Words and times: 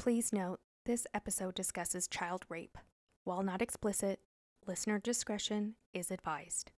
Please 0.00 0.32
note 0.32 0.60
this 0.86 1.06
episode 1.12 1.54
discusses 1.54 2.08
child 2.08 2.46
rape. 2.48 2.78
While 3.24 3.42
not 3.42 3.60
explicit, 3.60 4.20
listener 4.66 4.98
discretion 4.98 5.74
is 5.92 6.10
advised. 6.10 6.70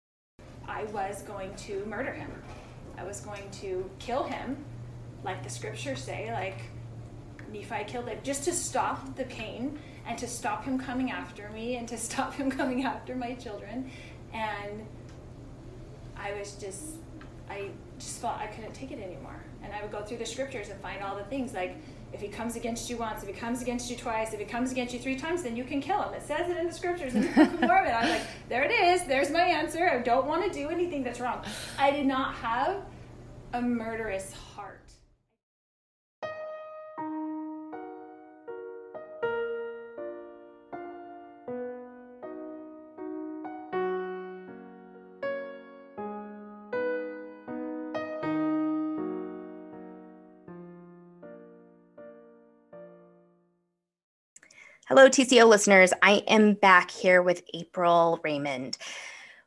I 0.67 0.85
was 0.85 1.21
going 1.25 1.55
to 1.57 1.85
murder 1.85 2.15
him. 2.15 2.31
I 2.97 3.05
was 3.05 3.21
going 3.21 3.51
to 3.61 3.91
kill 3.99 4.23
him, 4.23 4.65
like 5.23 5.43
the 5.43 5.51
scriptures 5.51 6.03
say, 6.03 6.33
like 6.33 6.63
Nephi 7.53 7.85
killed 7.87 8.09
him, 8.09 8.21
just 8.23 8.45
to 8.45 8.55
stop 8.55 9.15
the 9.17 9.25
pain 9.25 9.79
and 10.07 10.17
to 10.17 10.27
stop 10.27 10.65
him 10.65 10.79
coming 10.79 11.11
after 11.11 11.51
me 11.51 11.77
and 11.77 11.87
to 11.89 11.99
stop 12.09 12.33
him 12.33 12.51
coming 12.51 12.85
after 12.85 13.15
my 13.15 13.35
children. 13.35 13.91
And 14.33 14.87
I 16.17 16.33
was 16.39 16.53
just, 16.55 16.95
I 17.51 17.69
just 17.99 18.19
felt 18.23 18.39
I 18.39 18.47
couldn't 18.47 18.73
take 18.73 18.93
it 18.93 18.99
anymore. 18.99 19.45
And 19.63 19.75
I 19.75 19.83
would 19.83 19.93
go 19.93 20.01
through 20.01 20.17
the 20.17 20.25
scriptures 20.25 20.71
and 20.71 20.81
find 20.81 21.03
all 21.03 21.17
the 21.17 21.25
things 21.25 21.53
like, 21.53 21.77
if 22.13 22.21
he 22.21 22.29
comes 22.29 22.57
against 22.57 22.91
you 22.91 22.97
once, 22.97 23.23
if 23.23 23.29
he 23.29 23.35
comes 23.35 23.63
against 23.63 23.91
you 23.91 23.97
twice, 23.97 24.33
if 24.33 24.41
he 24.41 24.45
comes 24.45 24.73
against 24.73 24.93
you 24.93 24.99
three 25.01 25.17
times, 25.17 25.43
then 25.43 25.57
you 25.57 25.65
can 25.65 25.81
kill 25.81 26.03
him. 26.03 26.13
It 26.13 26.23
says 26.23 26.51
it 26.51 26.57
in 26.57 26.67
the 26.67 26.73
scriptures 26.73 27.15
in 27.15 27.23
the 27.23 27.29
book 27.29 27.53
of 27.55 27.61
Mormon. 27.61 27.93
I 27.93 28.01
was 28.03 28.11
like, 28.11 28.23
there 28.49 28.65
it 28.65 28.73
is. 28.73 29.05
There's 29.05 29.31
my 29.31 29.43
answer. 29.43 29.89
I 29.89 29.99
don't 29.99 30.27
want 30.27 30.45
to 30.45 30.59
do 30.59 30.69
anything 30.71 31.05
that's 31.05 31.21
wrong. 31.21 31.45
I 31.79 31.91
did 31.93 32.07
not 32.07 32.35
have 32.35 32.83
a 33.53 33.63
murderous 33.63 34.33
Hello, 55.01 55.09
TCO 55.09 55.49
listeners. 55.49 55.95
I 56.03 56.23
am 56.29 56.53
back 56.53 56.91
here 56.91 57.23
with 57.23 57.43
April 57.55 58.21
Raymond. 58.23 58.77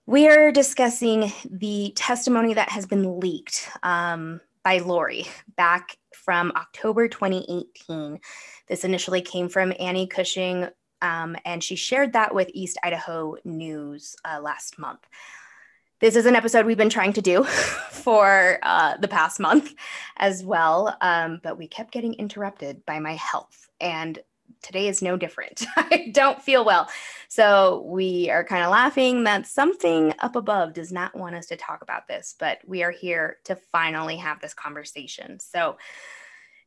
We 0.08 0.28
are 0.28 0.52
discussing 0.52 1.32
the 1.48 1.94
testimony 1.96 2.56
that 2.56 2.70
has 2.70 2.88
been 2.88 3.20
leaked 3.20 3.70
um, 3.84 4.42
by 4.64 4.80
Lori 4.80 5.28
back 5.56 5.96
from 6.12 6.52
October 6.56 7.08
2018. 7.08 8.20
This 8.68 8.84
initially 8.84 9.22
came 9.22 9.48
from 9.48 9.74
Annie 9.80 10.08
Cushing, 10.08 10.70
um, 11.04 11.36
and 11.46 11.64
she 11.64 11.76
shared 11.76 12.14
that 12.14 12.34
with 12.34 12.50
East 12.56 12.80
Idaho 12.84 13.36
News 13.46 14.16
uh, 14.26 14.40
last 14.42 14.80
month. 14.80 15.06
This 16.00 16.16
is 16.16 16.26
an 16.26 16.36
episode 16.36 16.66
we've 16.66 16.78
been 16.78 16.90
trying 16.90 17.14
to 17.14 17.22
do 17.22 17.44
for 17.92 18.58
uh, 18.64 18.98
the 18.98 19.08
past 19.08 19.40
month 19.40 19.72
as 20.18 20.44
well, 20.44 20.98
um, 21.00 21.42
but 21.44 21.60
we 21.60 21.68
kept 21.68 21.92
getting 21.92 22.16
interrupted 22.16 22.84
by 22.88 22.98
my 22.98 23.14
health. 23.14 23.70
And 23.80 24.18
today 24.64 24.88
is 24.88 25.02
no 25.02 25.18
different. 25.18 25.66
I 25.76 26.10
don't 26.12 26.42
feel 26.42 26.66
well. 26.66 26.90
So 27.28 27.84
we 27.86 28.30
are 28.30 28.44
kind 28.44 28.64
of 28.64 28.72
laughing 28.72 29.26
that 29.26 29.46
something 29.46 30.14
up 30.20 30.36
above 30.36 30.74
does 30.74 30.92
not 30.92 31.16
want 31.16 31.36
us 31.36 31.48
to 31.48 31.56
talk 31.56 31.82
about 31.82 32.08
this, 32.08 32.36
but 32.40 32.60
we 32.66 32.84
are 32.84 32.92
here 32.92 33.38
to 33.46 33.56
finally 33.56 34.18
have 34.18 34.40
this 34.40 34.54
conversation. 34.54 35.40
So 35.40 35.78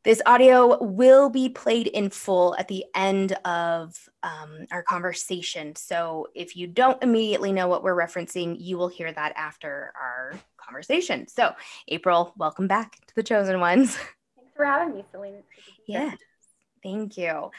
this 0.04 0.22
audio 0.24 0.80
will 0.84 1.30
be 1.30 1.48
played 1.48 1.88
in 1.88 2.10
full 2.10 2.54
at 2.56 2.68
the 2.68 2.84
end 2.94 3.32
of 3.44 4.08
um, 4.22 4.66
our 4.70 4.84
conversation. 4.84 5.74
So 5.74 6.28
if 6.32 6.56
you 6.56 6.68
don't 6.68 7.02
immediately 7.02 7.50
know 7.50 7.66
what 7.66 7.82
we're 7.82 7.96
referencing, 7.96 8.56
you 8.60 8.78
will 8.78 8.86
hear 8.86 9.10
that 9.10 9.32
after 9.36 9.92
our 10.00 10.38
conversation. 10.58 11.26
So, 11.26 11.54
April, 11.88 12.32
welcome 12.36 12.68
back 12.68 13.04
to 13.06 13.14
the 13.16 13.22
Chosen 13.24 13.58
Ones. 13.58 13.96
Thanks 13.96 14.54
for 14.54 14.64
having 14.64 14.94
me, 14.94 15.04
Celene. 15.12 15.42
Yeah, 15.88 16.14
thank 16.82 17.16
you. 17.16 17.50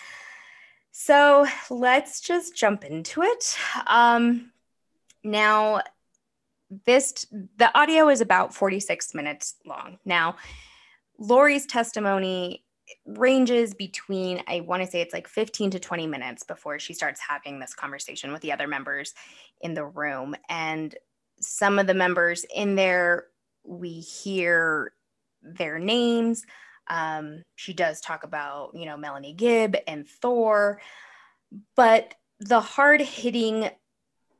So 0.92 1.46
let's 1.70 2.22
just 2.22 2.56
jump 2.56 2.84
into 2.84 3.22
it. 3.22 3.56
Um, 3.86 4.52
now, 5.24 5.82
this 6.86 7.26
the 7.58 7.78
audio 7.78 8.10
is 8.10 8.20
about 8.20 8.54
46 8.54 9.14
minutes 9.14 9.56
long. 9.66 10.00
Now, 10.06 10.38
Lori's 11.20 11.66
testimony 11.66 12.66
ranges 13.06 13.74
between 13.74 14.42
I 14.48 14.62
want 14.62 14.82
to 14.82 14.90
say 14.90 15.02
it's 15.02 15.14
like 15.14 15.28
15 15.28 15.72
to 15.72 15.80
20 15.80 16.08
minutes 16.08 16.44
before 16.44 16.80
she 16.80 16.94
starts 16.94 17.20
having 17.20 17.60
this 17.60 17.74
conversation 17.74 18.32
with 18.32 18.42
the 18.42 18.52
other 18.52 18.68
members 18.68 19.14
in 19.62 19.74
the 19.74 19.86
room. 19.86 20.36
And 20.50 20.96
some 21.40 21.80
of 21.80 21.88
the 21.88 21.94
members 21.94 22.46
in 22.54 22.76
there, 22.76 23.26
we 23.64 24.00
hear 24.00 24.94
their 25.42 25.80
names 25.80 26.46
um, 26.90 27.44
she 27.56 27.74
does 27.74 28.02
talk 28.02 28.24
about, 28.24 28.72
you 28.74 28.86
know, 28.86 28.98
Melanie 28.98 29.34
Gibb 29.34 29.76
and 29.88 30.08
Thor, 30.08 30.82
but 31.76 32.14
the 32.40 32.60
hard 32.60 33.02
hitting 33.02 33.70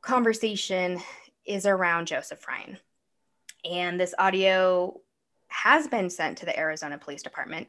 conversation 0.00 1.00
is 1.44 1.66
around 1.66 2.06
Joseph 2.06 2.46
Ryan. 2.46 2.78
And 3.64 3.98
this 3.98 4.14
audio 4.18 5.00
has 5.48 5.88
been 5.88 6.10
sent 6.10 6.38
to 6.38 6.46
the 6.46 6.58
Arizona 6.58 6.98
Police 6.98 7.22
Department 7.22 7.68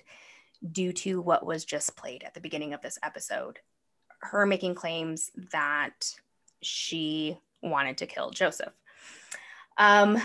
due 0.71 0.91
to 0.91 1.21
what 1.21 1.45
was 1.45 1.65
just 1.65 1.95
played 1.95 2.23
at 2.23 2.33
the 2.33 2.41
beginning 2.41 2.73
of 2.73 2.81
this 2.81 2.99
episode. 3.01 3.59
Her 4.21 4.45
making 4.45 4.75
claims 4.75 5.31
that 5.51 6.13
she 6.61 7.37
wanted 7.61 7.97
to 7.97 8.07
kill 8.07 8.31
Joseph. 8.31 8.73
Um, 9.77 10.21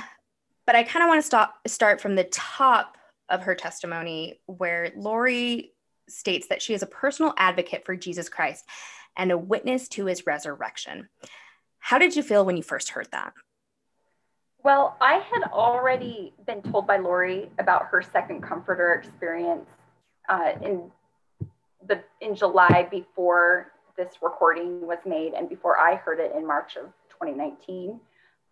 but 0.66 0.75
I 0.75 0.82
kind 0.82 1.04
of 1.04 1.09
want 1.09 1.21
to 1.21 1.26
stop 1.26 1.60
start 1.66 2.00
from 2.00 2.16
the 2.16 2.25
top 2.25 2.97
of 3.29 3.43
her 3.43 3.55
testimony 3.55 4.41
where 4.47 4.93
Lori 4.97 5.73
states 6.09 6.49
that 6.49 6.62
she 6.62 6.75
is 6.75 6.83
a 6.83 6.87
personal 6.87 7.33
advocate 7.37 7.85
for 7.85 7.97
Jesus 7.97 8.29
Christ 8.29 8.65
and 9.17 9.31
a 9.31 9.39
witness 9.39 9.89
to 9.89 10.07
his 10.07 10.27
resurrection. 10.27 11.09
How 11.79 11.99
did 11.99 12.17
you 12.17 12.23
feel 12.23 12.45
when 12.45 12.57
you 12.57 12.63
first 12.63 12.91
heard 12.91 13.09
that? 13.13 13.33
Well, 14.63 14.97
I 15.01 15.15
had 15.15 15.51
already 15.53 16.33
been 16.47 16.63
told 16.63 16.87
by 16.87 16.97
Lori 16.97 17.51
about 17.59 17.87
her 17.87 18.03
second 18.03 18.43
comforter 18.43 18.95
experience 18.95 19.69
uh, 20.29 20.53
in 20.63 20.91
the 21.87 22.03
in 22.23 22.34
July 22.34 22.89
before 22.91 23.73
this 23.97 24.15
recording 24.23 24.87
was 24.87 24.99
made 25.05 25.34
and 25.34 25.49
before 25.49 25.79
I 25.79 25.97
heard 25.97 26.19
it 26.19 26.33
in 26.34 26.47
March 26.47 26.77
of 26.77 26.87
2019. 27.11 28.01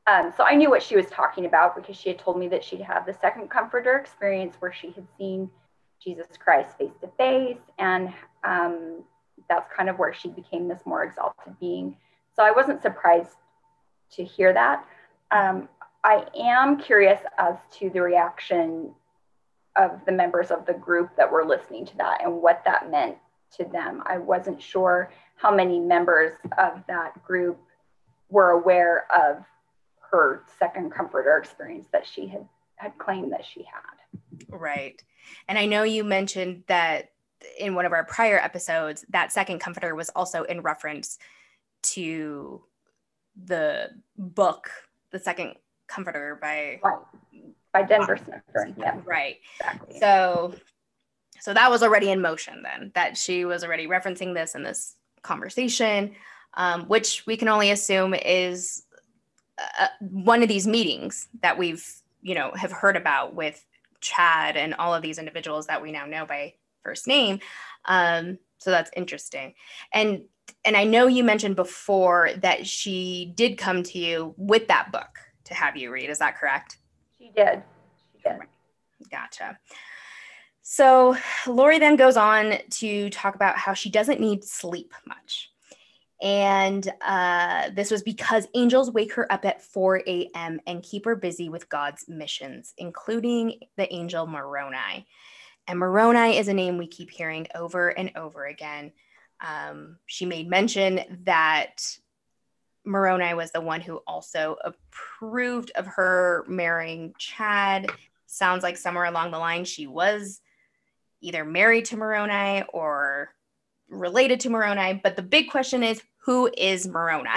Um, 0.07 0.33
so 0.37 0.43
I 0.43 0.55
knew 0.55 0.69
what 0.69 0.83
she 0.83 0.97
was 0.97 1.07
talking 1.07 1.47
about 1.47 1.77
because 1.77 1.97
she 1.97 2.09
had 2.09 2.19
told 2.19 2.39
me 2.39 2.49
that 2.49 2.65
she'd 2.65 2.81
had 2.81 3.05
the 3.07 3.15
second 3.15 3.51
comforter 3.51 3.97
experience 3.97 4.57
where 4.59 4.73
she 4.73 4.91
had 4.91 5.07
seen 5.17 5.49
Jesus 6.03 6.27
Christ 6.39 6.77
face 6.77 6.91
to 7.01 7.09
face. 7.17 7.61
And 7.79 8.13
um, 8.43 9.05
that's 9.49 9.73
kind 9.73 9.89
of 9.89 9.99
where 9.99 10.13
she 10.13 10.29
became 10.29 10.67
this 10.67 10.81
more 10.85 11.05
exalted 11.05 11.59
being. 11.61 11.97
So 12.35 12.43
I 12.43 12.51
wasn't 12.51 12.83
surprised 12.83 13.37
to 14.13 14.25
hear 14.25 14.53
that. 14.53 14.85
Um, 15.31 15.69
I 16.05 16.27
am 16.37 16.79
curious 16.79 17.21
as 17.39 17.55
to 17.79 17.91
the 17.91 18.03
reaction 18.03 18.93
of 19.77 20.01
the 20.05 20.13
members 20.13 20.51
of 20.51 20.67
the 20.67 20.75
group 20.75 21.11
that 21.17 21.31
were 21.31 21.45
listening 21.45 21.87
to 21.87 21.97
that 21.99 22.23
and 22.25 22.43
what 22.43 22.63
that 22.65 22.91
meant 22.91 23.17
to 23.57 23.65
them. 23.65 24.03
I 24.05 24.19
wasn't 24.19 24.61
sure 24.61 25.13
how 25.37 25.55
many 25.55 25.79
members 25.79 26.33
of 26.59 26.83
that 26.89 27.23
group 27.23 27.59
were 28.31 28.51
aware 28.51 29.07
of 29.15 29.45
her 30.13 30.45
second 30.59 30.93
comforter 30.93 31.39
experience 31.39 31.89
that 31.93 32.07
she 32.07 32.29
had 32.29 32.47
had 32.77 32.97
claimed 32.99 33.33
that 33.33 33.45
she 33.45 33.65
had. 33.65 34.45
Right. 34.49 35.03
And 35.49 35.59
I 35.59 35.67
know 35.67 35.83
you 35.83 36.05
mentioned 36.05 36.65
that 36.67 37.11
in 37.59 37.75
one 37.75 37.87
of 37.87 37.93
our 37.93 38.05
prior 38.05 38.39
episodes, 38.39 39.05
that 39.11 39.33
second 39.33 39.61
comforter 39.61 39.95
was 39.95 40.11
also 40.11 40.43
in 40.45 40.63
reference 40.63 41.19
to 41.83 42.63
the 43.45 43.91
book, 44.17 44.71
The 45.11 45.19
Second 45.19 45.55
Comforter 45.89 46.39
by 46.41 46.81
right. 46.83 46.99
by 47.73 47.83
Denver 47.83 48.17
Snuffer. 48.17 48.75
Yeah. 48.79 48.99
Right. 49.05 49.39
Exactly. 49.61 49.99
So 49.99 50.55
so 51.41 51.53
that 51.53 51.71
was 51.71 51.83
already 51.83 52.11
in 52.11 52.21
motion 52.21 52.63
then, 52.63 52.93
that 52.95 53.17
she 53.17 53.45
was 53.45 53.65
already 53.65 53.87
referencing 53.87 54.35
this 54.35 54.55
in 54.55 54.63
this 54.63 54.95
conversation, 55.23 56.15
um, 56.55 56.85
which 56.85 57.27
we 57.27 57.37
can 57.37 57.49
only 57.49 57.71
assume 57.71 58.15
is 58.15 58.85
uh, 59.79 59.89
one 60.01 60.43
of 60.43 60.49
these 60.49 60.67
meetings 60.67 61.29
that 61.43 61.59
we've 61.59 61.87
you 62.21 62.35
know 62.35 62.53
have 62.55 62.73
heard 62.73 62.97
about 62.97 63.35
with 63.35 63.65
chad 64.01 64.57
and 64.57 64.75
all 64.75 64.95
of 64.95 65.03
these 65.03 65.19
individuals 65.19 65.67
that 65.67 65.83
we 65.83 65.93
now 65.93 66.07
know 66.07 66.27
by 66.27 66.55
first 66.83 67.07
name 67.07 67.39
um, 67.85 68.39
so 68.59 68.71
that's 68.71 68.91
interesting. 68.97 69.55
And 69.93 70.23
and 70.65 70.77
i 70.77 70.85
know 70.85 71.07
you 71.07 71.23
mentioned 71.25 71.57
before 71.57 72.31
that 72.39 72.67
she 72.67 73.33
did 73.37 73.59
come 73.59 73.83
to 73.83 73.99
you 73.99 74.35
with 74.37 74.67
that 74.69 74.91
book 74.93 75.19
to 75.45 75.55
have 75.55 75.77
you 75.77 75.93
read 75.93 76.11
is 76.11 76.19
that 76.19 76.37
correct? 76.37 76.79
She 77.17 77.31
did. 77.35 77.63
She 78.13 78.21
did. 78.29 78.39
Gotcha. 79.11 79.59
So 80.63 81.17
lori 81.47 81.79
then 81.79 81.97
goes 81.97 82.17
on 82.17 82.59
to 82.71 83.11
talk 83.11 83.35
about 83.35 83.57
how 83.57 83.73
she 83.75 83.91
doesn't 83.91 84.21
need 84.21 84.45
sleep 84.45 84.93
much 85.07 85.52
and 86.23 86.89
uh, 87.01 87.71
this 87.71 87.91
was 87.91 88.05
because 88.05 88.47
angels 88.55 88.93
wake 88.93 89.13
her 89.15 89.31
up 89.31 89.45
at 89.45 89.61
4 89.61 90.03
a.m. 90.07 90.61
and 90.69 90.83
keep 90.83 91.05
her 91.05 91.17
busy 91.17 91.49
with 91.49 91.69
God's 91.69 92.09
missions, 92.09 92.75
including 92.79 93.59
the 93.77 93.93
angel 93.93 94.29
Moroni. 94.29 95.07
And 95.67 95.81
Moroni 95.81 96.39
is 96.39 96.47
a 96.47 96.55
name 96.55 96.79
we 96.79 96.87
keep 96.87 97.11
hearing 97.11 97.49
over 97.57 97.89
and 97.89 98.13
over 98.15 98.47
again. 98.47 98.93
Um, 99.41 99.99
she 100.07 100.25
made 100.25 100.49
mention 100.49 101.01
that 101.25 101.99
Moroni 102.85 103.35
was 103.35 103.51
the 103.51 103.61
one 103.61 103.81
who 103.81 103.97
also 104.07 104.57
approved 104.65 105.73
of 105.75 105.87
her 105.87 106.45
marrying 106.47 107.15
Chad. 107.19 107.91
Sounds 108.27 108.63
like 108.63 108.77
somewhere 108.77 109.07
along 109.07 109.33
the 109.33 109.39
line 109.39 109.65
she 109.65 109.89
was 109.89 110.41
either 111.21 111.45
married 111.45 111.87
to 111.87 111.97
Moroni 111.97 112.63
or 112.73 113.35
related 113.93 114.41
to 114.41 114.51
Moroni. 114.51 115.01
But 115.03 115.17
the 115.17 115.23
big 115.23 115.51
question 115.51 115.83
is 115.83 116.03
who 116.19 116.51
is 116.57 116.89
Moroni? 116.89 117.31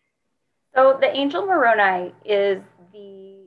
so 0.74 0.98
the 1.00 1.14
angel 1.14 1.46
Moroni 1.46 2.12
is 2.24 2.62
the 2.92 3.38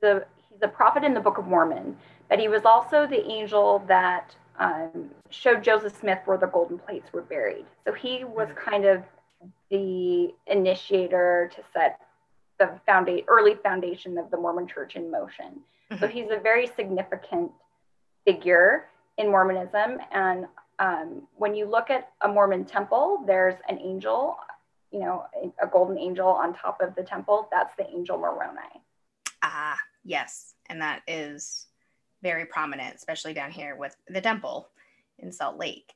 he's 0.00 0.02
a 0.02 0.24
he's 0.48 0.62
a 0.62 0.68
prophet 0.68 1.04
in 1.04 1.14
the 1.14 1.20
Book 1.20 1.38
of 1.38 1.46
Mormon, 1.46 1.96
but 2.28 2.38
he 2.38 2.48
was 2.48 2.64
also 2.64 3.06
the 3.06 3.24
angel 3.30 3.84
that 3.88 4.34
um, 4.58 5.10
showed 5.30 5.62
Joseph 5.62 5.98
Smith 5.98 6.20
where 6.24 6.38
the 6.38 6.46
golden 6.46 6.78
plates 6.78 7.12
were 7.12 7.22
buried. 7.22 7.66
So 7.84 7.92
he 7.92 8.24
was 8.24 8.48
mm-hmm. 8.48 8.70
kind 8.70 8.84
of 8.84 9.02
the 9.70 10.32
initiator 10.46 11.50
to 11.54 11.62
set 11.72 12.00
the 12.58 12.70
foundation, 12.86 13.24
early 13.28 13.56
foundation 13.56 14.16
of 14.16 14.30
the 14.30 14.36
Mormon 14.36 14.66
church 14.66 14.96
in 14.96 15.10
motion. 15.10 15.60
Mm-hmm. 15.90 15.98
So 15.98 16.06
he's 16.06 16.30
a 16.30 16.38
very 16.38 16.68
significant 16.68 17.50
figure 18.24 18.86
in 19.18 19.30
Mormonism. 19.30 19.98
And 20.12 20.46
um, 20.78 21.26
when 21.36 21.54
you 21.54 21.66
look 21.66 21.90
at 21.90 22.10
a 22.22 22.28
Mormon 22.28 22.64
temple, 22.64 23.24
there's 23.26 23.54
an 23.68 23.78
angel, 23.78 24.36
you 24.90 25.00
know, 25.00 25.24
a 25.62 25.66
golden 25.66 25.98
angel 25.98 26.28
on 26.28 26.54
top 26.54 26.80
of 26.80 26.94
the 26.94 27.02
temple. 27.02 27.48
That's 27.50 27.74
the 27.76 27.86
angel 27.88 28.18
Moroni. 28.18 28.82
Ah, 29.42 29.78
yes. 30.04 30.54
And 30.68 30.80
that 30.80 31.02
is 31.06 31.66
very 32.22 32.46
prominent, 32.46 32.94
especially 32.94 33.34
down 33.34 33.50
here 33.50 33.76
with 33.76 33.94
the 34.08 34.20
temple 34.20 34.68
in 35.18 35.30
Salt 35.30 35.58
Lake. 35.58 35.92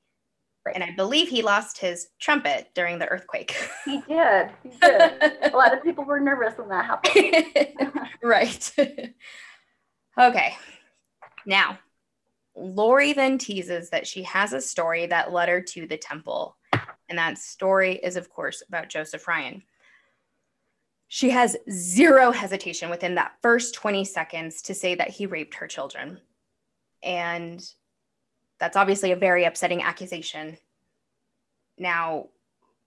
Right. 0.66 0.74
And 0.74 0.84
I 0.84 0.90
believe 0.90 1.28
he 1.28 1.40
lost 1.40 1.78
his 1.78 2.08
trumpet 2.20 2.68
during 2.74 2.98
the 2.98 3.08
earthquake. 3.08 3.56
He 3.86 4.02
did. 4.02 4.50
He 4.62 4.70
did. 4.80 5.52
a 5.52 5.56
lot 5.56 5.72
of 5.72 5.82
people 5.82 6.04
were 6.04 6.20
nervous 6.20 6.58
when 6.58 6.68
that 6.68 6.84
happened. 6.84 8.00
right. 8.22 8.72
okay. 10.20 10.56
Now, 11.46 11.78
Lori 12.58 13.12
then 13.12 13.38
teases 13.38 13.90
that 13.90 14.06
she 14.06 14.22
has 14.24 14.52
a 14.52 14.60
story 14.60 15.06
that 15.06 15.32
led 15.32 15.48
her 15.48 15.60
to 15.60 15.86
the 15.86 15.96
temple. 15.96 16.56
And 17.08 17.18
that 17.18 17.38
story 17.38 17.96
is, 17.96 18.16
of 18.16 18.28
course, 18.28 18.62
about 18.66 18.88
Joseph 18.88 19.26
Ryan. 19.26 19.62
She 21.06 21.30
has 21.30 21.56
zero 21.70 22.30
hesitation 22.30 22.90
within 22.90 23.14
that 23.14 23.32
first 23.40 23.74
20 23.74 24.04
seconds 24.04 24.60
to 24.62 24.74
say 24.74 24.94
that 24.94 25.08
he 25.08 25.26
raped 25.26 25.54
her 25.54 25.66
children. 25.66 26.20
And 27.02 27.64
that's 28.58 28.76
obviously 28.76 29.12
a 29.12 29.16
very 29.16 29.44
upsetting 29.44 29.82
accusation. 29.82 30.58
Now, 31.78 32.26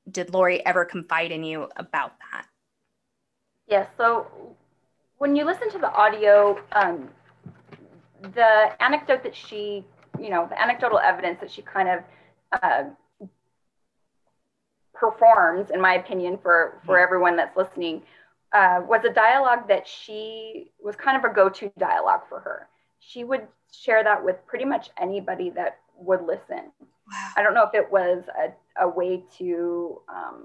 did 0.09 0.33
Lori 0.33 0.63
ever 0.65 0.85
confide 0.85 1.31
in 1.31 1.44
you 1.44 1.69
about 1.77 2.13
that? 2.31 2.45
Yes. 3.67 3.88
Yeah, 3.89 3.97
so 3.97 4.27
when 5.17 5.35
you 5.35 5.45
listen 5.45 5.71
to 5.71 5.79
the 5.79 5.91
audio, 5.91 6.59
um, 6.74 7.09
the 8.21 8.71
anecdote 8.81 9.23
that 9.23 9.35
she, 9.35 9.85
you 10.19 10.29
know, 10.29 10.47
the 10.50 10.62
anecdotal 10.62 11.00
evidence 11.00 11.39
that 11.41 11.51
she 11.51 11.62
kind 11.62 11.89
of 11.89 12.03
uh, 12.62 12.83
performs, 14.94 15.71
in 15.71 15.81
my 15.81 15.95
opinion, 15.95 16.38
for 16.41 16.79
for 16.85 16.95
mm-hmm. 16.95 17.03
everyone 17.03 17.35
that's 17.35 17.56
listening, 17.57 18.03
uh, 18.53 18.81
was 18.88 19.03
a 19.06 19.13
dialogue 19.13 19.68
that 19.68 19.88
she 19.88 20.71
was 20.83 20.95
kind 20.95 21.18
of 21.18 21.29
a 21.29 21.33
go-to 21.33 21.71
dialogue 21.77 22.21
for 22.29 22.39
her. 22.39 22.68
She 23.00 23.23
would 23.23 23.47
share 23.71 24.03
that 24.03 24.24
with 24.24 24.35
pretty 24.45 24.65
much 24.65 24.89
anybody 25.00 25.50
that 25.51 25.79
would 25.97 26.21
listen. 26.21 26.71
Wow. 26.79 27.29
I 27.35 27.44
don't 27.44 27.53
know 27.53 27.63
if 27.63 27.74
it 27.74 27.91
was 27.91 28.24
a, 28.38 28.83
a 28.83 28.88
way 28.88 29.24
to 29.38 30.01
um, 30.07 30.44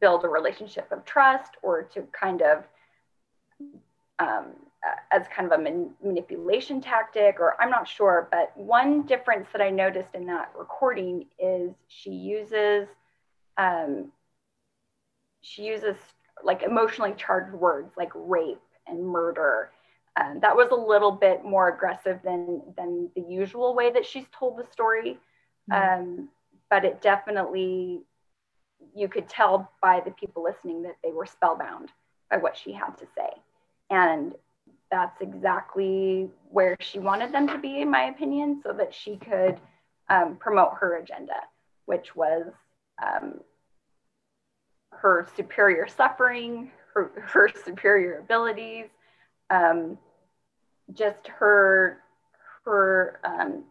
build 0.00 0.24
a 0.24 0.28
relationship 0.28 0.90
of 0.90 1.04
trust 1.04 1.52
or 1.62 1.82
to 1.82 2.02
kind 2.18 2.42
of 2.42 2.64
um, 4.18 4.54
as 5.10 5.26
kind 5.34 5.50
of 5.50 5.58
a 5.58 5.62
man- 5.62 5.94
manipulation 6.02 6.80
tactic, 6.80 7.36
or 7.38 7.56
I'm 7.60 7.70
not 7.70 7.88
sure. 7.88 8.28
But 8.30 8.56
one 8.56 9.02
difference 9.02 9.48
that 9.52 9.62
I 9.62 9.70
noticed 9.70 10.14
in 10.14 10.26
that 10.26 10.52
recording 10.56 11.26
is 11.38 11.72
she 11.88 12.10
uses 12.10 12.88
um, 13.56 14.12
she 15.40 15.62
uses 15.62 15.96
like 16.42 16.62
emotionally 16.62 17.14
charged 17.16 17.54
words 17.54 17.92
like 17.96 18.10
rape 18.14 18.60
and 18.86 19.06
murder. 19.06 19.70
Um, 20.20 20.38
that 20.40 20.56
was 20.56 20.68
a 20.70 20.76
little 20.76 21.10
bit 21.10 21.44
more 21.44 21.68
aggressive 21.68 22.20
than 22.24 22.62
than 22.76 23.10
the 23.14 23.22
usual 23.22 23.74
way 23.74 23.90
that 23.90 24.06
she's 24.06 24.26
told 24.32 24.58
the 24.58 24.66
story, 24.70 25.18
mm-hmm. 25.70 26.02
um, 26.02 26.28
but 26.70 26.84
it 26.84 27.02
definitely 27.02 28.02
you 28.94 29.08
could 29.08 29.28
tell 29.28 29.70
by 29.82 30.00
the 30.04 30.12
people 30.12 30.42
listening 30.42 30.82
that 30.82 30.96
they 31.02 31.10
were 31.10 31.26
spellbound 31.26 31.90
by 32.30 32.36
what 32.36 32.56
she 32.56 32.72
had 32.72 32.96
to 32.98 33.06
say, 33.16 33.30
and 33.90 34.34
that's 34.94 35.20
exactly 35.20 36.30
where 36.50 36.76
she 36.78 37.00
wanted 37.00 37.32
them 37.32 37.48
to 37.48 37.58
be, 37.58 37.80
in 37.80 37.90
my 37.90 38.04
opinion, 38.04 38.60
so 38.62 38.72
that 38.72 38.94
she 38.94 39.16
could 39.16 39.58
um, 40.08 40.36
promote 40.36 40.74
her 40.78 40.98
agenda, 40.98 41.34
which 41.86 42.14
was 42.14 42.46
um, 43.04 43.40
her 44.92 45.26
superior 45.36 45.88
suffering, 45.88 46.70
her, 46.94 47.10
her 47.16 47.50
superior 47.64 48.20
abilities, 48.20 48.86
um, 49.50 49.98
just 50.92 51.26
her 51.26 51.98
her 52.64 53.18
um, 53.24 53.64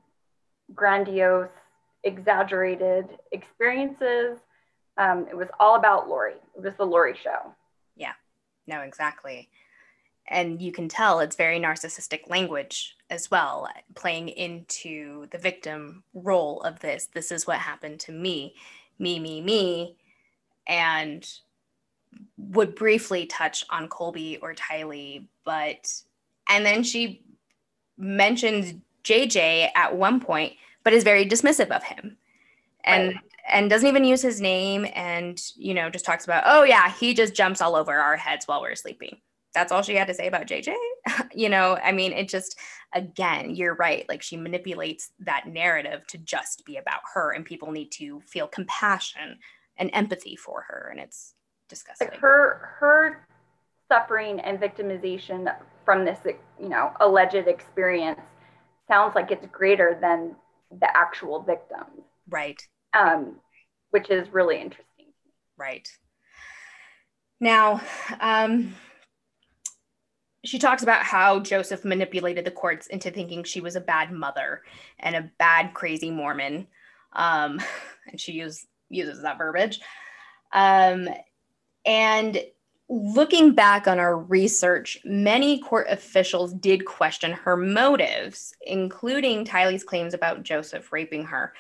grandiose, 0.75 1.49
exaggerated 2.03 3.05
experiences. 3.31 4.39
Um, 4.97 5.25
it 5.29 5.37
was 5.37 5.47
all 5.57 5.75
about 5.75 6.09
Lori. 6.09 6.35
It 6.53 6.61
was 6.61 6.73
the 6.75 6.85
Lori 6.85 7.15
show. 7.15 7.55
Yeah, 7.95 8.11
no, 8.67 8.81
exactly 8.81 9.47
and 10.27 10.61
you 10.61 10.71
can 10.71 10.87
tell 10.87 11.19
it's 11.19 11.35
very 11.35 11.59
narcissistic 11.59 12.29
language 12.29 12.95
as 13.09 13.29
well 13.29 13.67
playing 13.95 14.29
into 14.29 15.27
the 15.31 15.37
victim 15.37 16.03
role 16.13 16.61
of 16.61 16.79
this 16.79 17.07
this 17.13 17.31
is 17.31 17.45
what 17.45 17.57
happened 17.57 17.99
to 17.99 18.11
me 18.11 18.55
me 18.99 19.19
me 19.19 19.41
me 19.41 19.95
and 20.67 21.29
would 22.37 22.75
briefly 22.75 23.25
touch 23.25 23.65
on 23.69 23.87
colby 23.87 24.37
or 24.41 24.53
tylee 24.53 25.25
but 25.43 25.91
and 26.49 26.65
then 26.65 26.83
she 26.83 27.23
mentions 27.97 28.73
jj 29.03 29.69
at 29.75 29.95
one 29.95 30.19
point 30.19 30.53
but 30.83 30.93
is 30.93 31.03
very 31.03 31.25
dismissive 31.25 31.71
of 31.71 31.83
him 31.83 32.17
and 32.83 33.09
right. 33.09 33.17
and 33.49 33.69
doesn't 33.69 33.89
even 33.89 34.03
use 34.03 34.21
his 34.21 34.39
name 34.39 34.85
and 34.93 35.41
you 35.55 35.73
know 35.73 35.89
just 35.89 36.05
talks 36.05 36.23
about 36.23 36.43
oh 36.45 36.63
yeah 36.63 36.91
he 36.91 37.13
just 37.13 37.33
jumps 37.33 37.61
all 37.61 37.75
over 37.75 37.93
our 37.93 38.15
heads 38.15 38.47
while 38.47 38.61
we're 38.61 38.75
sleeping 38.75 39.17
that's 39.53 39.71
all 39.71 39.81
she 39.81 39.95
had 39.95 40.07
to 40.07 40.13
say 40.13 40.27
about 40.27 40.47
JJ. 40.47 40.73
you 41.33 41.49
know, 41.49 41.77
I 41.83 41.91
mean, 41.91 42.11
it 42.11 42.27
just, 42.27 42.57
again, 42.93 43.55
you're 43.55 43.75
right. 43.75 44.05
Like 44.09 44.21
she 44.21 44.37
manipulates 44.37 45.11
that 45.19 45.47
narrative 45.47 46.05
to 46.07 46.17
just 46.17 46.65
be 46.65 46.77
about 46.77 47.01
her, 47.13 47.31
and 47.31 47.45
people 47.45 47.71
need 47.71 47.91
to 47.93 48.21
feel 48.21 48.47
compassion 48.47 49.39
and 49.77 49.89
empathy 49.93 50.35
for 50.35 50.63
her. 50.67 50.89
And 50.91 50.99
it's 50.99 51.33
disgusting. 51.69 52.09
Like 52.09 52.19
her, 52.19 52.75
her 52.79 53.27
suffering 53.89 54.39
and 54.39 54.59
victimization 54.59 55.53
from 55.85 56.05
this, 56.05 56.19
you 56.59 56.69
know, 56.69 56.91
alleged 56.99 57.47
experience 57.47 58.21
sounds 58.87 59.15
like 59.15 59.31
it's 59.31 59.45
greater 59.51 59.97
than 59.99 60.35
the 60.79 60.97
actual 60.97 61.41
victims. 61.41 62.01
Right. 62.29 62.61
Um, 62.93 63.37
which 63.91 64.09
is 64.09 64.27
really 64.29 64.59
interesting. 64.59 65.07
Right. 65.57 65.87
Now, 67.39 67.81
um, 68.19 68.73
she 70.43 70.59
talks 70.59 70.83
about 70.83 71.03
how 71.03 71.39
Joseph 71.39 71.85
manipulated 71.85 72.45
the 72.45 72.51
courts 72.51 72.87
into 72.87 73.09
thinking 73.09 73.43
she 73.43 73.61
was 73.61 73.75
a 73.75 73.81
bad 73.81 74.11
mother 74.11 74.61
and 74.99 75.15
a 75.15 75.29
bad, 75.37 75.73
crazy 75.73 76.11
Mormon. 76.11 76.67
Um, 77.13 77.61
and 78.11 78.19
she 78.19 78.33
use, 78.33 78.65
uses 78.89 79.21
that 79.21 79.37
verbiage. 79.37 79.79
Um, 80.51 81.07
and 81.85 82.43
looking 82.89 83.53
back 83.53 83.87
on 83.87 83.99
our 83.99 84.17
research, 84.17 84.99
many 85.05 85.59
court 85.59 85.87
officials 85.89 86.53
did 86.53 86.85
question 86.85 87.31
her 87.31 87.55
motives, 87.55 88.53
including 88.65 89.45
Tylee's 89.45 89.83
claims 89.83 90.13
about 90.13 90.43
Joseph 90.43 90.91
raping 90.91 91.25
her. 91.25 91.53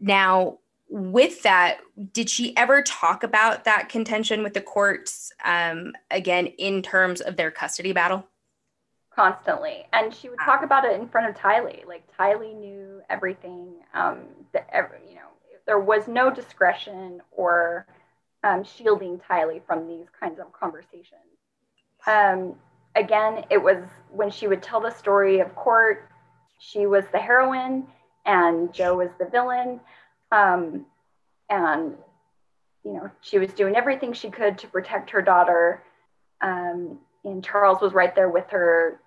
Now, 0.00 0.58
with 0.90 1.42
that, 1.42 1.78
did 2.12 2.28
she 2.28 2.56
ever 2.56 2.82
talk 2.82 3.22
about 3.22 3.64
that 3.64 3.88
contention 3.88 4.42
with 4.42 4.54
the 4.54 4.60
courts 4.60 5.32
um, 5.44 5.92
again 6.10 6.46
in 6.46 6.82
terms 6.82 7.20
of 7.20 7.36
their 7.36 7.50
custody 7.50 7.92
battle? 7.92 8.26
Constantly, 9.14 9.84
and 9.92 10.14
she 10.14 10.28
would 10.28 10.38
talk 10.44 10.62
about 10.62 10.84
it 10.84 11.00
in 11.00 11.08
front 11.08 11.28
of 11.28 11.36
Tylee. 11.36 11.86
Like 11.86 12.04
Tylee 12.18 12.58
knew 12.58 13.00
everything. 13.08 13.74
Um, 13.94 14.18
that 14.52 14.68
every, 14.72 14.98
you 15.08 15.14
know, 15.14 15.28
there 15.66 15.78
was 15.78 16.08
no 16.08 16.30
discretion 16.30 17.20
or 17.30 17.86
um, 18.42 18.64
shielding 18.64 19.20
Tylee 19.20 19.62
from 19.66 19.86
these 19.86 20.06
kinds 20.18 20.40
of 20.40 20.52
conversations. 20.52 21.20
Um, 22.06 22.54
again, 22.96 23.44
it 23.50 23.62
was 23.62 23.76
when 24.10 24.30
she 24.30 24.48
would 24.48 24.62
tell 24.62 24.80
the 24.80 24.90
story 24.90 25.40
of 25.40 25.54
court 25.54 26.08
she 26.58 26.86
was 26.86 27.04
the 27.10 27.18
heroine 27.18 27.86
and 28.26 28.72
Joe 28.72 28.96
was 28.96 29.10
the 29.18 29.24
villain. 29.24 29.80
Um, 30.32 30.86
and, 31.48 31.96
you 32.84 32.92
know, 32.92 33.10
she 33.20 33.38
was 33.38 33.52
doing 33.52 33.76
everything 33.76 34.12
she 34.12 34.30
could 34.30 34.58
to 34.58 34.68
protect 34.68 35.10
her 35.10 35.22
daughter. 35.22 35.82
Um, 36.40 36.98
and 37.24 37.44
Charles 37.44 37.80
was 37.80 37.92
right 37.92 38.14
there 38.14 38.28
with 38.28 38.48
her, 38.50 39.00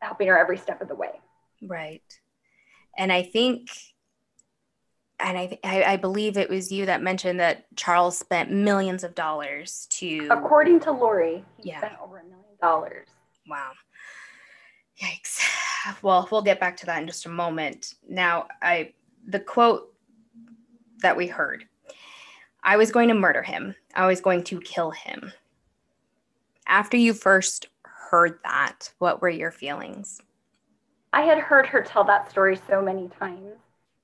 helping 0.00 0.28
her 0.28 0.38
every 0.38 0.56
step 0.56 0.80
of 0.80 0.88
the 0.88 0.94
way. 0.94 1.20
Right. 1.62 2.02
And 2.96 3.12
I 3.12 3.22
think, 3.22 3.70
and 5.18 5.36
I, 5.36 5.58
I, 5.62 5.96
believe 5.96 6.38
it 6.38 6.48
was 6.48 6.72
you 6.72 6.86
that 6.86 7.02
mentioned 7.02 7.40
that 7.40 7.64
Charles 7.76 8.18
spent 8.18 8.50
millions 8.50 9.04
of 9.04 9.14
dollars 9.14 9.86
to. 9.90 10.28
According 10.30 10.80
to 10.80 10.92
Lori, 10.92 11.44
he 11.58 11.70
yeah. 11.70 11.78
spent 11.78 11.94
over 12.02 12.18
a 12.18 12.24
million 12.24 12.56
dollars. 12.60 13.08
Wow. 13.46 13.72
Yikes. 15.02 15.40
Well, 16.02 16.28
we'll 16.30 16.42
get 16.42 16.60
back 16.60 16.76
to 16.78 16.86
that 16.86 17.00
in 17.00 17.06
just 17.06 17.26
a 17.26 17.30
moment. 17.30 17.94
Now, 18.06 18.48
I 18.60 18.92
the 19.26 19.40
quote 19.40 19.94
that 21.00 21.16
we 21.16 21.26
heard. 21.26 21.64
I 22.62 22.76
was 22.76 22.92
going 22.92 23.08
to 23.08 23.14
murder 23.14 23.42
him. 23.42 23.74
I 23.94 24.06
was 24.06 24.20
going 24.20 24.44
to 24.44 24.60
kill 24.60 24.90
him. 24.90 25.32
After 26.66 26.96
you 26.96 27.14
first 27.14 27.68
heard 27.82 28.38
that, 28.44 28.92
what 28.98 29.22
were 29.22 29.28
your 29.28 29.50
feelings? 29.50 30.20
I 31.12 31.22
had 31.22 31.38
heard 31.38 31.66
her 31.66 31.82
tell 31.82 32.04
that 32.04 32.30
story 32.30 32.58
so 32.68 32.80
many 32.80 33.08
times 33.18 33.56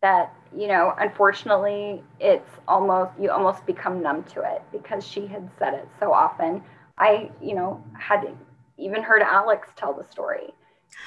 that, 0.03 0.35
you 0.57 0.69
know, 0.69 0.95
unfortunately, 0.99 2.03
it's 2.19 2.51
almost, 2.67 3.13
you 3.21 3.31
almost 3.31 3.65
become 3.67 4.03
numb 4.03 4.25
to 4.25 4.41
it 4.41 4.63
because 4.73 5.07
she 5.07 5.27
had 5.27 5.49
said 5.59 5.75
it 5.75 5.89
so 6.01 6.13
often. 6.13 6.63
I, 6.99 7.31
you 7.41 7.55
know, 7.55 7.85
had 7.99 8.27
even 8.79 9.03
heard 9.03 9.23
Alex 9.23 9.69
tell 9.77 9.95
the 9.95 10.05
story. 10.11 10.53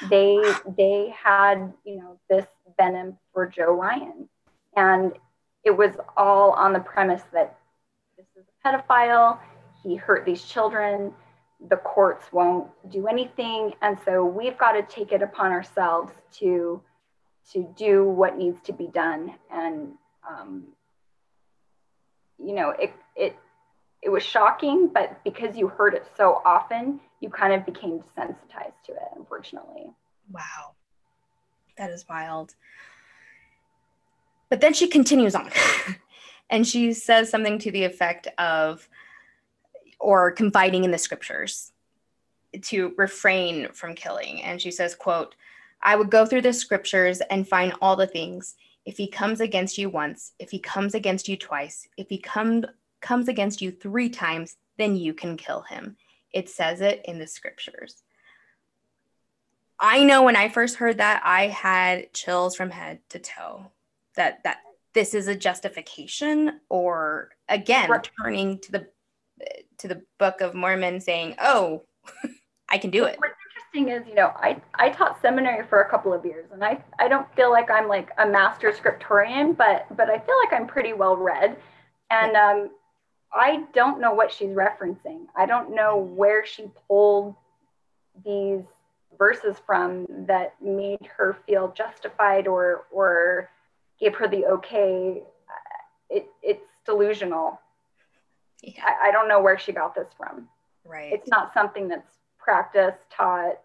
They, 0.10 0.42
they 0.78 1.14
had, 1.18 1.74
you 1.84 1.98
know, 1.98 2.20
this 2.30 2.46
venom 2.78 3.18
for 3.34 3.46
Joe 3.48 3.74
Ryan. 3.74 4.30
And 4.76 5.14
it 5.64 5.72
was 5.72 5.92
all 6.18 6.52
on 6.52 6.74
the 6.74 6.80
premise 6.80 7.24
that 7.34 7.58
this 8.18 8.26
is 8.38 8.46
a 8.48 8.68
pedophile, 8.68 9.40
he 9.84 9.96
hurt 9.96 10.26
these 10.26 10.44
children, 10.44 11.14
the 11.68 11.78
courts 11.78 12.32
won't 12.32 12.68
do 12.90 13.08
anything 13.08 13.74
and 13.82 13.98
so 14.06 14.24
we've 14.24 14.58
got 14.58 14.74
to 14.74 14.84
take 14.84 15.12
it 15.12 15.22
upon 15.22 15.52
ourselves 15.52 16.14
to 16.32 16.82
to 17.52 17.68
do 17.76 18.04
what 18.04 18.38
needs 18.38 18.62
to 18.62 18.72
be 18.72 18.88
done 18.88 19.34
and 19.52 19.92
um, 20.30 20.64
you 22.38 22.54
know 22.54 22.70
it 22.70 22.94
it 23.16 23.36
it 24.02 24.10
was 24.10 24.24
shocking 24.24 24.88
but 24.88 25.22
because 25.26 25.58
you 25.58 25.68
heard 25.68 25.94
it 25.94 26.06
so 26.16 26.42
often 26.46 27.00
you 27.20 27.30
kind 27.30 27.54
of 27.54 27.66
became 27.66 28.00
desensitized 28.00 28.80
to 28.86 28.94
it 28.94 29.10
unfortunately. 29.18 29.92
Wow. 30.32 30.76
That 31.78 31.90
is 31.90 32.06
wild 32.08 32.56
but 34.50 34.62
then 34.62 34.74
she 34.74 34.88
continues 34.88 35.36
on. 35.36 35.50
And 36.50 36.68
she 36.68 36.94
says 36.94 37.30
something 37.30 37.60
to 37.60 37.72
the 37.72 37.84
effect 37.84 38.28
of 38.38 38.88
or 40.00 40.32
confiding 40.32 40.84
in 40.84 40.92
the 40.92 40.98
scriptures 40.98 41.72
to 42.64 42.94
refrain 42.98 43.72
from 43.74 43.94
killing. 43.94 44.42
And 44.42 44.62
she 44.62 44.72
says 44.72 44.96
quote 44.96 45.36
i 45.82 45.96
would 45.96 46.10
go 46.10 46.26
through 46.26 46.42
the 46.42 46.54
scriptures 46.54 47.22
and 47.30 47.48
find 47.48 47.74
all 47.82 47.96
the 47.96 48.08
things. 48.08 48.56
If 48.86 48.98
he 48.98 49.08
comes 49.08 49.40
against 49.42 49.78
you 49.78 49.90
once 49.90 50.34
if 50.40 50.50
he 50.50 50.60
comes 50.60 50.96
against 50.96 51.28
you 51.28 51.38
twice 51.38 51.88
if 51.98 52.10
he 52.10 52.18
come, 52.18 52.66
comes 53.02 53.28
against 53.28 53.62
you 53.62 53.72
three 53.72 54.10
times 54.10 54.58
then 54.78 54.96
you 54.96 55.14
can 55.14 55.38
kill 55.38 55.62
him. 55.62 55.98
It 56.32 56.50
says 56.50 56.82
it 56.82 57.02
in 57.06 57.20
the 57.20 57.28
scriptures. 57.28 58.02
I 59.80 60.04
know 60.04 60.24
when 60.24 60.36
i 60.36 60.50
first 60.50 60.78
heard 60.78 60.98
that 60.98 61.22
i 61.24 61.48
had 61.48 62.12
chills 62.14 62.56
from 62.56 62.72
head 62.72 63.02
to 63.10 63.20
toe 63.20 63.72
that 64.16 64.44
that 64.44 64.58
this 64.94 65.14
is 65.14 65.28
a 65.28 65.36
justification 65.36 66.60
or 66.70 67.30
again 67.48 67.90
right. 67.90 68.10
turning 68.22 68.60
to 68.60 68.72
the 68.72 68.88
to 69.78 69.88
the 69.88 70.04
Book 70.18 70.42
of 70.42 70.54
Mormon 70.54 71.00
saying, 71.00 71.36
"Oh, 71.40 71.84
I 72.70 72.78
can 72.78 72.90
do 72.90 73.06
it." 73.06 73.18
What's 73.20 73.34
interesting 73.74 73.90
is, 73.96 74.08
you 74.08 74.16
know, 74.16 74.34
I 74.36 74.62
I 74.76 74.90
taught 74.90 75.22
seminary 75.22 75.66
for 75.68 75.82
a 75.82 75.90
couple 75.90 76.14
of 76.14 76.26
years, 76.26 76.48
and 76.52 76.64
I 76.64 76.84
I 77.00 77.08
don't 77.08 77.34
feel 77.36 77.52
like 77.52 77.72
I'm 77.72 77.88
like 77.88 78.12
a 78.18 78.28
master 78.28 78.72
scriptorian, 78.72 79.56
but 79.56 79.86
but 79.96 80.10
I 80.10 80.20
feel 80.20 80.36
like 80.44 80.54
I'm 80.54 80.68
pretty 80.68 80.94
well 80.94 81.16
read, 81.16 81.58
and 82.10 82.36
um, 82.36 82.70
I 83.34 83.64
don't 83.74 84.00
know 84.00 84.14
what 84.14 84.32
she's 84.32 84.50
referencing. 84.50 85.26
I 85.36 85.46
don't 85.46 85.74
know 85.76 85.98
where 85.98 86.46
she 86.46 86.70
pulled 86.88 87.36
these 88.26 88.64
verses 89.18 89.58
from 89.66 90.08
that 90.28 90.56
made 90.62 91.08
her 91.18 91.38
feel 91.46 91.74
justified 91.76 92.48
or 92.48 92.86
or 92.92 93.50
gave 94.00 94.16
her 94.16 94.28
the 94.28 94.46
okay. 94.46 95.22
Uh, 95.22 96.16
it, 96.16 96.28
it's 96.42 96.66
delusional 96.86 97.60
yeah. 98.62 98.84
I, 98.84 99.10
I 99.10 99.12
don't 99.12 99.28
know 99.28 99.42
where 99.42 99.58
she 99.58 99.72
got 99.72 99.96
this 99.96 100.08
from. 100.18 100.48
Right. 100.84 101.14
It's 101.14 101.28
not 101.28 101.54
something 101.54 101.88
that's 101.88 102.18
practiced, 102.38 102.98
taught, 103.10 103.60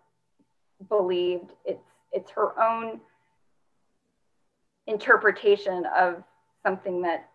believed. 0.89 1.53
It's 1.65 1.85
it's 2.13 2.31
her 2.31 2.61
own 2.61 3.01
interpretation 4.87 5.85
of 5.97 6.23
something 6.63 7.03
that 7.03 7.29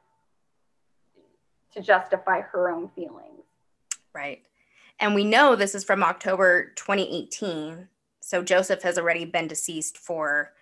to 1.73 1.81
justify 1.81 2.41
her 2.41 2.69
own 2.69 2.89
feelings. 2.95 3.43
Right. 4.13 4.43
And 4.99 5.15
we 5.15 5.23
know 5.23 5.55
this 5.55 5.75
is 5.75 5.83
from 5.83 6.03
October 6.03 6.71
2018. 6.75 7.87
So 8.21 8.43
Joseph 8.43 8.83
has 8.83 8.97
already 8.97 9.25
been 9.25 9.47
deceased 9.47 9.97
for, 9.97 10.53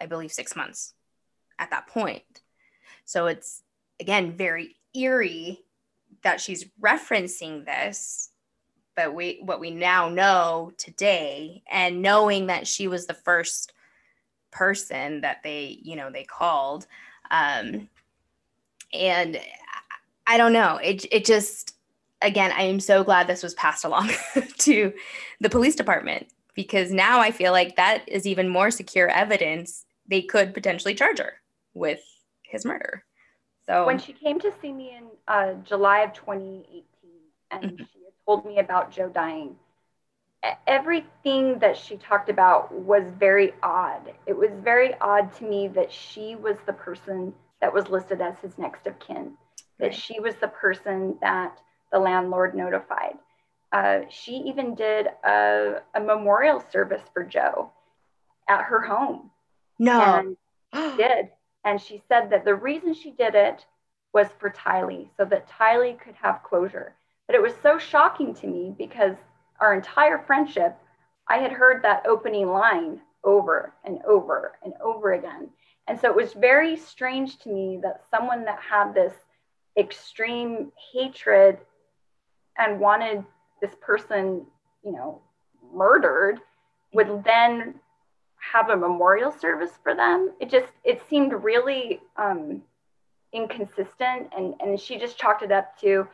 I 0.00 0.06
believe, 0.06 0.32
six 0.32 0.56
months 0.56 0.94
at 1.58 1.70
that 1.70 1.86
point. 1.86 2.42
So 3.04 3.26
it's, 3.26 3.62
again, 4.00 4.32
very 4.32 4.76
eerie 4.94 5.60
that 6.22 6.40
she's 6.40 6.64
referencing 6.80 7.64
this 7.64 8.30
but 8.96 9.14
we 9.14 9.40
what 9.42 9.60
we 9.60 9.70
now 9.70 10.08
know 10.08 10.72
today 10.78 11.62
and 11.70 12.02
knowing 12.02 12.46
that 12.46 12.66
she 12.66 12.88
was 12.88 13.06
the 13.06 13.14
first 13.14 13.72
person 14.50 15.20
that 15.22 15.42
they 15.42 15.78
you 15.82 15.96
know 15.96 16.10
they 16.10 16.24
called 16.24 16.86
um 17.30 17.88
and 18.92 19.40
i 20.26 20.36
don't 20.36 20.52
know 20.52 20.76
it 20.76 21.04
it 21.12 21.24
just 21.24 21.74
again 22.22 22.52
i 22.52 22.62
am 22.62 22.78
so 22.78 23.02
glad 23.02 23.26
this 23.26 23.42
was 23.42 23.54
passed 23.54 23.84
along 23.84 24.10
to 24.58 24.92
the 25.40 25.50
police 25.50 25.74
department 25.74 26.28
because 26.54 26.92
now 26.92 27.20
i 27.20 27.30
feel 27.30 27.52
like 27.52 27.76
that 27.76 28.08
is 28.08 28.26
even 28.26 28.48
more 28.48 28.70
secure 28.70 29.08
evidence 29.08 29.84
they 30.06 30.22
could 30.22 30.54
potentially 30.54 30.94
charge 30.94 31.18
her 31.18 31.34
with 31.74 32.00
his 32.42 32.64
murder 32.64 33.04
so 33.66 33.86
when 33.86 33.98
she 33.98 34.12
came 34.12 34.38
to 34.40 34.52
see 34.60 34.72
me 34.72 34.96
in 34.96 35.04
uh, 35.26 35.54
July 35.64 36.00
of 36.00 36.12
2018, 36.12 36.84
and 37.50 37.62
mm-hmm. 37.62 37.76
she 37.76 38.04
had 38.04 38.12
told 38.26 38.44
me 38.44 38.58
about 38.58 38.90
Joe 38.90 39.08
dying, 39.08 39.56
everything 40.66 41.58
that 41.60 41.76
she 41.76 41.96
talked 41.96 42.28
about 42.28 42.72
was 42.72 43.04
very 43.18 43.54
odd. 43.62 44.12
It 44.26 44.36
was 44.36 44.50
very 44.62 44.94
odd 45.00 45.32
to 45.36 45.44
me 45.44 45.68
that 45.68 45.90
she 45.90 46.36
was 46.36 46.56
the 46.66 46.74
person 46.74 47.32
that 47.60 47.72
was 47.72 47.88
listed 47.88 48.20
as 48.20 48.38
his 48.40 48.58
next 48.58 48.86
of 48.86 48.98
kin, 48.98 49.32
that 49.78 49.86
right. 49.86 49.94
she 49.94 50.20
was 50.20 50.34
the 50.36 50.48
person 50.48 51.16
that 51.22 51.58
the 51.90 51.98
landlord 51.98 52.54
notified. 52.54 53.14
Uh, 53.72 54.00
she 54.10 54.32
even 54.32 54.74
did 54.74 55.08
a, 55.24 55.80
a, 55.94 56.00
memorial 56.00 56.62
service 56.70 57.02
for 57.12 57.24
Joe 57.24 57.72
at 58.48 58.62
her 58.62 58.80
home. 58.80 59.30
No. 59.80 60.36
And 60.72 60.96
did. 60.96 61.30
And 61.64 61.80
she 61.80 62.02
said 62.08 62.30
that 62.30 62.44
the 62.44 62.54
reason 62.54 62.94
she 62.94 63.10
did 63.10 63.34
it 63.34 63.64
was 64.12 64.28
for 64.38 64.50
Tylee, 64.50 65.08
so 65.16 65.24
that 65.24 65.48
Tylee 65.48 65.98
could 65.98 66.14
have 66.14 66.42
closure. 66.42 66.94
But 67.26 67.36
it 67.36 67.42
was 67.42 67.54
so 67.62 67.78
shocking 67.78 68.34
to 68.34 68.46
me 68.46 68.74
because 68.76 69.16
our 69.60 69.74
entire 69.74 70.18
friendship, 70.18 70.76
I 71.28 71.38
had 71.38 71.52
heard 71.52 71.82
that 71.82 72.06
opening 72.06 72.48
line 72.48 73.00
over 73.24 73.72
and 73.84 74.00
over 74.04 74.52
and 74.62 74.74
over 74.82 75.14
again. 75.14 75.48
And 75.88 75.98
so 75.98 76.08
it 76.08 76.16
was 76.16 76.32
very 76.34 76.76
strange 76.76 77.38
to 77.40 77.48
me 77.48 77.78
that 77.82 78.02
someone 78.10 78.44
that 78.44 78.60
had 78.60 78.94
this 78.94 79.14
extreme 79.76 80.70
hatred 80.92 81.58
and 82.58 82.78
wanted 82.78 83.24
this 83.60 83.74
person, 83.80 84.46
you 84.84 84.92
know, 84.92 85.20
murdered 85.72 86.40
would 86.92 87.08
mm-hmm. 87.08 87.22
then 87.24 87.74
have 88.52 88.70
a 88.70 88.76
memorial 88.76 89.32
service 89.32 89.72
for 89.82 89.94
them. 89.94 90.32
It 90.40 90.50
just 90.50 90.68
it 90.84 91.02
seemed 91.08 91.32
really 91.32 92.00
um, 92.16 92.62
inconsistent, 93.32 94.32
and 94.36 94.54
and 94.60 94.78
she 94.78 94.98
just 94.98 95.18
chalked 95.18 95.42
it 95.42 95.52
up 95.52 95.78
to, 95.80 96.06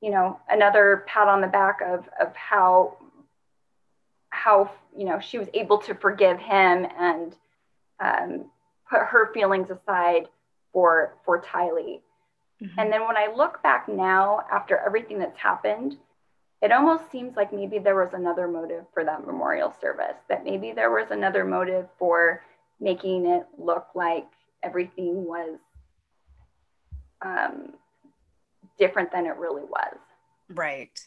you 0.00 0.10
know, 0.10 0.38
another 0.48 1.04
pat 1.06 1.28
on 1.28 1.40
the 1.40 1.46
back 1.46 1.80
of 1.80 2.08
of 2.20 2.34
how 2.34 2.96
how 4.30 4.70
you 4.96 5.04
know 5.04 5.20
she 5.20 5.38
was 5.38 5.48
able 5.54 5.78
to 5.78 5.94
forgive 5.94 6.38
him 6.38 6.86
and 6.98 7.36
um, 8.00 8.44
put 8.88 9.00
her 9.00 9.32
feelings 9.32 9.70
aside 9.70 10.28
for 10.72 11.14
for 11.24 11.40
Tylee. 11.40 12.00
Mm-hmm. 12.62 12.78
And 12.78 12.92
then 12.92 13.06
when 13.06 13.16
I 13.16 13.32
look 13.34 13.62
back 13.62 13.88
now 13.88 14.44
after 14.50 14.78
everything 14.78 15.18
that's 15.18 15.38
happened, 15.38 15.96
it 16.64 16.72
almost 16.72 17.12
seems 17.12 17.36
like 17.36 17.52
maybe 17.52 17.78
there 17.78 17.94
was 17.94 18.14
another 18.14 18.48
motive 18.48 18.86
for 18.94 19.04
that 19.04 19.26
memorial 19.26 19.74
service, 19.82 20.16
that 20.30 20.44
maybe 20.44 20.72
there 20.72 20.90
was 20.90 21.10
another 21.10 21.44
motive 21.44 21.86
for 21.98 22.42
making 22.80 23.26
it 23.26 23.46
look 23.58 23.88
like 23.94 24.26
everything 24.62 25.26
was 25.26 25.58
um, 27.20 27.74
different 28.78 29.12
than 29.12 29.26
it 29.26 29.36
really 29.36 29.64
was. 29.64 29.98
Right. 30.48 30.98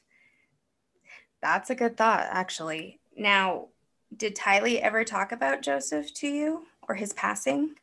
That's 1.41 1.71
a 1.71 1.75
good 1.75 1.97
thought, 1.97 2.27
actually. 2.29 2.99
Now, 3.17 3.69
did 4.15 4.35
Tylee 4.35 4.79
ever 4.79 5.03
talk 5.03 5.31
about 5.31 5.63
Joseph 5.63 6.13
to 6.15 6.27
you 6.27 6.67
or 6.87 6.93
his 6.93 7.13
passing? 7.13 7.73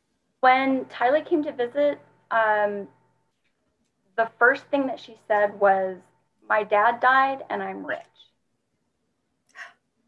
When 0.40 0.84
Tylee 0.84 1.28
came 1.28 1.42
to 1.42 1.50
visit, 1.50 1.98
um, 2.30 2.86
the 4.16 4.30
first 4.38 4.62
thing 4.66 4.86
that 4.86 5.00
she 5.00 5.18
said 5.26 5.58
was, 5.58 5.96
My 6.48 6.62
dad 6.62 7.00
died 7.00 7.42
and 7.50 7.62
I'm 7.62 7.86
rich. 7.86 8.00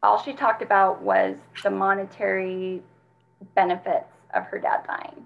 All 0.03 0.21
she 0.21 0.33
talked 0.33 0.61
about 0.61 1.01
was 1.01 1.35
the 1.63 1.71
monetary 1.71 2.81
benefits 3.55 4.13
of 4.33 4.43
her 4.45 4.59
dad 4.59 4.83
dying. 4.85 5.25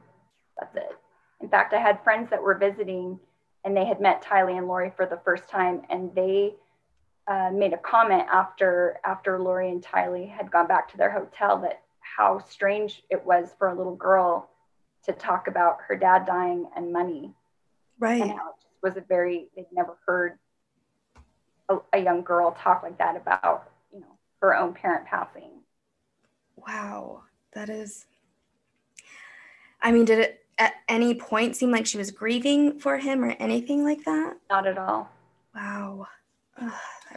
That's 0.59 0.75
it. 0.75 0.97
In 1.41 1.49
fact, 1.49 1.73
I 1.73 1.79
had 1.79 2.03
friends 2.03 2.29
that 2.29 2.41
were 2.41 2.55
visiting 2.55 3.19
and 3.65 3.75
they 3.75 3.85
had 3.85 3.99
met 3.99 4.23
Tylee 4.23 4.57
and 4.57 4.67
Lori 4.67 4.91
for 4.95 5.05
the 5.05 5.19
first 5.25 5.49
time 5.49 5.81
and 5.89 6.13
they 6.15 6.53
uh, 7.27 7.51
made 7.53 7.73
a 7.73 7.77
comment 7.77 8.23
after 8.31 8.99
after 9.05 9.39
Lori 9.39 9.69
and 9.69 9.83
Tylee 9.83 10.29
had 10.29 10.51
gone 10.51 10.67
back 10.67 10.89
to 10.91 10.97
their 10.97 11.11
hotel 11.11 11.59
that 11.61 11.81
how 11.99 12.39
strange 12.39 13.03
it 13.09 13.23
was 13.25 13.53
for 13.57 13.69
a 13.69 13.75
little 13.75 13.95
girl 13.95 14.49
to 15.03 15.13
talk 15.13 15.47
about 15.47 15.77
her 15.87 15.95
dad 15.95 16.25
dying 16.25 16.67
and 16.75 16.91
money. 16.91 17.33
Right. 17.99 18.21
And 18.21 18.31
how 18.31 18.49
it 18.49 18.61
just 18.61 18.83
was 18.83 18.97
a 18.97 19.05
very 19.07 19.47
they'd 19.55 19.65
never 19.71 19.97
heard 20.05 20.39
a, 21.71 21.97
a 21.97 22.03
young 22.03 22.21
girl 22.21 22.51
talk 22.51 22.83
like 22.83 22.97
that 22.97 23.15
about 23.15 23.69
you 23.93 23.99
know 23.99 24.17
her 24.41 24.55
own 24.55 24.73
parent 24.73 25.05
passing. 25.05 25.51
Wow, 26.55 27.23
that 27.53 27.69
is. 27.69 28.05
I 29.81 29.91
mean, 29.91 30.05
did 30.05 30.19
it 30.19 30.45
at 30.57 30.73
any 30.87 31.15
point 31.15 31.55
seem 31.55 31.71
like 31.71 31.87
she 31.87 31.97
was 31.97 32.11
grieving 32.11 32.79
for 32.79 32.97
him 32.97 33.23
or 33.23 33.31
anything 33.39 33.83
like 33.83 34.03
that? 34.05 34.37
Not 34.49 34.67
at 34.67 34.77
all. 34.77 35.09
Wow. 35.55 36.07
Ugh, 36.61 36.71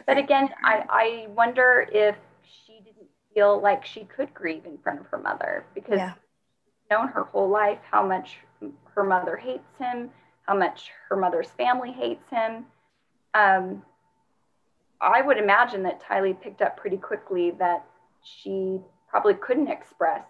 but 0.07 0.17
again, 0.17 0.49
I, 0.63 0.83
I 0.89 1.27
wonder 1.29 1.87
if 1.91 2.15
she 2.43 2.79
didn't 2.83 3.07
feel 3.33 3.61
like 3.61 3.85
she 3.85 4.05
could 4.05 4.33
grieve 4.33 4.65
in 4.65 4.77
front 4.79 4.99
of 4.99 5.05
her 5.07 5.19
mother 5.19 5.65
because 5.75 5.97
yeah. 5.97 6.13
known 6.89 7.07
her 7.09 7.25
whole 7.25 7.49
life 7.49 7.79
how 7.89 8.05
much 8.05 8.37
her 8.95 9.03
mother 9.03 9.37
hates 9.37 9.67
him, 9.77 10.09
how 10.47 10.57
much 10.57 10.89
her 11.09 11.15
mother's 11.15 11.49
family 11.49 11.91
hates 11.91 12.27
him. 12.31 12.65
Um, 13.33 13.83
I 15.01 15.21
would 15.21 15.37
imagine 15.37 15.83
that 15.83 16.01
Tylee 16.01 16.39
picked 16.39 16.61
up 16.61 16.77
pretty 16.77 16.97
quickly 16.97 17.51
that 17.59 17.85
she 18.23 18.79
probably 19.09 19.35
couldn't 19.35 19.67
express 19.67 20.25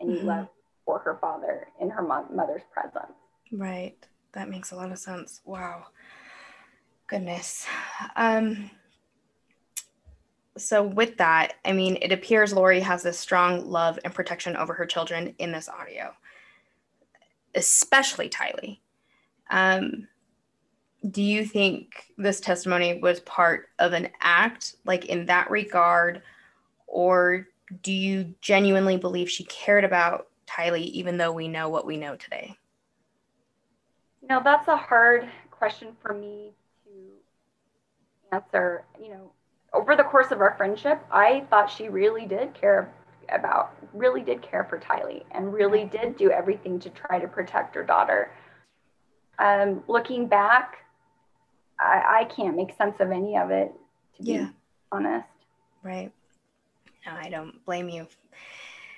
any 0.00 0.16
mm-hmm. 0.16 0.26
love 0.26 0.48
for 0.84 0.98
her 1.00 1.18
father 1.20 1.68
in 1.80 1.90
her 1.90 2.02
mo- 2.02 2.26
mother's 2.32 2.62
presence. 2.72 3.12
Right. 3.50 3.96
That 4.32 4.48
makes 4.48 4.72
a 4.72 4.76
lot 4.76 4.92
of 4.92 4.98
sense. 4.98 5.40
Wow. 5.44 5.86
Goodness. 7.06 7.66
Um, 8.16 8.70
so 10.56 10.82
with 10.82 11.16
that, 11.18 11.54
I 11.64 11.72
mean, 11.72 11.98
it 12.00 12.12
appears 12.12 12.52
Lori 12.52 12.80
has 12.80 13.02
this 13.02 13.18
strong 13.18 13.66
love 13.66 13.98
and 14.04 14.14
protection 14.14 14.56
over 14.56 14.74
her 14.74 14.86
children 14.86 15.34
in 15.38 15.52
this 15.52 15.68
audio, 15.68 16.14
especially 17.54 18.28
Tylee. 18.28 18.78
Um, 19.50 20.08
do 21.10 21.22
you 21.22 21.44
think 21.44 22.06
this 22.16 22.40
testimony 22.40 22.98
was 23.00 23.20
part 23.20 23.68
of 23.78 23.92
an 23.92 24.08
act, 24.20 24.76
like 24.84 25.06
in 25.06 25.26
that 25.26 25.50
regard, 25.50 26.22
or 26.86 27.48
do 27.82 27.92
you 27.92 28.34
genuinely 28.40 28.96
believe 28.96 29.30
she 29.30 29.44
cared 29.44 29.84
about 29.84 30.28
Tylee, 30.46 30.86
even 30.86 31.16
though 31.16 31.32
we 31.32 31.48
know 31.48 31.68
what 31.68 31.86
we 31.86 31.96
know 31.96 32.16
today? 32.16 32.56
Now, 34.28 34.40
that's 34.40 34.68
a 34.68 34.76
hard 34.76 35.28
question 35.50 35.88
for 36.00 36.14
me 36.14 36.52
to 36.84 38.36
answer. 38.36 38.84
You 39.02 39.10
know, 39.10 39.32
over 39.72 39.96
the 39.96 40.04
course 40.04 40.30
of 40.30 40.40
our 40.40 40.54
friendship, 40.56 41.00
I 41.10 41.44
thought 41.50 41.70
she 41.70 41.88
really 41.88 42.26
did 42.26 42.54
care 42.54 42.92
about, 43.28 43.74
really 43.92 44.20
did 44.20 44.42
care 44.42 44.64
for 44.64 44.78
Tylee 44.78 45.24
and 45.32 45.52
really 45.52 45.84
did 45.84 46.16
do 46.16 46.30
everything 46.30 46.78
to 46.80 46.90
try 46.90 47.18
to 47.18 47.26
protect 47.26 47.74
her 47.74 47.82
daughter. 47.82 48.30
Um, 49.38 49.82
looking 49.88 50.28
back, 50.28 50.81
I, 51.82 52.20
I 52.20 52.24
can't 52.24 52.56
make 52.56 52.76
sense 52.76 52.96
of 53.00 53.10
any 53.10 53.36
of 53.36 53.50
it, 53.50 53.72
to 54.16 54.22
be 54.22 54.32
yeah. 54.32 54.48
honest. 54.90 55.26
Right. 55.82 56.12
No, 57.06 57.12
I 57.12 57.28
don't 57.28 57.64
blame 57.64 57.88
you 57.88 58.06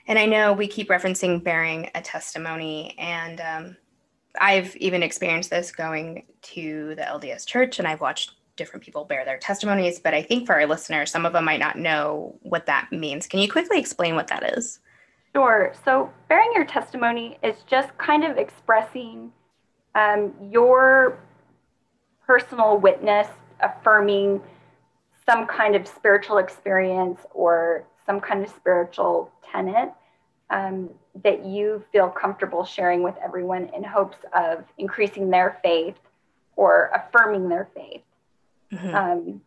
and 0.07 0.19
I 0.19 0.27
know 0.27 0.53
we 0.53 0.67
keep 0.67 0.89
referencing 0.89 1.43
bearing 1.43 1.91
a 1.95 2.03
testimony, 2.03 2.95
and 2.99 3.41
um, 3.41 3.77
I've 4.39 4.77
even 4.77 5.03
experienced 5.03 5.51
this 5.51 5.73
going 5.73 6.25
to 6.43 6.95
the 6.97 7.03
LDS 7.03 7.47
church, 7.47 7.79
and 7.79 7.89
I've 7.89 8.01
watched 8.01 8.33
different 8.57 8.85
people 8.85 9.05
bear 9.05 9.25
their 9.25 9.39
testimonies. 9.39 9.99
But 9.99 10.15
I 10.15 10.23
think 10.23 10.47
for 10.47 10.55
our 10.55 10.67
listeners, 10.67 11.11
some 11.11 11.25
of 11.25 11.33
them 11.33 11.45
might 11.45 11.61
not 11.61 11.79
know 11.79 12.37
what 12.43 12.67
that 12.67 12.93
means. 12.93 13.27
Can 13.27 13.41
you 13.41 13.51
quickly 13.51 13.79
explain 13.79 14.15
what 14.15 14.29
that 14.29 14.57
is? 14.57 14.81
Sure. 15.35 15.73
So, 15.85 16.13
bearing 16.29 16.53
your 16.55 16.65
testimony 16.65 17.39
is 17.43 17.57
just 17.67 17.97
kind 17.99 18.25
of 18.25 18.37
expressing 18.37 19.33
um, 19.95 20.35
your 20.51 21.19
personal 22.27 22.79
witness, 22.79 23.29
affirming 23.61 24.41
some 25.27 25.47
kind 25.47 25.75
of 25.75 25.87
spiritual 25.87 26.39
experience 26.39 27.21
or 27.33 27.85
some 28.07 28.21
kind 28.21 28.45
of 28.45 28.51
spiritual 28.51 29.31
tenet 29.51 29.93
um, 30.51 30.91
that 31.23 31.45
you 31.45 31.83
feel 31.93 32.09
comfortable 32.09 32.65
sharing 32.65 33.03
with 33.03 33.15
everyone 33.23 33.71
in 33.75 33.83
hopes 33.83 34.19
of 34.35 34.65
increasing 34.79 35.31
their 35.31 35.59
faith 35.63 35.97
or 36.57 36.91
affirming 36.95 37.49
their 37.49 37.69
faith. 37.75 38.03
Mm-hmm. 38.73 38.95
Um, 38.95 39.41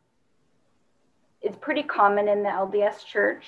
it's 1.42 1.58
pretty 1.58 1.84
common 1.84 2.28
in 2.28 2.44
the 2.44 2.50
LDS 2.50 3.06
church 3.06 3.46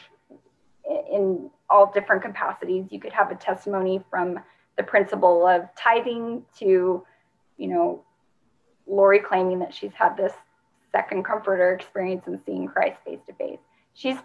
in 1.11 1.49
all 1.69 1.91
different 1.91 2.21
capacities. 2.21 2.85
You 2.89 2.99
could 2.99 3.13
have 3.13 3.31
a 3.31 3.35
testimony 3.35 4.01
from 4.09 4.39
the 4.77 4.83
principle 4.83 5.45
of 5.45 5.67
tithing 5.75 6.43
to, 6.59 7.05
you 7.57 7.67
know, 7.67 8.03
Lori 8.89 9.19
claiming 9.19 9.59
that 9.59 9.73
she's 9.73 9.93
had 9.93 10.17
this 10.17 10.33
second 10.91 11.23
comforter 11.23 11.73
experience 11.73 12.23
and 12.25 12.39
seeing 12.45 12.67
Christ 12.67 12.97
face 13.05 13.19
to 13.27 13.33
face. 13.33 13.59
She's 13.93 14.17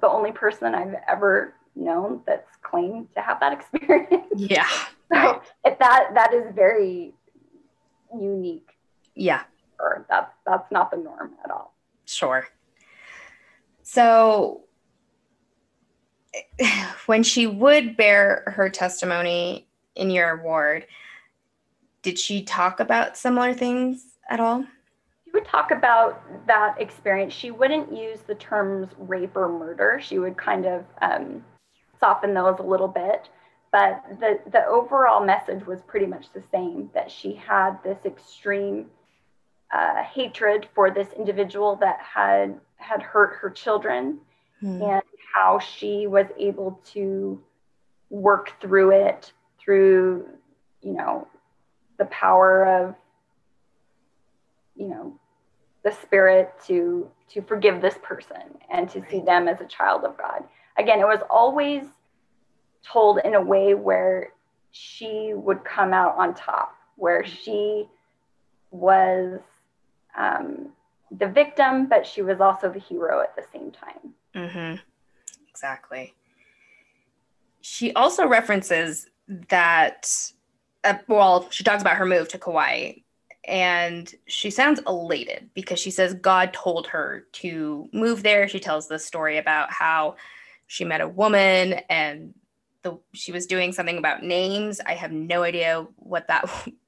the 0.00 0.08
only 0.08 0.32
person 0.32 0.74
I've 0.74 0.94
ever 1.06 1.54
known 1.74 2.22
that's 2.26 2.56
claimed 2.62 3.08
to 3.14 3.20
have 3.20 3.40
that 3.40 3.52
experience. 3.58 4.26
Yeah. 4.36 4.68
so 5.12 5.42
if 5.64 5.78
that 5.78 6.10
that 6.14 6.32
is 6.34 6.54
very 6.54 7.14
unique. 8.18 8.68
Yeah. 9.14 9.42
Or 9.78 10.06
that's 10.08 10.32
that's 10.46 10.70
not 10.70 10.90
the 10.90 10.96
norm 10.96 11.32
at 11.44 11.50
all. 11.50 11.74
Sure. 12.04 12.46
So 13.82 14.62
when 17.06 17.22
she 17.22 17.46
would 17.46 17.96
bear 17.96 18.52
her 18.56 18.68
testimony 18.68 19.66
in 19.94 20.10
your 20.10 20.42
ward, 20.42 20.86
did 22.02 22.18
she 22.18 22.42
talk 22.42 22.80
about 22.80 23.16
similar 23.16 23.54
things 23.54 24.04
at 24.28 24.40
all? 24.40 24.64
She 25.24 25.30
would 25.32 25.44
talk 25.44 25.70
about 25.70 26.22
that 26.46 26.80
experience. 26.80 27.34
She 27.34 27.50
wouldn't 27.50 27.94
use 27.94 28.20
the 28.20 28.34
terms 28.34 28.88
rape 28.98 29.36
or 29.36 29.48
murder. 29.48 30.00
She 30.02 30.18
would 30.18 30.36
kind 30.36 30.66
of 30.66 30.84
um, 31.02 31.44
soften 32.00 32.34
those 32.34 32.58
a 32.58 32.62
little 32.62 32.88
bit. 32.88 33.28
But 33.70 34.02
the, 34.20 34.40
the 34.50 34.64
overall 34.66 35.24
message 35.24 35.66
was 35.66 35.82
pretty 35.82 36.06
much 36.06 36.32
the 36.32 36.42
same 36.50 36.88
that 36.94 37.10
she 37.10 37.34
had 37.34 37.82
this 37.82 37.98
extreme 38.06 38.86
uh, 39.72 40.02
hatred 40.02 40.66
for 40.74 40.90
this 40.90 41.08
individual 41.18 41.76
that 41.76 42.00
had 42.00 42.58
had 42.76 43.02
hurt 43.02 43.34
her 43.34 43.50
children 43.50 44.18
hmm. 44.60 44.80
and 44.80 45.02
how 45.34 45.58
she 45.58 46.06
was 46.06 46.26
able 46.38 46.80
to 46.86 47.40
work 48.08 48.58
through 48.60 48.92
it 48.92 49.32
through 49.60 50.26
you 50.80 50.92
know 50.92 51.26
the 51.98 52.06
power 52.06 52.64
of 52.66 52.94
you 54.76 54.88
know 54.88 55.18
the 55.84 55.92
spirit 55.92 56.52
to 56.66 57.10
to 57.28 57.42
forgive 57.42 57.80
this 57.80 57.98
person 58.02 58.42
and 58.70 58.88
to 58.88 59.04
see 59.10 59.20
them 59.20 59.48
as 59.48 59.60
a 59.60 59.66
child 59.66 60.04
of 60.04 60.16
god 60.16 60.44
again, 60.78 61.00
it 61.00 61.06
was 61.06 61.20
always 61.28 61.84
told 62.82 63.18
in 63.24 63.34
a 63.34 63.40
way 63.40 63.74
where 63.74 64.32
she 64.70 65.32
would 65.34 65.64
come 65.64 65.92
out 65.92 66.16
on 66.16 66.34
top, 66.34 66.74
where 66.96 67.24
she 67.24 67.86
was 68.70 69.40
um, 70.16 70.68
the 71.10 71.26
victim, 71.26 71.86
but 71.86 72.06
she 72.06 72.22
was 72.22 72.40
also 72.40 72.70
the 72.70 72.78
hero 72.78 73.20
at 73.20 73.34
the 73.36 73.44
same 73.52 73.72
time. 73.72 74.14
Mm-hmm. 74.34 74.76
Exactly. 75.50 76.14
She 77.60 77.92
also 77.94 78.26
references 78.26 79.08
that, 79.48 80.32
uh, 80.88 80.98
well, 81.06 81.48
she 81.50 81.64
talks 81.64 81.82
about 81.82 81.96
her 81.96 82.06
move 82.06 82.28
to 82.28 82.38
Kauai 82.38 82.92
and 83.48 84.14
she 84.26 84.50
sounds 84.50 84.80
elated 84.86 85.50
because 85.54 85.78
she 85.78 85.90
says 85.90 86.14
God 86.14 86.52
told 86.52 86.86
her 86.88 87.26
to 87.32 87.88
move 87.92 88.22
there. 88.22 88.46
She 88.46 88.60
tells 88.60 88.88
the 88.88 88.98
story 88.98 89.38
about 89.38 89.72
how 89.72 90.16
she 90.66 90.84
met 90.84 91.00
a 91.00 91.08
woman 91.08 91.80
and 91.88 92.34
the 92.82 92.98
she 93.14 93.32
was 93.32 93.46
doing 93.46 93.72
something 93.72 93.98
about 93.98 94.22
names. 94.22 94.80
I 94.84 94.94
have 94.94 95.12
no 95.12 95.42
idea 95.42 95.86
what 95.96 96.28
that 96.28 96.44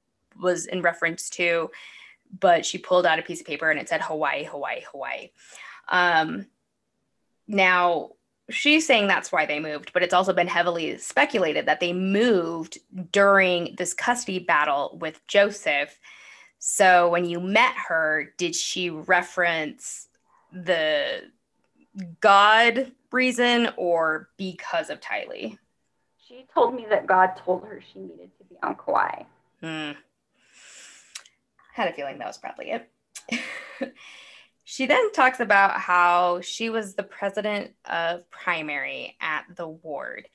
was 0.41 0.67
in 0.67 0.83
reference 0.83 1.31
to, 1.31 1.71
but 2.39 2.67
she 2.67 2.79
pulled 2.79 3.07
out 3.07 3.19
a 3.19 3.23
piece 3.23 3.41
of 3.41 3.47
paper 3.47 3.71
and 3.71 3.81
it 3.81 3.89
said 3.89 4.03
Hawaii, 4.03 4.45
Hawaii, 4.45 4.83
Hawaii. 4.93 5.31
Um, 5.89 6.47
now 7.49 8.11
she's 8.51 8.87
saying 8.87 9.07
that's 9.07 9.33
why 9.33 9.47
they 9.47 9.61
moved, 9.61 9.93
but 9.93 10.03
it's 10.03 10.15
also 10.15 10.33
been 10.33 10.49
heavily 10.49 10.97
speculated 10.99 11.67
that 11.67 11.81
they 11.81 11.93
moved 11.93 12.79
during 13.13 13.75
this 13.77 13.95
custody 13.95 14.39
battle 14.39 14.99
with 15.01 15.27
Joseph. 15.27 15.99
So 16.59 17.09
when 17.09 17.25
you 17.25 17.41
met 17.41 17.75
her, 17.89 18.33
did 18.37 18.55
she 18.55 18.91
reference 18.91 20.09
the 20.53 21.31
God 22.21 22.93
reason 23.11 23.71
or 23.77 24.29
because 24.37 24.91
of 24.91 25.01
Tylee? 25.01 25.59
She 26.27 26.47
told 26.53 26.75
me 26.75 26.87
that 26.91 27.07
God 27.07 27.33
told 27.45 27.65
her 27.65 27.83
she 27.93 27.99
needed 27.99 28.31
to 28.39 28.45
be 28.45 28.57
on 28.63 28.77
Kauai. 28.77 29.25
Hmm. 29.61 29.93
Had 31.75 31.89
a 31.89 31.93
feeling 31.93 32.19
that 32.19 32.27
was 32.27 32.39
probably 32.39 32.73
it. 32.73 32.89
She 34.71 34.87
then 34.87 35.11
talks 35.11 35.41
about 35.41 35.81
how 35.81 36.43
she 36.43 36.71
was 36.71 36.95
the 36.95 37.03
president 37.03 37.73
of 37.87 38.31
primary 38.31 39.17
at 39.21 39.43
the 39.57 39.67
ward. 39.67 40.29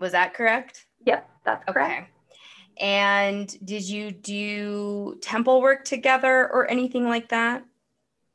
Was 0.00 0.10
that 0.10 0.34
correct? 0.34 0.86
Yep, 1.04 1.30
that's 1.44 1.64
correct. 1.72 1.92
Okay. 1.92 2.08
And 2.84 3.64
did 3.64 3.88
you 3.88 4.10
do 4.10 5.18
temple 5.22 5.60
work 5.60 5.84
together 5.84 6.50
or 6.52 6.68
anything 6.68 7.08
like 7.08 7.28
that? 7.28 7.62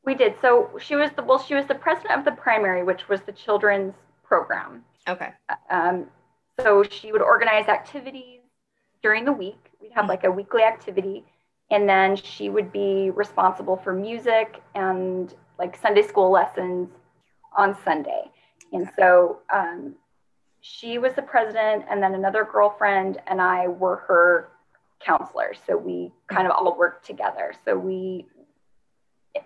We 0.06 0.14
did. 0.14 0.36
So 0.40 0.70
she 0.80 0.96
was 0.96 1.10
the 1.16 1.22
well, 1.22 1.38
she 1.38 1.54
was 1.54 1.66
the 1.66 1.74
president 1.74 2.20
of 2.20 2.24
the 2.24 2.32
primary, 2.32 2.82
which 2.82 3.10
was 3.10 3.20
the 3.26 3.32
children's 3.32 3.92
program. 4.24 4.84
Okay. 5.06 5.34
Um, 5.68 6.06
so 6.58 6.82
she 6.82 7.12
would 7.12 7.20
organize 7.20 7.68
activities 7.68 8.40
during 9.02 9.26
the 9.26 9.32
week. 9.34 9.68
We'd 9.82 9.92
have 9.92 10.04
mm-hmm. 10.04 10.08
like 10.08 10.24
a 10.24 10.30
weekly 10.30 10.62
activity 10.62 11.26
and 11.72 11.88
then 11.88 12.16
she 12.16 12.50
would 12.50 12.70
be 12.70 13.10
responsible 13.10 13.76
for 13.76 13.94
music 13.94 14.62
and 14.74 15.34
like 15.58 15.76
Sunday 15.76 16.02
school 16.02 16.30
lessons 16.30 16.90
on 17.56 17.76
Sunday. 17.82 18.30
And 18.72 18.88
so 18.96 19.40
um, 19.52 19.94
she 20.60 20.98
was 20.98 21.14
the 21.14 21.22
president, 21.22 21.84
and 21.90 22.02
then 22.02 22.14
another 22.14 22.44
girlfriend 22.44 23.20
and 23.26 23.40
I 23.40 23.68
were 23.68 23.96
her 24.08 24.50
counselors. 25.00 25.58
So 25.66 25.76
we 25.76 26.12
kind 26.28 26.46
of 26.46 26.52
all 26.52 26.76
worked 26.78 27.06
together. 27.06 27.54
So 27.64 27.76
we 27.76 28.26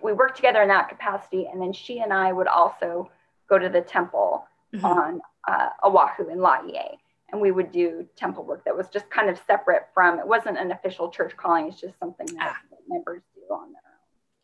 we 0.01 0.11
worked 0.11 0.35
together 0.35 0.61
in 0.61 0.67
that 0.67 0.89
capacity, 0.89 1.47
and 1.51 1.61
then 1.61 1.71
she 1.71 1.99
and 1.99 2.11
I 2.11 2.33
would 2.33 2.47
also 2.47 3.09
go 3.49 3.57
to 3.57 3.69
the 3.69 3.81
temple 3.81 4.45
mm-hmm. 4.75 4.85
on 4.85 5.21
uh, 5.47 5.69
Oahu 5.83 6.29
in 6.29 6.41
Laie 6.41 6.99
and 7.31 7.41
we 7.41 7.51
would 7.51 7.71
do 7.71 8.05
temple 8.15 8.43
work 8.43 8.63
that 8.65 8.75
was 8.75 8.87
just 8.89 9.09
kind 9.09 9.29
of 9.29 9.39
separate 9.47 9.87
from 9.93 10.19
it 10.19 10.27
wasn't 10.27 10.57
an 10.57 10.71
official 10.71 11.09
church 11.09 11.35
calling 11.37 11.67
it's 11.67 11.79
just 11.79 11.97
something 11.99 12.27
that 12.37 12.55
ah. 12.55 12.75
members 12.87 13.21
do 13.35 13.53
on 13.53 13.71
their 13.73 13.81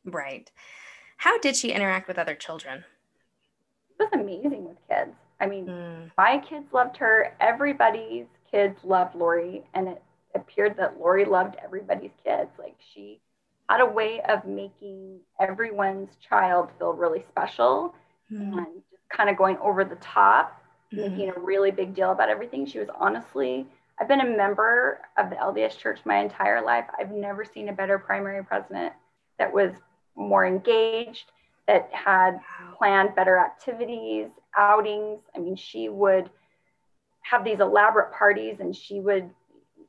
own 0.05 0.11
right 0.11 0.51
how 1.17 1.37
did 1.39 1.55
she 1.55 1.71
interact 1.71 2.07
with 2.07 2.17
other 2.17 2.35
children 2.35 2.83
it 3.99 4.03
was 4.03 4.09
amazing 4.13 4.65
with 4.65 4.77
kids 4.89 5.15
i 5.39 5.45
mean 5.45 5.65
mm. 5.65 6.11
my 6.17 6.37
kids 6.39 6.65
loved 6.73 6.97
her 6.97 7.35
everybody's 7.39 8.25
kids 8.49 8.77
loved 8.83 9.15
lori 9.15 9.63
and 9.73 9.87
it 9.87 10.01
appeared 10.35 10.75
that 10.77 10.99
lori 10.99 11.25
loved 11.25 11.55
everybody's 11.63 12.11
kids 12.23 12.49
like 12.59 12.75
she 12.93 13.19
had 13.69 13.81
a 13.81 13.85
way 13.85 14.21
of 14.27 14.45
making 14.45 15.19
everyone's 15.39 16.09
child 16.27 16.69
feel 16.77 16.93
really 16.93 17.23
special 17.29 17.95
mm. 18.31 18.57
and 18.57 18.67
just 18.91 19.09
kind 19.09 19.29
of 19.29 19.37
going 19.37 19.57
over 19.57 19.85
the 19.85 19.95
top 19.95 20.62
making 20.93 21.29
a 21.29 21.39
really 21.39 21.71
big 21.71 21.93
deal 21.93 22.11
about 22.11 22.29
everything. 22.29 22.65
She 22.65 22.79
was 22.79 22.89
honestly, 22.97 23.65
I've 23.99 24.07
been 24.07 24.21
a 24.21 24.37
member 24.37 24.99
of 25.17 25.29
the 25.29 25.35
LDS 25.35 25.77
Church 25.77 25.99
my 26.05 26.19
entire 26.19 26.63
life. 26.63 26.85
I've 26.97 27.11
never 27.11 27.43
seen 27.43 27.69
a 27.69 27.73
better 27.73 27.97
primary 27.97 28.43
president 28.43 28.93
that 29.39 29.51
was 29.51 29.71
more 30.15 30.45
engaged, 30.45 31.31
that 31.67 31.89
had 31.91 32.39
planned 32.77 33.15
better 33.15 33.37
activities, 33.37 34.27
outings. 34.57 35.21
I 35.35 35.39
mean, 35.39 35.55
she 35.55 35.89
would 35.89 36.29
have 37.21 37.43
these 37.43 37.59
elaborate 37.59 38.13
parties 38.13 38.57
and 38.59 38.75
she 38.75 38.99
would 38.99 39.29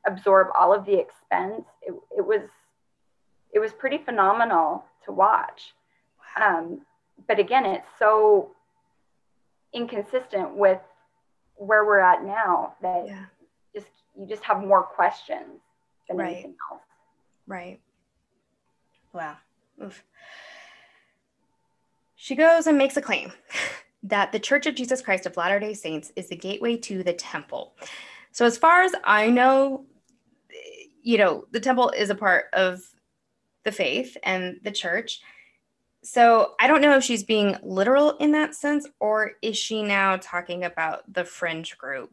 absorb 0.07 0.49
all 0.59 0.73
of 0.73 0.87
the 0.87 0.99
expense. 0.99 1.65
It, 1.83 1.95
it 2.17 2.27
was 2.27 2.43
it 3.53 3.61
was 3.61 3.73
pretty 3.73 3.99
phenomenal 3.99 4.85
to 5.05 5.13
watch. 5.13 5.75
Um, 6.41 6.81
but 7.29 7.39
again, 7.39 7.65
it's 7.65 7.87
so 7.99 8.51
inconsistent 9.73 10.57
with 10.57 10.81
where 11.57 11.85
we're 11.85 12.01
at 12.01 12.25
now 12.25 12.75
that 12.83 13.05
yeah. 13.07 13.25
just 13.75 13.87
you 14.19 14.27
just 14.27 14.43
have 14.45 14.61
more 14.61 14.83
questions 14.83 15.61
than 16.09 16.19
right. 16.19 16.33
anything 16.33 16.55
else. 16.71 16.83
Right. 17.47 17.81
Wow. 19.13 19.37
Oof. 19.83 20.03
She 22.17 22.35
goes 22.35 22.67
and 22.67 22.79
makes 22.79 22.97
a 22.97 23.03
claim 23.03 23.33
that 24.03 24.33
the 24.33 24.39
Church 24.39 24.67
of 24.67 24.75
Jesus 24.75 25.03
Christ 25.03 25.27
of 25.27 25.37
Latter 25.37 25.61
day 25.61 25.75
Saints 25.75 26.13
is 26.17 26.29
the 26.29 26.37
gateway 26.37 26.77
to 26.79 27.03
the 27.03 27.13
temple. 27.13 27.75
So, 28.33 28.45
as 28.45 28.59
far 28.59 28.83
as 28.83 28.93
I 29.05 29.31
know, 29.31 29.85
eh, 30.51 30.87
you 31.03 31.19
know, 31.19 31.47
the 31.53 31.61
temple 31.61 31.91
is 31.91 32.11
a 32.11 32.15
part 32.15 32.47
of 32.53 32.81
the 33.65 33.73
faith 33.73 34.17
and 34.23 34.59
the 34.63 34.73
church. 34.73 35.21
So 36.05 36.53
I 36.61 36.67
don't 36.67 36.83
know 36.83 36.97
if 36.97 37.03
she's 37.03 37.25
being 37.25 37.57
literal 37.63 38.11
in 38.19 38.33
that 38.33 38.55
sense, 38.55 38.87
or 39.01 39.33
is 39.41 39.57
she 39.57 39.83
now 39.83 40.19
talking 40.21 40.65
about 40.65 41.11
the 41.13 41.25
fringe 41.25 41.79
group 41.79 42.13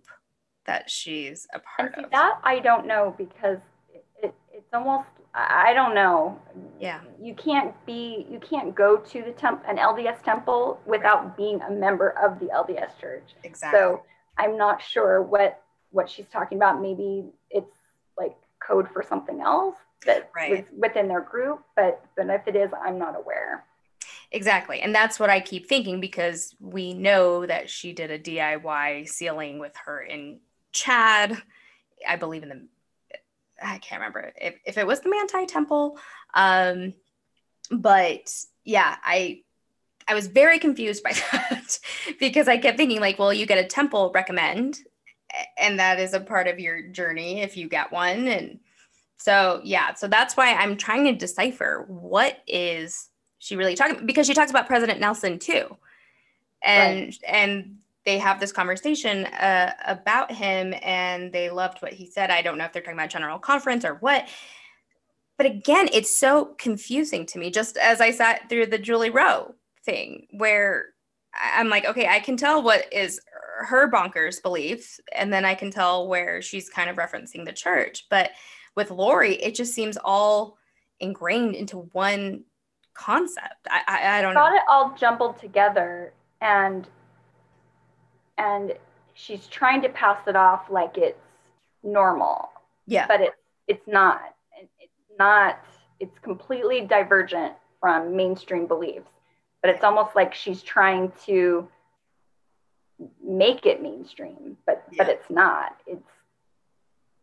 that 0.66 0.90
she's 0.90 1.46
a 1.54 1.60
part 1.60 1.96
see, 1.96 2.04
of? 2.04 2.12
That 2.12 2.40
I 2.44 2.60
don't 2.60 2.88
know 2.88 3.14
because 3.18 3.58
it, 3.94 4.06
it, 4.24 4.34
it's 4.54 4.74
almost 4.74 5.08
I 5.34 5.74
don't 5.74 5.94
know. 5.96 6.40
Yeah, 6.80 7.02
you 7.22 7.34
can't 7.34 7.74
be 7.86 8.26
you 8.30 8.40
can't 8.40 8.74
go 8.76 8.98
to 8.98 9.22
the 9.22 9.32
temp 9.32 9.64
an 9.68 9.78
LDS 9.78 10.24
temple 10.24 10.80
without 10.86 11.26
right. 11.26 11.38
being 11.38 11.62
a 11.62 11.72
member 11.72 12.10
of 12.22 12.40
the 12.40 12.48
LDS 12.48 13.00
church. 13.00 13.36
Exactly. 13.44 13.78
So 13.78 14.04
I'm 14.38 14.58
not 14.58 14.82
sure 14.82 15.22
what 15.22 15.62
what 15.92 16.10
she's 16.10 16.28
talking 16.32 16.58
about. 16.58 16.82
Maybe 16.82 17.26
it's 17.50 17.76
like 18.18 18.36
code 18.66 18.88
for 18.92 19.04
something 19.04 19.42
else 19.42 19.76
that 20.06 20.32
right. 20.36 20.68
within 20.78 21.08
their 21.08 21.22
group, 21.22 21.62
but 21.76 22.04
but 22.18 22.28
if 22.30 22.48
it 22.48 22.56
is, 22.56 22.70
I'm 22.84 22.98
not 22.98 23.18
aware. 23.18 23.66
Exactly. 24.32 24.80
And 24.80 24.96
that's 24.96 25.20
what 25.20 25.30
I 25.30 25.42
keep 25.42 25.68
thinking 25.68 26.00
because 26.00 26.56
we 26.60 26.94
know 26.94 27.46
that 27.46 27.70
she 27.70 27.92
did 27.92 28.12
a 28.12 28.20
DIY 28.20 29.10
sealing 29.10 29.60
with 29.60 29.74
her 29.86 30.02
in 30.02 30.40
Chad. 30.72 31.42
I 32.08 32.16
believe 32.16 32.44
in 32.44 32.50
the, 32.50 32.68
I 33.62 33.78
can't 33.80 34.00
remember 34.00 34.32
if, 34.40 34.56
if 34.66 34.78
it 34.78 34.88
was 34.88 35.02
the 35.02 35.10
Manti 35.10 35.46
Temple. 35.46 35.98
Um, 36.34 36.94
but 37.70 38.34
yeah, 38.64 38.96
I, 39.04 39.42
I 40.08 40.14
was 40.14 40.28
very 40.28 40.60
confused 40.60 41.04
by 41.04 41.12
that 41.32 41.80
because 42.20 42.48
I 42.48 42.58
kept 42.58 42.78
thinking 42.78 43.02
like, 43.02 43.20
well, 43.20 43.34
you 43.34 43.46
get 43.46 43.64
a 43.64 43.68
temple 43.68 44.12
recommend 44.16 44.80
and 45.58 45.80
that 45.80 46.00
is 46.00 46.14
a 46.14 46.20
part 46.20 46.48
of 46.48 46.60
your 46.60 46.82
journey 46.82 47.42
if 47.42 47.58
you 47.58 47.68
get 47.68 47.92
one. 47.92 48.28
And 48.28 48.60
so, 49.18 49.62
yeah, 49.64 49.94
so 49.94 50.08
that's 50.08 50.36
why 50.38 50.54
I'm 50.54 50.78
trying 50.78 51.04
to 51.06 51.14
decipher 51.14 51.86
what 51.88 52.40
is 52.48 53.10
she 53.42 53.56
really 53.56 53.76
talking 53.76 54.06
because 54.06 54.28
she 54.28 54.36
talks 54.36 54.52
about 54.52 54.68
President 54.68 55.00
Nelson 55.00 55.40
too, 55.40 55.76
and 56.64 57.00
right. 57.00 57.20
and 57.28 57.78
they 58.06 58.20
have 58.20 58.40
this 58.40 58.52
conversation 58.52 59.26
uh, 59.26 59.74
about 59.86 60.32
him, 60.32 60.76
and 60.84 61.34
they 61.34 61.50
loved 61.50 61.80
what 61.80 61.92
he 61.92 62.06
said. 62.06 62.30
I 62.30 62.44
don't 62.44 62.60
know 62.60 62.66
if 62.66 62.72
they're 62.72 62.84
talking 62.84 63.00
about 63.00 63.10
general 63.10 63.40
conference 63.40 63.84
or 63.84 63.96
what, 63.96 64.30
but 65.38 65.48
again, 65.48 65.90
it's 65.92 66.16
so 66.16 66.54
confusing 66.60 67.26
to 67.26 67.40
me. 67.40 67.50
Just 67.50 67.78
as 67.78 68.00
I 68.00 68.12
sat 68.12 68.48
through 68.48 68.68
the 68.68 68.78
Julie 68.78 69.10
Rowe 69.10 69.56
thing, 69.84 70.28
where 70.34 70.90
I'm 71.34 71.70
like, 71.70 71.86
okay, 71.86 72.08
I 72.08 72.20
can 72.20 72.38
tell 72.38 72.62
what 72.62 72.94
is 72.94 73.20
her 73.66 73.90
bonkers 73.90 74.40
beliefs, 74.40 75.00
and 75.16 75.34
then 75.34 75.46
I 75.46 75.56
can 75.56 75.72
tell 75.72 76.08
where 76.08 76.44
she's 76.44 76.70
kind 76.70 76.92
of 76.92 76.96
referencing 76.96 77.44
the 77.44 77.54
church. 77.54 78.06
But 78.08 78.30
with 78.76 78.92
Lori, 78.92 79.34
it 79.42 79.56
just 79.56 79.74
seems 79.74 79.98
all 79.98 80.60
ingrained 81.00 81.56
into 81.56 81.90
one 81.94 82.44
concept. 82.94 83.68
I 83.70 83.82
I, 83.88 84.18
I 84.18 84.22
don't 84.22 84.34
got 84.34 84.52
know. 84.52 84.56
it 84.56 84.64
all 84.70 84.96
jumbled 84.98 85.40
together 85.40 86.14
and 86.42 86.88
and 88.38 88.74
she's 89.14 89.48
trying 89.48 89.82
to 89.84 89.90
pass 89.90 90.20
it 90.28 90.36
off 90.36 90.70
like 90.70 90.98
it's 90.98 91.20
normal. 91.84 92.50
Yeah. 92.88 93.08
But 93.08 93.22
it 93.22 93.34
it's 93.68 93.88
not. 93.88 94.22
It's 94.80 94.92
not 95.18 95.60
it's 96.00 96.18
completely 96.20 96.82
divergent 96.82 97.54
from 97.80 98.16
mainstream 98.16 98.66
beliefs. 98.68 99.10
But 99.62 99.70
it's 99.70 99.84
almost 99.84 100.16
like 100.16 100.34
she's 100.34 100.64
trying 100.64 101.12
to 101.26 101.68
make 103.24 103.66
it 103.66 103.82
mainstream, 103.82 104.58
but 104.66 104.84
yeah. 104.92 105.04
but 105.04 105.12
it's 105.12 105.30
not. 105.30 105.78
It's 105.86 106.12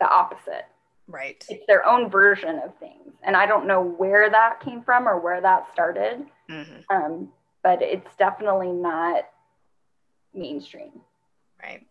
the 0.00 0.08
opposite. 0.08 0.66
Right. 1.08 1.44
It's 1.48 1.66
their 1.66 1.86
own 1.86 2.10
version 2.10 2.60
of 2.64 2.76
things. 2.78 3.14
And 3.22 3.34
I 3.34 3.46
don't 3.46 3.66
know 3.66 3.82
where 3.82 4.30
that 4.30 4.60
came 4.60 4.82
from 4.82 5.08
or 5.08 5.18
where 5.18 5.40
that 5.40 5.72
started. 5.72 6.26
Mm-hmm. 6.50 6.94
Um, 6.94 7.30
but 7.62 7.82
it's 7.82 8.14
definitely 8.16 8.68
not 8.68 9.24
mainstream. 10.34 11.00
Right. 11.60 11.86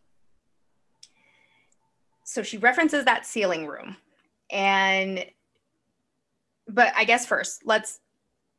So 2.24 2.44
she 2.44 2.58
references 2.58 3.06
that 3.06 3.26
sealing 3.26 3.66
room. 3.66 3.98
And, 4.52 5.26
but 6.68 6.94
I 6.96 7.04
guess 7.04 7.26
first, 7.26 7.66
let's, 7.66 8.00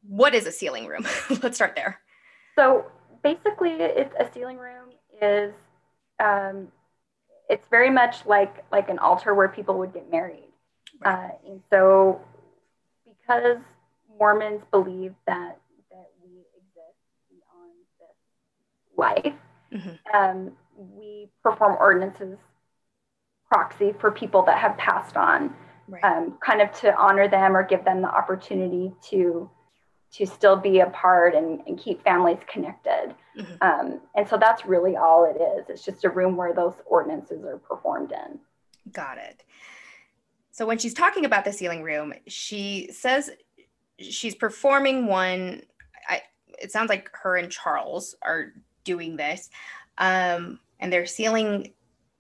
what 0.02 0.34
is 0.34 0.46
a 0.46 0.52
sealing 0.52 0.86
room? 0.86 1.06
let's 1.42 1.56
start 1.56 1.76
there. 1.76 2.00
So 2.56 2.86
basically, 3.22 3.70
it's 3.70 4.14
a 4.18 4.28
sealing 4.32 4.58
room 4.58 4.90
is, 5.22 5.52
um, 6.18 6.68
it's 7.48 7.66
very 7.68 7.90
much 7.90 8.26
like 8.26 8.64
like 8.70 8.88
an 8.88 8.98
altar 8.98 9.34
where 9.34 9.48
people 9.48 9.78
would 9.78 9.92
get 9.92 10.10
married. 10.10 10.47
Right. 11.04 11.30
Uh, 11.30 11.50
and 11.50 11.62
so, 11.70 12.20
because 13.04 13.58
Mormons 14.18 14.62
believe 14.70 15.14
that 15.26 15.58
that 15.90 16.11
we 16.22 16.30
exist 16.56 16.98
beyond 17.30 17.72
this 18.00 18.16
life, 18.96 19.34
mm-hmm. 19.72 20.16
um, 20.16 20.52
we 20.76 21.28
perform 21.42 21.76
ordinances 21.78 22.38
proxy 23.50 23.94
for 23.98 24.11
people 24.11 24.42
that 24.42 24.58
have 24.58 24.76
passed 24.76 25.16
on, 25.16 25.54
right. 25.88 26.04
um, 26.04 26.38
kind 26.44 26.61
of 26.61 26.70
to 26.72 26.94
honor 26.96 27.28
them 27.28 27.56
or 27.56 27.62
give 27.62 27.84
them 27.84 28.02
the 28.02 28.08
opportunity 28.08 28.92
to 29.11 29.50
to 30.11 30.26
still 30.26 30.56
be 30.56 30.80
a 30.80 30.87
part 30.87 31.34
and, 31.34 31.61
and 31.66 31.78
keep 31.78 32.02
families 32.02 32.38
connected. 32.50 33.14
Mm-hmm. 33.37 33.54
Um, 33.61 34.00
and 34.14 34.26
so 34.26 34.38
that's 34.38 34.64
really 34.64 34.96
all 34.96 35.24
it 35.24 35.38
is. 35.38 35.66
It's 35.68 35.84
just 35.84 36.04
a 36.04 36.08
room 36.08 36.34
where 36.34 36.54
those 36.54 36.72
ordinances 36.87 37.44
are 37.44 37.58
performed 37.58 38.12
in. 38.12 38.38
Got 38.90 39.18
it. 39.18 39.44
So 40.58 40.66
when 40.66 40.78
she's 40.78 40.92
talking 40.92 41.24
about 41.24 41.44
the 41.44 41.52
sealing 41.52 41.84
room, 41.84 42.12
she 42.26 42.88
says 42.90 43.30
she's 44.00 44.34
performing 44.34 45.06
one. 45.06 45.62
I, 46.08 46.22
it 46.60 46.72
sounds 46.72 46.88
like 46.88 47.08
her 47.12 47.36
and 47.36 47.48
Charles 47.48 48.16
are 48.22 48.54
doing 48.82 49.14
this, 49.14 49.50
um, 49.98 50.58
and 50.80 50.92
they're 50.92 51.06
sealing 51.06 51.74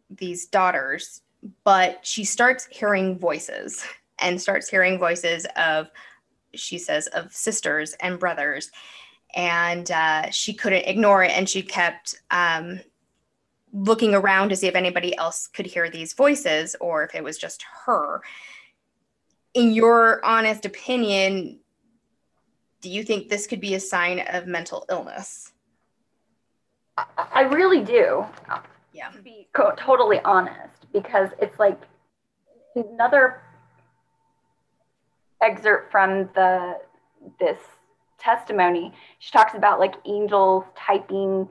these 0.08 0.46
daughters. 0.46 1.22
But 1.64 2.06
she 2.06 2.24
starts 2.24 2.68
hearing 2.70 3.18
voices 3.18 3.84
and 4.20 4.40
starts 4.40 4.68
hearing 4.68 5.00
voices 5.00 5.44
of, 5.56 5.90
she 6.54 6.78
says, 6.78 7.08
of 7.08 7.32
sisters 7.32 7.96
and 7.98 8.20
brothers, 8.20 8.70
and 9.34 9.90
uh, 9.90 10.30
she 10.30 10.54
couldn't 10.54 10.86
ignore 10.86 11.24
it, 11.24 11.32
and 11.32 11.48
she 11.48 11.60
kept 11.60 12.14
um, 12.30 12.78
looking 13.72 14.14
around 14.14 14.48
to 14.48 14.56
see 14.56 14.66
if 14.66 14.74
anybody 14.74 15.16
else 15.16 15.46
could 15.46 15.66
hear 15.66 15.90
these 15.90 16.14
voices 16.14 16.74
or 16.80 17.04
if 17.04 17.14
it 17.14 17.22
was 17.22 17.38
just 17.38 17.64
her. 17.86 18.22
In 19.54 19.72
your 19.72 20.24
honest 20.24 20.64
opinion, 20.64 21.60
do 22.80 22.90
you 22.90 23.02
think 23.02 23.28
this 23.28 23.46
could 23.46 23.60
be 23.60 23.74
a 23.74 23.80
sign 23.80 24.20
of 24.28 24.46
mental 24.46 24.84
illness? 24.90 25.52
I 27.16 27.42
really 27.42 27.82
do. 27.82 28.24
Yeah. 28.92 29.10
To 29.10 29.22
be 29.22 29.48
co- 29.52 29.74
totally 29.76 30.20
honest, 30.24 30.86
because 30.92 31.30
it's 31.40 31.58
like 31.58 31.80
another 32.74 33.42
excerpt 35.40 35.92
from 35.92 36.28
the 36.34 36.78
this 37.38 37.58
testimony. 38.18 38.92
She 39.20 39.30
talks 39.30 39.54
about 39.54 39.78
like 39.78 39.94
angels 40.06 40.64
typing 40.76 41.48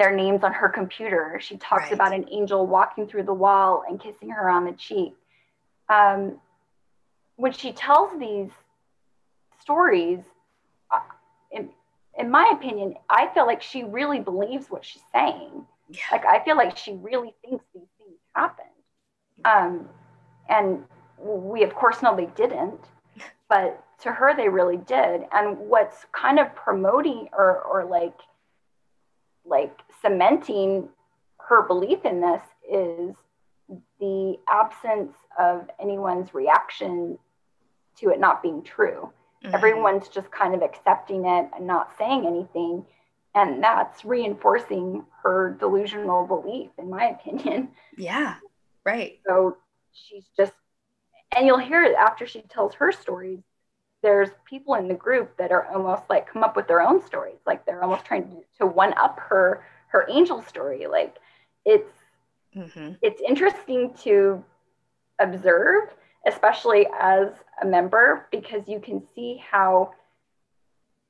their 0.00 0.16
names 0.16 0.42
on 0.42 0.54
her 0.54 0.70
computer. 0.70 1.38
She 1.42 1.58
talks 1.58 1.84
right. 1.84 1.92
about 1.92 2.14
an 2.14 2.24
angel 2.32 2.66
walking 2.66 3.06
through 3.06 3.24
the 3.24 3.34
wall 3.34 3.82
and 3.86 4.00
kissing 4.00 4.30
her 4.30 4.48
on 4.48 4.64
the 4.64 4.72
cheek. 4.72 5.14
Um, 5.90 6.40
when 7.36 7.52
she 7.52 7.72
tells 7.72 8.18
these 8.18 8.50
stories, 9.60 10.20
uh, 10.90 11.00
in, 11.52 11.68
in 12.18 12.30
my 12.30 12.50
opinion, 12.54 12.94
I 13.10 13.28
feel 13.34 13.46
like 13.46 13.60
she 13.60 13.84
really 13.84 14.20
believes 14.20 14.70
what 14.70 14.86
she's 14.86 15.02
saying. 15.12 15.66
Yeah. 15.90 16.00
Like 16.12 16.24
I 16.24 16.42
feel 16.44 16.56
like 16.56 16.78
she 16.78 16.94
really 16.94 17.34
thinks 17.44 17.64
these 17.74 17.82
things 17.98 18.16
happened. 18.34 18.68
Um, 19.44 19.86
and 20.48 20.82
we 21.18 21.62
of 21.62 21.74
course 21.74 22.00
know 22.02 22.16
they 22.16 22.30
didn't, 22.36 22.80
but 23.50 23.84
to 24.02 24.12
her 24.12 24.34
they 24.34 24.48
really 24.48 24.78
did. 24.78 25.24
And 25.30 25.58
what's 25.58 26.06
kind 26.12 26.38
of 26.38 26.54
promoting 26.54 27.28
or 27.36 27.60
or 27.60 27.84
like 27.84 28.16
like 29.44 29.76
cementing 30.02 30.88
her 31.48 31.62
belief 31.62 32.04
in 32.04 32.20
this 32.20 32.42
is 32.70 33.14
the 33.98 34.36
absence 34.48 35.14
of 35.38 35.68
anyone's 35.80 36.34
reaction 36.34 37.18
to 37.96 38.10
it 38.10 38.20
not 38.20 38.42
being 38.42 38.62
true. 38.62 39.12
Mm-hmm. 39.44 39.54
Everyone's 39.54 40.08
just 40.08 40.30
kind 40.30 40.54
of 40.54 40.62
accepting 40.62 41.24
it 41.26 41.48
and 41.56 41.66
not 41.66 41.96
saying 41.98 42.26
anything. 42.26 42.84
And 43.34 43.62
that's 43.62 44.04
reinforcing 44.04 45.04
her 45.22 45.56
delusional 45.60 46.26
belief, 46.26 46.70
in 46.78 46.90
my 46.90 47.10
opinion. 47.10 47.68
Yeah, 47.96 48.36
right. 48.84 49.20
So 49.26 49.56
she's 49.92 50.24
just, 50.36 50.52
and 51.36 51.46
you'll 51.46 51.58
hear 51.58 51.84
it 51.84 51.94
after 51.94 52.26
she 52.26 52.42
tells 52.42 52.74
her 52.74 52.90
stories. 52.90 53.40
There's 54.02 54.30
people 54.48 54.74
in 54.74 54.88
the 54.88 54.94
group 54.94 55.36
that 55.36 55.52
are 55.52 55.66
almost 55.66 56.02
like 56.08 56.26
come 56.26 56.42
up 56.42 56.56
with 56.56 56.66
their 56.66 56.80
own 56.80 57.04
stories, 57.04 57.38
like 57.46 57.66
they're 57.66 57.82
almost 57.82 58.04
trying 58.04 58.28
to, 58.30 58.36
to 58.58 58.66
one 58.66 58.94
up 58.94 59.20
her 59.20 59.62
her 59.90 60.06
angel 60.08 60.42
story. 60.42 60.86
Like 60.86 61.18
it's 61.64 61.92
mm-hmm. 62.56 62.92
it's 63.02 63.20
interesting 63.26 63.94
to 64.02 64.42
observe, 65.18 65.90
especially 66.26 66.86
as 66.98 67.28
a 67.62 67.66
member, 67.66 68.26
because 68.30 68.66
you 68.66 68.80
can 68.80 69.02
see 69.14 69.42
how 69.50 69.92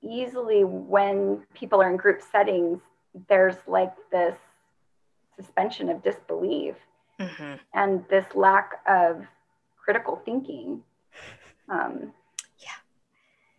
easily 0.03 0.65
when 0.65 1.43
people 1.55 1.81
are 1.81 1.91
in 1.91 1.97
group 1.97 2.23
settings, 2.33 2.81
there's 3.29 3.57
like 3.67 3.93
this 4.11 4.37
suspension 5.37 5.89
of 5.89 6.03
disbelief 6.03 6.75
mm-hmm. 7.19 7.55
and 7.75 8.05
this 8.09 8.25
lack 8.35 8.81
of 8.89 9.25
critical 9.77 10.21
thinking. 10.25 10.83
Um, 11.69 12.13
yeah, 12.59 12.71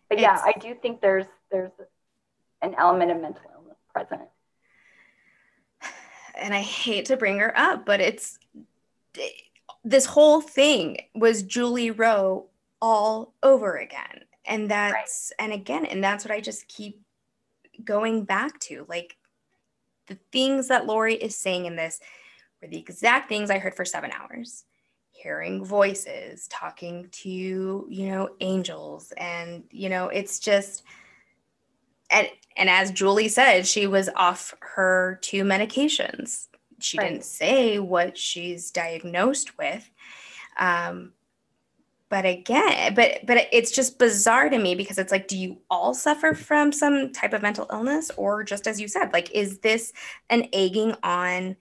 but 0.08 0.18
it's, 0.18 0.22
yeah, 0.22 0.42
I 0.44 0.52
do 0.58 0.74
think 0.74 1.00
there's 1.00 1.26
there's 1.50 1.72
an 2.60 2.74
element 2.76 3.10
of 3.10 3.20
mental 3.20 3.42
illness 3.54 3.78
present 3.92 4.28
and 6.34 6.54
I 6.54 6.60
hate 6.60 7.06
to 7.06 7.16
bring 7.16 7.38
her 7.38 7.56
up, 7.56 7.84
but 7.84 8.00
it's 8.00 8.38
this 9.84 10.06
whole 10.06 10.40
thing 10.40 10.98
was 11.14 11.42
Julie 11.42 11.90
Rowe 11.90 12.46
all 12.80 13.34
over 13.42 13.76
again. 13.76 14.24
And 14.44 14.70
that's, 14.70 15.32
right. 15.38 15.44
and 15.44 15.52
again, 15.52 15.84
and 15.86 16.02
that's 16.02 16.24
what 16.24 16.32
I 16.32 16.40
just 16.40 16.68
keep 16.68 17.00
going 17.84 18.24
back 18.24 18.58
to. 18.60 18.86
Like 18.88 19.16
the 20.08 20.18
things 20.32 20.68
that 20.68 20.86
Lori 20.86 21.14
is 21.14 21.36
saying 21.36 21.66
in 21.66 21.76
this 21.76 22.00
were 22.60 22.68
the 22.68 22.78
exact 22.78 23.28
things 23.28 23.50
I 23.50 23.58
heard 23.58 23.74
for 23.74 23.84
seven 23.84 24.10
hours 24.12 24.64
hearing 25.10 25.64
voices, 25.64 26.48
talking 26.48 27.06
to, 27.12 27.30
you 27.88 28.06
know, 28.08 28.30
angels. 28.40 29.12
And, 29.16 29.62
you 29.70 29.88
know, 29.88 30.08
it's 30.08 30.40
just, 30.40 30.82
and 32.12 32.28
and 32.56 32.68
as 32.68 32.90
Julie 32.90 33.28
said, 33.28 33.66
she 33.66 33.86
was 33.86 34.08
off 34.14 34.54
her 34.60 35.18
two 35.22 35.42
medications. 35.42 36.48
She 36.78 36.98
right. 36.98 37.10
didn't 37.10 37.24
say 37.24 37.78
what 37.78 38.18
she's 38.18 38.70
diagnosed 38.70 39.56
with. 39.56 39.88
Um, 40.58 41.12
but 42.08 42.26
again, 42.26 42.92
but 42.94 43.20
but 43.24 43.48
it's 43.52 43.70
just 43.70 43.98
bizarre 43.98 44.50
to 44.50 44.58
me 44.58 44.74
because 44.74 44.98
it's 44.98 45.10
like, 45.10 45.28
do 45.28 45.38
you 45.38 45.56
all 45.70 45.94
suffer 45.94 46.34
from 46.34 46.70
some 46.70 47.10
type 47.10 47.32
of 47.32 47.40
mental 47.40 47.66
illness, 47.72 48.10
or 48.18 48.44
just 48.44 48.66
as 48.66 48.78
you 48.78 48.86
said, 48.86 49.14
like, 49.14 49.30
is 49.30 49.60
this 49.60 49.94
an 50.28 50.46
egging 50.52 50.94
on 51.02 51.56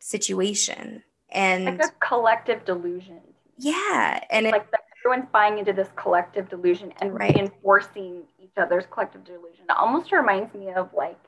situation? 0.00 1.04
And 1.28 1.66
like 1.66 1.84
a 1.84 1.92
collective 2.00 2.64
delusion. 2.64 3.20
Yeah, 3.58 4.24
and 4.30 4.46
like 4.46 4.66
it, 4.72 4.79
everyone's 5.04 5.28
buying 5.32 5.58
into 5.58 5.72
this 5.72 5.88
collective 5.96 6.48
delusion 6.48 6.92
and 7.00 7.14
right. 7.14 7.34
reinforcing 7.34 8.22
each 8.38 8.52
other's 8.56 8.84
collective 8.90 9.24
delusion. 9.24 9.64
It 9.68 9.76
almost 9.76 10.12
reminds 10.12 10.54
me 10.54 10.70
of 10.70 10.90
like 10.94 11.18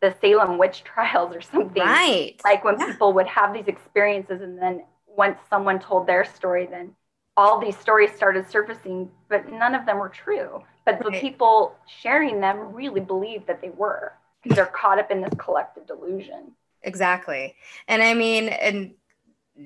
the 0.00 0.14
Salem 0.20 0.58
witch 0.58 0.82
trials 0.84 1.34
or 1.34 1.40
something. 1.40 1.82
Right. 1.82 2.40
Like 2.44 2.64
when 2.64 2.78
yeah. 2.78 2.86
people 2.86 3.12
would 3.12 3.26
have 3.26 3.52
these 3.52 3.68
experiences 3.68 4.40
and 4.40 4.60
then 4.60 4.84
once 5.06 5.38
someone 5.48 5.78
told 5.78 6.06
their 6.06 6.24
story, 6.24 6.66
then 6.66 6.94
all 7.36 7.58
these 7.58 7.78
stories 7.78 8.10
started 8.14 8.48
surfacing, 8.50 9.10
but 9.28 9.50
none 9.50 9.74
of 9.74 9.86
them 9.86 9.98
were 9.98 10.08
true. 10.08 10.62
But 10.84 11.02
right. 11.04 11.12
the 11.12 11.20
people 11.20 11.74
sharing 11.86 12.40
them 12.40 12.72
really 12.74 13.00
believed 13.00 13.46
that 13.46 13.60
they 13.60 13.70
were 13.70 14.12
because 14.42 14.56
they're 14.56 14.66
caught 14.66 14.98
up 14.98 15.10
in 15.10 15.20
this 15.20 15.34
collective 15.38 15.86
delusion. 15.86 16.52
Exactly. 16.82 17.54
And 17.88 18.02
I 18.02 18.14
mean, 18.14 18.48
and 18.48 18.94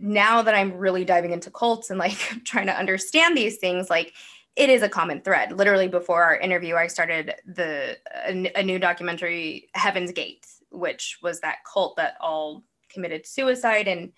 now 0.01 0.43
that 0.43 0.55
I'm 0.55 0.77
really 0.77 1.05
diving 1.05 1.33
into 1.33 1.51
cults 1.51 1.91
and 1.91 1.99
like 1.99 2.19
trying 2.45 2.67
to 2.67 2.77
understand 2.79 3.37
these 3.37 3.59
things, 3.59 3.91
like 3.91 4.15
it 4.57 4.71
is 4.71 4.83
a 4.83 4.89
common 4.89 5.21
thread. 5.21 5.53
Literally 5.53 5.89
before 5.89 6.23
our 6.23 6.37
interview, 6.37 6.77
I 6.77 6.87
started 6.87 7.35
the 7.47 7.97
a, 8.27 8.53
a 8.57 8.63
new 8.63 8.79
documentary, 8.79 9.69
Heaven's 9.75 10.13
Gate, 10.13 10.47
which 10.71 11.19
was 11.23 11.41
that 11.41 11.59
cult 11.71 11.97
that 11.97 12.17
all 12.21 12.65
committed 12.89 13.27
suicide 13.27 13.89
and 13.89 14.13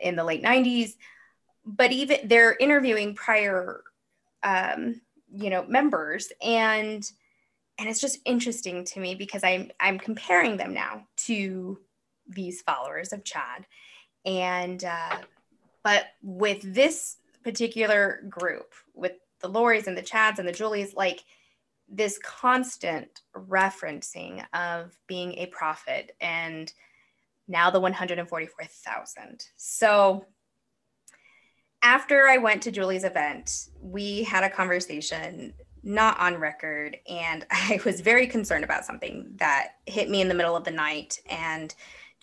in 0.00 0.16
the 0.16 0.24
late 0.24 0.42
90s. 0.42 0.94
but 1.64 1.92
even 1.92 2.18
they're 2.24 2.56
interviewing 2.58 3.14
prior 3.14 3.82
um, 4.42 5.00
you 5.32 5.50
know 5.50 5.64
members 5.66 6.32
and 6.42 7.10
and 7.78 7.88
it's 7.88 8.00
just 8.00 8.18
interesting 8.24 8.84
to 8.84 9.00
me 9.00 9.14
because 9.14 9.44
i'm 9.44 9.70
i'm 9.78 9.98
comparing 9.98 10.56
them 10.56 10.74
now 10.74 11.06
to 11.16 11.78
these 12.26 12.62
followers 12.62 13.12
of 13.12 13.24
chad 13.24 13.66
and 14.24 14.84
uh, 14.84 15.18
but 15.82 16.06
with 16.22 16.60
this 16.74 17.16
particular 17.42 18.22
group 18.28 18.74
with 18.94 19.12
the 19.40 19.48
loris 19.48 19.86
and 19.86 19.96
the 19.96 20.02
chads 20.02 20.38
and 20.38 20.46
the 20.46 20.52
julies 20.52 20.94
like 20.94 21.24
this 21.88 22.18
constant 22.22 23.22
referencing 23.34 24.44
of 24.54 24.96
being 25.06 25.34
a 25.34 25.46
prophet 25.46 26.14
and 26.20 26.72
now 27.48 27.68
the 27.70 27.80
144,000. 27.80 29.44
So 29.56 30.24
after 31.82 32.28
I 32.28 32.38
went 32.38 32.62
to 32.62 32.70
Julie's 32.70 33.04
event, 33.04 33.68
we 33.80 34.22
had 34.22 34.44
a 34.44 34.50
conversation, 34.50 35.52
not 35.82 36.18
on 36.20 36.36
record, 36.36 36.96
and 37.08 37.44
I 37.50 37.80
was 37.84 38.00
very 38.00 38.26
concerned 38.26 38.64
about 38.64 38.84
something 38.84 39.32
that 39.36 39.74
hit 39.86 40.08
me 40.08 40.20
in 40.20 40.28
the 40.28 40.34
middle 40.34 40.56
of 40.56 40.64
the 40.64 40.70
night 40.70 41.18
and 41.28 41.74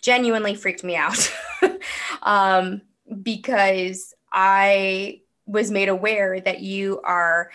genuinely 0.07 0.55
freaked 0.55 0.85
me 0.85 0.95
out 0.95 1.33
um, 2.21 2.81
because 3.23 4.13
I 4.31 5.19
was 5.45 5.69
made 5.69 5.89
aware 5.89 6.39
that 6.39 6.61
you 6.61 7.01
are 7.03 7.51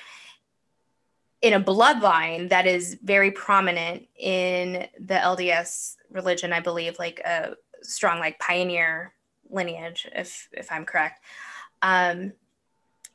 in 1.41 1.55
a 1.55 1.61
bloodline 1.61 2.51
that 2.51 2.67
is 2.67 2.99
very 3.03 3.31
prominent 3.31 4.07
in 4.19 4.87
the 5.01 5.15
LDS 5.15 5.97
religion, 6.11 6.53
I 6.53 6.61
believe, 6.61 6.99
like 6.99 7.21
a 7.21 7.55
strong 7.81 8.21
like 8.21 8.39
pioneer 8.39 9.15
lineage, 9.49 10.07
if 10.15 10.51
if 10.53 10.71
I'm 10.71 10.85
correct. 10.85 11.25
Um, 11.81 12.35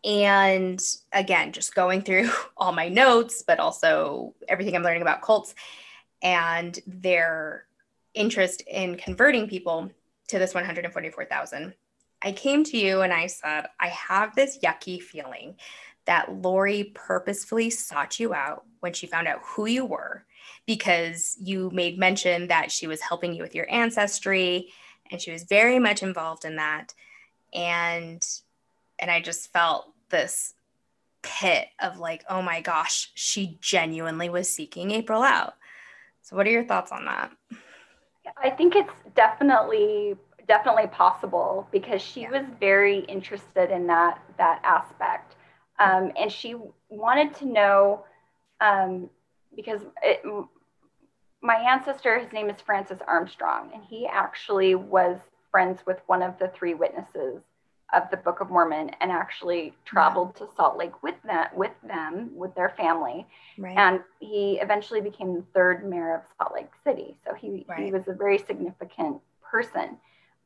and 0.03 0.81
again, 1.13 1.51
just 1.51 1.75
going 1.75 2.01
through 2.01 2.31
all 2.57 2.71
my 2.71 2.89
notes, 2.89 3.43
but 3.45 3.59
also 3.59 4.33
everything 4.47 4.75
I'm 4.75 4.81
learning 4.81 5.03
about 5.03 5.21
cults 5.21 5.53
and 6.23 6.79
their 6.87 7.66
interest 8.17 8.61
in 8.67 8.97
converting 8.97 9.47
people 9.47 9.91
to 10.27 10.39
this 10.39 10.53
144,000. 10.53 11.73
I 12.21 12.31
came 12.31 12.63
to 12.65 12.77
you 12.77 13.01
and 13.01 13.13
I 13.13 13.27
said, 13.27 13.67
I 13.79 13.87
have 13.89 14.35
this 14.35 14.59
yucky 14.63 15.01
feeling 15.01 15.55
that 16.05 16.33
Lori 16.33 16.91
purposefully 16.95 17.69
sought 17.69 18.19
you 18.19 18.33
out 18.33 18.65
when 18.79 18.93
she 18.93 19.07
found 19.07 19.27
out 19.27 19.41
who 19.43 19.65
you 19.65 19.85
were 19.85 20.25
because 20.65 21.37
you 21.39 21.69
made 21.73 21.99
mention 21.99 22.47
that 22.47 22.71
she 22.71 22.87
was 22.87 23.01
helping 23.01 23.33
you 23.33 23.43
with 23.43 23.53
your 23.53 23.69
ancestry 23.69 24.69
and 25.11 25.21
she 25.21 25.31
was 25.31 25.43
very 25.43 25.79
much 25.79 26.01
involved 26.01 26.45
in 26.45 26.55
that 26.55 26.93
and 27.53 28.25
and 28.99 29.11
I 29.11 29.21
just 29.21 29.51
felt 29.53 29.93
this 30.09 30.53
pit 31.21 31.67
of 31.79 31.99
like 31.99 32.23
oh 32.29 32.41
my 32.41 32.61
gosh 32.61 33.11
she 33.13 33.57
genuinely 33.61 34.29
was 34.29 34.49
seeking 34.49 34.91
April 34.91 35.21
out. 35.23 35.55
So 36.21 36.35
what 36.35 36.47
are 36.47 36.51
your 36.51 36.65
thoughts 36.65 36.91
on 36.91 37.05
that? 37.05 37.31
I 38.41 38.49
think 38.49 38.75
it's 38.75 38.93
definitely 39.15 40.15
definitely 40.47 40.87
possible 40.87 41.67
because 41.71 42.01
she 42.01 42.21
yeah. 42.21 42.31
was 42.31 42.45
very 42.59 42.99
interested 42.99 43.69
in 43.69 43.87
that 43.87 44.21
that 44.37 44.61
aspect 44.63 45.35
um, 45.79 46.11
and 46.19 46.31
she 46.31 46.55
wanted 46.89 47.35
to 47.35 47.45
know 47.45 48.05
um, 48.61 49.09
because 49.55 49.81
it, 50.01 50.21
my 51.41 51.55
ancestor, 51.55 52.19
his 52.19 52.31
name 52.33 52.49
is 52.49 52.59
Francis 52.61 52.99
Armstrong, 53.07 53.69
and 53.73 53.83
he 53.83 54.07
actually 54.07 54.75
was 54.75 55.17
friends 55.51 55.81
with 55.85 55.99
one 56.07 56.23
of 56.23 56.37
the 56.39 56.49
three 56.49 56.73
witnesses 56.73 57.41
of 57.93 58.09
the 58.11 58.17
Book 58.17 58.41
of 58.41 58.49
Mormon 58.49 58.91
and 58.99 59.11
actually 59.11 59.73
traveled 59.85 60.35
to 60.35 60.47
Salt 60.57 60.77
Lake 60.77 61.01
with 61.03 61.15
that 61.25 61.55
with 61.55 61.71
them 61.83 62.29
with 62.35 62.53
their 62.55 62.69
family. 62.69 63.25
Right. 63.57 63.77
And 63.77 64.01
he 64.19 64.59
eventually 64.61 64.99
became 64.99 65.35
the 65.35 65.43
third 65.53 65.89
mayor 65.89 66.15
of 66.15 66.21
Salt 66.37 66.53
Lake 66.53 66.71
City. 66.83 67.17
So 67.25 67.33
he, 67.33 67.65
right. 67.67 67.85
he 67.85 67.91
was 67.91 68.07
a 68.07 68.13
very 68.13 68.39
significant 68.39 69.21
person. 69.41 69.97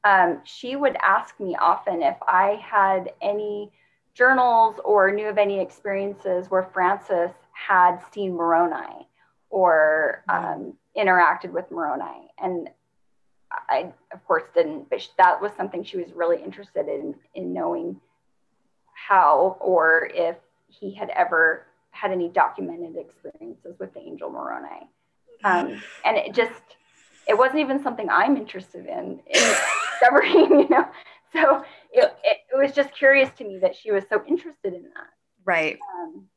Um, 0.03 0.41
she 0.43 0.75
would 0.75 0.97
ask 1.01 1.39
me 1.39 1.55
often 1.59 2.03
if 2.03 2.17
I 2.27 2.59
had 2.63 3.13
any 3.21 3.71
journals 4.13 4.79
or 4.83 5.11
knew 5.11 5.27
of 5.27 5.37
any 5.37 5.59
experiences 5.59 6.49
where 6.49 6.69
Francis 6.73 7.31
had 7.53 7.99
seen 8.13 8.33
Moroni 8.33 9.07
or 9.49 10.23
um, 10.29 10.73
interacted 10.97 11.51
with 11.51 11.69
Moroni. 11.71 12.31
And 12.41 12.69
I, 13.69 13.91
of 14.13 14.25
course, 14.25 14.43
didn't, 14.53 14.89
but 14.89 15.07
that 15.17 15.41
was 15.41 15.51
something 15.57 15.83
she 15.83 15.97
was 15.97 16.11
really 16.13 16.41
interested 16.41 16.87
in, 16.87 17.15
in 17.35 17.53
knowing 17.53 17.99
how 18.93 19.57
or 19.59 20.09
if 20.13 20.37
he 20.67 20.93
had 20.93 21.09
ever 21.09 21.65
had 21.91 22.11
any 22.11 22.29
documented 22.29 22.95
experiences 22.97 23.75
with 23.79 23.93
the 23.93 23.99
angel 23.99 24.29
Moroni. 24.29 24.87
Um, 25.43 25.81
and 26.05 26.17
it 26.17 26.33
just, 26.33 26.61
it 27.27 27.37
wasn't 27.37 27.59
even 27.59 27.81
something 27.81 28.09
I'm 28.09 28.37
interested 28.37 28.85
in, 28.85 29.19
in 29.27 29.55
discovering, 29.91 30.59
you 30.61 30.69
know. 30.69 30.87
So 31.33 31.63
it, 31.91 32.13
it, 32.23 32.37
it, 32.53 32.57
was 32.57 32.73
just 32.73 32.93
curious 32.93 33.29
to 33.37 33.43
me 33.43 33.57
that 33.59 33.75
she 33.75 33.91
was 33.91 34.03
so 34.09 34.23
interested 34.27 34.73
in 34.73 34.83
that. 34.83 35.09
Right. 35.45 35.79
Um, 35.95 36.27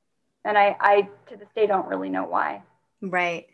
and 0.45 0.57
I, 0.57 0.77
I, 0.81 1.09
to 1.29 1.37
this 1.37 1.49
day, 1.55 1.67
don't 1.67 1.87
really 1.87 2.09
know 2.09 2.25
why. 2.25 2.63
Right. 3.03 3.49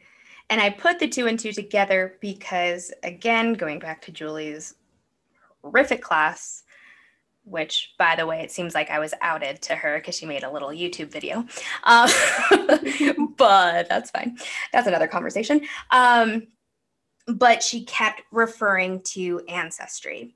And 0.51 0.61
I 0.61 0.71
put 0.71 0.99
the 0.99 1.09
two 1.09 1.29
and 1.29 1.39
two 1.39 1.53
together 1.53 2.17
because, 2.21 2.93
again, 3.05 3.55
going 3.55 3.79
back 3.79 4.03
to 4.03 4.13
Julie's 4.13 4.75
horrific 5.63 6.03
class, 6.03 6.65
which, 7.45 7.95
by 7.99 8.17
the 8.17 8.27
way, 8.27 8.41
it 8.41 8.51
seems 8.51 8.75
like 8.75 8.91
I 8.91 8.99
was 8.99 9.15
outed 9.23 9.63
to 9.63 9.77
her 9.77 9.99
because 9.99 10.17
she 10.17 10.27
made 10.27 10.43
a 10.43 10.51
little 10.51 10.71
YouTube 10.71 11.09
video. 11.09 11.47
Um, 11.85 12.11
but 13.37 13.89
that's 13.89 14.11
fine. 14.11 14.39
That's 14.73 14.89
another 14.89 15.07
conversation. 15.07 15.63
Um, 15.93 16.49
but 17.29 17.63
she 17.63 17.85
kept 17.85 18.23
referring 18.33 19.03
to 19.03 19.43
ancestry. 19.49 20.35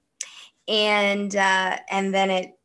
And 0.68 1.35
uh, 1.35 1.77
and 1.90 2.14
then 2.14 2.31
it 2.31 2.59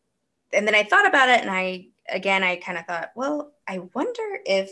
and 0.53 0.65
then 0.65 0.75
I 0.75 0.83
thought 0.83 1.05
about 1.05 1.27
it 1.27 1.41
and 1.41 1.49
I 1.49 1.87
again 2.07 2.43
I 2.43 2.55
kind 2.57 2.77
of 2.77 2.85
thought, 2.85 3.11
well, 3.15 3.51
I 3.67 3.79
wonder 3.93 4.39
if 4.45 4.71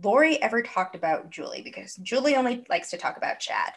Lori 0.00 0.40
ever 0.42 0.62
talked 0.62 0.94
about 0.94 1.30
Julie 1.30 1.62
because 1.62 1.96
Julie 1.96 2.36
only 2.36 2.64
likes 2.68 2.90
to 2.90 2.98
talk 2.98 3.16
about 3.16 3.40
Chad. 3.40 3.72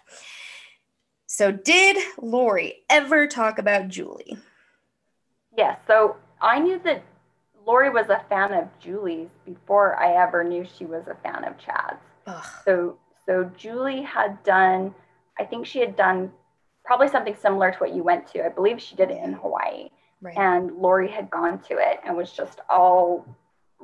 So, 1.27 1.51
did 1.51 1.97
Lori 2.21 2.83
ever 2.89 3.27
talk 3.27 3.57
about 3.57 3.87
Julie? 3.87 4.37
Yes. 5.57 5.79
So, 5.87 6.17
I 6.41 6.59
knew 6.59 6.79
that 6.83 7.03
Lori 7.65 7.89
was 7.89 8.09
a 8.09 8.23
fan 8.29 8.53
of 8.53 8.67
Julie's 8.79 9.29
before 9.45 9.97
I 9.97 10.13
ever 10.13 10.43
knew 10.43 10.65
she 10.65 10.85
was 10.85 11.07
a 11.07 11.15
fan 11.23 11.43
of 11.43 11.57
Chad's. 11.57 11.99
Ugh. 12.27 12.45
So, 12.63 12.97
so 13.25 13.51
Julie 13.57 14.03
had 14.03 14.41
done, 14.43 14.93
I 15.39 15.45
think 15.45 15.65
she 15.65 15.79
had 15.79 15.95
done 15.95 16.31
probably 16.85 17.07
something 17.07 17.35
similar 17.41 17.71
to 17.71 17.77
what 17.77 17.95
you 17.95 18.03
went 18.03 18.27
to. 18.27 18.45
I 18.45 18.49
believe 18.49 18.79
she 18.79 18.95
did 18.95 19.09
it 19.09 19.21
in 19.23 19.33
Hawaii. 19.33 19.89
Right. 20.21 20.37
And 20.37 20.71
Lori 20.77 21.09
had 21.09 21.29
gone 21.29 21.59
to 21.63 21.77
it 21.77 21.99
and 22.05 22.15
was 22.15 22.31
just 22.31 22.59
all 22.69 23.25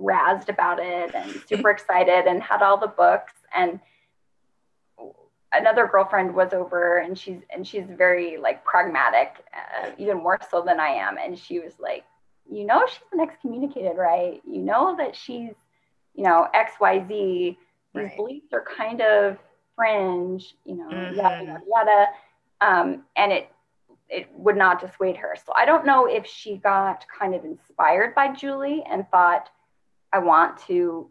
razzed 0.01 0.49
about 0.49 0.79
it 0.79 1.13
and 1.13 1.31
super 1.47 1.69
excited 1.69 2.25
and 2.27 2.41
had 2.41 2.61
all 2.61 2.77
the 2.77 2.87
books. 2.87 3.33
And 3.55 3.79
another 5.53 5.87
girlfriend 5.87 6.33
was 6.33 6.53
over 6.53 6.97
and 6.99 7.17
she's 7.17 7.41
and 7.53 7.67
she's 7.67 7.85
very 7.89 8.37
like 8.37 8.63
pragmatic 8.63 9.43
uh, 9.53 9.89
even 9.97 10.17
more 10.17 10.39
so 10.49 10.61
than 10.61 10.79
i 10.79 10.87
am. 10.87 11.17
And 11.17 11.37
she 11.37 11.59
was 11.59 11.73
like 11.79 12.03
you 12.49 12.65
know 12.65 12.85
she's 12.87 13.03
been 13.11 13.21
excommunicated 13.21 13.97
right? 13.97 14.41
You 14.47 14.59
know 14.59 14.95
that 14.97 15.15
she's 15.15 15.53
you 16.15 16.23
know 16.23 16.47
xyz 16.55 17.07
these 17.07 17.55
right. 17.93 18.15
beliefs 18.15 18.47
are 18.53 18.65
kind 18.77 19.01
of 19.01 19.37
fringe 19.75 20.55
you 20.65 20.75
know 20.75 20.87
mm-hmm. 20.87 21.15
yada 21.15 21.45
yada 21.45 21.61
yada. 21.67 22.05
Um, 22.61 23.03
and 23.15 23.31
it 23.31 23.51
it 24.09 24.27
would 24.33 24.57
not 24.57 24.81
dissuade 24.81 25.17
her. 25.17 25.35
So 25.45 25.53
i 25.55 25.65
don't 25.65 25.85
know 25.85 26.05
if 26.05 26.25
she 26.25 26.57
got 26.57 27.05
kind 27.17 27.33
of 27.35 27.43
inspired 27.45 28.13
by 28.15 28.33
julie 28.33 28.83
and 28.89 29.05
thought 29.09 29.49
I 30.13 30.19
want 30.19 30.59
to 30.67 31.09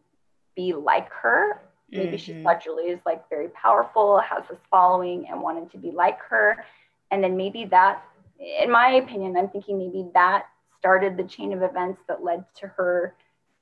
be 0.56 0.72
like 0.72 1.10
her. 1.12 1.62
Maybe 1.90 2.16
mm-hmm. 2.16 2.16
she 2.16 2.42
thought 2.42 2.62
Julie 2.62 2.84
is 2.84 3.00
like 3.04 3.28
very 3.28 3.48
powerful, 3.48 4.18
has 4.20 4.44
this 4.48 4.59
following, 4.70 5.26
and 5.28 5.40
wanted 5.40 5.70
to 5.72 5.78
be 5.78 5.90
like 5.90 6.20
her. 6.28 6.64
And 7.11 7.22
then 7.24 7.36
maybe 7.36 7.64
that, 7.66 8.05
in 8.38 8.70
my 8.70 8.90
opinion, 8.92 9.36
I'm 9.36 9.48
thinking 9.48 9.78
maybe 9.78 10.09
that 10.14 10.46
started 10.78 11.16
the 11.16 11.24
chain 11.24 11.53
of 11.53 11.62
events 11.62 12.01
that 12.09 12.22
led 12.22 12.44
to 12.57 12.68
her 12.68 13.14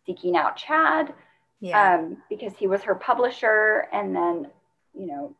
seeking 0.04 0.36
out 0.36 0.56
Chad 0.56 1.14
yeah. 1.60 1.94
um, 1.94 2.18
because 2.28 2.52
he 2.56 2.66
was 2.66 2.82
her 2.82 2.94
publisher. 2.94 3.88
And 3.92 4.14
then, 4.14 4.48
you 4.94 5.06
know, 5.06 5.34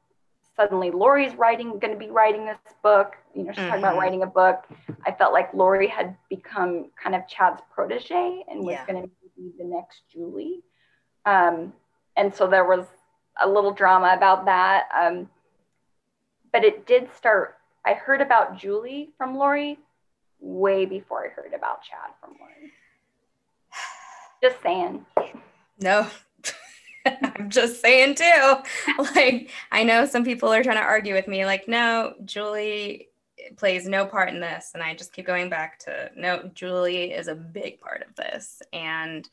suddenly 0.56 0.90
Lori's 0.90 1.34
writing, 1.34 1.78
going 1.78 1.92
to 1.92 1.98
be 1.98 2.10
writing 2.10 2.46
this 2.46 2.58
book. 2.82 3.16
You 3.34 3.44
know, 3.44 3.52
she's 3.52 3.58
mm-hmm. 3.58 3.68
talking 3.68 3.82
about 3.84 3.92
mm-hmm. 3.92 4.00
writing 4.00 4.22
a 4.22 4.26
book. 4.26 4.66
I 5.06 5.12
felt 5.12 5.32
like 5.32 5.52
Lori 5.54 5.86
had 5.86 6.16
become 6.28 6.90
kind 7.00 7.14
of 7.14 7.28
Chad's 7.28 7.60
protege 7.72 8.44
and 8.50 8.64
was 8.64 8.72
yeah. 8.72 8.86
going 8.86 9.02
to 9.02 9.10
be 9.38 9.52
the 9.58 9.64
next 9.64 10.02
Julie. 10.12 10.62
Um, 11.24 11.72
and 12.16 12.34
so 12.34 12.46
there 12.46 12.64
was 12.64 12.84
a 13.40 13.48
little 13.48 13.72
drama 13.72 14.14
about 14.16 14.44
that. 14.46 14.88
Um, 14.98 15.28
but 16.52 16.64
it 16.64 16.86
did 16.86 17.08
start, 17.14 17.56
I 17.86 17.94
heard 17.94 18.20
about 18.20 18.58
Julie 18.58 19.10
from 19.16 19.36
Lori 19.36 19.78
way 20.40 20.84
before 20.84 21.26
I 21.26 21.28
heard 21.28 21.54
about 21.54 21.82
Chad 21.82 22.10
from 22.20 22.36
Lori. 22.40 22.72
Just 24.42 24.62
saying. 24.62 25.04
No, 25.80 26.06
I'm 27.06 27.50
just 27.50 27.80
saying 27.80 28.16
too. 28.16 28.54
Like, 29.14 29.50
I 29.72 29.84
know 29.84 30.06
some 30.06 30.24
people 30.24 30.52
are 30.52 30.62
trying 30.62 30.76
to 30.76 30.82
argue 30.82 31.14
with 31.14 31.28
me, 31.28 31.44
like, 31.44 31.68
no, 31.68 32.14
Julie 32.24 33.07
plays 33.56 33.86
no 33.86 34.06
part 34.06 34.28
in 34.28 34.40
this. 34.40 34.72
And 34.74 34.82
I 34.82 34.94
just 34.94 35.12
keep 35.12 35.26
going 35.26 35.48
back 35.48 35.78
to 35.80 36.10
no, 36.16 36.50
Julie 36.54 37.12
is 37.12 37.28
a 37.28 37.34
big 37.34 37.80
part 37.80 38.04
of 38.08 38.14
this. 38.16 38.60
And 38.72 39.28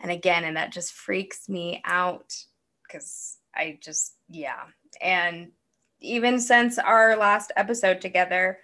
and 0.00 0.10
again, 0.10 0.44
and 0.44 0.56
that 0.56 0.72
just 0.72 0.92
freaks 0.92 1.48
me 1.48 1.82
out 1.84 2.34
because 2.82 3.38
I 3.54 3.78
just, 3.82 4.14
yeah. 4.28 4.62
And 5.00 5.52
even 6.00 6.40
since 6.40 6.78
our 6.78 7.16
last 7.16 7.52
episode 7.56 8.00
together, 8.00 8.58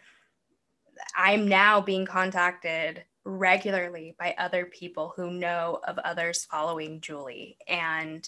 I'm 1.14 1.46
now 1.46 1.80
being 1.80 2.06
contacted 2.06 3.04
regularly 3.24 4.14
by 4.18 4.34
other 4.38 4.64
people 4.64 5.12
who 5.14 5.30
know 5.30 5.80
of 5.86 5.98
others 5.98 6.44
following 6.44 7.00
Julie, 7.00 7.58
and 7.68 8.26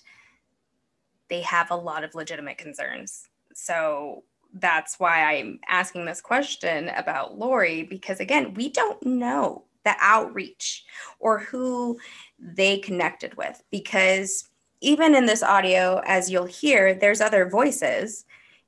they 1.30 1.40
have 1.42 1.70
a 1.70 1.76
lot 1.76 2.04
of 2.04 2.14
legitimate 2.14 2.59
concerns. 2.59 3.28
So 3.54 4.24
that's 4.55 4.99
why 4.99 5.36
I'm 5.36 5.61
asking 5.68 6.05
this 6.05 6.20
question 6.20 6.88
about 6.90 7.38
Lori, 7.38 7.82
because 7.82 8.20
again, 8.20 8.55
we 8.55 8.70
don't 8.70 9.05
know 9.05 9.64
the 9.84 9.94
outreach 10.01 10.84
or 11.18 11.38
who 11.38 11.99
they 12.38 12.78
connected 12.78 13.36
with, 13.36 13.62
because 13.70 14.49
even 14.80 15.14
in 15.14 15.26
this 15.26 15.42
audio, 15.42 16.01
as 16.07 16.30
you'll 16.30 16.46
hear, 16.46 16.94
there's 16.94 17.20
other 17.20 17.49
voices 17.49 18.24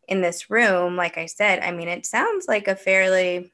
in 0.09 0.20
this 0.20 0.51
room. 0.51 0.97
Like 0.97 1.16
I 1.16 1.26
said, 1.26 1.61
I 1.61 1.70
mean, 1.70 1.89
it 1.89 2.05
sounds 2.05 2.49
like 2.49 2.68
a 2.68 2.74
fairly 2.74 3.53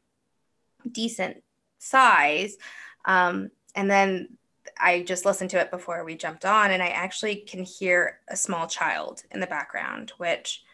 decent 0.91 1.43
size. 1.79 2.57
Um, 3.05 3.51
and 3.75 3.91
then 3.91 4.39
I 4.79 5.03
just 5.03 5.25
listened 5.25 5.51
to 5.51 5.61
it 5.61 5.71
before 5.71 6.05
we 6.05 6.17
jumped 6.17 6.45
on, 6.45 6.71
and 6.71 6.83
I 6.83 6.89
actually 6.89 7.37
can 7.37 7.63
hear 7.63 8.21
a 8.29 8.37
small 8.37 8.67
child 8.67 9.23
in 9.31 9.41
the 9.41 9.47
background, 9.47 10.13
which 10.19 10.65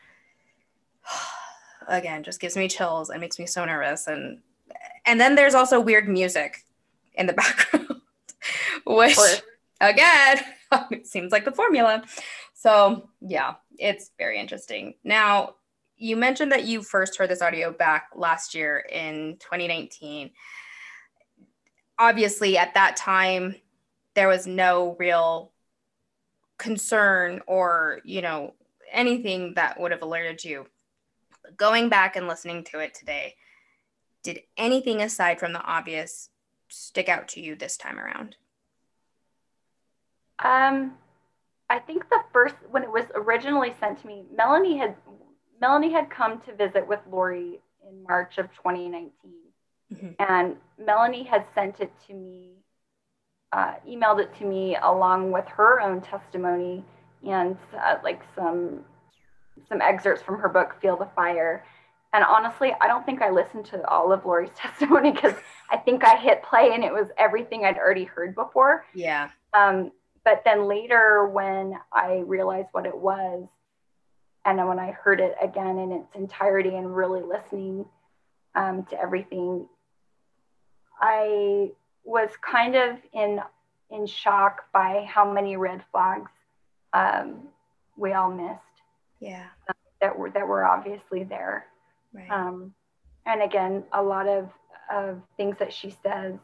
again 1.88 2.22
just 2.22 2.40
gives 2.40 2.56
me 2.56 2.68
chills 2.68 3.10
and 3.10 3.20
makes 3.20 3.38
me 3.38 3.46
so 3.46 3.64
nervous. 3.64 4.06
And 4.06 4.40
and 5.04 5.20
then 5.20 5.34
there's 5.34 5.54
also 5.54 5.80
weird 5.80 6.08
music 6.08 6.58
in 7.14 7.26
the 7.26 7.32
background, 7.34 8.00
which 8.86 9.18
again 9.80 10.40
it 10.90 11.06
seems 11.06 11.32
like 11.32 11.44
the 11.44 11.52
formula. 11.52 12.04
So 12.54 13.08
yeah, 13.20 13.54
it's 13.78 14.10
very 14.18 14.38
interesting. 14.38 14.94
Now 15.04 15.54
you 15.96 16.16
mentioned 16.16 16.50
that 16.52 16.64
you 16.64 16.82
first 16.82 17.16
heard 17.16 17.30
this 17.30 17.42
audio 17.42 17.70
back 17.70 18.08
last 18.14 18.54
year 18.54 18.84
in 18.90 19.36
2019 19.38 20.30
obviously 21.98 22.58
at 22.58 22.74
that 22.74 22.96
time 22.96 23.54
there 24.14 24.26
was 24.26 24.46
no 24.46 24.96
real 24.98 25.52
concern 26.58 27.40
or 27.46 28.00
you 28.04 28.20
know 28.20 28.54
anything 28.90 29.54
that 29.54 29.80
would 29.80 29.92
have 29.92 30.02
alerted 30.02 30.42
you 30.44 30.66
going 31.57 31.88
back 31.88 32.16
and 32.16 32.28
listening 32.28 32.64
to 32.64 32.78
it 32.78 32.95
today 32.95 33.34
did 34.22 34.40
anything 34.57 35.03
aside 35.03 35.38
from 35.38 35.53
the 35.53 35.62
obvious 35.62 36.30
stick 36.68 37.09
out 37.09 37.28
to 37.28 37.40
you 37.40 37.55
this 37.55 37.76
time 37.76 37.99
around 37.99 38.36
um 40.45 40.93
i 41.68 41.78
think 41.78 42.09
the 42.09 42.20
first 42.32 42.55
when 42.70 42.82
it 42.82 42.90
was 42.90 43.05
originally 43.14 43.74
sent 43.80 44.01
to 44.01 44.07
me 44.07 44.24
melanie 44.34 44.78
had 44.78 44.95
melanie 45.61 45.93
had 45.93 46.09
come 46.11 46.40
to 46.40 46.55
visit 46.55 46.86
with 46.86 47.01
lori 47.11 47.61
in 47.88 48.03
march 48.05 48.38
of 48.38 48.47
2019 48.53 49.12
Mm-hmm. 49.93 50.09
And 50.18 50.57
Melanie 50.78 51.24
had 51.24 51.45
sent 51.55 51.80
it 51.80 51.93
to 52.07 52.14
me, 52.14 52.51
uh, 53.53 53.74
emailed 53.88 54.20
it 54.20 54.30
to 54.38 54.45
me 54.45 54.76
along 54.82 55.32
with 55.32 55.47
her 55.49 55.80
own 55.80 56.01
testimony 56.01 56.84
and 57.26 57.57
uh, 57.78 57.97
like 58.03 58.22
some 58.34 58.84
some 59.68 59.80
excerpts 59.80 60.22
from 60.22 60.38
her 60.38 60.48
book 60.48 60.76
Feel 60.80 60.96
the 60.96 61.09
Fire. 61.14 61.64
And 62.12 62.24
honestly, 62.24 62.74
I 62.80 62.88
don't 62.88 63.07
think 63.07 63.22
I 63.22 63.30
listened 63.30 63.64
to 63.66 63.86
all 63.88 64.12
of 64.12 64.24
Lori's 64.26 64.50
testimony 64.57 65.12
because 65.12 65.34
I 65.70 65.76
think 65.78 66.05
I 66.05 66.16
hit 66.16 66.42
play 66.42 66.72
and 66.74 66.84
it 66.84 66.92
was 66.92 67.09
everything 67.18 67.64
I'd 67.64 67.78
already 67.78 68.05
heard 68.05 68.34
before. 68.34 68.84
Yeah. 68.94 69.30
Um, 69.55 69.92
but 70.24 70.42
then 70.44 70.68
later, 70.68 71.26
when 71.26 71.78
I 71.92 72.22
realized 72.26 72.68
what 72.72 72.86
it 72.86 72.96
was, 72.96 73.48
and 74.44 74.68
when 74.68 74.78
I 74.78 74.90
heard 74.90 75.20
it 75.20 75.36
again 75.40 75.78
in 75.78 75.92
its 75.92 76.14
entirety 76.14 76.74
and 76.74 76.94
really 76.94 77.22
listening 77.22 77.86
um, 78.55 78.84
to 78.90 79.00
everything, 79.00 79.66
I 81.00 81.70
was 82.05 82.30
kind 82.40 82.74
of 82.74 82.98
in 83.12 83.40
in 83.90 84.07
shock 84.07 84.62
by 84.72 85.07
how 85.09 85.30
many 85.30 85.57
red 85.57 85.84
flags 85.90 86.30
um, 86.92 87.48
we 87.96 88.12
all 88.14 88.30
missed. 88.30 88.61
Yeah, 89.22 89.46
that 90.00 90.18
were 90.18 90.30
that 90.30 90.46
were 90.46 90.64
obviously 90.64 91.24
there. 91.24 91.66
Right. 92.12 92.30
Um, 92.30 92.74
and 93.24 93.42
again, 93.42 93.84
a 93.92 94.02
lot 94.02 94.28
of 94.28 94.50
of 94.92 95.22
things 95.36 95.56
that 95.58 95.72
she 95.72 95.94
says 96.02 96.34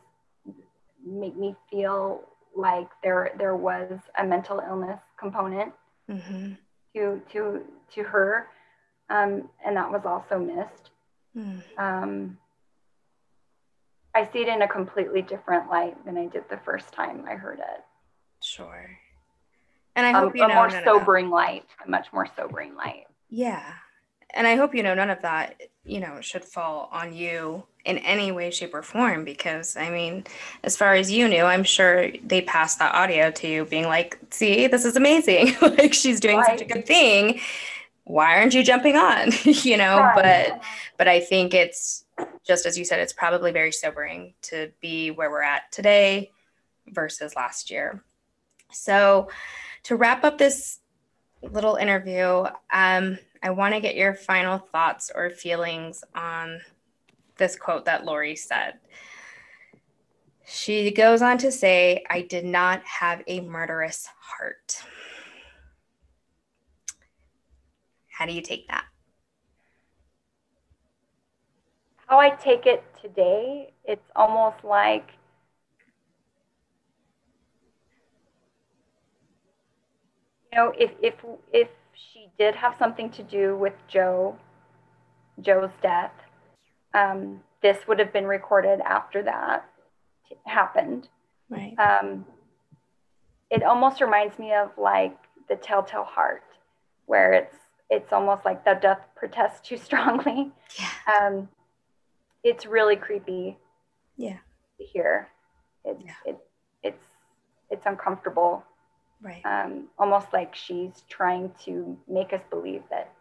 make 1.05 1.37
me 1.37 1.57
feel 1.71 2.23
like 2.57 2.89
there 3.03 3.33
there 3.37 3.57
was 3.57 3.99
a 4.17 4.25
mental 4.25 4.61
illness 4.61 5.01
component 5.19 5.73
mm-hmm. 6.09 6.53
to 6.95 7.21
to 7.33 7.65
to 7.95 8.03
her, 8.05 8.47
um, 9.11 9.49
and 9.65 9.77
that 9.77 9.91
was 9.91 10.03
also 10.05 10.39
missed. 10.39 10.91
Mm. 11.37 11.63
Um, 11.79 12.39
I 14.15 14.29
see 14.33 14.41
it 14.41 14.49
in 14.49 14.63
a 14.63 14.69
completely 14.69 15.23
different 15.23 15.69
light 15.69 16.05
than 16.05 16.17
I 16.17 16.27
did 16.27 16.45
the 16.49 16.59
first 16.59 16.93
time 16.93 17.25
I 17.29 17.35
heard 17.35 17.59
it. 17.59 17.85
Sure. 18.43 18.89
And 19.99 20.07
I 20.07 20.13
hope 20.13 20.31
um, 20.31 20.37
you 20.37 20.47
know 20.47 20.53
a 20.53 20.55
more 20.55 20.85
sobering 20.85 21.29
light, 21.29 21.65
a 21.85 21.91
much 21.91 22.13
more 22.13 22.29
sobering 22.37 22.77
light. 22.77 23.07
Yeah. 23.31 23.65
And 24.33 24.47
I 24.47 24.55
hope 24.55 24.73
you 24.73 24.85
know 24.85 24.95
none 24.95 25.11
of 25.11 25.23
that, 25.23 25.61
you 25.85 25.99
know, 25.99 26.21
should 26.21 26.45
fall 26.45 26.89
on 26.93 27.13
you 27.13 27.65
in 27.85 27.99
any 27.99 28.31
way, 28.31 28.53
shape, 28.53 28.75
or 28.75 28.83
form. 28.83 29.25
Because 29.25 29.77
I 29.77 29.91
mean, 29.91 30.23
as 30.63 30.77
far 30.77 30.95
as 30.95 31.11
you 31.11 31.27
knew, 31.27 31.43
I'm 31.43 31.65
sure 31.65 32.13
they 32.25 32.43
passed 32.43 32.79
that 32.79 32.95
audio 32.95 33.33
to 33.33 33.49
you, 33.49 33.65
being 33.65 33.87
like, 33.87 34.17
"See, 34.31 34.69
this 34.69 34.85
is 34.85 34.95
amazing! 34.95 35.57
like 35.63 35.95
she's 35.95 36.21
doing 36.21 36.37
right. 36.39 36.47
such 36.47 36.61
a 36.61 36.73
good 36.73 36.87
thing. 36.87 37.41
Why 38.05 38.37
aren't 38.37 38.55
you 38.55 38.63
jumping 38.63 38.95
on?" 38.95 39.33
you 39.43 39.77
know. 39.77 39.99
Right. 39.99 40.51
But 40.53 40.63
but 40.97 41.09
I 41.09 41.19
think 41.19 41.55
it's 41.55 42.05
just 42.47 42.67
as 42.67 42.79
you 42.79 42.85
said, 42.85 43.01
it's 43.01 43.13
probably 43.13 43.51
very 43.51 43.73
sobering 43.73 44.35
to 44.43 44.71
be 44.81 45.11
where 45.11 45.29
we're 45.29 45.43
at 45.43 45.73
today 45.73 46.31
versus 46.87 47.35
last 47.35 47.69
year. 47.69 48.05
So, 48.71 49.29
to 49.89 49.97
wrap 49.97 50.23
up 50.23 50.37
this 50.37 50.81
little 51.43 51.77
interview, 51.77 52.45
um, 52.71 53.19
I 53.43 53.51
want 53.51 53.73
to 53.73 53.81
get 53.81 53.97
your 53.97 54.13
final 54.13 54.59
thoughts 54.59 55.11
or 55.15 55.31
feelings 55.31 56.05
on 56.15 56.61
this 57.39 57.57
quote 57.57 57.87
that 57.87 58.05
Lori 58.05 58.37
said. 58.37 58.75
She 60.47 60.91
goes 60.91 61.23
on 61.23 61.39
to 61.39 61.51
say, 61.51 62.05
I 62.11 62.21
did 62.21 62.45
not 62.45 62.83
have 62.85 63.23
a 63.27 63.41
murderous 63.41 64.07
heart. 64.21 64.83
How 68.09 68.27
do 68.27 68.33
you 68.33 68.43
take 68.43 68.69
that? 68.69 68.85
how 72.09 72.19
I 72.19 72.31
take 72.31 72.65
it 72.65 72.83
today, 73.03 73.71
it's 73.85 74.11
almost 74.17 74.65
like 74.65 75.11
you 80.53 80.59
know, 80.59 80.73
if 80.79 80.91
if 81.03 81.15
if 81.53 81.69
she 81.95 82.29
did 82.39 82.55
have 82.55 82.75
something 82.79 83.11
to 83.11 83.23
do 83.23 83.57
with 83.57 83.75
Joe, 83.89 84.37
Joe's 85.41 85.71
death, 85.83 86.13
um, 86.95 87.41
this 87.63 87.87
would 87.87 87.99
have 87.99 88.13
been 88.13 88.27
recorded 88.27 88.81
after 88.81 89.23
that 89.23 89.69
happened. 90.45 91.09
Right. 91.51 91.75
Um, 91.79 92.25
it 93.51 93.63
almost 93.63 94.01
reminds 94.01 94.39
me 94.39 94.53
of 94.53 94.71
like 94.77 95.17
the 95.49 95.57
Telltale 95.57 96.05
Heart, 96.05 96.45
where 97.07 97.33
it's 97.33 97.57
it's 97.91 98.13
almost 98.13 98.45
like 98.45 98.65
the 98.65 98.75
death 98.75 99.01
protests 99.17 99.67
too 99.67 99.77
strongly. 99.85 100.53
Yeah. 100.79 101.27
Um, 101.27 101.49
it's 102.45 102.67
really 102.67 102.97
creepy. 102.97 103.59
Yeah. 104.17 104.39
To 104.79 104.85
hear. 104.85 105.29
It's 105.85 106.03
yeah. 106.05 106.13
it 106.27 106.39
it's 106.83 107.05
it's 107.71 107.87
uncomfortable. 107.87 108.65
Right. 109.21 109.45
Um, 109.45 109.89
almost 109.99 110.29
like 110.33 110.55
she's 110.55 111.03
trying 111.09 111.53
to 111.65 111.99
make 112.09 112.33
us 112.33 112.43
believe 112.51 112.83
that 112.91 113.13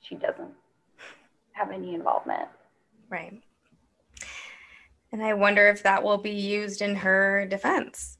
she 0.00 0.14
doesn't 0.14 0.52
have 1.52 1.70
any 1.70 1.94
involvement. 1.94 2.48
Right. 3.08 3.40
And 5.12 5.22
I 5.22 5.34
wonder 5.34 5.68
if 5.68 5.82
that 5.82 6.02
will 6.02 6.18
be 6.18 6.30
used 6.30 6.82
in 6.82 6.96
her 6.96 7.46
defense, 7.46 8.18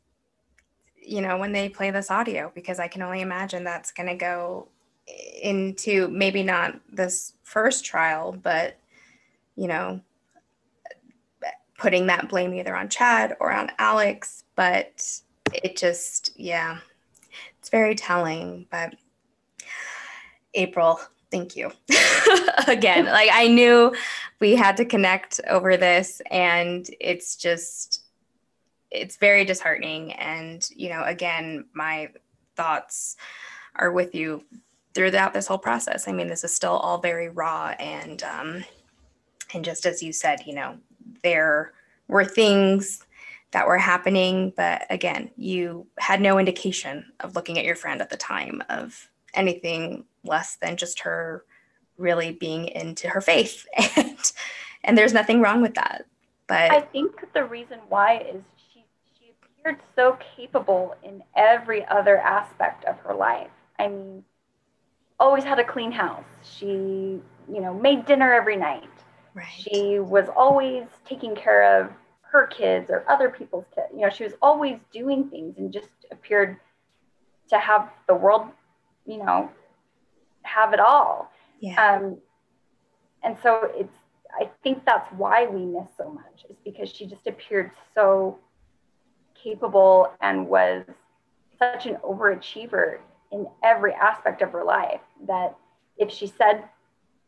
you 1.03 1.21
know, 1.21 1.37
when 1.37 1.53
they 1.53 1.69
play 1.69 1.91
this 1.91 2.11
audio, 2.11 2.53
because 2.55 2.79
I 2.79 2.89
can 2.89 3.03
only 3.03 3.21
imagine 3.21 3.65
that's 3.65 3.93
going 3.93 4.09
to 4.09 4.15
go 4.15 4.69
into 5.43 6.09
maybe 6.09 6.43
not 6.43 6.81
this 6.93 7.35
first 7.43 7.85
trial, 7.85 8.33
but 8.33 8.79
you 9.57 9.69
know, 9.69 10.01
putting 11.79 12.07
that 12.07 12.29
blame 12.29 12.55
either 12.55 12.77
on 12.77 12.89
Chad 12.89 13.37
or 13.41 13.53
on 13.53 13.71
Alex, 13.79 14.45
but 14.55 15.21
it 15.53 15.77
just, 15.77 16.33
yeah, 16.37 16.79
it's 17.59 17.69
very 17.69 17.95
telling. 17.95 18.67
But 18.71 18.95
April, 20.55 21.01
thank 21.31 21.57
you 21.57 21.73
again. 22.67 23.07
Like 23.17 23.31
I 23.33 23.49
knew 23.49 23.95
we 24.41 24.57
had 24.57 24.77
to 24.79 24.85
connect 24.85 25.41
over 25.49 25.77
this, 25.77 26.21
and 26.31 26.89
it's 27.01 27.37
just, 27.37 28.05
it's 28.91 29.17
very 29.17 29.45
disheartening. 29.45 30.13
And, 30.13 30.69
you 30.75 30.89
know, 30.89 31.03
again, 31.05 31.67
my 31.73 32.11
thoughts 32.57 33.17
are 33.75 33.93
with 33.93 34.15
you 34.15 34.45
throughout 34.95 35.35
this 35.35 35.47
whole 35.47 35.59
process. 35.59 36.09
I 36.09 36.13
mean, 36.13 36.29
this 36.29 36.45
is 36.45 36.55
still 36.55 36.77
all 36.77 36.99
very 36.99 37.29
raw 37.29 37.75
and, 37.79 38.23
um, 38.23 38.65
and 39.53 39.65
just 39.65 39.87
as 39.87 40.03
you 40.03 40.13
said, 40.13 40.41
you 40.47 40.55
know, 40.55 40.79
there 41.23 41.73
were 42.09 42.25
things 42.25 43.06
that 43.57 43.67
were 43.67 43.79
happening, 43.79 44.53
but 44.55 44.85
again, 44.91 45.31
you 45.39 45.87
had 45.99 46.21
no 46.21 46.39
indication 46.39 47.11
of 47.21 47.35
looking 47.35 47.59
at 47.59 47.65
your 47.65 47.75
friend 47.75 48.03
at 48.03 48.11
the 48.11 48.17
time 48.19 48.63
of 48.69 49.09
anything 49.33 50.05
less 50.25 50.57
than 50.57 50.77
just 50.77 51.01
her 51.01 51.43
really 51.97 52.33
being 52.33 52.69
into 52.69 53.09
her 53.09 53.23
faith. 53.23 53.67
And 53.97 54.33
and 54.85 54.99
there's 54.99 55.15
nothing 55.15 55.41
wrong 55.41 55.63
with 55.63 55.75
that 55.75 56.05
but 56.47 56.71
i 56.71 56.81
think 56.81 57.25
the 57.33 57.45
reason 57.45 57.79
why 57.89 58.19
is 58.19 58.43
she 58.73 58.85
she 59.19 59.33
appeared 59.43 59.81
so 59.97 60.19
capable 60.37 60.95
in 61.03 61.23
every 61.35 61.85
other 61.87 62.19
aspect 62.19 62.85
of 62.85 62.99
her 63.01 63.15
life. 63.15 63.51
I 63.79 63.89
mean 63.89 64.23
always 65.19 65.45
had 65.45 65.59
a 65.59 65.65
clean 65.65 65.93
house. 65.93 66.25
She 66.43 66.67
you 66.67 67.61
know 67.61 67.75
made 67.75 68.07
dinner 68.07 68.33
every 68.33 68.57
night. 68.57 68.91
Right. 69.35 69.47
she 69.55 69.99
was 69.99 70.29
always 70.35 70.85
taking 71.05 71.35
care 71.35 71.81
of 71.81 71.91
her 72.41 72.47
kids 72.47 72.91
or 72.91 73.05
other 73.09 73.29
people's 73.29 73.67
kids 73.75 73.89
you 73.95 74.01
know 74.01 74.11
she 74.11 74.25
was 74.25 74.35
always 74.43 74.79
doing 74.93 75.29
things 75.31 75.59
and 75.59 75.73
just 75.73 75.89
appeared 76.11 76.57
to 77.49 77.59
have 77.59 77.91
the 78.09 78.15
world 78.15 78.49
you 79.07 79.19
know 79.19 79.51
have 80.47 80.73
it 80.73 80.81
all. 80.81 81.31
Yeah. 81.61 81.97
Um, 81.97 82.19
and 83.23 83.37
so 83.43 83.71
it's, 83.75 83.93
I 84.39 84.49
think 84.63 84.85
that's 84.85 85.11
why 85.13 85.47
we 85.47 85.65
miss 85.65 85.89
so 85.97 86.11
much 86.11 86.45
is 86.49 86.57
because 86.65 86.91
she 86.91 87.07
just 87.07 87.27
appeared 87.27 87.71
so 87.95 88.39
capable 89.43 90.13
and 90.21 90.47
was 90.47 90.85
such 91.59 91.87
an 91.87 91.97
overachiever 91.97 92.99
in 93.33 93.47
every 93.63 93.93
aspect 93.95 94.43
of 94.43 94.53
her 94.53 94.65
life 94.65 95.01
that 95.27 95.57
if 95.97 96.11
she 96.11 96.27
said 96.27 96.65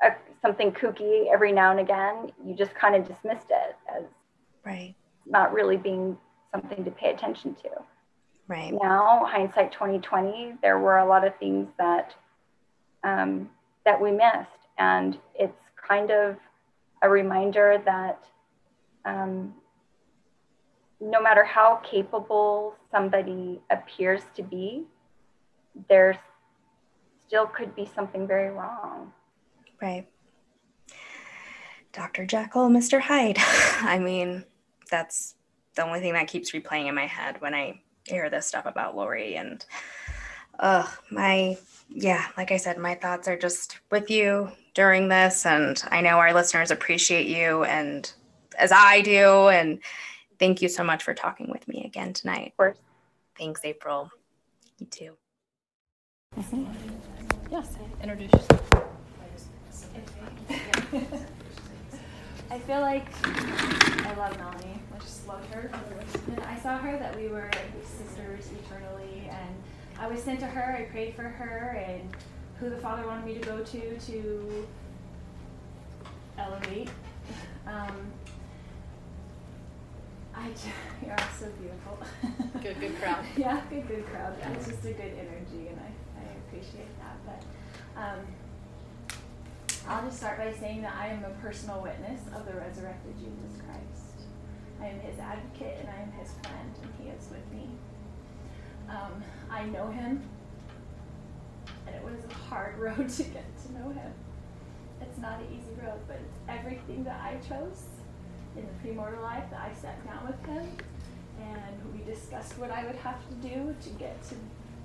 a, 0.02 0.12
something 0.42 0.70
kooky 0.72 1.32
every 1.32 1.52
now 1.52 1.70
and 1.70 1.80
again, 1.80 2.30
you 2.44 2.54
just 2.54 2.74
kind 2.74 2.94
of 2.94 3.08
dismissed 3.08 3.50
it 3.50 3.76
as 3.96 4.04
right 4.68 4.94
not 5.28 5.52
really 5.52 5.76
being 5.76 6.16
something 6.52 6.84
to 6.84 6.90
pay 6.90 7.10
attention 7.10 7.54
to. 7.56 7.68
Right. 8.46 8.72
Now, 8.72 9.26
hindsight 9.26 9.72
2020, 9.72 10.54
there 10.62 10.78
were 10.78 10.98
a 10.98 11.06
lot 11.06 11.26
of 11.26 11.36
things 11.38 11.68
that 11.78 12.14
um, 13.04 13.50
that 13.84 14.00
we 14.00 14.10
missed. 14.10 14.66
And 14.78 15.18
it's 15.34 15.60
kind 15.86 16.10
of 16.10 16.36
a 17.02 17.08
reminder 17.08 17.80
that 17.84 18.24
um, 19.04 19.54
no 21.00 21.20
matter 21.20 21.44
how 21.44 21.76
capable 21.76 22.74
somebody 22.90 23.60
appears 23.70 24.22
to 24.36 24.42
be, 24.42 24.84
there 25.88 26.18
still 27.26 27.46
could 27.46 27.74
be 27.76 27.88
something 27.94 28.26
very 28.26 28.50
wrong. 28.50 29.12
Right. 29.80 30.08
Dr. 31.92 32.24
Jekyll, 32.26 32.68
Mr. 32.68 33.00
Hyde. 33.00 33.38
I 33.40 33.98
mean, 33.98 34.44
that's 34.88 35.34
the 35.74 35.82
only 35.82 36.00
thing 36.00 36.14
that 36.14 36.28
keeps 36.28 36.52
replaying 36.52 36.88
in 36.88 36.94
my 36.94 37.06
head 37.06 37.40
when 37.40 37.54
I 37.54 37.80
hear 38.04 38.30
this 38.30 38.46
stuff 38.46 38.66
about 38.66 38.96
Lori. 38.96 39.36
And 39.36 39.64
uh, 40.58 40.86
my 41.10 41.56
yeah, 41.90 42.26
like 42.36 42.52
I 42.52 42.56
said, 42.56 42.78
my 42.78 42.94
thoughts 42.94 43.28
are 43.28 43.38
just 43.38 43.78
with 43.90 44.10
you 44.10 44.50
during 44.74 45.08
this. 45.08 45.46
And 45.46 45.82
I 45.90 46.00
know 46.00 46.18
our 46.18 46.34
listeners 46.34 46.70
appreciate 46.70 47.26
you 47.26 47.64
and 47.64 48.12
as 48.58 48.72
I 48.72 49.00
do. 49.00 49.48
And 49.48 49.78
thank 50.38 50.60
you 50.60 50.68
so 50.68 50.84
much 50.84 51.02
for 51.02 51.14
talking 51.14 51.50
with 51.50 51.66
me 51.66 51.84
again 51.84 52.12
tonight. 52.12 52.48
Of 52.48 52.56
course. 52.56 52.78
Thanks, 53.36 53.60
April. 53.64 54.10
You 54.78 54.86
too. 54.86 55.16
Mm-hmm. 56.38 56.64
Yes, 57.50 57.76
introduce 58.02 58.32
yourself. 58.32 58.84
I 62.50 62.58
feel 62.60 62.80
like 62.80 63.06
I 63.24 64.14
love 64.16 64.36
Melanie. 64.38 64.80
I 64.94 64.98
just 65.00 65.26
love 65.28 65.44
her. 65.52 65.70
And 66.28 66.40
I 66.40 66.58
saw 66.58 66.78
her 66.78 66.98
that 66.98 67.14
we 67.16 67.28
were 67.28 67.50
sisters 67.84 68.48
eternally 68.52 69.28
and 69.30 69.54
I 70.00 70.06
was 70.06 70.22
sent 70.22 70.40
to 70.40 70.46
her, 70.46 70.76
I 70.76 70.82
prayed 70.92 71.14
for 71.16 71.24
her, 71.24 71.70
and 71.76 72.08
who 72.60 72.70
the 72.70 72.76
Father 72.76 73.04
wanted 73.06 73.24
me 73.26 73.34
to 73.34 73.40
go 73.40 73.62
to 73.64 73.98
to 73.98 74.68
elevate. 76.38 76.88
Um, 77.66 78.12
I 80.34 80.50
you're 81.04 81.12
all 81.12 81.18
so 81.38 81.48
beautiful. 81.60 81.98
good, 82.62 82.78
good 82.80 82.96
crowd. 83.02 83.24
yeah, 83.36 83.60
good, 83.68 83.88
good 83.88 84.06
crowd. 84.06 84.36
Yeah, 84.38 84.52
it's 84.52 84.68
just 84.68 84.84
a 84.84 84.92
good 84.92 85.12
energy, 85.18 85.68
and 85.68 85.80
I, 85.80 86.20
I 86.20 86.30
appreciate 86.46 86.96
that. 87.00 87.16
But 87.26 88.00
um, 88.00 88.20
I'll 89.88 90.04
just 90.04 90.18
start 90.18 90.36
by 90.36 90.52
saying 90.52 90.82
that 90.82 90.94
I 90.94 91.06
am 91.06 91.24
a 91.24 91.30
personal 91.40 91.80
witness 91.80 92.20
of 92.36 92.44
the 92.44 92.52
resurrected 92.52 93.14
Jesus 93.18 93.62
Christ. 93.64 94.26
I 94.82 94.88
am 94.88 95.00
his 95.00 95.18
advocate, 95.18 95.78
and 95.80 95.88
I 95.88 96.02
am 96.02 96.12
his 96.12 96.30
friend, 96.42 96.74
and 96.82 96.92
he 97.00 97.08
is 97.08 97.26
with 97.30 97.50
me. 97.50 97.70
Um, 98.90 99.24
I 99.50 99.64
know 99.64 99.88
him, 99.88 100.22
and 101.86 101.96
it 101.96 102.04
was 102.04 102.22
a 102.30 102.34
hard 102.34 102.76
road 102.78 103.08
to 103.08 103.22
get 103.22 103.46
to 103.64 103.72
know 103.72 103.88
him. 103.88 104.12
It's 105.00 105.18
not 105.18 105.40
an 105.40 105.46
easy 105.46 105.72
road, 105.82 106.00
but 106.06 106.16
it's 106.16 106.38
everything 106.48 107.02
that 107.04 107.22
I 107.22 107.36
chose 107.48 107.84
in 108.58 108.66
the 108.66 108.88
premortal 108.88 109.22
life 109.22 109.44
that 109.50 109.70
I 109.70 109.72
sat 109.72 110.04
down 110.04 110.26
with 110.26 110.44
him, 110.44 110.68
and 111.40 111.94
we 111.94 112.04
discussed 112.04 112.58
what 112.58 112.70
I 112.70 112.84
would 112.84 112.96
have 112.96 113.26
to 113.26 113.34
do 113.48 113.74
to 113.80 113.88
get 113.98 114.22
to 114.24 114.34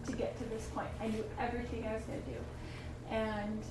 to 0.09 0.17
get 0.17 0.37
to 0.37 0.45
this 0.45 0.69
point. 0.73 0.87
I 1.01 1.07
knew 1.07 1.23
everything 1.39 1.85
I 1.87 1.93
was 1.93 2.03
going 2.03 2.21
to 2.21 2.29
do, 2.29 2.37
and 3.09 3.63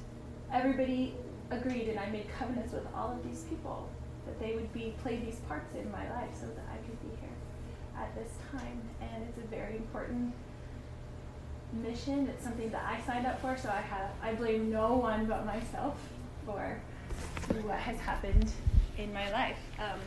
everybody 0.52 1.14
agreed, 1.50 1.88
and 1.88 1.98
I 1.98 2.08
made 2.10 2.26
covenants 2.38 2.72
with 2.72 2.86
all 2.94 3.12
of 3.12 3.22
these 3.28 3.42
people 3.44 3.88
that 4.26 4.38
they 4.38 4.54
would 4.54 4.72
be 4.72 4.94
play 5.02 5.16
these 5.16 5.36
parts 5.48 5.74
in 5.74 5.90
my 5.90 6.08
life 6.10 6.30
so 6.38 6.46
that 6.46 6.64
I 6.72 6.76
could 6.86 7.00
be 7.02 7.16
here 7.20 7.30
at 7.96 8.14
this 8.14 8.30
time, 8.50 8.80
and 9.00 9.24
it's 9.28 9.38
a 9.38 9.48
very 9.48 9.76
important 9.76 10.32
mission. 11.72 12.28
It's 12.28 12.44
something 12.44 12.70
that 12.70 12.84
I 12.84 13.00
signed 13.06 13.26
up 13.26 13.40
for, 13.40 13.56
so 13.56 13.68
I 13.68 13.80
have 13.80 14.10
I 14.22 14.34
blame 14.34 14.70
no 14.70 14.94
one 14.94 15.26
but 15.26 15.44
myself 15.46 15.96
for 16.44 16.80
what 17.62 17.78
has 17.78 17.98
happened 17.98 18.50
in 18.98 19.12
my 19.12 19.30
life. 19.32 19.58
Um, 19.78 19.98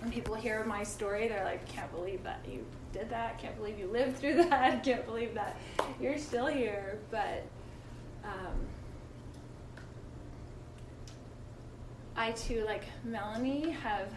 when 0.00 0.10
people 0.12 0.34
hear 0.34 0.64
my 0.64 0.82
story, 0.82 1.28
they're 1.28 1.44
like, 1.44 1.66
"Can't 1.66 1.90
believe 1.92 2.22
that 2.24 2.40
you 2.48 2.64
did 2.92 3.10
that. 3.10 3.38
Can't 3.38 3.56
believe 3.56 3.78
you 3.78 3.86
lived 3.86 4.18
through 4.18 4.34
that. 4.48 4.84
Can't 4.84 5.06
believe 5.06 5.34
that 5.34 5.56
you're 6.00 6.18
still 6.18 6.46
here." 6.46 6.98
But 7.10 7.44
um, 8.24 8.66
I 12.16 12.32
too, 12.32 12.64
like 12.64 12.84
Melanie, 13.02 13.70
have 13.70 14.08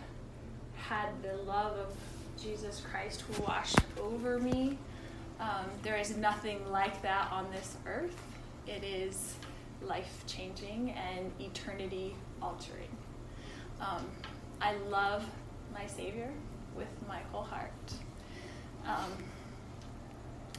had 0.76 1.10
the 1.24 1.36
love 1.44 1.78
of 1.78 1.96
Jesus 2.42 2.82
Christ 2.92 3.24
wash 3.40 3.74
over 4.00 4.38
me. 4.38 4.78
Um, 5.40 5.66
there 5.82 5.98
is 5.98 6.16
nothing 6.16 6.72
like 6.72 7.02
that 7.02 7.32
on 7.32 7.50
this 7.52 7.76
earth. 7.88 8.16
It 8.68 8.84
is 8.84 9.36
life 9.82 10.24
changing 10.28 10.92
and 10.92 11.32
eternity 11.40 12.16
altering. 12.42 12.90
Um, 13.82 14.06
I 14.62 14.76
love 14.90 15.26
my 15.74 15.86
Savior 15.88 16.30
with 16.76 16.88
my 17.08 17.20
whole 17.32 17.44
heart. 17.44 17.72
Um, 18.86 19.12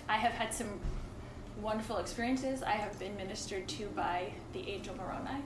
I 0.09 0.16
have 0.16 0.32
had 0.32 0.53
some 0.53 0.80
wonderful 1.61 1.99
experiences. 1.99 2.62
I 2.62 2.72
have 2.72 2.99
been 2.99 3.16
ministered 3.16 3.68
to 3.68 3.86
by 3.89 4.32
the 4.53 4.68
angel 4.68 4.97
Moroni. 4.97 5.43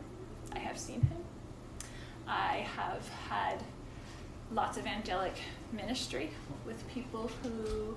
I 0.53 0.59
have 0.59 0.79
seen 0.79 1.01
him. 1.01 1.22
I 2.27 2.67
have 2.77 3.09
had 3.29 3.63
lots 4.53 4.77
of 4.77 4.87
angelic 4.87 5.35
ministry 5.73 6.31
with 6.67 6.87
people 6.89 7.31
who 7.43 7.97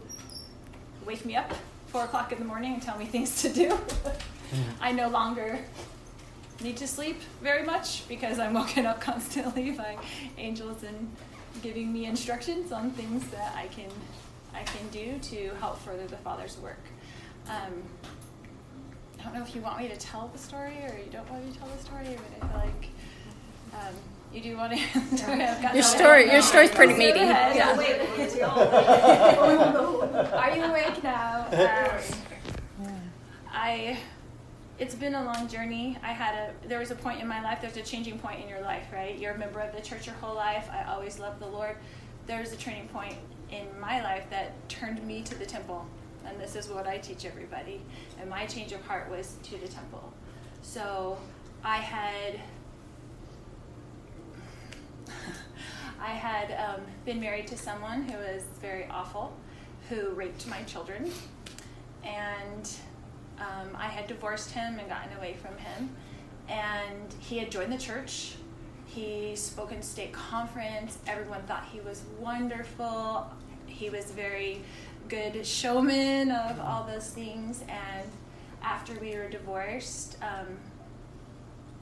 wake 1.05 1.25
me 1.25 1.35
up 1.35 1.53
four 1.87 2.03
o'clock 2.03 2.31
in 2.31 2.39
the 2.39 2.45
morning 2.45 2.73
and 2.73 2.81
tell 2.81 2.97
me 2.97 3.05
things 3.15 3.41
to 3.41 3.49
do. 3.49 3.77
I 4.79 4.91
no 4.91 5.09
longer 5.09 5.59
need 6.61 6.77
to 6.77 6.87
sleep 6.87 7.21
very 7.41 7.63
much 7.63 8.07
because 8.07 8.39
I'm 8.39 8.53
woken 8.53 8.85
up 8.85 9.01
constantly 9.09 9.71
by 9.71 9.97
angels 10.37 10.83
and 10.83 11.11
giving 11.61 11.91
me 11.91 12.05
instructions 12.05 12.71
on 12.71 12.91
things 12.91 13.27
that 13.29 13.53
I 13.55 13.67
can 13.67 13.89
I 14.53 14.63
can 14.63 14.87
do 14.89 15.19
to 15.19 15.53
help 15.59 15.79
further 15.79 16.07
the 16.07 16.15
Father's 16.17 16.57
work. 16.59 16.79
Um, 17.49 17.83
I 19.19 19.23
don't 19.23 19.33
know 19.33 19.41
if 19.41 19.53
you 19.53 19.59
want 19.61 19.79
me 19.79 19.89
to 19.89 19.97
tell 19.97 20.29
the 20.31 20.37
story 20.37 20.77
or 20.83 20.97
you 20.97 21.11
don't 21.11 21.29
want 21.29 21.45
me 21.45 21.51
to 21.51 21.59
tell 21.59 21.67
the 21.67 21.83
story, 21.83 22.05
but 22.05 22.45
I 22.45 22.51
feel 22.51 22.59
like 22.59 22.89
um, 23.73 23.95
You 24.33 24.41
do 24.41 24.57
want 24.57 24.73
to? 24.73 25.71
your 25.73 25.83
story, 25.83 26.31
your 26.31 26.41
story's 26.41 26.71
pretty 26.71 26.93
meaty. 26.93 27.19
Yeah. 27.19 27.75
Are 30.33 30.55
you 30.55 30.63
awake 30.63 31.03
now? 31.03 31.47
Um, 31.51 32.89
I. 33.51 33.97
It's 34.77 34.93
been 34.93 35.15
a 35.15 35.23
long 35.23 35.47
journey. 35.47 35.97
I 36.03 36.11
had 36.11 36.35
a. 36.35 36.67
There 36.67 36.79
was 36.79 36.91
a 36.91 36.95
point 36.95 37.21
in 37.21 37.27
my 37.27 37.41
life. 37.41 37.59
There's 37.61 37.77
a 37.77 37.81
changing 37.81 38.19
point 38.19 38.41
in 38.41 38.49
your 38.49 38.61
life, 38.61 38.83
right? 38.91 39.17
You're 39.17 39.33
a 39.33 39.37
member 39.37 39.61
of 39.61 39.73
the 39.73 39.81
church 39.81 40.05
your 40.05 40.15
whole 40.15 40.35
life. 40.35 40.67
I 40.69 40.83
always 40.91 41.17
loved 41.17 41.39
the 41.39 41.47
Lord. 41.47 41.77
There's 42.27 42.51
a 42.51 42.57
turning 42.57 42.87
point 42.89 43.15
in 43.51 43.67
my 43.79 44.01
life 44.03 44.25
that 44.31 44.51
turned 44.67 45.01
me 45.07 45.21
to 45.21 45.35
the 45.35 45.45
temple, 45.45 45.85
and 46.25 46.37
this 46.39 46.55
is 46.57 46.67
what 46.67 46.87
I 46.87 46.97
teach 46.97 47.23
everybody. 47.25 47.81
And 48.19 48.29
my 48.29 48.45
change 48.47 48.73
of 48.73 48.81
heart 48.81 49.09
was 49.09 49.37
to 49.43 49.51
the 49.57 49.67
temple. 49.67 50.11
So 50.61 51.17
I 51.63 51.77
had 51.77 52.41
I 55.99 56.09
had 56.09 56.51
um, 56.51 56.81
been 57.05 57.19
married 57.19 57.47
to 57.47 57.57
someone 57.57 58.03
who 58.03 58.17
was 58.17 58.43
very 58.61 58.85
awful, 58.89 59.33
who 59.89 60.09
raped 60.11 60.47
my 60.47 60.61
children, 60.63 61.11
and 62.03 62.69
um, 63.39 63.75
I 63.75 63.87
had 63.87 64.07
divorced 64.07 64.51
him 64.51 64.79
and 64.79 64.87
gotten 64.87 65.15
away 65.17 65.33
from 65.33 65.57
him. 65.57 65.95
And 66.47 67.13
he 67.19 67.37
had 67.37 67.49
joined 67.51 67.71
the 67.71 67.77
church. 67.77 68.35
He 68.85 69.35
spoke 69.35 69.71
in 69.71 69.81
stake 69.81 70.13
conference. 70.13 70.99
Everyone 71.07 71.41
thought 71.43 71.65
he 71.71 71.79
was 71.79 72.03
wonderful. 72.19 73.27
He 73.65 73.89
was 73.89 74.11
very 74.11 74.61
good 75.09 75.45
showman 75.45 76.31
of 76.31 76.59
all 76.59 76.83
those 76.83 77.09
things. 77.09 77.63
And 77.67 78.09
after 78.61 78.93
we 78.99 79.15
were 79.15 79.27
divorced, 79.27 80.17
um, 80.21 80.57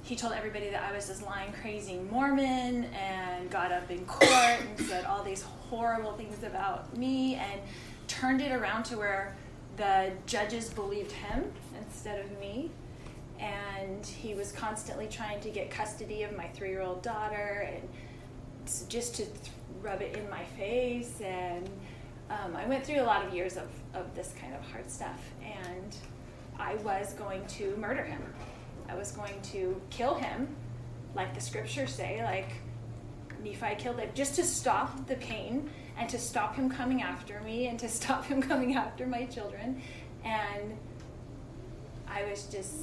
he 0.04 0.18
told 0.18 0.34
everybody 0.34 0.70
that 0.70 0.84
I 0.84 0.94
was 0.94 1.08
this 1.08 1.24
lying, 1.24 1.54
crazy 1.54 1.98
Mormon 2.12 2.86
and 2.94 3.50
got 3.50 3.72
up 3.72 3.90
in 3.90 4.06
court 4.06 4.60
and 4.60 4.80
said 4.88 5.06
all 5.06 5.24
these 5.24 5.44
horrible 5.44 6.12
things 6.12 6.44
about 6.44 6.96
me 6.98 7.36
and 7.36 7.62
turned 8.10 8.42
it 8.42 8.52
around 8.52 8.84
to 8.84 8.98
where 8.98 9.34
the 9.78 10.12
judges 10.26 10.70
believed 10.70 11.14
him 11.14 11.46
instead 11.80 12.20
of 12.20 12.38
me. 12.38 12.70
And 13.40 14.06
he 14.06 14.34
was 14.36 14.52
constantly 14.52 15.08
trying 15.08 15.40
to 15.40 15.50
get 15.50 15.72
custody 15.72 16.24
of 16.24 16.36
my 16.36 16.48
three 16.50 16.70
year 16.70 16.82
old 16.82 17.02
daughter 17.02 17.70
and 17.74 17.88
just 18.90 19.16
to 19.16 19.26
rub 19.82 20.02
it 20.02 20.18
in 20.18 20.30
my 20.30 20.44
face. 20.58 21.22
And 21.22 21.70
um, 22.30 22.58
I 22.58 22.66
went 22.66 22.86
through 22.86 23.02
a 23.02 23.04
lot 23.04 23.26
of 23.26 23.34
years 23.34 23.56
of, 23.56 23.70
of 23.94 24.14
this 24.16 24.34
kind 24.40 24.54
of 24.54 24.62
hard 24.70 24.92
stuff. 24.92 25.32
And 25.42 25.96
I 26.60 26.76
was 26.76 27.14
going 27.14 27.46
to 27.48 27.76
murder 27.78 28.04
him 28.04 28.22
I 28.90 28.96
was 28.96 29.12
going 29.12 29.40
to 29.54 29.80
kill 29.90 30.16
him, 30.16 30.48
like 31.16 31.34
the 31.34 31.42
scriptures 31.42 31.94
say, 31.94 32.24
like 32.24 32.50
Nephi 33.44 33.76
killed 33.76 34.00
him, 34.00 34.10
just 34.14 34.36
to 34.36 34.44
stop 34.44 35.08
the 35.08 35.16
pain 35.16 35.70
and 35.98 36.10
to 36.10 36.18
stop 36.18 36.56
him 36.56 36.70
coming 36.70 37.02
after 37.02 37.40
me 37.42 37.68
and 37.68 37.80
to 37.80 37.90
stop 38.00 38.26
him 38.26 38.42
coming 38.42 38.76
after 38.76 39.06
my 39.06 39.26
children. 39.26 39.82
And 40.24 40.78
I 42.08 42.24
was 42.26 42.46
just, 42.46 42.74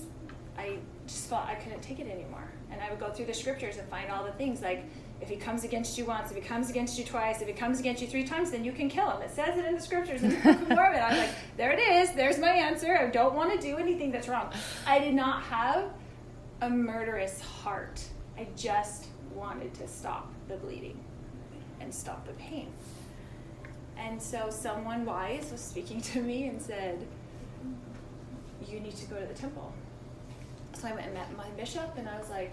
I 0.58 0.78
just 1.06 1.28
felt 1.28 1.46
I 1.46 1.54
couldn't 1.54 1.82
take 1.82 2.00
it 2.00 2.08
anymore. 2.08 2.50
And 2.70 2.80
I 2.80 2.90
would 2.90 3.00
go 3.00 3.10
through 3.10 3.26
the 3.26 3.34
scriptures 3.34 3.76
and 3.78 3.88
find 3.88 4.10
all 4.10 4.24
the 4.24 4.32
things 4.32 4.62
like, 4.62 4.84
if 5.20 5.28
he 5.28 5.36
comes 5.36 5.64
against 5.64 5.98
you 5.98 6.06
once, 6.06 6.30
if 6.30 6.36
he 6.36 6.42
comes 6.42 6.70
against 6.70 6.98
you 6.98 7.04
twice, 7.04 7.42
if 7.42 7.46
he 7.46 7.52
comes 7.52 7.78
against 7.78 8.00
you 8.00 8.08
three 8.08 8.24
times, 8.24 8.50
then 8.50 8.64
you 8.64 8.72
can 8.72 8.88
kill 8.88 9.10
him. 9.10 9.20
It 9.22 9.30
says 9.30 9.58
it 9.58 9.64
in 9.64 9.74
the 9.74 9.80
scriptures 9.80 10.22
in 10.22 10.30
the 10.30 10.36
book 10.36 10.62
of 10.62 10.68
Mormon. 10.70 11.00
I 11.00 11.10
was 11.10 11.18
like, 11.18 11.34
there 11.56 11.72
it 11.72 11.78
is. 11.78 12.12
There's 12.12 12.38
my 12.38 12.50
answer. 12.50 12.96
I 12.96 13.06
don't 13.06 13.34
want 13.34 13.52
to 13.52 13.58
do 13.58 13.76
anything 13.76 14.10
that's 14.10 14.28
wrong. 14.28 14.50
I 14.86 14.98
did 14.98 15.14
not 15.14 15.42
have 15.42 15.90
a 16.62 16.70
murderous 16.70 17.40
heart. 17.40 18.02
I 18.38 18.46
just 18.56 19.08
wanted 19.34 19.74
to 19.74 19.86
stop 19.86 20.32
the 20.48 20.56
bleeding 20.56 20.98
and 21.80 21.94
stop 21.94 22.26
the 22.26 22.32
pain. 22.34 22.72
And 23.98 24.20
so 24.20 24.48
someone 24.48 25.04
wise 25.04 25.50
was 25.52 25.60
speaking 25.60 26.00
to 26.00 26.22
me 26.22 26.46
and 26.46 26.60
said, 26.60 27.06
You 28.66 28.80
need 28.80 28.96
to 28.96 29.06
go 29.06 29.20
to 29.20 29.26
the 29.26 29.34
temple. 29.34 29.72
So 30.72 30.88
I 30.88 30.92
went 30.92 31.06
and 31.06 31.14
met 31.14 31.36
my 31.36 31.48
bishop, 31.50 31.96
and 31.98 32.08
I 32.08 32.18
was 32.18 32.30
like, 32.30 32.52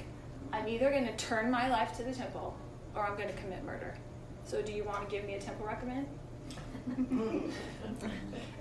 I'm 0.54 0.68
either 0.68 0.90
going 0.90 1.06
to 1.06 1.16
turn 1.16 1.52
my 1.52 1.70
life 1.70 1.96
to 1.98 2.04
the 2.04 2.14
temple 2.14 2.58
or 2.96 3.06
I'm 3.06 3.16
going 3.16 3.30
to 3.30 3.36
commit 3.36 3.64
murder. 3.64 3.94
So 4.44 4.62
do 4.62 4.72
you 4.72 4.84
want 4.84 5.08
to 5.08 5.16
give 5.16 5.26
me 5.26 5.36
a 5.36 5.42
temple 5.42 5.66
recommend? 5.66 6.08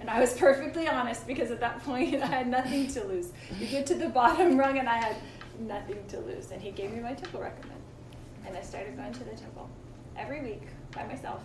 and 0.00 0.10
I 0.10 0.20
was 0.20 0.34
perfectly 0.34 0.88
honest 0.88 1.26
because 1.26 1.50
at 1.50 1.60
that 1.60 1.82
point 1.84 2.22
I 2.22 2.26
had 2.26 2.48
nothing 2.48 2.88
to 2.88 3.04
lose. 3.04 3.32
You 3.58 3.66
get 3.68 3.86
to 3.86 3.94
the 3.94 4.08
bottom 4.08 4.58
rung, 4.58 4.78
and 4.78 4.88
I 4.88 4.96
had 4.96 5.16
nothing 5.60 6.04
to 6.08 6.20
lose. 6.20 6.50
And 6.50 6.60
he 6.60 6.72
gave 6.72 6.92
me 6.92 7.00
my 7.00 7.14
temple 7.14 7.40
recommend. 7.40 7.80
And 8.44 8.56
I 8.56 8.62
started 8.62 8.96
going 8.96 9.12
to 9.12 9.24
the 9.24 9.36
temple 9.36 9.68
every 10.16 10.42
week 10.42 10.62
by 10.92 11.06
myself, 11.06 11.42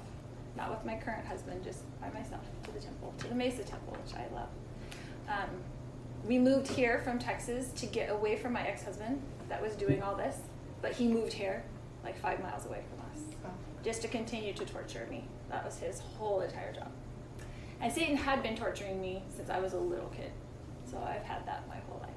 not 0.57 0.69
with 0.71 0.83
my 0.85 0.95
current 0.95 1.25
husband, 1.25 1.63
just 1.63 1.83
by 1.99 2.09
myself 2.09 2.41
to 2.63 2.71
the 2.71 2.79
temple, 2.79 3.13
to 3.19 3.27
the 3.27 3.35
Mesa 3.35 3.63
Temple, 3.63 3.95
which 4.03 4.15
I 4.15 4.33
love. 4.33 4.49
Um, 5.27 5.49
we 6.25 6.37
moved 6.37 6.67
here 6.67 7.01
from 7.03 7.19
Texas 7.19 7.69
to 7.73 7.85
get 7.85 8.09
away 8.09 8.35
from 8.35 8.53
my 8.53 8.65
ex 8.67 8.83
husband 8.83 9.21
that 9.49 9.61
was 9.61 9.73
doing 9.75 10.03
all 10.03 10.15
this, 10.15 10.37
but 10.81 10.93
he 10.93 11.07
moved 11.07 11.33
here 11.33 11.63
like 12.03 12.17
five 12.19 12.41
miles 12.41 12.65
away 12.65 12.83
from 12.89 12.99
us 13.11 13.35
oh. 13.45 13.49
just 13.83 14.01
to 14.01 14.07
continue 14.07 14.53
to 14.53 14.65
torture 14.65 15.07
me. 15.09 15.23
That 15.49 15.65
was 15.65 15.77
his 15.77 15.99
whole 15.99 16.41
entire 16.41 16.73
job. 16.73 16.91
And 17.81 17.91
Satan 17.91 18.15
had 18.15 18.43
been 18.43 18.55
torturing 18.55 19.01
me 19.01 19.23
since 19.35 19.49
I 19.49 19.59
was 19.59 19.73
a 19.73 19.77
little 19.77 20.09
kid, 20.09 20.31
so 20.89 20.97
I've 20.97 21.23
had 21.23 21.45
that 21.47 21.67
my 21.67 21.77
whole 21.89 22.01
life. 22.01 22.11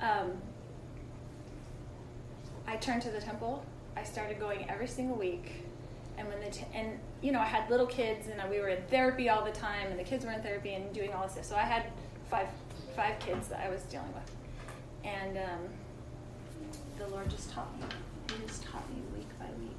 Um, 0.00 0.32
I 2.66 2.76
turned 2.76 3.02
to 3.02 3.10
the 3.10 3.20
temple. 3.20 3.64
I 3.96 4.04
started 4.04 4.38
going 4.38 4.68
every 4.70 4.86
single 4.86 5.16
week. 5.16 5.64
And 6.16 6.26
when 6.28 6.40
the 6.40 6.50
t- 6.50 6.66
and 6.74 6.98
you 7.22 7.30
know 7.32 7.40
I 7.40 7.44
had 7.44 7.70
little 7.70 7.86
kids 7.86 8.26
and 8.26 8.50
we 8.50 8.58
were 8.58 8.68
in 8.68 8.82
therapy 8.84 9.28
all 9.28 9.44
the 9.44 9.52
time 9.52 9.88
and 9.88 9.98
the 9.98 10.04
kids 10.04 10.24
were 10.24 10.32
in 10.32 10.42
therapy 10.42 10.74
and 10.74 10.92
doing 10.92 11.12
all 11.12 11.22
this 11.22 11.32
stuff. 11.32 11.44
So 11.44 11.56
I 11.56 11.62
had 11.62 11.84
five 12.28 12.48
five 12.98 13.16
kids 13.20 13.46
that 13.46 13.64
I 13.64 13.68
was 13.68 13.82
dealing 13.82 14.12
with, 14.12 14.32
and 15.04 15.38
um, 15.38 15.68
the 16.98 17.06
Lord 17.06 17.30
just 17.30 17.52
taught 17.52 17.72
me. 17.78 17.86
He 18.26 18.44
just 18.44 18.64
taught 18.64 18.82
me 18.90 19.00
week 19.16 19.28
by 19.38 19.46
week. 19.60 19.70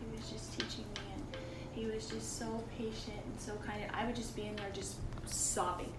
He 0.00 0.16
was 0.16 0.30
just 0.30 0.56
teaching 0.56 0.84
me, 0.94 1.02
and 1.14 1.36
He 1.72 1.86
was 1.86 2.06
just 2.06 2.38
so 2.38 2.62
patient 2.78 3.18
and 3.26 3.40
so 3.40 3.54
kind. 3.66 3.82
I 3.92 4.06
would 4.06 4.14
just 4.14 4.36
be 4.36 4.42
in 4.42 4.54
there 4.54 4.70
just 4.72 4.98
sobbing. 5.26 5.92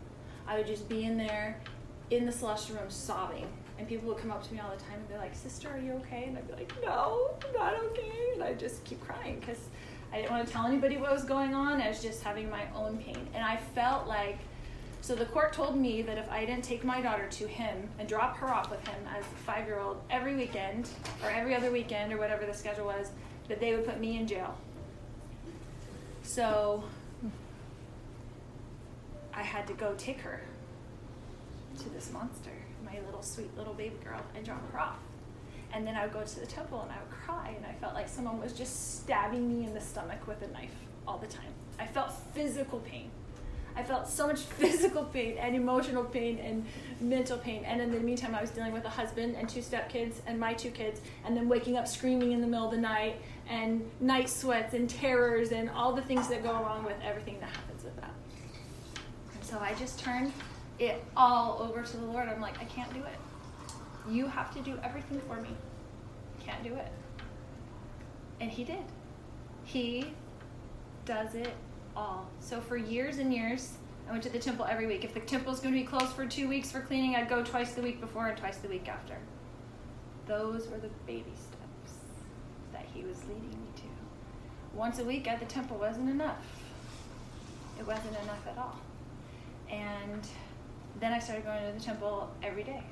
I 0.47 0.57
would 0.57 0.65
just 0.65 0.87
be 0.87 1.03
in 1.03 1.17
there 1.17 1.59
in 2.09 2.25
the 2.25 2.31
celestial 2.31 2.77
room 2.77 2.89
sobbing 2.89 3.47
and 3.81 3.89
people 3.89 4.07
would 4.09 4.17
come 4.17 4.31
up 4.31 4.47
to 4.47 4.53
me 4.53 4.59
all 4.59 4.69
the 4.69 4.81
time 4.83 4.99
and 4.99 5.07
be 5.09 5.15
like, 5.15 5.33
Sister, 5.33 5.67
are 5.69 5.79
you 5.79 5.93
okay? 5.93 6.25
And 6.27 6.37
I'd 6.37 6.47
be 6.47 6.53
like, 6.53 6.71
No, 6.83 7.31
I'm 7.43 7.53
not 7.53 7.73
okay. 7.85 8.31
And 8.35 8.43
I'd 8.43 8.59
just 8.59 8.83
keep 8.85 9.01
crying 9.01 9.39
because 9.39 9.57
I 10.13 10.17
didn't 10.17 10.31
want 10.31 10.45
to 10.45 10.53
tell 10.53 10.67
anybody 10.67 10.97
what 10.97 11.11
was 11.11 11.23
going 11.23 11.55
on. 11.55 11.81
I 11.81 11.89
was 11.89 12.01
just 12.01 12.21
having 12.21 12.47
my 12.49 12.65
own 12.75 12.97
pain. 12.97 13.27
And 13.33 13.43
I 13.43 13.57
felt 13.57 14.07
like, 14.07 14.37
so 15.01 15.15
the 15.15 15.25
court 15.25 15.53
told 15.53 15.75
me 15.75 16.01
that 16.03 16.17
if 16.17 16.29
I 16.31 16.45
didn't 16.45 16.63
take 16.63 16.83
my 16.83 17.01
daughter 17.01 17.27
to 17.27 17.47
him 17.47 17.89
and 17.99 18.07
drop 18.07 18.37
her 18.37 18.49
off 18.49 18.69
with 18.69 18.85
him 18.87 18.99
as 19.15 19.23
a 19.23 19.35
five 19.45 19.65
year 19.65 19.79
old 19.79 20.01
every 20.09 20.35
weekend 20.35 20.89
or 21.23 21.29
every 21.29 21.55
other 21.55 21.71
weekend 21.71 22.13
or 22.13 22.17
whatever 22.17 22.45
the 22.45 22.53
schedule 22.53 22.85
was, 22.85 23.11
that 23.47 23.59
they 23.59 23.75
would 23.75 23.85
put 23.85 23.99
me 23.99 24.17
in 24.17 24.27
jail. 24.27 24.55
So 26.23 26.83
I 29.33 29.41
had 29.41 29.67
to 29.67 29.73
go 29.73 29.95
take 29.97 30.19
her 30.21 30.41
to 31.79 31.89
this 31.89 32.11
monster 32.11 32.51
my 32.91 32.99
little 33.05 33.21
sweet 33.21 33.55
little 33.57 33.73
baby 33.73 33.95
girl 34.03 34.21
and 34.35 34.45
drop 34.45 34.71
her 34.71 34.79
off. 34.79 34.99
And 35.73 35.87
then 35.87 35.95
I 35.95 36.03
would 36.03 36.13
go 36.13 36.23
to 36.23 36.39
the 36.39 36.45
temple 36.45 36.81
and 36.81 36.91
I 36.91 36.95
would 36.95 37.11
cry, 37.11 37.53
and 37.55 37.65
I 37.65 37.73
felt 37.79 37.93
like 37.93 38.09
someone 38.09 38.41
was 38.41 38.53
just 38.53 39.01
stabbing 39.01 39.47
me 39.47 39.65
in 39.65 39.73
the 39.73 39.79
stomach 39.79 40.27
with 40.27 40.41
a 40.41 40.47
knife 40.51 40.75
all 41.07 41.17
the 41.17 41.27
time. 41.27 41.53
I 41.79 41.87
felt 41.87 42.11
physical 42.33 42.79
pain. 42.79 43.09
I 43.75 43.83
felt 43.83 44.07
so 44.07 44.27
much 44.27 44.39
physical 44.59 45.05
pain 45.05 45.37
and 45.37 45.55
emotional 45.55 46.03
pain 46.03 46.39
and 46.39 46.65
mental 46.99 47.37
pain. 47.37 47.63
And 47.65 47.81
in 47.81 47.91
the 47.91 47.99
meantime, 47.99 48.35
I 48.35 48.41
was 48.41 48.51
dealing 48.51 48.73
with 48.73 48.85
a 48.85 48.89
husband 48.89 49.35
and 49.37 49.47
two 49.47 49.61
stepkids 49.61 50.15
and 50.25 50.39
my 50.39 50.53
two 50.53 50.71
kids, 50.71 51.01
and 51.25 51.35
then 51.35 51.47
waking 51.47 51.77
up 51.77 51.87
screaming 51.87 52.31
in 52.31 52.41
the 52.41 52.47
middle 52.47 52.65
of 52.65 52.71
the 52.71 52.77
night 52.77 53.21
and 53.49 53.89
night 53.99 54.29
sweats 54.29 54.73
and 54.73 54.89
terrors 54.89 55.51
and 55.51 55.69
all 55.69 55.93
the 55.93 56.01
things 56.01 56.27
that 56.29 56.43
go 56.43 56.51
along 56.51 56.83
with 56.85 56.97
everything 57.03 57.39
that 57.39 57.49
happens 57.49 57.83
with 57.83 57.95
that. 57.97 58.13
And 59.33 59.43
so 59.43 59.59
I 59.59 59.73
just 59.75 59.99
turned 59.99 60.31
it 60.79 61.03
all 61.15 61.61
over 61.61 61.83
to 61.83 61.97
the 61.97 62.05
Lord. 62.05 62.27
I'm 62.27 62.41
like, 62.41 62.59
I 62.59 62.65
can't 62.65 62.93
do 62.93 62.99
it. 62.99 64.09
You 64.09 64.27
have 64.27 64.53
to 64.53 64.61
do 64.61 64.77
everything 64.83 65.21
for 65.27 65.39
me. 65.41 65.49
Can't 66.43 66.63
do 66.63 66.73
it. 66.75 66.87
And 68.39 68.49
He 68.49 68.63
did. 68.63 68.83
He 69.63 70.13
does 71.05 71.35
it 71.35 71.53
all. 71.95 72.27
So 72.39 72.61
for 72.61 72.77
years 72.77 73.17
and 73.17 73.33
years, 73.33 73.73
I 74.07 74.11
went 74.11 74.23
to 74.23 74.29
the 74.29 74.39
temple 74.39 74.65
every 74.69 74.87
week. 74.87 75.03
If 75.03 75.13
the 75.13 75.19
temple's 75.21 75.59
going 75.59 75.73
to 75.73 75.79
be 75.79 75.85
closed 75.85 76.13
for 76.13 76.25
two 76.25 76.47
weeks 76.47 76.71
for 76.71 76.81
cleaning, 76.81 77.15
I'd 77.15 77.29
go 77.29 77.43
twice 77.43 77.73
the 77.73 77.81
week 77.81 78.01
before 78.01 78.27
and 78.27 78.37
twice 78.37 78.57
the 78.57 78.67
week 78.67 78.89
after. 78.89 79.15
Those 80.27 80.67
were 80.67 80.77
the 80.77 80.89
baby 81.05 81.31
steps 81.35 81.99
that 82.73 82.85
He 82.93 83.03
was 83.03 83.19
leading 83.23 83.49
me 83.49 83.67
to. 83.77 83.83
Once 84.73 84.99
a 84.99 85.03
week 85.03 85.27
at 85.27 85.39
the 85.39 85.45
temple 85.45 85.77
wasn't 85.77 86.09
enough. 86.09 86.45
It 87.79 87.87
wasn't 87.87 88.17
enough 88.23 88.45
at 88.47 88.57
all. 88.57 88.79
And 89.69 90.27
then 90.99 91.13
I 91.13 91.19
started 91.19 91.45
going 91.45 91.65
to 91.65 91.77
the 91.77 91.83
temple 91.83 92.29
every 92.43 92.63
day, 92.63 92.83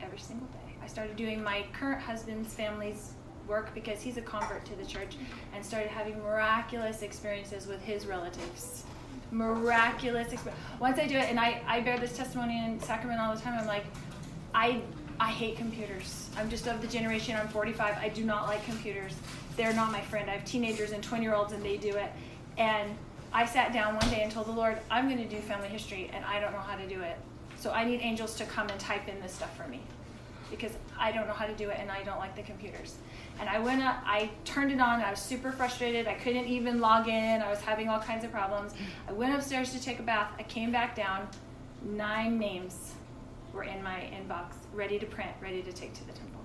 every 0.00 0.18
single 0.18 0.46
day. 0.48 0.74
I 0.82 0.86
started 0.86 1.16
doing 1.16 1.42
my 1.42 1.64
current 1.72 2.00
husband's 2.00 2.54
family's 2.54 3.12
work 3.48 3.74
because 3.74 4.00
he's 4.00 4.16
a 4.16 4.22
convert 4.22 4.64
to 4.66 4.74
the 4.76 4.84
church 4.84 5.16
and 5.54 5.64
started 5.64 5.88
having 5.88 6.18
miraculous 6.22 7.02
experiences 7.02 7.66
with 7.66 7.82
his 7.82 8.06
relatives. 8.06 8.84
Miraculous 9.30 10.32
experience. 10.32 10.62
Once 10.80 10.98
I 10.98 11.06
do 11.06 11.16
it, 11.16 11.28
and 11.28 11.38
I, 11.38 11.62
I 11.66 11.80
bear 11.80 11.98
this 11.98 12.16
testimony 12.16 12.64
in 12.64 12.80
Sacrament 12.80 13.20
all 13.20 13.34
the 13.34 13.40
time, 13.40 13.58
I'm 13.58 13.66
like, 13.66 13.84
I 14.54 14.82
I 15.20 15.30
hate 15.30 15.56
computers. 15.56 16.30
I'm 16.36 16.48
just 16.48 16.68
of 16.68 16.80
the 16.80 16.86
generation, 16.86 17.34
I'm 17.34 17.48
45. 17.48 17.98
I 17.98 18.08
do 18.08 18.24
not 18.24 18.46
like 18.46 18.64
computers. 18.64 19.14
They're 19.56 19.74
not 19.74 19.90
my 19.90 20.00
friend. 20.00 20.30
I 20.30 20.34
have 20.34 20.44
teenagers 20.44 20.92
and 20.92 21.02
20 21.02 21.24
year 21.24 21.34
olds, 21.34 21.52
and 21.52 21.62
they 21.62 21.76
do 21.76 21.96
it. 21.96 22.10
And 22.56 22.96
I 23.32 23.44
sat 23.44 23.72
down 23.72 23.96
one 23.96 24.08
day 24.10 24.22
and 24.22 24.30
told 24.30 24.46
the 24.46 24.52
Lord, 24.52 24.78
I'm 24.92 25.08
going 25.08 25.18
to 25.18 25.28
do 25.28 25.40
family 25.42 25.66
history, 25.66 26.08
and 26.14 26.24
I 26.24 26.38
don't 26.38 26.52
know 26.52 26.60
how 26.60 26.76
to 26.76 26.86
do 26.86 27.00
it. 27.00 27.18
So 27.58 27.72
I 27.72 27.84
need 27.84 28.00
angels 28.00 28.36
to 28.36 28.44
come 28.44 28.68
and 28.68 28.78
type 28.78 29.08
in 29.08 29.20
this 29.20 29.32
stuff 29.32 29.56
for 29.56 29.66
me 29.66 29.80
because 30.50 30.72
I 30.98 31.12
don't 31.12 31.26
know 31.26 31.32
how 31.32 31.46
to 31.46 31.54
do 31.54 31.68
it 31.70 31.78
and 31.80 31.90
I 31.90 32.02
don't 32.02 32.18
like 32.18 32.34
the 32.36 32.42
computers. 32.42 32.96
And 33.40 33.48
I 33.48 33.58
went 33.58 33.82
up, 33.82 34.02
I 34.04 34.30
turned 34.44 34.72
it 34.72 34.80
on, 34.80 35.00
I 35.00 35.10
was 35.10 35.20
super 35.20 35.52
frustrated. 35.52 36.06
I 36.06 36.14
couldn't 36.14 36.46
even 36.46 36.80
log 36.80 37.08
in, 37.08 37.42
I 37.42 37.50
was 37.50 37.60
having 37.60 37.88
all 37.88 38.00
kinds 38.00 38.24
of 38.24 38.32
problems. 38.32 38.74
I 39.06 39.12
went 39.12 39.34
upstairs 39.34 39.72
to 39.72 39.82
take 39.82 39.98
a 39.98 40.02
bath, 40.02 40.32
I 40.38 40.42
came 40.44 40.72
back 40.72 40.96
down, 40.96 41.28
nine 41.82 42.38
names 42.38 42.94
were 43.52 43.64
in 43.64 43.82
my 43.82 44.10
inbox, 44.12 44.54
ready 44.72 44.98
to 44.98 45.06
print, 45.06 45.30
ready 45.40 45.62
to 45.62 45.72
take 45.72 45.94
to 45.94 46.06
the 46.06 46.12
temple. 46.12 46.40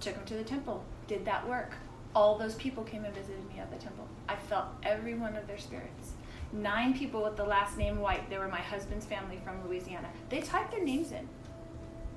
Took 0.00 0.14
them 0.14 0.24
to 0.24 0.34
the 0.34 0.44
temple, 0.44 0.84
did 1.06 1.24
that 1.24 1.48
work. 1.48 1.74
All 2.14 2.36
those 2.36 2.54
people 2.56 2.84
came 2.84 3.04
and 3.04 3.14
visited 3.14 3.46
me 3.48 3.58
at 3.58 3.70
the 3.70 3.78
temple. 3.78 4.06
I 4.28 4.36
felt 4.36 4.66
every 4.82 5.14
one 5.14 5.36
of 5.36 5.46
their 5.46 5.58
spirits 5.58 6.11
nine 6.52 6.94
people 6.94 7.22
with 7.22 7.36
the 7.36 7.44
last 7.44 7.78
name 7.78 7.98
White. 8.00 8.28
They 8.28 8.38
were 8.38 8.48
my 8.48 8.60
husband's 8.60 9.06
family 9.06 9.38
from 9.44 9.66
Louisiana. 9.66 10.08
They 10.28 10.40
typed 10.40 10.72
their 10.72 10.84
names 10.84 11.12
in. 11.12 11.28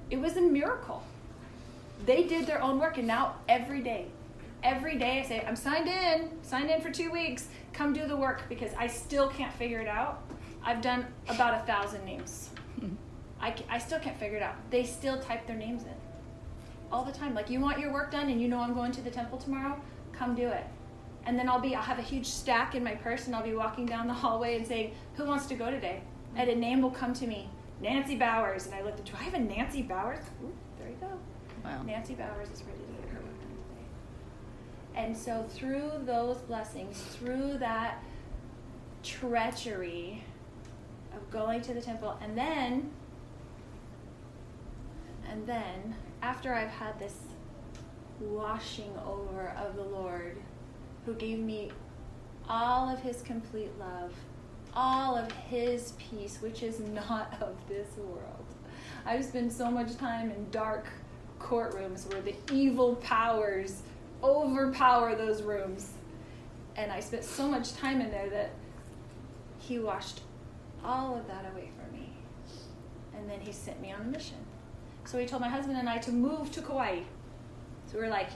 It 0.09 0.17
was 0.17 0.37
a 0.37 0.41
miracle. 0.41 1.03
They 2.05 2.23
did 2.23 2.45
their 2.45 2.61
own 2.61 2.79
work, 2.79 2.97
and 2.97 3.07
now 3.07 3.35
every 3.47 3.81
day, 3.81 4.07
every 4.63 4.97
day 4.97 5.21
I 5.21 5.23
say, 5.23 5.45
I'm 5.47 5.55
signed 5.55 5.87
in, 5.87 6.29
signed 6.43 6.69
in 6.69 6.81
for 6.81 6.91
two 6.91 7.11
weeks, 7.11 7.47
come 7.73 7.93
do 7.93 8.05
the 8.05 8.17
work 8.17 8.43
because 8.49 8.71
I 8.77 8.87
still 8.87 9.29
can't 9.29 9.53
figure 9.53 9.79
it 9.79 9.87
out. 9.87 10.21
I've 10.63 10.81
done 10.81 11.05
about 11.27 11.53
a 11.53 11.65
thousand 11.65 12.05
names. 12.05 12.49
I, 13.41 13.55
I 13.69 13.77
still 13.77 13.99
can't 13.99 14.19
figure 14.19 14.37
it 14.37 14.43
out. 14.43 14.55
They 14.69 14.83
still 14.83 15.19
type 15.19 15.47
their 15.47 15.55
names 15.55 15.83
in 15.83 15.93
all 16.91 17.03
the 17.03 17.11
time. 17.11 17.33
Like, 17.33 17.49
you 17.49 17.59
want 17.59 17.79
your 17.79 17.91
work 17.91 18.11
done 18.11 18.29
and 18.29 18.41
you 18.41 18.47
know 18.47 18.59
I'm 18.59 18.73
going 18.73 18.91
to 18.93 19.01
the 19.01 19.09
temple 19.09 19.37
tomorrow? 19.37 19.79
Come 20.11 20.35
do 20.35 20.47
it 20.47 20.65
and 21.25 21.37
then 21.37 21.49
I'll 21.49 21.59
be 21.59 21.75
I'll 21.75 21.81
have 21.81 21.99
a 21.99 22.03
huge 22.03 22.27
stack 22.27 22.75
in 22.75 22.83
my 22.83 22.95
purse 22.95 23.27
and 23.27 23.35
I'll 23.35 23.43
be 23.43 23.53
walking 23.53 23.85
down 23.85 24.07
the 24.07 24.13
hallway 24.13 24.57
and 24.57 24.65
saying, 24.65 24.93
"Who 25.15 25.25
wants 25.25 25.47
to 25.47 25.55
go 25.55 25.71
today?" 25.71 26.01
And 26.35 26.49
a 26.49 26.55
name 26.55 26.81
will 26.81 26.91
come 26.91 27.13
to 27.13 27.27
me, 27.27 27.49
Nancy 27.81 28.15
Bowers, 28.15 28.65
and 28.65 28.75
I 28.75 28.81
look. 28.81 29.03
Do 29.03 29.13
I 29.19 29.23
have 29.23 29.33
a 29.33 29.39
Nancy 29.39 29.81
Bowers? 29.81 30.23
Ooh, 30.43 30.53
there 30.77 30.89
you 30.89 30.95
go. 30.99 31.09
Wow. 31.63 31.81
Nancy 31.83 32.13
Bowers 32.13 32.49
is 32.51 32.63
ready 32.63 32.79
to 32.79 33.01
get 33.01 33.09
her 33.09 33.19
work 33.19 33.39
done 33.39 33.49
today. 33.49 33.87
And 34.95 35.17
so 35.17 35.45
through 35.49 35.91
those 36.05 36.37
blessings, 36.37 37.01
through 37.01 37.57
that 37.57 38.03
treachery 39.03 40.23
of 41.15 41.29
going 41.31 41.61
to 41.61 41.73
the 41.73 41.81
temple, 41.81 42.17
and 42.21 42.37
then, 42.37 42.91
and 45.29 45.47
then 45.47 45.95
after 46.21 46.53
I've 46.53 46.69
had 46.69 46.99
this 46.99 47.17
washing 48.19 48.91
over 49.05 49.49
of 49.57 49.75
the 49.75 49.83
Lord 49.83 50.37
who 51.05 51.13
gave 51.13 51.39
me 51.39 51.71
all 52.49 52.89
of 52.89 52.99
his 52.99 53.21
complete 53.21 53.71
love, 53.79 54.13
all 54.73 55.15
of 55.15 55.31
his 55.31 55.93
peace, 55.97 56.39
which 56.41 56.63
is 56.63 56.79
not 56.79 57.33
of 57.41 57.55
this 57.67 57.87
world. 57.97 58.45
I've 59.05 59.23
spent 59.23 59.51
so 59.51 59.69
much 59.69 59.95
time 59.97 60.31
in 60.31 60.49
dark 60.49 60.87
courtrooms 61.39 62.11
where 62.11 62.21
the 62.21 62.35
evil 62.51 62.95
powers 62.95 63.83
overpower 64.23 65.15
those 65.15 65.41
rooms. 65.41 65.91
And 66.75 66.91
I 66.91 66.99
spent 66.99 67.23
so 67.23 67.47
much 67.47 67.73
time 67.75 68.01
in 68.01 68.09
there 68.09 68.29
that 68.29 68.51
he 69.59 69.79
washed 69.79 70.21
all 70.83 71.17
of 71.17 71.27
that 71.27 71.45
away 71.51 71.69
from 71.77 71.97
me. 71.97 72.09
And 73.15 73.29
then 73.29 73.39
he 73.39 73.51
sent 73.51 73.81
me 73.81 73.91
on 73.91 74.01
a 74.01 74.05
mission. 74.05 74.37
So 75.05 75.19
he 75.19 75.25
told 75.25 75.41
my 75.41 75.49
husband 75.49 75.77
and 75.77 75.87
I 75.87 75.99
to 75.99 76.11
move 76.11 76.51
to 76.51 76.61
Kauai. 76.61 77.01
So 77.87 77.97
we 77.97 78.03
were 78.03 78.09
like, 78.09 78.29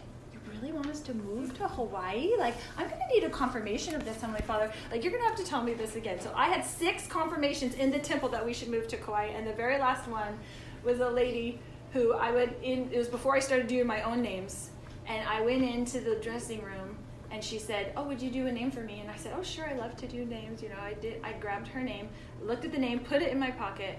really 0.49 0.71
want 0.71 0.87
us 0.87 1.01
to 1.01 1.13
move 1.13 1.57
to 1.57 1.67
Hawaii? 1.67 2.31
Like, 2.37 2.55
I'm 2.77 2.87
going 2.87 2.99
to 2.99 3.13
need 3.13 3.23
a 3.23 3.29
confirmation 3.29 3.95
of 3.95 4.05
this, 4.05 4.21
Heavenly 4.21 4.41
Father. 4.41 4.71
Like, 4.91 5.03
you're 5.03 5.11
going 5.11 5.23
to 5.23 5.29
have 5.29 5.37
to 5.37 5.45
tell 5.45 5.63
me 5.63 5.73
this 5.73 5.95
again. 5.95 6.19
So 6.19 6.31
I 6.35 6.47
had 6.47 6.65
six 6.65 7.07
confirmations 7.07 7.75
in 7.75 7.91
the 7.91 7.99
temple 7.99 8.29
that 8.29 8.45
we 8.45 8.53
should 8.53 8.69
move 8.69 8.87
to 8.89 8.97
Kauai, 8.97 9.25
and 9.25 9.47
the 9.47 9.53
very 9.53 9.77
last 9.77 10.07
one 10.07 10.37
was 10.83 10.99
a 10.99 11.09
lady 11.09 11.59
who 11.93 12.13
I 12.13 12.31
went 12.31 12.55
in, 12.61 12.89
it 12.91 12.97
was 12.97 13.07
before 13.07 13.35
I 13.35 13.39
started 13.39 13.67
doing 13.67 13.87
my 13.87 14.01
own 14.03 14.21
names, 14.21 14.69
and 15.07 15.27
I 15.27 15.41
went 15.41 15.63
into 15.63 15.99
the 15.99 16.15
dressing 16.15 16.61
room, 16.63 16.97
and 17.31 17.43
she 17.43 17.59
said, 17.59 17.93
oh, 17.95 18.03
would 18.03 18.21
you 18.21 18.29
do 18.29 18.47
a 18.47 18.51
name 18.51 18.71
for 18.71 18.81
me? 18.81 18.99
And 18.99 19.09
I 19.09 19.15
said, 19.15 19.33
oh, 19.37 19.43
sure, 19.43 19.67
I 19.67 19.73
love 19.73 19.95
to 19.97 20.07
do 20.07 20.25
names. 20.25 20.61
You 20.61 20.69
know, 20.69 20.79
I 20.81 20.93
did, 20.93 21.21
I 21.23 21.33
grabbed 21.33 21.67
her 21.69 21.81
name, 21.81 22.09
looked 22.43 22.65
at 22.65 22.71
the 22.71 22.77
name, 22.77 22.99
put 22.99 23.21
it 23.21 23.31
in 23.31 23.39
my 23.39 23.51
pocket, 23.51 23.97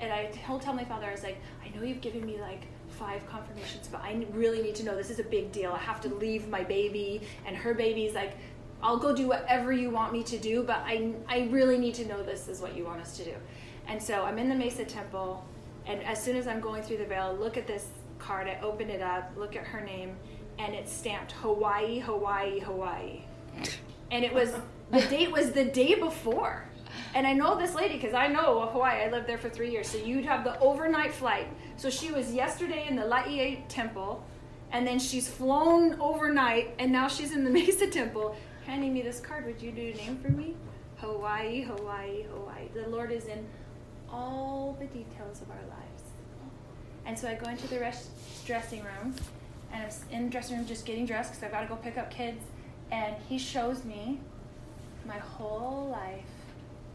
and 0.00 0.12
I 0.12 0.26
told 0.46 0.64
Heavenly 0.64 0.84
Father, 0.84 1.06
I 1.06 1.12
was 1.12 1.22
like, 1.22 1.38
I 1.64 1.76
know 1.76 1.84
you've 1.84 2.00
given 2.00 2.24
me 2.26 2.40
like 2.40 2.62
five 2.98 3.26
confirmations, 3.28 3.88
but 3.88 4.00
I 4.00 4.24
really 4.32 4.62
need 4.62 4.74
to 4.76 4.84
know 4.84 4.96
this 4.96 5.10
is 5.10 5.18
a 5.18 5.24
big 5.24 5.52
deal. 5.52 5.72
I 5.72 5.78
have 5.78 6.00
to 6.02 6.08
leave 6.08 6.48
my 6.48 6.62
baby 6.62 7.22
and 7.46 7.56
her 7.56 7.74
baby's 7.74 8.14
like, 8.14 8.36
I'll 8.82 8.98
go 8.98 9.14
do 9.14 9.26
whatever 9.28 9.72
you 9.72 9.90
want 9.90 10.12
me 10.12 10.22
to 10.24 10.38
do, 10.38 10.62
but 10.62 10.82
I, 10.84 11.12
I 11.26 11.48
really 11.50 11.78
need 11.78 11.94
to 11.94 12.06
know 12.06 12.22
this 12.22 12.48
is 12.48 12.60
what 12.60 12.76
you 12.76 12.84
want 12.84 13.00
us 13.00 13.16
to 13.16 13.24
do. 13.24 13.34
And 13.88 14.02
so 14.02 14.24
I'm 14.24 14.38
in 14.38 14.48
the 14.48 14.54
Mesa 14.54 14.84
Temple, 14.84 15.42
and 15.86 16.02
as 16.02 16.22
soon 16.22 16.36
as 16.36 16.46
I'm 16.46 16.60
going 16.60 16.82
through 16.82 16.98
the 16.98 17.06
veil, 17.06 17.34
look 17.38 17.56
at 17.56 17.66
this 17.66 17.88
card, 18.18 18.46
I 18.46 18.58
open 18.62 18.90
it 18.90 19.00
up, 19.00 19.32
look 19.36 19.56
at 19.56 19.64
her 19.64 19.80
name, 19.80 20.16
and 20.58 20.74
it's 20.74 20.92
stamped 20.92 21.32
Hawaii, 21.32 21.98
Hawaii, 22.00 22.60
Hawaii. 22.60 23.22
And 24.10 24.24
it 24.24 24.32
was, 24.32 24.52
the 24.92 25.00
date 25.00 25.32
was 25.32 25.52
the 25.52 25.64
day 25.64 25.94
before. 25.94 26.66
And 27.14 27.26
I 27.26 27.32
know 27.32 27.56
this 27.56 27.74
lady 27.74 27.94
because 27.94 28.14
I 28.14 28.26
know 28.26 28.68
Hawaii. 28.72 29.04
I 29.04 29.10
lived 29.10 29.26
there 29.26 29.38
for 29.38 29.48
three 29.48 29.70
years. 29.70 29.88
So 29.88 29.98
you'd 29.98 30.24
have 30.24 30.44
the 30.44 30.58
overnight 30.58 31.12
flight. 31.12 31.46
So 31.76 31.90
she 31.90 32.10
was 32.10 32.32
yesterday 32.32 32.86
in 32.88 32.96
the 32.96 33.04
Laie 33.04 33.64
temple, 33.68 34.24
and 34.72 34.86
then 34.86 34.98
she's 34.98 35.28
flown 35.28 35.98
overnight, 36.00 36.74
and 36.78 36.90
now 36.90 37.08
she's 37.08 37.32
in 37.32 37.44
the 37.44 37.50
Mesa 37.58 37.86
temple, 37.86 38.36
handing 38.66 38.92
me 38.92 39.02
this 39.02 39.20
card. 39.20 39.46
Would 39.46 39.62
you 39.62 39.70
do 39.70 39.92
a 39.94 39.94
name 39.94 40.18
for 40.18 40.30
me? 40.30 40.56
Hawaii, 40.96 41.62
Hawaii, 41.62 42.22
Hawaii. 42.22 42.68
The 42.72 42.88
Lord 42.88 43.12
is 43.12 43.26
in 43.26 43.46
all 44.10 44.76
the 44.80 44.86
details 44.86 45.42
of 45.42 45.50
our 45.50 45.62
lives. 45.68 46.02
And 47.06 47.18
so 47.18 47.28
I 47.28 47.34
go 47.34 47.50
into 47.50 47.68
the 47.68 47.78
rest, 47.78 48.10
dressing 48.46 48.82
room, 48.82 49.14
and 49.72 49.84
I'm 49.84 49.90
in 50.10 50.24
the 50.24 50.30
dressing 50.30 50.56
room 50.56 50.66
just 50.66 50.86
getting 50.86 51.04
dressed 51.04 51.32
because 51.32 51.44
I've 51.44 51.52
got 51.52 51.60
to 51.60 51.66
go 51.66 51.76
pick 51.76 51.98
up 51.98 52.10
kids. 52.10 52.42
And 52.90 53.16
he 53.28 53.38
shows 53.38 53.84
me 53.84 54.20
my 55.06 55.18
whole 55.18 55.88
life 55.90 56.24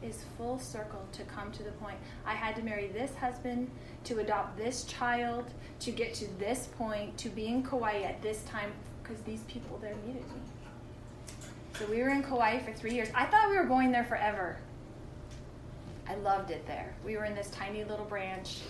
is 0.03 0.23
full 0.37 0.59
circle 0.59 1.05
to 1.11 1.23
come 1.23 1.51
to 1.51 1.63
the 1.63 1.71
point. 1.73 1.97
I 2.25 2.33
had 2.33 2.55
to 2.55 2.63
marry 2.63 2.87
this 2.87 3.15
husband, 3.15 3.69
to 4.05 4.19
adopt 4.19 4.57
this 4.57 4.83
child, 4.85 5.45
to 5.81 5.91
get 5.91 6.13
to 6.15 6.27
this 6.39 6.69
point, 6.77 7.17
to 7.17 7.29
be 7.29 7.47
in 7.47 7.63
Kauai 7.63 8.01
at 8.01 8.21
this 8.21 8.43
time, 8.43 8.71
because 9.01 9.21
these 9.23 9.41
people 9.41 9.77
there 9.81 9.95
needed 10.05 10.23
me. 10.23 10.41
So 11.77 11.85
we 11.85 12.01
were 12.01 12.09
in 12.09 12.23
Kauai 12.23 12.59
for 12.59 12.73
three 12.73 12.93
years. 12.93 13.09
I 13.15 13.25
thought 13.25 13.49
we 13.49 13.57
were 13.57 13.65
going 13.65 13.91
there 13.91 14.03
forever. 14.03 14.57
I 16.07 16.15
loved 16.15 16.51
it 16.51 16.65
there. 16.65 16.93
We 17.05 17.15
were 17.17 17.25
in 17.25 17.35
this 17.35 17.49
tiny 17.51 17.83
little 17.83 18.05
branch. 18.05 18.61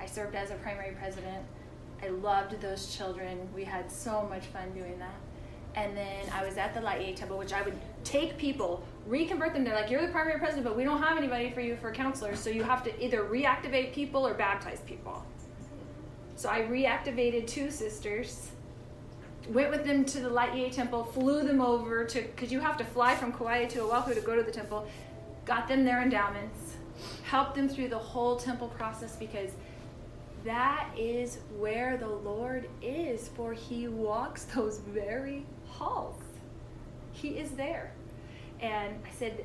I 0.00 0.06
served 0.06 0.34
as 0.34 0.50
a 0.50 0.54
primary 0.54 0.94
president. 0.94 1.44
I 2.02 2.08
loved 2.08 2.60
those 2.60 2.96
children. 2.96 3.48
We 3.54 3.64
had 3.64 3.90
so 3.90 4.26
much 4.28 4.46
fun 4.46 4.72
doing 4.72 4.98
that. 4.98 5.14
And 5.74 5.96
then 5.96 6.24
I 6.32 6.44
was 6.44 6.56
at 6.56 6.74
the 6.74 6.80
Laie 6.80 7.14
Temple, 7.14 7.38
which 7.38 7.52
I 7.52 7.62
would 7.62 7.78
take 8.02 8.38
people, 8.38 8.82
reconvert 9.06 9.52
them. 9.52 9.64
They're 9.64 9.74
like, 9.74 9.90
you're 9.90 10.02
the 10.04 10.12
primary 10.12 10.38
president, 10.38 10.64
but 10.64 10.76
we 10.76 10.84
don't 10.84 11.02
have 11.02 11.16
anybody 11.16 11.50
for 11.50 11.60
you 11.60 11.76
for 11.76 11.92
counselors, 11.92 12.40
so 12.40 12.50
you 12.50 12.62
have 12.62 12.82
to 12.84 13.04
either 13.04 13.24
reactivate 13.24 13.92
people 13.92 14.26
or 14.26 14.34
baptize 14.34 14.80
people. 14.80 15.24
So 16.34 16.48
I 16.50 16.62
reactivated 16.62 17.46
two 17.46 17.70
sisters, 17.70 18.50
went 19.48 19.70
with 19.70 19.84
them 19.84 20.04
to 20.06 20.20
the 20.20 20.28
Laie 20.28 20.70
Temple, 20.70 21.04
flew 21.04 21.44
them 21.44 21.60
over 21.60 22.04
to, 22.04 22.22
because 22.22 22.52
you 22.52 22.60
have 22.60 22.76
to 22.78 22.84
fly 22.84 23.14
from 23.14 23.32
Kauai 23.32 23.66
to 23.66 23.80
Oahu 23.82 24.14
to 24.14 24.20
go 24.20 24.36
to 24.36 24.42
the 24.42 24.52
temple, 24.52 24.86
got 25.44 25.68
them 25.68 25.84
their 25.84 26.02
endowments, 26.02 26.74
helped 27.22 27.54
them 27.54 27.68
through 27.68 27.88
the 27.88 27.98
whole 27.98 28.36
temple 28.36 28.68
process 28.68 29.16
because 29.16 29.52
that 30.44 30.90
is 30.96 31.38
where 31.58 31.96
the 31.96 32.08
Lord 32.08 32.68
is, 32.82 33.28
for 33.28 33.52
he 33.52 33.88
walks 33.88 34.44
those 34.44 34.78
very 34.78 35.46
halls. 35.66 36.22
He 37.12 37.30
is 37.30 37.50
there. 37.52 37.92
And 38.60 38.94
I 39.06 39.10
said, 39.16 39.44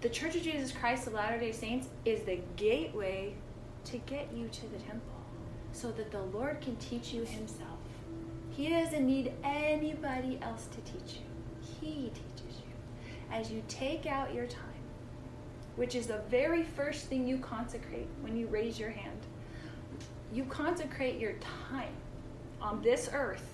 the 0.00 0.08
Church 0.08 0.36
of 0.36 0.42
Jesus 0.42 0.72
Christ 0.72 1.06
of 1.06 1.14
Latter 1.14 1.38
day 1.38 1.52
Saints 1.52 1.88
is 2.04 2.20
the 2.22 2.40
gateway 2.56 3.34
to 3.84 3.98
get 3.98 4.28
you 4.34 4.48
to 4.48 4.62
the 4.68 4.78
temple 4.78 5.16
so 5.72 5.90
that 5.92 6.10
the 6.10 6.22
Lord 6.22 6.60
can 6.60 6.76
teach 6.76 7.12
you 7.12 7.24
Himself. 7.24 7.78
He 8.50 8.68
doesn't 8.68 9.06
need 9.06 9.32
anybody 9.44 10.38
else 10.42 10.66
to 10.66 10.92
teach 10.92 11.18
you, 11.20 11.26
He 11.80 12.10
teaches 12.10 12.60
you. 12.60 12.72
As 13.32 13.50
you 13.50 13.62
take 13.68 14.06
out 14.06 14.34
your 14.34 14.46
time, 14.46 14.62
which 15.76 15.94
is 15.94 16.06
the 16.06 16.20
very 16.30 16.62
first 16.62 17.06
thing 17.06 17.26
you 17.26 17.38
consecrate 17.38 18.08
when 18.22 18.36
you 18.36 18.46
raise 18.46 18.78
your 18.78 18.90
hand, 18.90 19.20
you 20.32 20.44
consecrate 20.44 21.18
your 21.18 21.34
time 21.34 21.92
on 22.60 22.82
this 22.82 23.10
earth 23.12 23.48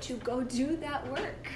to 0.00 0.14
go 0.16 0.42
do 0.42 0.76
that 0.76 1.06
work. 1.10 1.48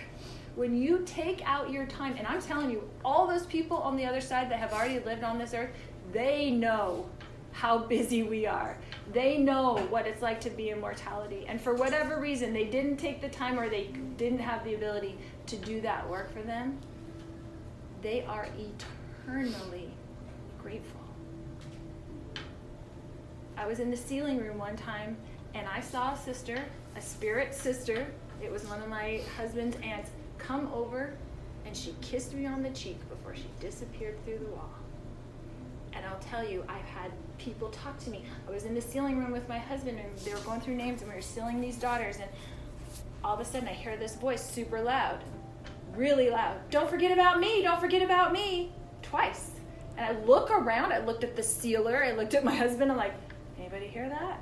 When 0.56 0.76
you 0.76 1.02
take 1.04 1.42
out 1.48 1.70
your 1.70 1.86
time, 1.86 2.14
and 2.16 2.26
I'm 2.26 2.40
telling 2.40 2.70
you, 2.70 2.88
all 3.04 3.26
those 3.26 3.46
people 3.46 3.78
on 3.78 3.96
the 3.96 4.06
other 4.06 4.20
side 4.20 4.50
that 4.50 4.58
have 4.58 4.72
already 4.72 5.00
lived 5.00 5.24
on 5.24 5.38
this 5.38 5.52
earth, 5.52 5.70
they 6.12 6.50
know 6.50 7.08
how 7.54 7.78
busy 7.78 8.22
we 8.24 8.46
are. 8.46 8.76
They 9.12 9.38
know 9.38 9.76
what 9.88 10.06
it's 10.06 10.22
like 10.22 10.40
to 10.42 10.50
be 10.50 10.70
in 10.70 10.80
mortality. 10.80 11.44
And 11.48 11.60
for 11.60 11.74
whatever 11.74 12.20
reason, 12.20 12.52
they 12.52 12.64
didn't 12.64 12.96
take 12.96 13.20
the 13.20 13.28
time 13.28 13.58
or 13.58 13.68
they 13.68 13.90
didn't 14.16 14.40
have 14.40 14.64
the 14.64 14.74
ability 14.74 15.16
to 15.46 15.56
do 15.56 15.80
that 15.80 16.08
work 16.08 16.32
for 16.32 16.42
them. 16.42 16.78
They 18.02 18.24
are 18.24 18.48
eternally 18.58 19.90
grateful. 20.60 21.00
I 23.56 23.66
was 23.66 23.78
in 23.78 23.90
the 23.90 23.96
sealing 23.96 24.38
room 24.38 24.58
one 24.58 24.76
time 24.76 25.16
and 25.54 25.66
I 25.68 25.80
saw 25.80 26.14
a 26.14 26.18
sister, 26.18 26.64
a 26.96 27.00
spirit 27.00 27.54
sister. 27.54 28.06
It 28.42 28.50
was 28.50 28.64
one 28.66 28.82
of 28.82 28.88
my 28.88 29.20
husband's 29.36 29.76
aunts, 29.82 30.10
come 30.46 30.70
over 30.74 31.14
and 31.66 31.76
she 31.76 31.94
kissed 32.00 32.34
me 32.34 32.46
on 32.46 32.62
the 32.62 32.70
cheek 32.70 32.98
before 33.08 33.34
she 33.34 33.46
disappeared 33.60 34.22
through 34.24 34.38
the 34.38 34.50
wall. 34.50 34.70
And 35.92 36.04
I'll 36.04 36.18
tell 36.18 36.46
you, 36.46 36.64
I've 36.68 36.84
had 36.84 37.12
people 37.38 37.68
talk 37.68 37.98
to 38.00 38.10
me. 38.10 38.24
I 38.46 38.50
was 38.50 38.64
in 38.64 38.74
the 38.74 38.80
sealing 38.80 39.18
room 39.18 39.30
with 39.30 39.48
my 39.48 39.58
husband 39.58 39.98
and 39.98 40.18
they 40.20 40.32
were 40.32 40.40
going 40.40 40.60
through 40.60 40.74
names 40.74 41.02
and 41.02 41.10
we 41.10 41.16
were 41.16 41.22
sealing 41.22 41.60
these 41.60 41.76
daughters 41.76 42.16
and 42.16 42.28
all 43.22 43.34
of 43.34 43.40
a 43.40 43.44
sudden 43.44 43.68
I 43.68 43.72
hear 43.72 43.96
this 43.96 44.16
voice 44.16 44.44
super 44.44 44.82
loud, 44.82 45.20
really 45.94 46.30
loud. 46.30 46.58
Don't 46.70 46.90
forget 46.90 47.12
about 47.12 47.40
me, 47.40 47.62
don't 47.62 47.80
forget 47.80 48.02
about 48.02 48.32
me. 48.32 48.72
Twice. 49.02 49.52
And 49.96 50.04
I 50.04 50.20
look 50.24 50.50
around, 50.50 50.92
I 50.92 50.98
looked 50.98 51.24
at 51.24 51.36
the 51.36 51.42
sealer, 51.42 52.04
I 52.04 52.12
looked 52.12 52.34
at 52.34 52.44
my 52.44 52.54
husband, 52.54 52.90
I'm 52.90 52.98
like, 52.98 53.14
anybody 53.58 53.86
hear 53.86 54.08
that? 54.08 54.40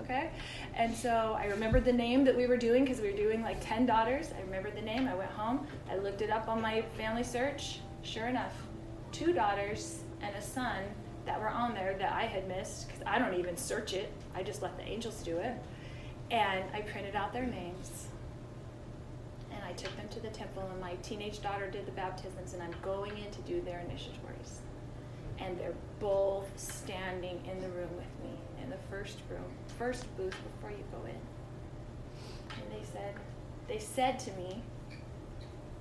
Okay. 0.00 0.30
And 0.74 0.94
so 0.94 1.36
I 1.38 1.46
remembered 1.46 1.84
the 1.84 1.92
name 1.92 2.24
that 2.24 2.36
we 2.36 2.46
were 2.46 2.56
doing 2.56 2.84
because 2.84 3.00
we 3.00 3.10
were 3.10 3.16
doing 3.16 3.42
like 3.42 3.58
10 3.60 3.86
daughters. 3.86 4.30
I 4.36 4.40
remembered 4.42 4.76
the 4.76 4.82
name. 4.82 5.06
I 5.06 5.14
went 5.14 5.30
home. 5.30 5.66
I 5.90 5.96
looked 5.96 6.22
it 6.22 6.30
up 6.30 6.48
on 6.48 6.62
my 6.62 6.82
family 6.96 7.24
search. 7.24 7.80
Sure 8.02 8.26
enough, 8.26 8.54
two 9.12 9.32
daughters 9.32 10.00
and 10.22 10.34
a 10.34 10.42
son 10.42 10.82
that 11.26 11.38
were 11.38 11.50
on 11.50 11.74
there 11.74 11.96
that 11.98 12.12
I 12.12 12.22
had 12.22 12.48
missed 12.48 12.88
because 12.88 13.02
I 13.06 13.18
don't 13.18 13.34
even 13.34 13.56
search 13.56 13.92
it. 13.92 14.10
I 14.34 14.42
just 14.42 14.62
let 14.62 14.76
the 14.78 14.84
angels 14.84 15.22
do 15.22 15.36
it. 15.38 15.54
And 16.30 16.64
I 16.72 16.80
printed 16.82 17.14
out 17.14 17.32
their 17.32 17.46
names 17.46 18.08
and 19.52 19.62
I 19.64 19.72
took 19.72 19.94
them 19.96 20.08
to 20.10 20.20
the 20.20 20.28
temple. 20.28 20.68
And 20.70 20.80
my 20.80 20.94
teenage 21.02 21.42
daughter 21.42 21.70
did 21.70 21.86
the 21.86 21.92
baptisms, 21.92 22.54
and 22.54 22.62
I'm 22.62 22.74
going 22.82 23.16
in 23.18 23.30
to 23.30 23.40
do 23.42 23.60
their 23.60 23.78
initiatories. 23.78 24.60
And 25.38 25.58
they're 25.58 25.74
both 26.00 26.48
standing 26.56 27.40
in 27.50 27.60
the 27.60 27.68
room 27.68 27.90
with 27.96 28.12
me 28.22 28.38
in 28.68 28.70
the 28.70 28.96
first 28.96 29.18
room, 29.30 29.44
first 29.78 30.04
booth 30.16 30.36
before 30.52 30.70
you 30.70 30.84
go 30.92 31.04
in. 31.06 31.16
And 32.60 32.70
they 32.70 32.84
said, 32.84 33.14
they 33.66 33.78
said 33.78 34.18
to 34.20 34.32
me, 34.32 34.62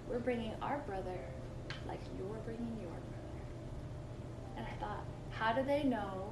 "We're 0.09 0.19
bringing 0.19 0.53
our 0.61 0.79
brother, 0.87 1.19
like 1.87 1.99
you're 2.17 2.37
bringing 2.45 2.77
your 2.79 2.89
brother." 2.89 3.41
And 4.55 4.65
I 4.65 4.79
thought, 4.79 5.03
how 5.31 5.51
do 5.53 5.63
they 5.63 5.83
know 5.83 6.31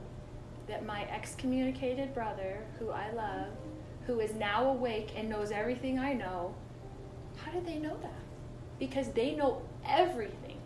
that 0.68 0.86
my 0.86 1.04
excommunicated 1.10 2.14
brother, 2.14 2.64
who 2.80 2.90
I 2.90 3.12
love, 3.12 3.50
who 4.08 4.20
is 4.22 4.34
now 4.34 4.70
awake 4.70 5.12
and 5.16 5.30
knows 5.30 5.52
everything 5.52 6.00
I 6.00 6.14
know, 6.14 6.56
how 7.38 7.52
do 7.52 7.62
they 7.62 7.80
know 7.80 7.98
that? 8.02 8.24
Because 8.80 9.10
they 9.10 9.36
know 9.36 9.62
everything 9.86 10.58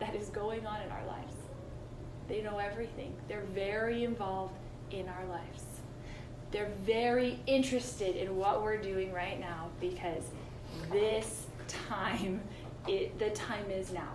that 0.00 0.14
is 0.14 0.28
going 0.28 0.66
on 0.66 0.82
in 0.82 0.90
our 0.90 1.06
lives. 1.06 1.34
They 2.28 2.42
know 2.42 2.58
everything. 2.58 3.14
They're 3.28 3.46
very 3.54 4.04
involved 4.04 4.54
in 4.90 5.08
our 5.08 5.24
lives. 5.26 5.64
They're 6.50 6.70
very 6.84 7.38
interested 7.46 8.16
in 8.16 8.36
what 8.36 8.62
we're 8.62 8.78
doing 8.78 9.12
right 9.12 9.38
now 9.38 9.68
because 9.80 10.22
this 10.90 11.46
time, 11.68 12.40
it, 12.86 13.18
the 13.18 13.30
time 13.30 13.70
is 13.70 13.92
now. 13.92 14.12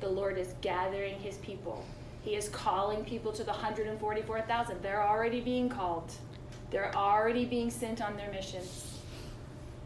The 0.00 0.08
Lord 0.08 0.38
is 0.38 0.54
gathering 0.60 1.18
his 1.20 1.36
people. 1.38 1.84
He 2.24 2.34
is 2.34 2.48
calling 2.48 3.04
people 3.04 3.32
to 3.32 3.44
the 3.44 3.50
144,000. 3.50 4.82
They're 4.82 5.02
already 5.02 5.40
being 5.40 5.68
called. 5.68 6.10
They're 6.70 6.94
already 6.96 7.44
being 7.44 7.70
sent 7.70 8.00
on 8.00 8.16
their 8.16 8.30
missions. 8.30 8.98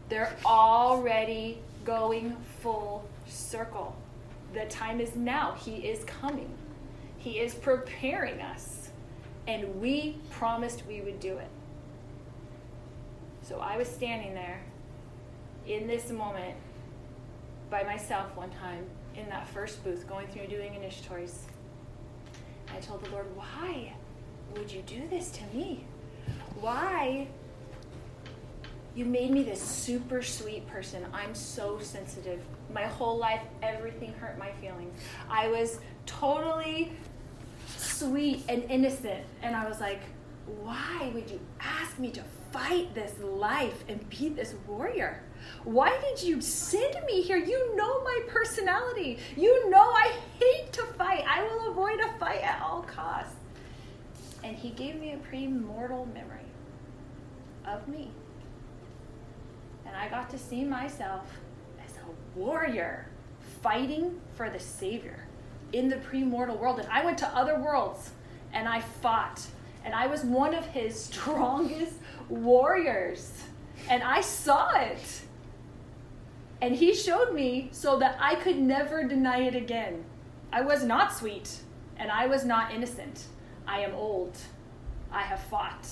They're 0.09 0.35
already 0.45 1.59
going 1.83 2.35
full 2.61 3.07
circle. 3.27 3.95
The 4.53 4.65
time 4.65 5.01
is 5.01 5.15
now. 5.15 5.53
He 5.53 5.77
is 5.77 6.03
coming. 6.05 6.49
He 7.17 7.39
is 7.39 7.53
preparing 7.53 8.39
us. 8.41 8.86
And 9.47 9.79
we 9.81 10.17
promised 10.29 10.83
we 10.87 11.01
would 11.01 11.19
do 11.19 11.37
it. 11.37 11.49
So 13.41 13.59
I 13.59 13.77
was 13.77 13.87
standing 13.87 14.33
there 14.33 14.61
in 15.65 15.87
this 15.87 16.11
moment 16.11 16.55
by 17.69 17.83
myself 17.83 18.35
one 18.35 18.49
time 18.49 18.85
in 19.15 19.27
that 19.29 19.47
first 19.47 19.83
booth 19.83 20.07
going 20.07 20.27
through 20.27 20.47
doing 20.47 20.73
initiatories. 20.73 21.39
I 22.75 22.79
told 22.79 23.03
the 23.03 23.09
Lord, 23.11 23.25
why 23.35 23.93
would 24.55 24.71
you 24.71 24.81
do 24.81 25.07
this 25.09 25.31
to 25.31 25.43
me? 25.57 25.85
Why? 26.59 27.27
You 28.95 29.05
made 29.05 29.31
me 29.31 29.43
this 29.43 29.61
super 29.61 30.21
sweet 30.21 30.67
person. 30.67 31.05
I'm 31.13 31.35
so 31.35 31.79
sensitive. 31.79 32.41
My 32.73 32.85
whole 32.85 33.17
life, 33.17 33.41
everything 33.61 34.11
hurt 34.13 34.37
my 34.37 34.51
feelings. 34.53 34.99
I 35.29 35.47
was 35.49 35.79
totally 36.05 36.91
sweet 37.77 38.43
and 38.49 38.63
innocent. 38.69 39.23
And 39.41 39.55
I 39.55 39.67
was 39.67 39.79
like, 39.79 40.01
why 40.61 41.11
would 41.13 41.29
you 41.29 41.39
ask 41.59 41.99
me 41.99 42.11
to 42.11 42.23
fight 42.51 42.93
this 42.95 43.13
life 43.19 43.83
and 43.87 44.07
be 44.09 44.29
this 44.29 44.55
warrior? 44.67 45.23
Why 45.63 45.97
did 46.01 46.23
you 46.23 46.41
send 46.41 46.95
me 47.05 47.21
here? 47.21 47.37
You 47.37 47.75
know 47.75 48.03
my 48.03 48.21
personality. 48.27 49.19
You 49.35 49.69
know 49.69 49.81
I 49.81 50.13
hate 50.39 50.73
to 50.73 50.83
fight. 50.97 51.23
I 51.27 51.43
will 51.43 51.71
avoid 51.71 51.99
a 51.99 52.17
fight 52.17 52.41
at 52.41 52.61
all 52.61 52.83
costs. 52.83 53.35
And 54.43 54.55
he 54.55 54.69
gave 54.69 54.95
me 54.95 55.13
a 55.13 55.17
premortal 55.17 56.11
memory 56.13 56.45
of 57.65 57.87
me. 57.87 58.09
And 59.85 59.95
I 59.95 60.07
got 60.07 60.29
to 60.29 60.37
see 60.37 60.63
myself 60.63 61.29
as 61.85 61.93
a 61.97 62.39
warrior 62.39 63.09
fighting 63.61 64.21
for 64.35 64.49
the 64.49 64.59
Savior 64.59 65.27
in 65.73 65.89
the 65.89 65.97
premortal 65.97 66.57
world. 66.57 66.79
And 66.79 66.87
I 66.89 67.03
went 67.03 67.17
to 67.19 67.27
other 67.27 67.59
worlds 67.59 68.11
and 68.53 68.67
I 68.67 68.81
fought. 68.81 69.45
And 69.83 69.93
I 69.93 70.07
was 70.07 70.23
one 70.23 70.53
of 70.53 70.65
his 70.67 70.99
strongest 71.05 71.95
warriors. 72.29 73.31
And 73.89 74.03
I 74.03 74.21
saw 74.21 74.79
it. 74.79 75.21
And 76.61 76.75
he 76.75 76.93
showed 76.93 77.33
me 77.33 77.69
so 77.71 77.99
that 77.99 78.17
I 78.19 78.35
could 78.35 78.57
never 78.57 79.03
deny 79.03 79.41
it 79.41 79.55
again. 79.55 80.03
I 80.51 80.61
was 80.61 80.83
not 80.83 81.13
sweet 81.13 81.59
and 81.97 82.11
I 82.11 82.25
was 82.27 82.45
not 82.45 82.73
innocent. 82.73 83.25
I 83.67 83.81
am 83.81 83.93
old. 83.93 84.37
I 85.11 85.21
have 85.21 85.41
fought. 85.41 85.87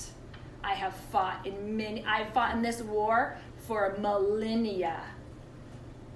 I 0.64 0.74
have 0.74 0.94
fought 0.94 1.46
in 1.46 1.76
many 1.76 2.04
I 2.04 2.24
fought 2.32 2.54
in 2.54 2.62
this 2.62 2.82
war 2.82 3.38
for 3.66 3.96
millennia. 4.00 5.00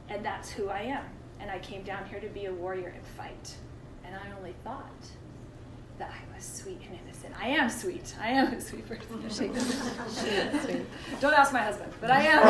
And 0.08 0.24
that's 0.24 0.50
who 0.50 0.68
I 0.68 0.80
am. 0.80 1.04
And 1.40 1.50
I 1.50 1.58
came 1.58 1.82
down 1.82 2.04
here 2.06 2.20
to 2.20 2.28
be 2.28 2.46
a 2.46 2.52
warrior 2.52 2.88
and 2.88 3.04
fight. 3.16 3.54
And 4.04 4.14
I 4.14 4.36
only 4.36 4.54
thought 4.64 4.90
that 5.98 6.10
I 6.10 6.34
was 6.34 6.44
sweet 6.44 6.80
and 6.86 6.98
innocent. 7.04 7.34
I 7.40 7.48
am 7.48 7.68
sweet. 7.68 8.14
I 8.20 8.28
am 8.28 8.54
a 8.54 8.60
sweet 8.60 8.86
person. 8.88 9.30
sweet. 9.30 9.54
Don't 11.20 11.34
ask 11.34 11.52
my 11.52 11.62
husband, 11.62 11.92
but 12.00 12.10
I 12.10 12.22
am. 12.22 12.42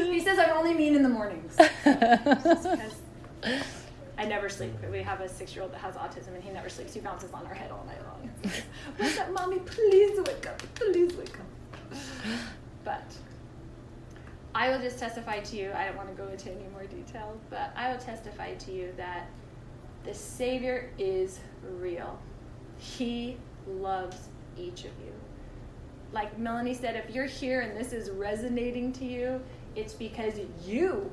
he 0.12 0.20
says 0.20 0.38
I'm 0.38 0.56
only 0.56 0.74
mean 0.74 0.94
in 0.94 1.02
the 1.02 1.08
mornings. 1.08 1.56
I 4.18 4.24
never 4.24 4.48
sleep. 4.48 4.72
We 4.90 5.02
have 5.02 5.20
a 5.20 5.28
six-year-old 5.28 5.72
that 5.72 5.78
has 5.78 5.94
autism, 5.94 6.34
and 6.34 6.42
he 6.42 6.50
never 6.50 6.68
sleeps. 6.68 6.92
He 6.94 7.00
bounces 7.00 7.32
on 7.32 7.46
our 7.46 7.54
head 7.54 7.70
all 7.70 7.84
night 7.86 8.02
long. 8.04 8.30
What's 8.96 9.18
up, 9.18 9.30
mommy? 9.30 9.60
Please 9.60 10.18
wake 10.18 10.46
up. 10.46 10.60
Please 10.74 11.14
wake 11.14 11.38
up. 11.38 11.46
But 12.84 13.04
I 14.54 14.70
will 14.70 14.80
just 14.80 14.98
testify 14.98 15.40
to 15.40 15.56
you. 15.56 15.72
I 15.74 15.84
don't 15.84 15.96
want 15.96 16.08
to 16.08 16.14
go 16.14 16.28
into 16.28 16.50
any 16.50 16.68
more 16.72 16.84
detail, 16.84 17.38
but 17.50 17.72
I 17.76 17.92
will 17.92 17.98
testify 17.98 18.54
to 18.54 18.72
you 18.72 18.92
that 18.96 19.28
the 20.04 20.14
Savior 20.14 20.90
is 20.98 21.40
real. 21.78 22.18
He 22.78 23.36
loves 23.66 24.28
each 24.56 24.80
of 24.80 24.92
you. 25.04 25.12
Like 26.12 26.38
Melanie 26.38 26.74
said, 26.74 26.96
if 26.96 27.14
you're 27.14 27.26
here 27.26 27.60
and 27.60 27.76
this 27.76 27.92
is 27.92 28.10
resonating 28.10 28.92
to 28.94 29.04
you, 29.04 29.40
it's 29.76 29.92
because 29.92 30.34
you 30.64 31.10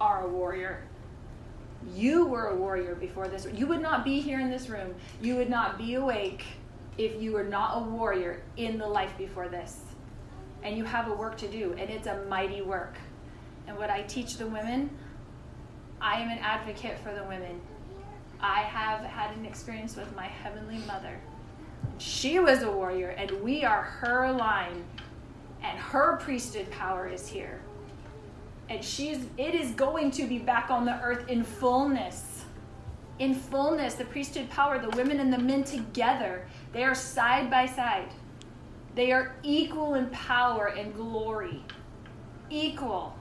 are 0.00 0.22
a 0.22 0.28
warrior. 0.28 0.82
You 1.94 2.24
were 2.24 2.48
a 2.48 2.56
warrior 2.56 2.94
before 2.94 3.28
this. 3.28 3.46
You 3.52 3.66
would 3.66 3.82
not 3.82 4.04
be 4.04 4.20
here 4.20 4.40
in 4.40 4.50
this 4.50 4.68
room. 4.68 4.94
You 5.20 5.36
would 5.36 5.50
not 5.50 5.76
be 5.76 5.94
awake 5.94 6.44
if 6.96 7.20
you 7.20 7.32
were 7.32 7.44
not 7.44 7.76
a 7.76 7.80
warrior 7.80 8.42
in 8.56 8.78
the 8.78 8.86
life 8.86 9.16
before 9.18 9.48
this. 9.48 9.80
And 10.64 10.76
you 10.76 10.84
have 10.84 11.08
a 11.08 11.14
work 11.14 11.36
to 11.38 11.48
do, 11.48 11.74
and 11.78 11.90
it's 11.90 12.06
a 12.06 12.24
mighty 12.24 12.62
work. 12.62 12.96
And 13.66 13.76
what 13.76 13.90
I 13.90 14.02
teach 14.02 14.38
the 14.38 14.46
women, 14.46 14.90
I 16.00 16.20
am 16.20 16.30
an 16.30 16.38
advocate 16.38 16.98
for 16.98 17.14
the 17.14 17.22
women. 17.24 17.60
I 18.40 18.60
have 18.60 19.00
had 19.00 19.36
an 19.36 19.46
experience 19.46 19.96
with 19.96 20.14
my 20.16 20.26
Heavenly 20.26 20.78
Mother 20.86 21.18
She 21.98 22.38
was 22.38 22.62
a 22.62 22.70
warrior, 22.70 23.10
and 23.10 23.30
we 23.42 23.64
are 23.64 23.82
her 23.82 24.32
line, 24.32 24.84
and 25.62 25.78
her 25.78 26.16
priesthood 26.16 26.70
power 26.70 27.08
is 27.08 27.28
here. 27.28 27.60
And 28.68 28.84
she's 28.84 29.26
it 29.38 29.54
is 29.54 29.70
going 29.72 30.10
to 30.12 30.26
be 30.26 30.38
back 30.38 30.70
on 30.70 30.84
the 30.84 31.00
earth 31.00 31.28
in 31.28 31.44
fullness. 31.44 32.44
In 33.18 33.34
fullness, 33.34 33.94
the 33.94 34.04
priesthood 34.06 34.50
power, 34.50 34.78
the 34.78 34.96
women 34.96 35.20
and 35.20 35.32
the 35.32 35.38
men 35.38 35.62
together, 35.64 36.46
they 36.72 36.84
are 36.84 36.94
side 36.94 37.50
by 37.50 37.66
side. 37.66 38.08
They 38.94 39.10
are 39.10 39.34
equal 39.42 39.94
in 39.94 40.06
power 40.10 40.66
and 40.66 40.94
glory. 40.94 41.62
Equal. 42.48 43.16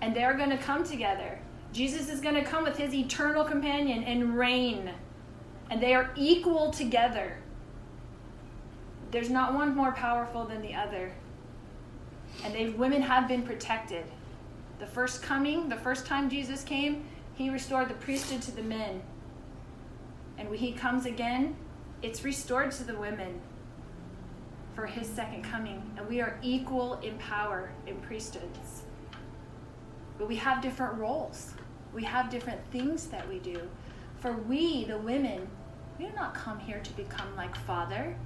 And 0.00 0.14
they're 0.14 0.34
going 0.34 0.50
to 0.50 0.58
come 0.58 0.84
together. 0.84 1.38
Jesus 1.72 2.08
is 2.08 2.20
going 2.20 2.34
to 2.34 2.44
come 2.44 2.64
with 2.64 2.76
his 2.76 2.94
eternal 2.94 3.44
companion 3.44 4.02
and 4.04 4.36
reign. 4.36 4.90
And 5.70 5.80
they 5.80 5.94
are 5.94 6.10
equal 6.16 6.70
together. 6.70 7.36
There's 9.10 9.30
not 9.30 9.54
one 9.54 9.74
more 9.74 9.92
powerful 9.92 10.44
than 10.44 10.62
the 10.62 10.74
other. 10.74 11.12
And 12.44 12.54
they 12.54 12.70
women 12.70 13.02
have 13.02 13.28
been 13.28 13.42
protected. 13.42 14.04
The 14.78 14.86
first 14.86 15.22
coming, 15.22 15.68
the 15.68 15.76
first 15.76 16.06
time 16.06 16.28
Jesus 16.28 16.62
came, 16.64 17.04
he 17.34 17.50
restored 17.50 17.88
the 17.88 17.94
priesthood 17.94 18.42
to 18.42 18.50
the 18.50 18.62
men. 18.62 19.00
And 20.38 20.50
when 20.50 20.58
he 20.58 20.72
comes 20.72 21.06
again, 21.06 21.56
it's 22.02 22.24
restored 22.24 22.72
to 22.72 22.84
the 22.84 22.96
women 22.96 23.40
for 24.76 24.86
his 24.86 25.08
second 25.08 25.42
coming. 25.42 25.82
And 25.96 26.06
we 26.06 26.20
are 26.20 26.38
equal 26.42 27.00
in 27.00 27.16
power 27.18 27.72
in 27.86 27.96
priesthoods. 27.96 28.82
But 30.18 30.28
we 30.28 30.36
have 30.36 30.62
different 30.62 30.94
roles, 30.98 31.54
we 31.92 32.04
have 32.04 32.30
different 32.30 32.60
things 32.70 33.06
that 33.06 33.28
we 33.28 33.38
do. 33.38 33.60
For 34.20 34.32
we, 34.32 34.84
the 34.84 34.98
women, 34.98 35.48
we 35.98 36.06
do 36.06 36.12
not 36.14 36.34
come 36.34 36.58
here 36.58 36.80
to 36.80 36.92
become 36.92 37.34
like 37.36 37.56
Father, 37.56 38.16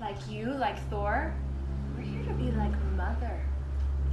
like 0.00 0.16
you, 0.28 0.52
like 0.52 0.78
Thor. 0.88 1.34
We're 1.96 2.02
here 2.02 2.24
to 2.24 2.34
be 2.34 2.50
like 2.52 2.72
Mother. 2.96 3.40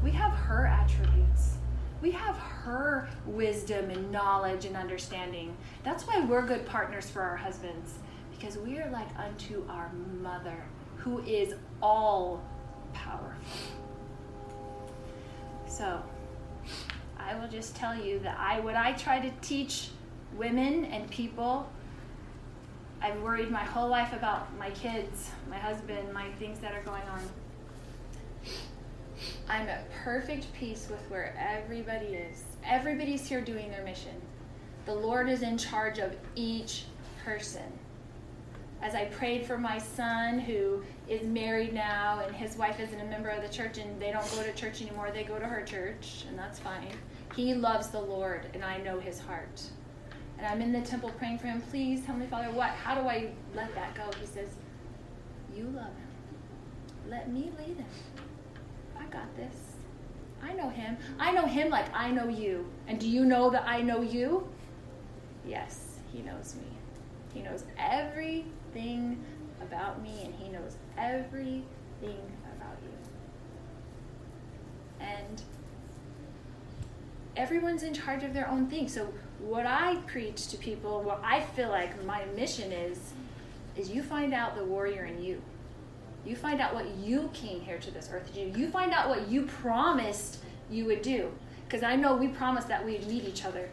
We 0.03 0.11
have 0.11 0.31
her 0.31 0.65
attributes. 0.65 1.57
We 2.01 2.11
have 2.11 2.37
her 2.37 3.09
wisdom 3.25 3.89
and 3.89 4.11
knowledge 4.11 4.65
and 4.65 4.75
understanding. 4.77 5.55
That's 5.83 6.05
why 6.05 6.23
we're 6.23 6.45
good 6.45 6.65
partners 6.65 7.09
for 7.09 7.21
our 7.21 7.35
husbands, 7.35 7.95
because 8.31 8.57
we 8.57 8.77
are 8.79 8.89
like 8.91 9.07
unto 9.17 9.67
our 9.69 9.91
mother, 10.21 10.63
who 11.07 11.19
is 11.19 11.53
all 11.81 12.43
powerful. 12.91 13.33
So, 15.65 16.03
I 17.17 17.35
will 17.35 17.47
just 17.47 17.77
tell 17.77 17.95
you 17.95 18.19
that 18.19 18.37
I 18.37 18.59
what 18.59 18.75
I 18.75 18.91
try 18.91 19.19
to 19.19 19.31
teach 19.41 19.89
women 20.35 20.85
and 20.85 21.09
people 21.09 21.69
I've 22.99 23.21
worried 23.21 23.51
my 23.51 23.63
whole 23.63 23.87
life 23.87 24.11
about 24.11 24.57
my 24.57 24.71
kids, 24.71 25.29
my 25.49 25.57
husband, 25.57 26.11
my 26.13 26.29
things 26.39 26.59
that 26.59 26.73
are 26.73 26.81
going 26.81 27.03
on. 27.03 27.21
I'm 29.47 29.69
at 29.69 29.89
perfect 29.91 30.51
peace 30.53 30.87
with 30.89 30.99
where 31.09 31.35
everybody 31.37 32.07
is. 32.07 32.43
Everybody's 32.65 33.27
here 33.27 33.41
doing 33.41 33.69
their 33.69 33.83
mission. 33.83 34.19
The 34.85 34.95
Lord 34.95 35.29
is 35.29 35.41
in 35.43 35.57
charge 35.57 35.99
of 35.99 36.15
each 36.35 36.85
person. 37.23 37.76
As 38.81 38.93
I 38.93 39.05
prayed 39.05 39.45
for 39.45 39.57
my 39.57 39.79
son 39.79 40.39
who 40.39 40.83
is 41.09 41.23
married 41.23 41.73
now 41.73 42.21
and 42.25 42.35
his 42.35 42.57
wife 42.57 42.79
isn't 42.79 42.99
a 42.99 43.05
member 43.05 43.29
of 43.29 43.41
the 43.41 43.49
church 43.49 43.79
and 43.79 43.99
they 43.99 44.11
don't 44.11 44.29
go 44.35 44.43
to 44.43 44.53
church 44.53 44.81
anymore, 44.81 45.09
they 45.11 45.23
go 45.23 45.39
to 45.39 45.45
her 45.45 45.63
church, 45.63 46.25
and 46.29 46.37
that's 46.37 46.59
fine. 46.59 46.91
He 47.35 47.53
loves 47.53 47.89
the 47.89 47.99
Lord, 47.99 48.45
and 48.53 48.63
I 48.63 48.77
know 48.77 48.99
his 48.99 49.19
heart. 49.19 49.61
And 50.37 50.45
I'm 50.45 50.61
in 50.61 50.71
the 50.71 50.81
temple 50.81 51.11
praying 51.17 51.39
for 51.39 51.47
him, 51.47 51.61
please, 51.61 52.05
Heavenly 52.05 52.27
Father, 52.27 52.51
what? 52.51 52.69
How 52.69 52.93
do 52.93 53.07
I 53.07 53.31
let 53.55 53.73
that 53.73 53.95
go? 53.95 54.09
He 54.19 54.27
says, 54.27 54.49
You 55.55 55.63
love 55.63 55.87
him. 55.87 57.09
Let 57.09 57.31
me 57.31 57.51
lead 57.57 57.77
him. 57.77 57.85
I 58.99 59.05
got 59.05 59.35
this. 59.35 59.55
I 60.43 60.53
know 60.53 60.69
him. 60.69 60.97
I 61.19 61.31
know 61.31 61.45
him 61.45 61.69
like 61.69 61.87
I 61.93 62.11
know 62.11 62.27
you. 62.27 62.67
And 62.87 62.99
do 62.99 63.09
you 63.09 63.25
know 63.25 63.49
that 63.49 63.63
I 63.67 63.81
know 63.81 64.01
you? 64.01 64.47
Yes, 65.45 65.97
he 66.13 66.21
knows 66.21 66.55
me. 66.55 66.67
He 67.33 67.41
knows 67.41 67.63
everything 68.77 69.23
about 69.61 70.01
me, 70.01 70.23
and 70.23 70.33
he 70.35 70.49
knows 70.49 70.75
everything 70.97 71.63
about 72.03 72.77
you. 72.81 72.89
And 74.99 75.41
everyone's 77.35 77.83
in 77.83 77.93
charge 77.93 78.23
of 78.23 78.33
their 78.33 78.47
own 78.47 78.67
thing. 78.67 78.87
So 78.87 79.13
what 79.39 79.65
I 79.65 79.95
preach 80.07 80.47
to 80.47 80.57
people, 80.57 81.01
what 81.01 81.21
I 81.23 81.41
feel 81.41 81.69
like 81.69 82.03
my 82.05 82.25
mission 82.35 82.71
is, 82.71 83.13
is 83.75 83.89
you 83.89 84.01
find 84.01 84.33
out 84.33 84.55
the 84.55 84.63
warrior 84.63 85.05
in 85.05 85.23
you. 85.23 85.41
You 86.25 86.35
find 86.35 86.59
out 86.59 86.73
what 86.73 86.87
you 86.97 87.29
came 87.33 87.61
here 87.61 87.77
to 87.77 87.91
this 87.91 88.09
earth 88.11 88.27
to 88.27 88.33
do. 88.33 88.59
You 88.59 88.69
find 88.69 88.91
out 88.91 89.07
what 89.07 89.29
you 89.29 89.43
promised 89.43 90.39
you 90.69 90.85
would 90.85 91.01
do. 91.01 91.31
Because 91.65 91.83
I 91.83 91.95
know 91.95 92.15
we 92.15 92.27
promised 92.27 92.67
that 92.69 92.85
we'd 92.85 93.07
meet 93.07 93.25
each 93.25 93.45
other. 93.45 93.69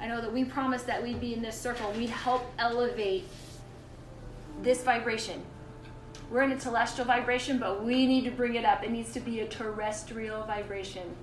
I 0.00 0.06
know 0.06 0.20
that 0.20 0.32
we 0.32 0.44
promised 0.44 0.86
that 0.86 1.02
we'd 1.02 1.20
be 1.20 1.34
in 1.34 1.42
this 1.42 1.58
circle. 1.58 1.90
We'd 1.92 2.10
help 2.10 2.52
elevate 2.58 3.24
this 4.62 4.82
vibration. 4.82 5.42
We're 6.30 6.42
in 6.42 6.52
a 6.52 6.60
celestial 6.60 7.04
vibration, 7.04 7.58
but 7.58 7.84
we 7.84 8.06
need 8.06 8.24
to 8.24 8.30
bring 8.30 8.54
it 8.54 8.64
up. 8.64 8.82
It 8.82 8.90
needs 8.90 9.12
to 9.12 9.20
be 9.20 9.40
a 9.40 9.46
terrestrial 9.46 10.44
vibration. 10.44 11.16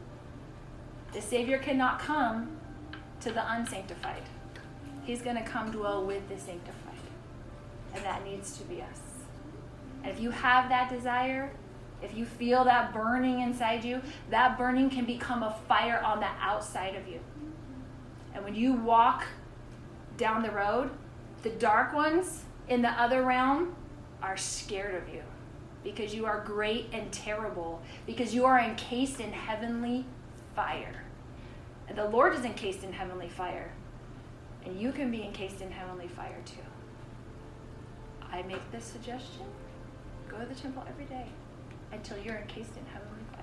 The 1.13 1.21
Savior 1.21 1.57
cannot 1.57 1.99
come 1.99 2.57
to 3.21 3.31
the 3.31 3.51
unsanctified. 3.51 4.23
He's 5.03 5.21
going 5.21 5.35
to 5.35 5.43
come 5.43 5.71
dwell 5.71 6.05
with 6.05 6.27
the 6.29 6.37
sanctified. 6.37 6.77
And 7.93 8.03
that 8.05 8.23
needs 8.23 8.57
to 8.57 8.63
be 8.63 8.81
us. 8.81 8.99
And 10.03 10.11
if 10.11 10.19
you 10.19 10.31
have 10.31 10.69
that 10.69 10.89
desire, 10.89 11.51
if 12.01 12.15
you 12.15 12.25
feel 12.25 12.63
that 12.63 12.93
burning 12.93 13.41
inside 13.41 13.83
you, 13.83 14.01
that 14.29 14.57
burning 14.57 14.89
can 14.89 15.05
become 15.05 15.43
a 15.43 15.55
fire 15.67 16.01
on 16.03 16.19
the 16.19 16.29
outside 16.39 16.95
of 16.95 17.07
you. 17.07 17.19
And 18.33 18.43
when 18.43 18.55
you 18.55 18.73
walk 18.73 19.25
down 20.17 20.41
the 20.41 20.51
road, 20.51 20.89
the 21.43 21.49
dark 21.49 21.93
ones 21.93 22.43
in 22.67 22.81
the 22.81 22.89
other 22.89 23.23
realm 23.23 23.75
are 24.21 24.37
scared 24.37 24.95
of 24.95 25.13
you 25.13 25.23
because 25.83 26.13
you 26.13 26.25
are 26.25 26.43
great 26.45 26.87
and 26.93 27.11
terrible, 27.11 27.81
because 28.05 28.33
you 28.33 28.45
are 28.45 28.59
encased 28.59 29.19
in 29.19 29.31
heavenly 29.31 30.05
fire. 30.55 31.03
And 31.87 31.97
the 31.97 32.07
Lord 32.07 32.33
is 32.33 32.45
encased 32.45 32.83
in 32.83 32.93
heavenly 32.93 33.29
fire. 33.29 33.71
And 34.63 34.79
you 34.79 34.91
can 34.91 35.09
be 35.09 35.23
encased 35.23 35.61
in 35.61 35.71
heavenly 35.71 36.07
fire 36.07 36.37
too. 36.45 36.61
I 38.31 38.43
make 38.43 38.71
this 38.71 38.85
suggestion 38.85 39.45
go 40.29 40.37
to 40.37 40.45
the 40.45 40.55
temple 40.55 40.83
every 40.87 41.05
day 41.05 41.25
until 41.91 42.17
you're 42.19 42.37
encased 42.37 42.77
in 42.77 42.85
heavenly 42.93 43.23
fire. 43.31 43.41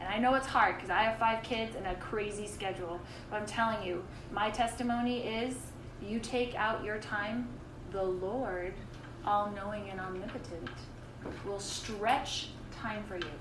And 0.00 0.08
I 0.08 0.18
know 0.18 0.34
it's 0.34 0.46
hard 0.46 0.74
because 0.74 0.90
I 0.90 1.02
have 1.04 1.18
five 1.18 1.42
kids 1.42 1.76
and 1.76 1.86
a 1.86 1.94
crazy 1.94 2.46
schedule. 2.46 3.00
But 3.30 3.36
I'm 3.36 3.46
telling 3.46 3.86
you, 3.86 4.04
my 4.32 4.50
testimony 4.50 5.20
is 5.20 5.54
you 6.02 6.18
take 6.18 6.54
out 6.56 6.84
your 6.84 6.98
time, 6.98 7.48
the 7.92 8.02
Lord, 8.02 8.74
all 9.26 9.52
knowing 9.54 9.90
and 9.90 10.00
omnipotent, 10.00 10.70
will 11.46 11.60
stretch 11.60 12.48
time 12.72 13.04
for 13.04 13.16
you 13.16 13.32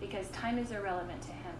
because 0.00 0.28
time 0.28 0.58
is 0.58 0.70
irrelevant 0.70 1.20
to 1.22 1.28
Him. 1.28 1.54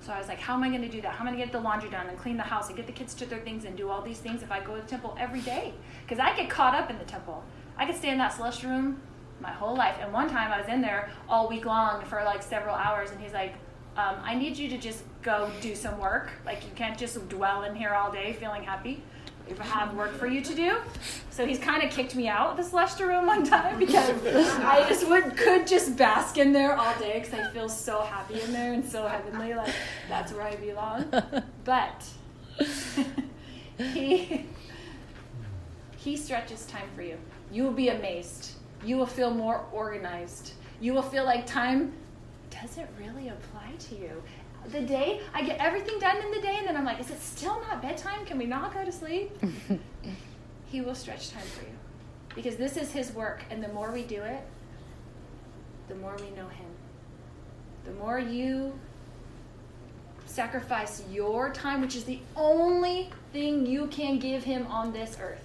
So 0.00 0.12
I 0.12 0.18
was 0.18 0.28
like, 0.28 0.38
how 0.38 0.54
am 0.54 0.62
I 0.62 0.68
going 0.68 0.82
to 0.82 0.88
do 0.88 1.00
that? 1.02 1.14
How 1.14 1.22
am 1.22 1.28
I 1.28 1.30
going 1.32 1.40
to 1.40 1.46
get 1.46 1.52
the 1.52 1.60
laundry 1.60 1.90
done 1.90 2.06
and 2.06 2.16
clean 2.18 2.36
the 2.36 2.42
house 2.42 2.68
and 2.68 2.76
get 2.76 2.86
the 2.86 2.92
kids 2.92 3.12
to 3.14 3.26
their 3.26 3.40
things 3.40 3.64
and 3.64 3.76
do 3.76 3.90
all 3.90 4.02
these 4.02 4.18
things 4.18 4.42
if 4.42 4.52
I 4.52 4.60
go 4.60 4.76
to 4.76 4.80
the 4.80 4.88
temple 4.88 5.16
every 5.18 5.40
day? 5.40 5.74
Because 6.02 6.20
I 6.20 6.36
get 6.36 6.48
caught 6.48 6.74
up 6.74 6.90
in 6.90 6.98
the 6.98 7.04
temple. 7.04 7.42
I 7.76 7.86
could 7.86 7.96
stay 7.96 8.10
in 8.10 8.18
that 8.18 8.32
celestial 8.32 8.70
room 8.70 9.00
my 9.40 9.50
whole 9.50 9.76
life. 9.76 9.96
And 10.00 10.12
one 10.12 10.30
time 10.30 10.52
I 10.52 10.60
was 10.60 10.68
in 10.68 10.80
there 10.80 11.10
all 11.28 11.48
week 11.48 11.66
long 11.66 12.04
for 12.04 12.22
like 12.24 12.42
several 12.42 12.74
hours, 12.74 13.10
and 13.10 13.20
he's 13.20 13.32
like, 13.32 13.54
um, 13.96 14.16
I 14.22 14.34
need 14.34 14.56
you 14.56 14.68
to 14.68 14.78
just 14.78 15.02
go 15.22 15.50
do 15.60 15.74
some 15.74 15.98
work. 15.98 16.30
Like, 16.44 16.62
you 16.64 16.70
can't 16.74 16.98
just 16.98 17.28
dwell 17.28 17.64
in 17.64 17.74
here 17.74 17.94
all 17.94 18.12
day 18.12 18.34
feeling 18.34 18.62
happy 18.62 19.02
have 19.54 19.94
work 19.94 20.12
for 20.12 20.26
you 20.26 20.40
to 20.40 20.54
do. 20.54 20.76
So 21.30 21.46
he's 21.46 21.58
kind 21.58 21.82
of 21.82 21.90
kicked 21.90 22.16
me 22.16 22.28
out 22.28 22.50
of 22.50 22.56
the 22.56 22.62
celestial 22.62 23.08
room 23.08 23.26
one 23.26 23.44
time 23.44 23.78
because 23.78 24.10
I 24.60 24.86
just 24.88 25.08
would 25.08 25.36
could 25.36 25.66
just 25.66 25.96
bask 25.96 26.38
in 26.38 26.52
there 26.52 26.76
all 26.76 26.98
day 26.98 27.20
because 27.20 27.38
I 27.38 27.50
feel 27.52 27.68
so 27.68 28.02
happy 28.02 28.40
in 28.40 28.52
there 28.52 28.72
and 28.72 28.84
so 28.84 29.06
heavenly, 29.06 29.54
like 29.54 29.74
that's 30.08 30.32
where 30.32 30.42
I 30.42 30.56
belong. 30.56 31.12
But 31.64 32.04
he 33.78 34.46
he 35.96 36.16
stretches 36.16 36.64
time 36.66 36.88
for 36.94 37.02
you. 37.02 37.18
You 37.50 37.64
will 37.64 37.72
be 37.72 37.88
amazed. 37.88 38.52
You 38.84 38.96
will 38.96 39.06
feel 39.06 39.32
more 39.32 39.66
organized. 39.72 40.52
You 40.80 40.92
will 40.94 41.02
feel 41.02 41.24
like 41.24 41.46
time 41.46 41.92
doesn't 42.50 42.88
really 42.98 43.28
apply 43.28 43.72
to 43.78 43.96
you 43.96 44.22
the 44.72 44.80
day. 44.80 45.20
I 45.34 45.42
get 45.42 45.58
everything 45.58 45.98
done 45.98 46.18
in 46.18 46.30
the 46.30 46.40
day, 46.40 46.56
and 46.58 46.66
then 46.66 46.76
I'm 46.76 46.84
like, 46.84 47.00
is 47.00 47.10
it 47.10 47.20
still 47.20 47.60
not 47.60 47.82
bedtime? 47.82 48.24
Can 48.24 48.38
we 48.38 48.46
not 48.46 48.74
go 48.74 48.84
to 48.84 48.92
sleep? 48.92 49.30
he 50.66 50.80
will 50.80 50.94
stretch 50.94 51.30
time 51.30 51.42
for 51.42 51.64
you. 51.64 51.72
Because 52.34 52.56
this 52.56 52.76
is 52.76 52.92
his 52.92 53.12
work, 53.12 53.44
and 53.50 53.62
the 53.62 53.68
more 53.68 53.90
we 53.90 54.02
do 54.02 54.22
it, 54.22 54.42
the 55.88 55.94
more 55.94 56.16
we 56.20 56.30
know 56.36 56.48
him. 56.48 56.68
The 57.84 57.92
more 57.92 58.18
you 58.18 58.78
sacrifice 60.26 61.02
your 61.10 61.52
time, 61.52 61.80
which 61.80 61.96
is 61.96 62.04
the 62.04 62.20
only 62.34 63.10
thing 63.32 63.64
you 63.64 63.86
can 63.86 64.18
give 64.18 64.44
him 64.44 64.66
on 64.66 64.92
this 64.92 65.16
earth. 65.20 65.42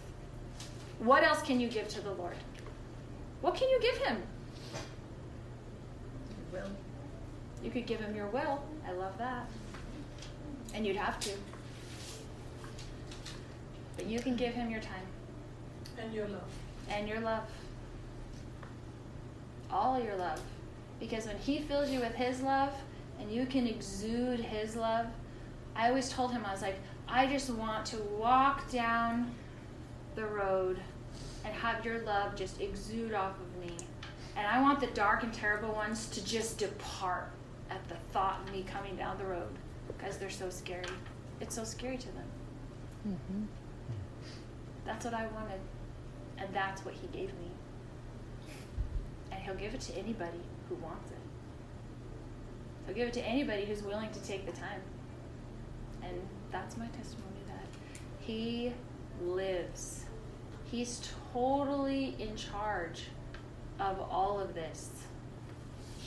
What 1.00 1.24
else 1.24 1.42
can 1.42 1.60
you 1.60 1.68
give 1.68 1.88
to 1.90 2.02
the 2.02 2.12
Lord? 2.12 2.36
What 3.42 3.56
can 3.56 3.70
you 3.70 3.80
give 3.82 3.98
him? 3.98 4.22
Will. 6.52 6.70
You 7.64 7.70
could 7.72 7.86
give 7.86 8.00
him 8.00 8.16
your 8.16 8.28
will. 8.28 8.64
I 8.88 8.92
love 8.92 9.18
that. 9.18 9.46
And 10.74 10.86
you'd 10.86 10.96
have 10.96 11.20
to. 11.22 11.32
But 13.96 14.08
you 14.08 14.20
can 14.20 14.36
give 14.36 14.54
him 14.54 14.72
your 14.72 14.80
time 14.80 15.06
And 16.02 16.14
your 16.14 16.28
love. 16.28 16.50
and 16.90 17.08
your 17.08 17.20
love. 17.20 17.44
All 19.70 20.02
your 20.02 20.16
love. 20.16 20.42
Because 21.00 21.26
when 21.26 21.38
he 21.38 21.60
fills 21.60 21.90
you 21.90 22.00
with 22.00 22.16
his 22.16 22.42
love 22.42 22.74
and 23.20 23.32
you 23.32 23.46
can 23.46 23.68
exude 23.68 24.40
his 24.40 24.76
love, 24.76 25.08
I 25.76 25.90
always 25.90 26.10
told 26.10 26.32
him, 26.32 26.44
I 26.46 26.52
was 26.52 26.62
like, 26.62 26.76
I 27.08 27.28
just 27.28 27.50
want 27.50 27.86
to 27.88 27.98
walk 27.98 28.70
down 28.72 29.32
the 30.16 30.26
road 30.26 30.80
and 31.46 31.54
have 31.54 31.86
your 31.86 32.00
love 32.04 32.36
just 32.36 32.60
exude 32.62 33.14
off 33.14 33.36
of 33.40 33.66
me. 33.66 33.76
And 34.36 34.46
I 34.48 34.62
want 34.62 34.80
the 34.80 34.88
dark 34.88 35.24
and 35.24 35.34
terrible 35.34 35.74
ones 35.74 36.08
to 36.10 36.24
just 36.26 36.58
depart 36.58 37.30
at 37.72 37.88
the 37.88 37.96
thought 38.12 38.42
of 38.44 38.54
me 38.54 38.64
coming 38.64 38.96
down 38.96 39.18
the 39.18 39.26
road 39.26 39.58
because 39.88 40.18
they're 40.18 40.30
so 40.30 40.50
scary. 40.50 40.86
It's 41.40 41.56
so 41.56 41.64
scary 41.64 41.98
to 41.98 42.08
them. 42.08 42.28
Mm-hmm. 43.08 43.44
That's 44.86 45.06
what 45.06 45.14
I 45.14 45.26
wanted. 45.28 45.60
And 46.38 46.54
that's 46.54 46.84
what 46.84 46.94
he 46.94 47.08
gave 47.08 47.30
me. 47.30 47.52
And 49.32 49.42
he'll 49.42 49.56
give 49.56 49.74
it 49.74 49.82
to 49.82 49.94
anybody 49.98 50.42
who 50.68 50.76
wants 50.76 51.10
it. 51.12 51.18
He'll 52.86 52.96
give 52.96 53.08
it 53.08 53.14
to 53.14 53.26
anybody 53.26 53.66
who's 53.66 53.84
willing 53.84 54.12
to 54.12 54.20
take 54.22 54.46
the 54.46 54.52
time. 54.52 54.82
And 56.04 56.20
that's 56.52 56.78
my 56.78 56.88
testimony 56.88 57.42
that 57.48 57.66
he 58.20 58.74
lives. 59.24 60.06
He's 60.66 61.10
totally 61.34 62.16
in 62.20 62.36
charge 62.36 63.04
of 63.80 64.00
all 64.00 64.40
of 64.40 64.54
this. 64.54 64.90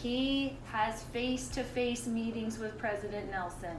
He 0.05 0.59
has 0.71 1.03
face 1.03 1.49
to 1.49 1.65
face 1.65 2.07
meetings 2.07 2.59
with 2.59 2.77
President 2.77 3.31
Nelson. 3.31 3.79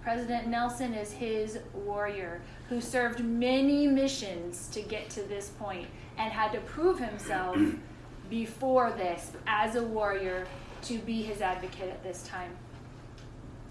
President 0.00 0.46
Nelson 0.46 0.94
is 0.94 1.10
his 1.10 1.58
warrior 1.74 2.42
who 2.68 2.80
served 2.80 3.24
many 3.24 3.88
missions 3.88 4.68
to 4.68 4.80
get 4.80 5.10
to 5.10 5.22
this 5.22 5.48
point 5.48 5.88
and 6.16 6.32
had 6.32 6.52
to 6.52 6.60
prove 6.60 7.00
himself 7.00 7.58
before 8.30 8.92
this 8.92 9.32
as 9.48 9.74
a 9.74 9.82
warrior 9.82 10.46
to 10.82 10.98
be 10.98 11.22
his 11.22 11.40
advocate 11.40 11.88
at 11.88 12.04
this 12.04 12.22
time. 12.22 12.52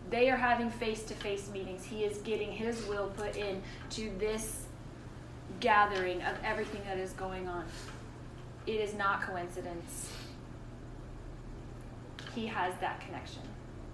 They 0.09 0.29
are 0.29 0.35
having 0.35 0.69
face 0.69 1.03
to 1.03 1.13
face 1.13 1.49
meetings. 1.53 1.85
He 1.85 2.03
is 2.03 2.17
getting 2.17 2.51
his 2.51 2.85
will 2.85 3.13
put 3.15 3.37
in 3.37 3.63
to 3.91 4.11
this 4.19 4.65
gathering 5.61 6.21
of 6.21 6.35
everything 6.43 6.81
that 6.83 6.97
is 6.97 7.13
going 7.13 7.47
on. 7.47 7.63
It 8.67 8.81
is 8.81 8.93
not 8.93 9.21
coincidence. 9.21 10.11
He 12.35 12.45
has 12.47 12.73
that 12.81 12.99
connection 12.99 13.41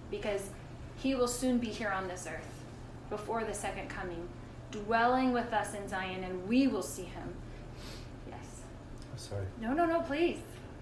because 0.10 0.50
he 0.98 1.14
will 1.16 1.28
soon 1.28 1.60
be 1.60 1.68
here 1.68 1.90
on 1.92 2.08
this 2.08 2.28
earth 2.28 2.64
before 3.10 3.44
the 3.44 3.54
second 3.54 3.88
coming, 3.90 4.28
dwelling 4.72 5.32
with 5.32 5.54
us 5.54 5.74
in 5.76 5.88
Zion, 5.88 6.24
and 6.24 6.48
we 6.48 6.68
will 6.68 6.82
see 6.82 7.04
him. 7.04 7.34
Yes. 8.28 8.62
I'm 9.12 9.18
sorry. 9.18 9.46
No, 9.60 9.74
no, 9.74 9.86
no, 9.86 10.02
please. 10.02 10.40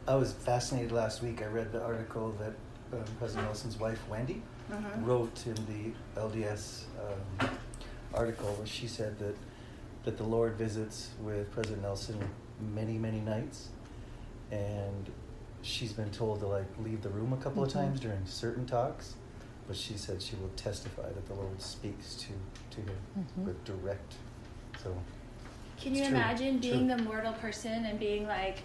I 0.07 0.15
was 0.15 0.31
fascinated 0.33 0.91
last 0.91 1.21
week. 1.21 1.41
I 1.41 1.45
read 1.47 1.71
the 1.71 1.83
article 1.83 2.31
that 2.39 2.53
um, 2.97 3.03
President 3.19 3.45
Nelson's 3.47 3.77
wife, 3.79 3.99
Wendy, 4.09 4.41
Mhm. 4.71 5.05
wrote 5.05 5.45
in 5.47 5.55
the 5.65 5.91
LDS 6.19 6.85
um, 7.39 7.49
article 8.13 8.49
where 8.53 8.67
she 8.67 8.87
said 8.87 9.17
that 9.19 9.35
that 10.05 10.15
the 10.17 10.23
Lord 10.23 10.53
visits 10.53 11.09
with 11.21 11.51
President 11.51 11.81
Nelson 11.81 12.17
many, 12.73 12.97
many 12.97 13.19
nights, 13.19 13.67
and 14.51 15.09
she's 15.61 15.93
been 15.93 16.09
told 16.11 16.39
to 16.39 16.47
like 16.47 16.65
leave 16.83 17.01
the 17.01 17.09
room 17.09 17.33
a 17.33 17.37
couple 17.37 17.61
Mhm. 17.63 17.67
of 17.67 17.73
times 17.73 17.99
during 17.99 18.25
certain 18.25 18.65
talks, 18.65 19.15
but 19.67 19.75
she 19.75 19.95
said 19.97 20.21
she 20.21 20.35
will 20.37 20.49
testify 20.55 21.07
that 21.09 21.27
the 21.27 21.33
Lord 21.33 21.61
speaks 21.61 22.15
to 22.15 22.27
to 22.71 22.81
him 22.81 22.97
Mhm. 23.39 23.43
with 23.45 23.63
direct. 23.65 24.15
So 24.81 24.95
Can 25.77 25.95
you 25.95 26.05
true, 26.05 26.15
imagine 26.15 26.59
being 26.59 26.87
true. 26.87 26.97
the 26.97 27.03
mortal 27.03 27.33
person 27.33 27.85
and 27.85 27.99
being 27.99 28.27
like, 28.27 28.59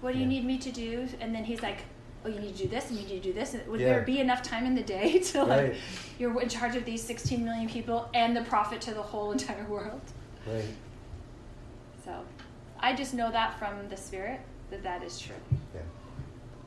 "What 0.00 0.12
do 0.12 0.18
you 0.18 0.26
need 0.26 0.44
me 0.44 0.58
to 0.58 0.70
do?" 0.72 1.08
And 1.20 1.34
then 1.34 1.44
he's 1.44 1.62
like, 1.62 1.78
"Oh, 2.24 2.28
you 2.28 2.38
need 2.40 2.56
to 2.56 2.62
do 2.64 2.68
this, 2.68 2.90
and 2.90 2.98
you 2.98 3.06
need 3.06 3.22
to 3.22 3.28
do 3.28 3.32
this." 3.32 3.54
And 3.54 3.66
Would 3.68 3.80
Yeah. 3.80 3.94
there 3.94 4.02
be 4.02 4.18
enough 4.20 4.42
time 4.42 4.66
in 4.66 4.74
the 4.74 4.82
day 4.82 5.18
to 5.30 5.44
like 5.44 5.60
Right. 5.70 5.76
you're 6.18 6.40
in 6.40 6.48
charge 6.48 6.76
of 6.76 6.84
these 6.84 7.02
16 7.02 7.44
million 7.44 7.68
people 7.68 8.08
and 8.14 8.36
the 8.36 8.42
prophet 8.42 8.80
to 8.82 8.94
the 8.94 9.02
whole 9.02 9.30
entire 9.32 9.64
world? 9.66 10.00
right, 10.46 10.64
So, 12.04 12.24
I 12.78 12.94
just 12.94 13.14
know 13.14 13.30
that 13.30 13.58
from 13.58 13.88
the 13.88 13.96
Spirit 13.96 14.40
that 14.70 14.82
that 14.82 15.02
is 15.02 15.18
true. 15.18 15.34
yeah, 15.74 15.80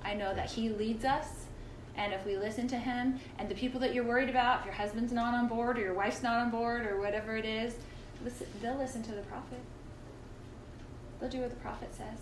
I 0.06 0.14
know 0.14 0.34
that 0.34 0.52
He 0.52 0.70
leads 0.70 1.06
us, 1.06 1.28
and 1.96 2.14
if 2.14 2.26
we 2.26 2.38
listen 2.38 2.68
to 2.70 2.78
Him, 2.78 3.20
and 3.38 3.50
the 3.50 3.56
people 3.56 3.80
that 3.82 3.94
you're 3.94 4.04
worried 4.04 4.30
about, 4.30 4.60
if 4.60 4.66
your 4.66 4.74
husband's 4.74 5.12
not 5.12 5.34
on 5.34 5.48
board 5.48 5.78
or 5.78 5.82
your 5.82 5.94
wife's 5.94 6.24
not 6.24 6.40
on 6.40 6.50
board 6.50 6.86
or 6.86 7.00
whatever 7.00 7.36
it 7.36 7.46
is, 7.46 7.76
listen, 8.24 8.48
they'll 8.62 8.78
listen 8.78 9.04
to 9.04 9.12
the 9.12 9.22
prophet. 9.24 9.60
They'll 11.20 11.30
do 11.30 11.40
what 11.40 11.50
the 11.50 11.56
prophet 11.58 11.94
says. 11.94 12.20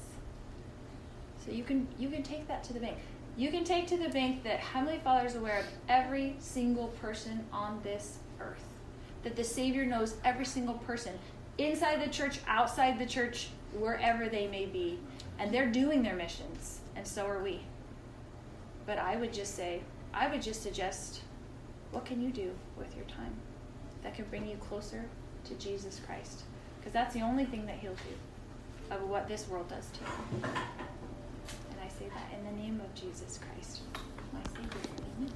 So 1.46 1.52
you 1.52 1.64
can 1.64 1.88
you 1.98 2.10
can 2.10 2.24
take 2.24 2.48
that 2.48 2.64
to 2.66 2.74
the 2.74 2.80
bank. 2.80 2.98
You 3.38 3.50
can 3.50 3.64
take 3.64 3.88
to 3.88 3.98
the 3.98 4.10
bank 4.10 4.44
that 4.44 4.60
Heavenly 4.60 5.00
Father 5.00 5.26
is 5.26 5.36
aware 5.36 5.60
of 5.60 5.66
every 5.88 6.36
single 6.40 6.88
person 7.02 7.46
on 7.52 7.80
this 7.84 8.20
earth. 8.40 8.64
That 9.24 9.36
the 9.36 9.44
Savior 9.44 9.86
knows 9.86 10.16
every 10.24 10.46
single 10.46 10.76
person 10.76 11.18
inside 11.58 12.02
the 12.02 12.10
church, 12.10 12.40
outside 12.48 13.00
the 13.00 13.06
church, 13.06 13.50
wherever 13.74 14.28
they 14.28 14.48
may 14.48 14.66
be. 14.66 15.00
And 15.40 15.52
they're 15.52 15.72
doing 15.72 16.04
their 16.04 16.16
missions, 16.16 16.82
and 16.96 17.08
so 17.08 17.26
are 17.26 17.42
we. 17.42 17.62
But 18.86 18.98
I 18.98 19.16
would 19.16 19.34
just 19.34 19.56
say, 19.56 19.82
I 20.14 20.28
would 20.28 20.42
just 20.42 20.62
suggest 20.64 21.22
what 21.92 22.06
can 22.06 22.22
you 22.22 22.32
do 22.32 22.52
with 22.78 22.96
your 22.96 23.06
time 23.06 23.34
that 24.04 24.16
can 24.16 24.26
bring 24.26 24.48
you 24.48 24.58
closer 24.58 25.06
to 25.46 25.54
Jesus 25.56 26.00
Christ? 26.06 26.44
Because 26.80 26.94
that's 26.94 27.14
the 27.14 27.22
only 27.22 27.46
thing 27.46 27.66
that 27.66 27.78
He'll 27.78 27.94
do 27.94 28.96
of 28.96 29.08
what 29.08 29.28
this 29.28 29.48
world 29.48 29.68
does 29.70 29.88
to 29.92 30.00
you. 30.00 30.44
And 30.44 31.80
I 31.84 31.88
say 31.88 32.06
that 32.10 32.38
in 32.38 32.46
the 32.46 32.62
name 32.62 32.82
of 32.82 32.94
Jesus 32.96 33.40
Christ, 33.40 33.82
my 34.34 34.42
Savior. 34.44 34.68
Amen. 35.18 35.32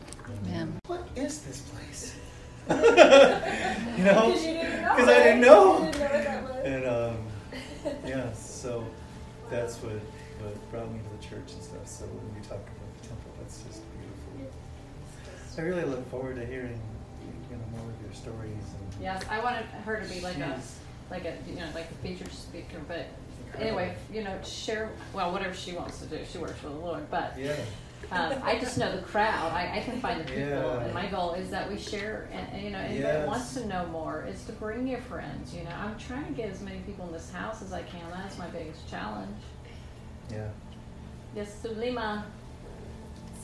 Amen. 0.46 0.80
What 0.88 1.08
is 1.16 1.42
this 1.44 1.62
place? 1.62 2.16
you 2.70 2.76
know, 2.76 4.32
Because 4.32 4.44
you 4.46 4.54
didn't 4.54 4.82
know. 4.82 4.96
because 4.96 5.10
I 5.10 5.24
didn't 5.24 5.42
know. 5.42 5.86
You 5.86 5.92
didn't 5.92 6.00
know 6.00 6.02
what 6.02 6.24
that 6.24 6.44
was. 6.44 6.66
And 6.66 6.86
um, 6.88 7.18
yeah, 8.08 8.34
so 8.34 8.84
that's 9.50 9.78
what 9.78 10.00
what 10.42 10.72
brought 10.72 10.92
me 10.92 11.00
to 11.00 11.10
the 11.18 11.24
church 11.36 11.54
and 11.54 11.62
stuff. 11.62 11.88
So 11.88 12.06
when 12.06 12.34
we 12.36 12.42
talk 12.42 12.58
about 12.58 12.90
the 13.02 13.08
temple, 13.08 13.32
that's 13.40 13.62
just 13.64 13.82
beautiful. 13.94 14.52
I 15.58 15.62
really 15.62 15.84
look 15.86 16.10
forward 16.10 16.36
to 16.38 16.46
hearing 16.46 16.80
you 17.50 17.56
know 17.58 17.64
more 17.78 17.90
of 17.90 18.02
your 18.06 18.14
stories 18.14 18.52
and 18.52 19.02
Yes, 19.04 19.24
I 19.30 19.40
wanted 19.44 19.66
her 19.86 20.02
to 20.02 20.10
be 20.14 20.22
like 20.22 20.36
a, 20.38 20.40
Yes. 20.40 20.80
like 21.12 21.26
a, 21.26 21.36
you 21.48 21.56
know, 21.56 21.68
like 21.76 21.90
a 21.92 21.94
featured 21.96 22.32
speaker, 22.32 22.80
but 22.88 23.06
anyway, 23.60 23.96
you 24.12 24.24
know, 24.24 24.38
share, 24.44 24.90
well, 25.14 25.32
whatever 25.32 25.54
she 25.54 25.74
wants 25.74 26.00
to 26.00 26.06
do, 26.08 26.20
she 26.30 26.38
works 26.38 26.58
for 26.60 26.70
the 26.70 26.76
Lord, 26.76 27.10
but, 27.12 27.38
yeah, 27.38 27.56
um, 28.12 28.34
I 28.44 28.58
just 28.60 28.78
know 28.78 28.96
the 28.96 29.02
crowd, 29.02 29.52
I, 29.52 29.78
I 29.78 29.82
can 29.82 30.00
find 30.00 30.22
the 30.22 30.24
people, 30.26 30.40
Yeah. 30.48 30.80
and 30.84 30.94
my 30.94 31.08
goal 31.08 31.34
is 31.34 31.50
that 31.52 31.70
we 31.70 31.78
share, 31.78 32.28
and, 32.32 32.48
and, 32.54 32.64
you 32.64 32.70
know, 32.72 32.78
anybody 32.80 33.02
that 33.02 33.20
Yes. 33.20 33.28
wants 33.28 33.54
to 33.56 33.66
know 33.68 33.86
more, 33.88 34.26
is 34.28 34.44
to 34.46 34.54
bring 34.54 34.88
your 34.88 35.02
friends, 35.02 35.54
you 35.54 35.64
know, 35.64 35.72
I'm 35.78 35.98
trying 36.00 36.26
to 36.28 36.34
get 36.34 36.50
as 36.50 36.62
many 36.62 36.80
people 36.80 37.06
in 37.08 37.14
this 37.14 37.30
house 37.32 37.62
as 37.62 37.74
I 37.74 37.82
can, 37.84 38.02
that's 38.12 38.38
my 38.38 38.48
biggest 38.48 38.90
challenge. 38.90 39.36
yeah. 40.32 40.48
Yes, 41.36 41.54
Sulima, 41.62 42.24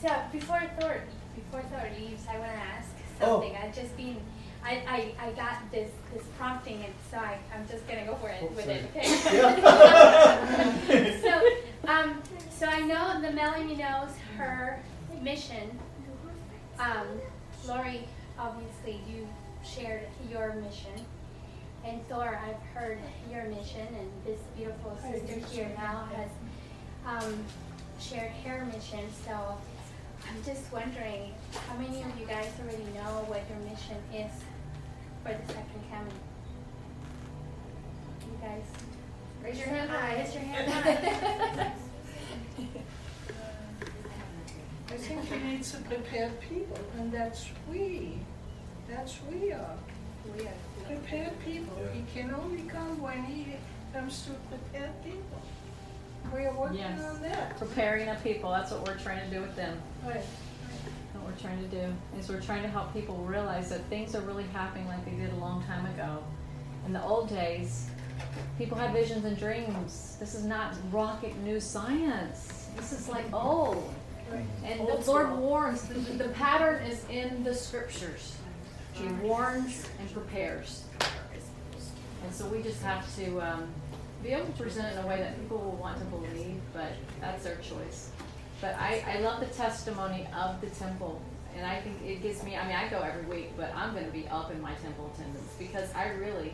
So 0.01 0.09
before 0.31 0.61
Thor, 0.79 1.01
before 1.45 1.61
Thor 1.69 1.89
leaves, 1.99 2.23
I 2.29 2.37
want 2.39 2.51
to 2.51 2.57
ask 2.57 2.89
Oh. 3.21 3.39
something. 3.41 3.55
I've 3.55 3.75
just 3.75 3.95
been, 3.97 4.17
I, 4.63 5.13
I, 5.19 5.27
I 5.27 5.31
got 5.33 5.69
this 5.71 5.91
this 6.13 6.23
prompting, 6.37 6.83
and 6.83 6.93
so 7.11 7.17
I, 7.17 7.37
I'm 7.55 7.67
just 7.67 7.87
gonna 7.87 8.05
go 8.05 8.15
for 8.15 8.29
it 8.29 8.39
Oh, 8.41 8.47
with 8.47 8.65
sorry. 8.65 8.77
it. 8.77 8.85
Okay. 8.95 9.37
Yeah. 9.37 11.21
so, 11.21 11.91
um, 11.91 12.21
so 12.49 12.65
I 12.67 12.79
know 12.81 13.21
the 13.21 13.31
Melanie 13.31 13.75
knows 13.75 14.09
her 14.37 14.81
mission. 15.21 15.77
Um, 16.79 17.07
Lori, 17.67 18.07
obviously, 18.39 19.01
you 19.07 19.27
shared 19.63 20.07
your 20.31 20.53
mission. 20.55 21.05
And 21.85 22.07
Thor, 22.07 22.39
I've 22.43 22.61
heard 22.75 22.99
your 23.31 23.43
mission, 23.45 23.87
and 23.87 24.09
this 24.25 24.39
beautiful 24.55 24.97
sister 25.01 25.39
here 25.53 25.71
now 25.77 26.07
has 26.15 26.29
um, 27.23 27.43
shared 27.99 28.31
her 28.45 28.65
mission. 28.65 28.99
So 29.25 29.57
I'm 30.29 30.43
just 30.45 30.71
wondering, 30.71 31.33
how 31.67 31.75
many 31.77 32.01
of 32.01 32.19
you 32.19 32.25
guys 32.25 32.49
already 32.61 32.83
know 32.93 33.25
what 33.27 33.43
your 33.49 33.59
mission 33.69 33.97
is 34.13 34.31
for 35.23 35.33
the 35.33 35.47
second 35.53 35.83
coming? 35.91 36.19
You 38.21 38.37
guys, 38.41 38.63
raise 39.43 39.57
your 39.59 39.67
hand 39.67 39.89
high. 39.89 40.15
Raise 40.21 40.33
your 40.33 40.43
hand 40.43 40.71
high. 40.71 41.71
I 44.89 44.93
think 44.97 45.23
he 45.25 45.37
needs 45.39 45.71
to 45.71 45.77
prepare 45.83 46.29
people, 46.49 46.77
and 46.97 47.11
that's 47.11 47.49
we. 47.69 48.19
That's 48.89 49.19
we 49.31 49.51
are. 49.53 49.77
We 50.35 50.41
are- 50.47 50.51
Prepared 50.85 51.39
people. 51.45 51.77
Yeah. 51.79 51.91
He 51.93 52.03
can 52.21 52.33
only 52.35 52.63
come 52.63 53.01
when 53.01 53.23
he 53.23 53.55
comes 53.93 54.23
to 54.25 54.31
prepare 54.49 54.91
people. 55.03 55.41
We 56.33 56.45
are 56.45 56.53
working 56.53 56.77
Yes. 56.79 57.01
on 57.03 57.21
that. 57.23 57.57
Preparing 57.57 58.05
the 58.07 58.15
people, 58.15 58.51
that's 58.51 58.71
what 58.71 58.87
we're 58.87 58.97
trying 58.97 59.27
to 59.29 59.35
do 59.35 59.41
with 59.41 59.55
them. 59.55 59.77
Right. 60.05 60.23
What 61.13 61.25
we're 61.25 61.39
trying 61.39 61.61
to 61.61 61.67
do 61.67 61.93
is 62.17 62.29
we're 62.29 62.39
trying 62.41 62.63
to 62.63 62.69
help 62.69 62.93
people 62.93 63.17
realize 63.17 63.69
that 63.69 63.81
things 63.85 64.15
are 64.15 64.21
really 64.21 64.45
happening 64.53 64.87
like 64.87 65.03
they 65.05 65.11
did 65.11 65.31
a 65.33 65.35
long 65.35 65.63
time 65.65 65.85
ago. 65.87 66.23
In 66.85 66.93
the 66.93 67.03
old 67.03 67.29
days, 67.29 67.87
people 68.57 68.77
had 68.77 68.93
visions 68.93 69.25
and 69.25 69.37
dreams. 69.37 70.17
This 70.19 70.33
is 70.33 70.45
not 70.45 70.75
rocket 70.91 71.35
new 71.37 71.59
science. 71.59 72.67
This 72.77 72.91
is 72.93 73.09
like 73.09 73.25
old. 73.33 73.93
Right. 74.31 74.45
And 74.63 74.79
Old 74.81 75.03
the 75.03 75.11
Lord 75.11 75.27
school. 75.27 75.37
warns, 75.41 75.81
the, 75.83 75.93
the 75.99 76.29
pattern 76.29 76.81
is 76.85 77.05
in 77.09 77.43
the 77.43 77.53
scriptures. 77.53 78.35
He 78.93 79.05
warns 79.25 79.85
and 79.99 80.11
prepares. 80.13 80.85
And 82.23 82.33
so 82.33 82.45
we 82.47 82.61
just 82.63 82.81
have 82.83 83.13
to 83.17 83.41
um, 83.41 83.67
be 84.23 84.29
able 84.29 84.45
to 84.45 84.51
present 84.63 84.93
it 84.93 84.97
in 84.99 85.03
a 85.03 85.07
way 85.07 85.17
that 85.17 85.39
people 85.39 85.57
will 85.57 85.77
want 85.77 85.97
to 85.99 86.05
believe, 86.05 86.59
but 86.73 86.91
that's 87.19 87.43
their 87.43 87.55
choice. 87.57 88.09
But 88.59 88.75
I, 88.75 89.03
I 89.07 89.19
love 89.19 89.39
the 89.39 89.47
testimony 89.47 90.27
of 90.35 90.61
the 90.61 90.67
temple. 90.67 91.21
And 91.55 91.65
I 91.65 91.81
think 91.81 91.97
it 92.05 92.21
gives 92.21 92.43
me, 92.43 92.55
I 92.55 92.65
mean, 92.65 92.75
I 92.75 92.87
go 92.87 92.99
every 93.01 93.23
week, 93.25 93.51
but 93.57 93.73
I'm 93.75 93.93
going 93.93 94.05
to 94.05 94.11
be 94.11 94.27
up 94.29 94.51
in 94.51 94.61
my 94.61 94.73
temple 94.75 95.11
attendance 95.13 95.51
because 95.59 95.93
I 95.93 96.09
really 96.11 96.53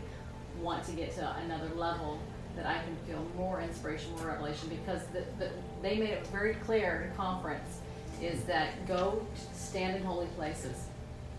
want 0.62 0.84
to 0.86 0.92
get 0.94 1.14
to 1.16 1.36
another 1.46 1.70
level 1.76 2.18
that 2.56 2.66
I 2.66 2.80
can 2.84 2.96
feel 3.06 3.24
more 3.38 3.62
inspiration, 3.62 4.12
more 4.16 4.26
revelation 4.28 4.70
because 4.70 5.02
the, 5.14 5.24
the, 5.38 5.52
they 5.84 5.98
made 5.98 6.10
it 6.10 6.26
very 6.28 6.56
clear 6.56 7.08
in 7.12 7.16
conference 7.16 7.82
is 8.22 8.44
that 8.46 8.88
go 8.88 9.24
stand 9.54 9.96
in 9.98 10.04
holy 10.04 10.26
places 10.38 10.86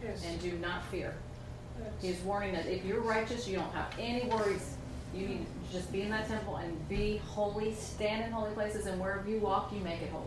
Yes. 0.01 0.25
and 0.25 0.41
do 0.41 0.53
not 0.59 0.85
fear. 0.93 1.13
That's- 1.79 2.01
He's 2.01 2.21
warning 2.21 2.53
that 2.53 2.67
if 2.67 2.85
you're 2.85 3.01
righteous, 3.01 3.49
you 3.49 3.57
don't 3.57 3.73
have 3.73 3.93
any 3.99 4.29
worries. 4.29 4.77
You 5.13 5.27
need 5.27 5.47
just 5.73 5.93
be 5.93 6.03
in 6.03 6.11
that 6.11 6.29
temple 6.29 6.57
and 6.57 6.89
be 6.89 7.19
holy, 7.27 7.75
stand 7.75 8.25
in 8.25 8.31
holy 8.31 8.53
places, 8.53 8.87
and 8.87 9.01
wherever 9.01 9.29
you 9.29 9.39
walk, 9.39 9.73
you 9.73 9.81
make 9.81 10.01
it 10.03 10.11
holy. 10.11 10.25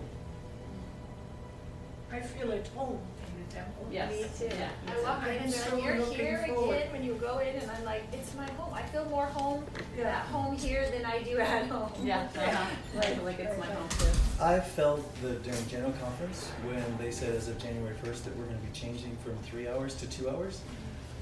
I 2.12 2.20
feel 2.20 2.52
at 2.52 2.68
home 2.70 3.00
in 3.26 3.48
the 3.48 3.54
temple. 3.56 3.88
Yes. 3.90 4.12
Me 4.12 4.48
too. 4.50 4.54
Yeah. 4.56 4.70
I 4.88 5.02
walk 5.02 5.26
in 5.28 5.36
and 5.44 5.52
so 5.54 5.78
you're 5.78 5.96
here 5.96 6.44
forward. 6.48 6.76
again 6.76 6.92
when 6.92 7.04
you 7.06 7.14
go 7.14 7.40
in 7.40 7.56
and 7.56 7.72
I'm 7.72 7.86
like, 7.86 8.04
it's 8.12 8.36
my 8.36 8.46
home. 8.52 8.74
I 8.74 8.82
feel 8.84 9.06
more 9.06 9.28
home 9.28 9.64
Yeah. 9.98 10.10
at 10.20 10.26
home 10.26 10.58
here 10.58 10.90
than 10.92 11.06
I 11.06 11.24
do 11.24 11.38
at 11.40 11.68
home. 11.68 11.92
Yeah, 12.04 12.28
uh-huh. 12.36 13.00
I 13.00 13.02
feel 13.06 13.24
like 13.24 13.40
it's 13.40 13.58
my 13.58 13.66
home 13.68 13.88
too. 13.90 14.06
I 14.44 14.60
felt 14.60 15.22
that 15.22 15.42
during 15.44 15.68
general 15.70 15.94
conference, 15.94 16.50
when 16.66 16.84
they 16.98 17.12
said 17.12 17.34
as 17.34 17.48
of 17.48 17.58
January 17.60 17.96
first 18.04 18.26
that 18.26 18.36
we're 18.36 18.46
gonna 18.46 18.58
be 18.58 18.78
changing 18.78 19.16
from 19.24 19.38
three 19.44 19.70
hours 19.70 19.96
to 19.96 20.08
two 20.10 20.30
hours, 20.30 20.60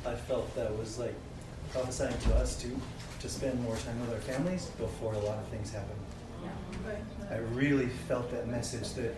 I 0.07 0.15
felt 0.15 0.53
that 0.55 0.75
was 0.75 0.97
like 0.97 1.13
prophesying 1.71 2.17
to 2.17 2.35
us 2.35 2.61
too, 2.61 2.75
to 3.19 3.29
spend 3.29 3.61
more 3.63 3.75
time 3.77 3.99
with 4.01 4.13
our 4.13 4.21
families 4.21 4.65
before 4.77 5.13
a 5.13 5.19
lot 5.19 5.37
of 5.37 5.47
things 5.47 5.71
happen. 5.71 5.95
I 7.29 7.37
really 7.53 7.87
felt 8.07 8.31
that 8.31 8.47
message 8.47 8.93
that 8.93 9.15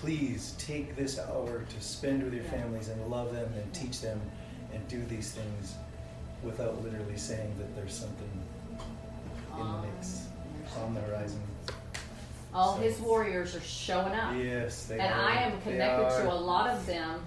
please 0.00 0.54
take 0.58 0.96
this 0.96 1.18
hour 1.18 1.64
to 1.68 1.80
spend 1.80 2.22
with 2.22 2.34
your 2.34 2.44
families 2.44 2.88
and 2.88 3.04
love 3.08 3.32
them 3.32 3.50
and 3.54 3.72
teach 3.74 4.00
them 4.00 4.20
and 4.72 4.86
do 4.88 5.02
these 5.04 5.32
things 5.32 5.74
without 6.42 6.82
literally 6.82 7.16
saying 7.16 7.54
that 7.58 7.74
there's 7.74 7.94
something 7.94 8.30
in 9.58 9.66
the 9.66 9.82
mix 9.82 10.26
on 10.82 10.94
the 10.94 11.00
horizon. 11.02 11.40
All 12.54 12.76
his 12.76 12.98
warriors 12.98 13.54
are 13.54 13.60
showing 13.60 14.12
up. 14.14 14.34
Yes, 14.36 14.86
they 14.86 14.98
And 14.98 15.12
are. 15.12 15.28
And 15.28 15.38
I 15.38 15.42
am 15.42 15.60
connected 15.62 16.22
to 16.22 16.32
a 16.32 16.34
lot 16.34 16.70
of 16.70 16.86
them. 16.86 17.20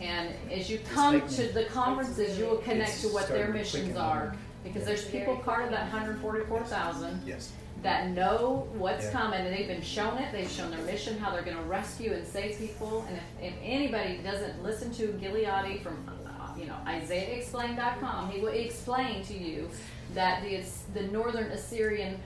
And 0.00 0.34
as 0.50 0.70
you 0.70 0.78
come 0.94 1.26
to 1.28 1.42
the 1.52 1.64
conferences, 1.64 2.38
you 2.38 2.46
will 2.46 2.58
connect 2.58 3.00
to 3.02 3.08
what 3.08 3.28
their 3.28 3.48
missions 3.52 3.96
are. 3.96 4.34
Because 4.64 4.84
there's 4.84 5.04
people 5.06 5.36
part 5.36 5.64
of 5.64 5.70
that 5.70 5.88
hundred 5.88 6.20
forty-four 6.20 6.62
thousand 6.64 7.22
Yes. 7.26 7.52
that 7.82 8.10
know 8.10 8.68
what's 8.74 9.04
Yeah. 9.06 9.12
coming 9.12 9.40
and 9.40 9.54
they've 9.54 9.68
been 9.68 9.82
shown 9.82 10.18
it. 10.18 10.30
They've 10.32 10.50
shown 10.50 10.70
their 10.70 10.80
mission, 10.84 11.16
how 11.18 11.30
they're 11.32 11.42
going 11.42 11.56
to 11.56 11.62
rescue 11.62 12.12
and 12.12 12.26
save 12.26 12.58
people. 12.58 13.04
And 13.08 13.16
if, 13.40 13.52
if 13.52 13.54
anybody 13.62 14.18
doesn't 14.18 14.62
listen 14.62 14.92
to 14.94 15.08
Gileadi 15.22 15.80
from, 15.82 15.96
uh, 16.26 16.58
you 16.58 16.66
know, 16.66 16.76
IsaiahExplained.com, 16.86 18.30
he 18.30 18.40
will 18.40 18.48
explain 18.48 19.22
to 19.24 19.34
you 19.34 19.68
that 20.14 20.42
the 20.42 20.62
the 20.94 21.06
northern 21.08 21.46
Assyrian, 21.52 22.18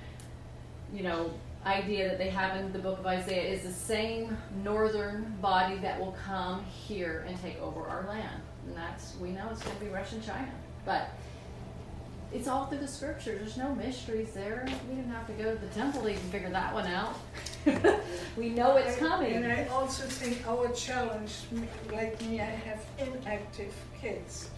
you 0.93 1.03
know, 1.03 1.31
idea 1.65 2.09
that 2.09 2.19
they 2.19 2.31
have 2.31 2.57
in 2.57 2.73
the 2.73 2.79
book 2.79 2.99
of 2.99 3.07
Isaiah 3.07 3.53
is 3.53 3.63
the 3.63 3.73
same 3.73 4.37
northern 4.65 5.37
body 5.41 5.77
that 5.77 5.99
will 5.99 6.17
come 6.27 6.65
here 6.65 7.25
and 7.29 7.41
take 7.41 7.61
over 7.61 7.87
our 7.87 8.07
land. 8.09 8.43
And 8.67 8.77
that's 8.77 9.17
we 9.21 9.31
know 9.31 9.49
it's 9.51 9.63
going 9.63 9.77
to 9.77 9.85
be 9.85 9.91
Russian 9.91 10.23
China, 10.23 10.51
but 10.85 11.11
it's 12.33 12.49
all 12.49 12.67
through 12.67 12.79
the 12.79 12.89
scriptures. 12.89 13.39
There's 13.39 13.57
no 13.57 13.75
mysteries 13.75 14.33
there. 14.33 14.67
We 14.89 14.95
didn't 14.97 15.11
have 15.11 15.27
to 15.27 15.33
go 15.35 15.55
to 15.55 15.59
the 15.59 15.67
temple 15.69 16.03
to 16.03 16.09
even 16.09 16.23
figure 16.31 16.51
that 16.51 16.73
one 16.73 16.87
out. 16.87 17.17
we 18.37 18.49
know 18.49 18.77
it's 18.77 18.97
coming. 18.97 19.35
And. 19.35 19.53
I 19.53 19.67
also 19.67 20.05
think 20.05 20.47
our 20.49 20.69
challenge, 20.73 21.33
like 21.93 22.21
me, 22.23 22.41
I 22.41 22.45
have 22.45 22.85
inactive 22.99 23.75
kids. 24.01 24.51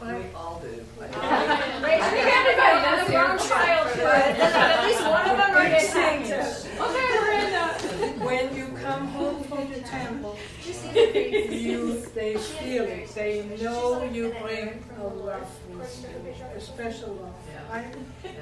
Right? 0.00 0.32
all 0.34 0.60
do. 0.62 0.68
Raise 0.68 1.10
your 1.10 1.18
hand 1.18 2.48
if 2.48 2.58
I 2.58 2.70
have 2.84 3.08
a 3.08 3.10
grown 3.10 3.38
childhood, 3.38 4.36
then 4.36 4.54
at 4.54 4.84
least 4.86 5.02
one 5.02 5.28
of 5.28 5.36
them 5.36 5.50
are 5.56 5.64
inactive. 5.64 6.64
Okay, 6.78 7.06
Miranda. 7.20 8.24
When 8.24 8.54
you 8.56 8.66
come 8.80 9.08
home 9.08 9.42
from 9.44 9.68
the 9.72 9.80
temple, 9.80 10.38
you 10.64 10.72
see 10.72 10.88
the 10.88 11.06
face? 11.12 11.50
you, 11.60 12.00
they 12.14 12.36
feel 12.36 12.84
it, 12.84 13.08
they 13.16 13.44
know 13.60 14.04
you 14.04 14.32
bring 14.40 14.84
a 15.00 15.04
love 15.04 15.48
with 15.76 16.06
you, 16.08 16.44
a 16.56 16.60
special 16.60 17.14
love. 17.14 17.34
right? 17.68 17.92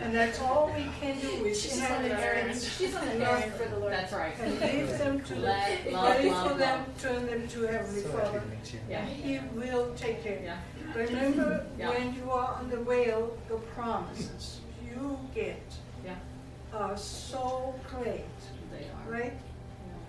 And 0.02 0.14
that's 0.14 0.38
all 0.40 0.70
we 0.76 0.84
can 1.00 1.18
do 1.20 1.46
is 1.46 1.62
She's 1.62 1.80
on 1.82 2.02
the 2.02 2.10
errand. 2.20 2.60
She's 2.60 2.94
on 2.94 3.06
the 3.06 3.26
errand 3.26 3.54
for 3.54 3.68
the 3.70 3.78
Lord. 3.78 3.92
That's 3.94 4.12
right. 4.12 4.34
and 4.40 4.60
leave 4.60 4.98
them 4.98 5.20
to, 5.22 5.36
Let, 5.36 5.90
love, 5.92 6.08
ready 6.16 6.28
for 6.28 6.34
love, 6.34 6.58
them, 6.58 6.84
turn 7.00 7.26
them 7.26 7.48
to 7.48 7.62
Heavenly 7.62 8.02
So 8.02 8.08
Father. 8.10 8.40
to 8.40 8.46
meet 8.48 8.72
you. 8.74 8.80
Yeah. 8.90 9.04
He 9.06 9.38
will 9.54 9.94
take 9.94 10.22
care. 10.22 10.40
Yeah. 10.44 10.58
Remember, 10.94 11.66
Yeah. 11.78 11.90
when 11.90 12.14
you 12.14 12.30
are 12.30 12.54
on 12.54 12.70
the 12.70 12.80
whale, 12.80 13.36
the 13.48 13.56
promises 13.74 14.60
you 14.82 15.18
get 15.34 15.60
Yeah. 16.04 16.14
are 16.72 16.96
so 16.96 17.74
great, 17.90 18.24
They 18.70 18.86
are. 18.86 19.10
right? 19.12 19.32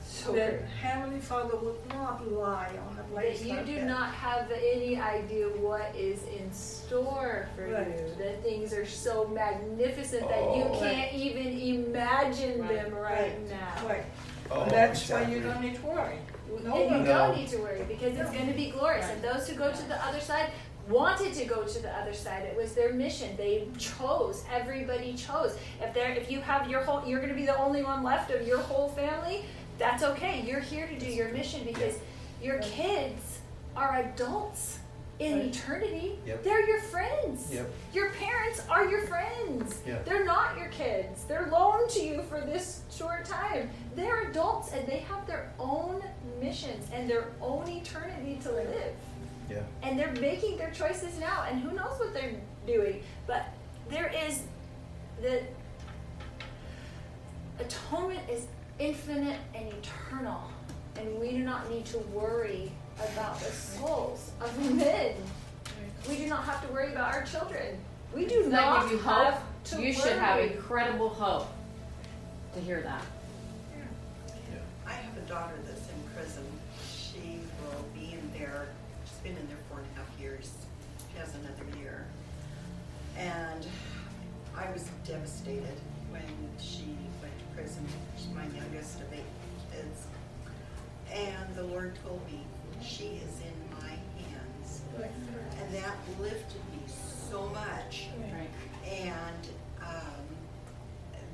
So 0.10 0.32
That 0.32 0.62
Heavenly 0.82 1.20
Father 1.20 1.58
would 1.58 1.86
not 1.90 2.32
lie 2.32 2.72
on 2.90 2.98
a 2.98 3.04
place 3.14 3.40
That 3.42 3.46
you 3.48 3.56
like 3.58 3.66
do 3.66 3.76
that. 3.76 3.86
not 3.88 4.10
have 4.14 4.50
any 4.52 4.98
idea 5.00 5.48
what 5.48 5.94
is 5.96 6.24
in 6.24 6.52
store 6.54 7.50
for 7.56 7.68
Right. 7.68 7.88
you. 7.88 8.16
That 8.18 8.42
things 8.42 8.74
are 8.74 8.86
so 8.86 9.28
magnificent 9.28 10.28
that 10.30 10.42
you 10.56 10.64
Oh. 10.64 10.80
can't 10.80 11.12
even 11.14 11.48
imagine 11.60 12.62
Right. 12.62 12.70
them 12.86 12.96
right, 12.96 13.12
Right. 13.12 13.50
now. 13.50 13.88
Right, 13.90 14.06
Oh, 14.50 14.62
and 14.62 14.72
that's 14.72 15.10
why 15.10 15.24
you 15.24 15.42
don't 15.42 15.60
need 15.62 15.76
to 15.76 15.82
worry. 15.86 16.20
No 16.64 16.74
and 16.76 16.90
you 16.90 16.98
one, 16.98 17.04
don't 17.06 17.36
need 17.38 17.50
to 17.50 17.58
worry 17.58 17.84
because 17.88 18.18
it's 18.18 18.32
going 18.32 18.48
to 18.48 18.54
be 18.54 18.72
glorious. 18.72 19.06
Right. 19.06 19.16
And 19.16 19.24
those 19.24 19.48
who 19.50 19.56
go 19.56 19.70
to 19.72 19.84
the 19.84 20.04
other 20.06 20.22
side 20.22 20.52
wanted 20.90 21.34
to 21.34 21.46
go 21.46 21.64
to 21.64 21.80
the 21.82 21.92
other 21.98 22.14
side. 22.14 22.44
It 22.44 22.56
was 22.56 22.74
their 22.74 22.94
mission. 22.94 23.36
They 23.38 23.68
chose. 23.78 24.44
Everybody 24.52 25.14
chose. 25.14 25.58
If 25.82 25.94
there, 25.94 26.12
if 26.12 26.32
you 26.32 26.42
have 26.42 26.70
your 26.70 26.82
whole, 26.84 27.08
you're 27.08 27.20
going 27.20 27.30
to 27.32 27.36
be 27.36 27.46
the 27.46 27.58
only 27.58 27.84
one 27.84 28.04
left 28.04 28.32
of 28.32 28.48
your 28.48 28.60
whole 28.60 28.90
family. 28.90 29.46
That's 29.78 30.04
okay. 30.04 30.44
You're 30.48 30.60
here 30.60 30.88
to 30.88 30.98
do 31.00 31.06
your 31.06 31.30
mission 31.30 31.64
because 31.66 31.96
your 32.42 32.60
kids 32.60 33.40
are 33.76 33.98
adults 34.00 34.80
in 35.20 35.40
Right. 35.40 35.46
eternity. 35.48 36.20
Yep. 36.28 36.44
They're 36.44 36.68
your 36.68 36.80
friends. 36.80 37.52
Yep. 37.52 37.70
Your 37.94 38.12
parents 38.12 38.62
are 38.70 38.86
your 38.88 39.02
friends. 39.08 39.82
Yeah. 39.86 39.98
They're 40.06 40.24
not 40.26 40.58
your 40.58 40.68
kids. 40.68 41.24
They're 41.24 41.48
loaned 41.52 41.90
to 41.92 42.00
you 42.06 42.22
for 42.24 42.40
this 42.40 42.82
short 42.92 43.26
time. 43.26 43.72
They're 43.96 44.30
adults 44.30 44.74
and 44.74 44.88
they 44.88 45.00
have 45.00 45.26
their 45.26 45.52
own 45.60 46.04
missions 46.40 46.88
and 46.94 47.10
their 47.10 47.30
own 47.42 47.68
eternity 47.68 48.40
to 48.44 48.52
live. 48.52 48.94
Yeah. 49.50 49.60
And 49.84 49.98
they're 49.98 50.14
making 50.14 50.58
their 50.58 50.72
choices 50.72 51.20
now, 51.20 51.46
and 51.50 51.60
who 51.62 51.72
knows 51.76 52.00
what 52.00 52.14
they're 52.14 52.36
doing. 52.66 53.02
But 53.26 53.46
there 53.90 54.12
is 54.28 54.44
the 55.22 55.42
atonement 57.60 58.22
is 58.30 58.46
infinite 58.80 59.40
and 59.56 59.70
eternal, 59.70 60.42
and 60.98 61.20
we 61.20 61.32
do 61.32 61.40
not 61.40 61.70
need 61.70 61.86
to 61.88 61.98
worry 62.14 62.72
about 63.14 63.40
the 63.40 63.46
souls 63.52 64.32
of 64.42 64.76
men. 64.76 65.14
We 66.08 66.18
do 66.18 66.28
not 66.28 66.44
have 66.44 66.66
to 66.66 66.74
worry 66.74 66.92
about 66.92 67.14
our 67.14 67.24
children. 67.24 67.78
We 68.14 68.26
do 68.26 68.44
Does 68.44 68.52
not 68.52 68.84
give 68.84 68.92
you 68.92 68.98
hope? 69.00 69.34
have 69.34 69.44
to 69.66 69.82
You 69.82 69.94
should 69.94 70.14
have 70.14 70.40
incredible 70.40 71.10
hope 71.10 71.48
to 72.54 72.60
hear 72.62 72.82
that. 72.82 73.02
I 74.86 74.94
have 74.94 75.18
a 75.18 75.22
daughter 75.22 75.56
And 83.18 83.66
I 84.56 84.72
was 84.72 84.84
devastated 85.06 85.80
when 86.12 86.22
she 86.60 86.96
went 87.22 87.38
to 87.40 87.46
prison. 87.56 87.86
She's 88.18 88.30
my 88.34 88.46
youngest 88.56 89.02
of 89.02 89.14
eight 89.14 89.24
kids. 89.72 90.08
And 91.12 91.56
the 91.56 91.64
Lord 91.64 91.98
told 92.06 92.22
me, 92.32 92.42
she 92.82 93.22
is 93.26 93.42
in 93.42 93.80
my 93.82 93.90
hands. 93.90 94.82
And 95.60 95.76
that 95.76 95.96
lifted 96.20 96.62
me 96.72 96.80
so 96.88 97.50
much. 97.50 98.08
And 98.86 99.48
um, 99.82 100.24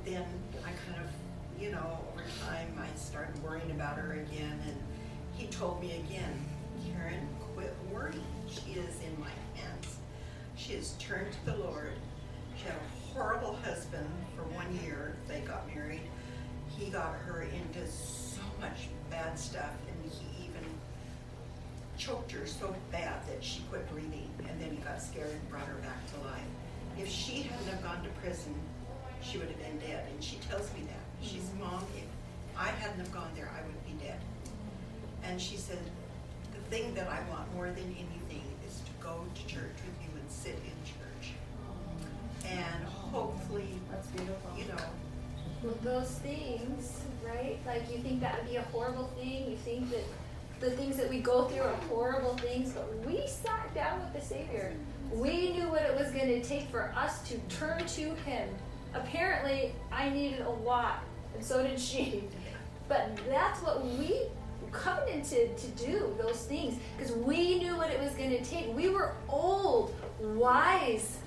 then 0.05 0.26
I 0.64 0.72
kind 0.85 1.01
of, 1.03 1.61
you 1.61 1.72
know, 1.72 1.99
over 2.14 2.23
time, 2.45 2.68
I 2.80 2.97
started 2.97 3.41
worrying 3.43 3.72
about 3.72 3.97
her 3.97 4.14
again, 4.14 4.60
and 4.68 4.77
he 5.34 5.47
told 5.47 5.81
me 5.81 6.03
again, 6.07 6.34
Karen, 6.85 7.27
quit 7.53 7.73
worrying. 7.91 8.23
She 8.49 8.80
is 8.80 8.99
in 9.01 9.19
my 9.19 9.30
hands. 9.55 9.97
She 10.55 10.73
has 10.73 10.93
turned 10.93 11.31
to 11.31 11.45
the 11.51 11.57
Lord. 11.57 11.93
She 12.57 12.65
had 12.65 12.75
a 12.75 13.13
horrible 13.13 13.55
husband 13.63 14.07
for 14.35 14.43
one 14.55 14.67
year. 14.84 15.15
They 15.27 15.41
got 15.41 15.67
married. 15.73 16.01
He 16.77 16.89
got 16.89 17.15
her 17.25 17.41
into 17.43 17.88
so 17.89 18.41
much 18.59 18.89
bad 19.09 19.38
stuff, 19.38 19.73
and 19.88 20.11
he 20.11 20.45
even 20.45 20.65
choked 21.97 22.31
her 22.31 22.45
so 22.47 22.75
bad 22.91 23.25
that 23.27 23.43
she 23.43 23.61
quit 23.69 23.89
breathing, 23.91 24.30
and 24.49 24.59
then 24.61 24.71
he 24.71 24.77
got 24.77 25.01
scared 25.01 25.30
and 25.30 25.49
brought 25.49 25.65
her 25.65 25.75
back 25.75 26.05
to 26.13 26.27
life. 26.27 26.41
If 26.97 27.09
she 27.09 27.43
hadn't 27.43 27.67
have 27.67 27.84
gone 27.84 28.03
to 28.03 28.09
prison, 28.21 28.55
she 29.21 29.38
would 29.38 29.47
have 29.47 29.59
been 29.59 29.80
dead, 29.80 30.05
and 30.11 30.23
she 30.23 30.38
tells 30.49 30.71
me 30.73 30.81
that. 30.88 31.25
She's 31.25 31.43
mm-hmm. 31.43 31.63
mom. 31.63 31.84
If 31.97 32.05
I 32.57 32.67
hadn't 32.67 32.99
have 32.99 33.11
gone 33.11 33.31
there, 33.35 33.49
I 33.57 33.65
would 33.65 33.85
be 33.85 34.05
dead. 34.05 34.19
And 35.23 35.39
she 35.39 35.57
said, 35.57 35.80
the 36.51 36.61
thing 36.75 36.93
that 36.95 37.07
I 37.07 37.21
want 37.30 37.53
more 37.55 37.67
than 37.67 37.95
anything 37.97 38.43
is 38.67 38.80
to 38.81 38.91
go 39.01 39.23
to 39.34 39.47
church 39.47 39.77
with 39.85 40.02
sit 40.34 40.55
in 40.55 40.76
church, 40.85 41.34
and 42.49 42.84
hopefully, 42.85 43.80
That's 43.91 44.07
beautiful. 44.07 44.51
you 44.57 44.65
know, 44.65 44.84
Well, 45.64 45.77
those 45.84 46.10
things, 46.19 47.01
right? 47.26 47.57
Like 47.65 47.84
you 47.91 47.99
think 47.99 48.19
that 48.22 48.39
would 48.39 48.49
be 48.49 48.57
a 48.57 48.64
horrible 48.64 49.07
thing. 49.18 49.49
You 49.51 49.57
think 49.57 49.89
that 49.91 50.03
the 50.60 50.72
things 50.72 50.97
that 50.97 51.10
we 51.10 51.19
go 51.19 51.45
through 51.45 51.61
are 51.64 51.76
horrible 51.89 52.35
things, 52.38 52.72
but 52.72 52.88
we 53.05 53.26
sat 53.27 53.73
down 53.76 53.99
with 53.99 54.14
the 54.14 54.22
Savior. 54.22 54.73
We 55.11 55.51
knew 55.53 55.68
what 55.69 55.84
it 55.84 55.95
was 55.97 56.10
going 56.11 56.27
to 56.27 56.41
take 56.43 56.69
for 56.69 56.91
us 56.95 57.22
to 57.30 57.38
turn 57.55 57.85
to 57.85 58.15
Him. 58.26 58.49
Apparently, 58.93 59.73
I 59.91 60.10
needed 60.10 60.41
a 60.41 60.49
lot, 60.49 61.03
and 61.35 61.43
so 61.43 61.61
did 61.64 61.80
she. 61.80 62.23
But 62.88 63.18
that's 63.30 63.61
what 63.61 63.85
we 63.85 64.23
covenanted 64.72 65.57
to 65.57 65.68
do, 65.85 66.15
those 66.19 66.45
things, 66.45 66.76
because 66.97 67.14
we 67.15 67.60
knew 67.60 67.76
what 67.77 67.89
it 67.91 67.99
was 67.99 68.11
going 68.14 68.31
to 68.31 68.43
take. 68.43 68.76
We 68.76 68.89
were 68.89 69.14
old, 69.30 69.93
wise 70.23 71.17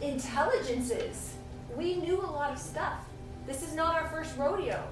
intelligences. 0.00 1.34
We 1.76 1.96
knew 1.96 2.20
a 2.20 2.30
lot 2.30 2.52
of 2.52 2.58
stuff. 2.58 2.98
This 3.46 3.62
is 3.62 3.74
not 3.74 3.94
our 3.94 4.08
first 4.08 4.36
rodeo. 4.36 4.82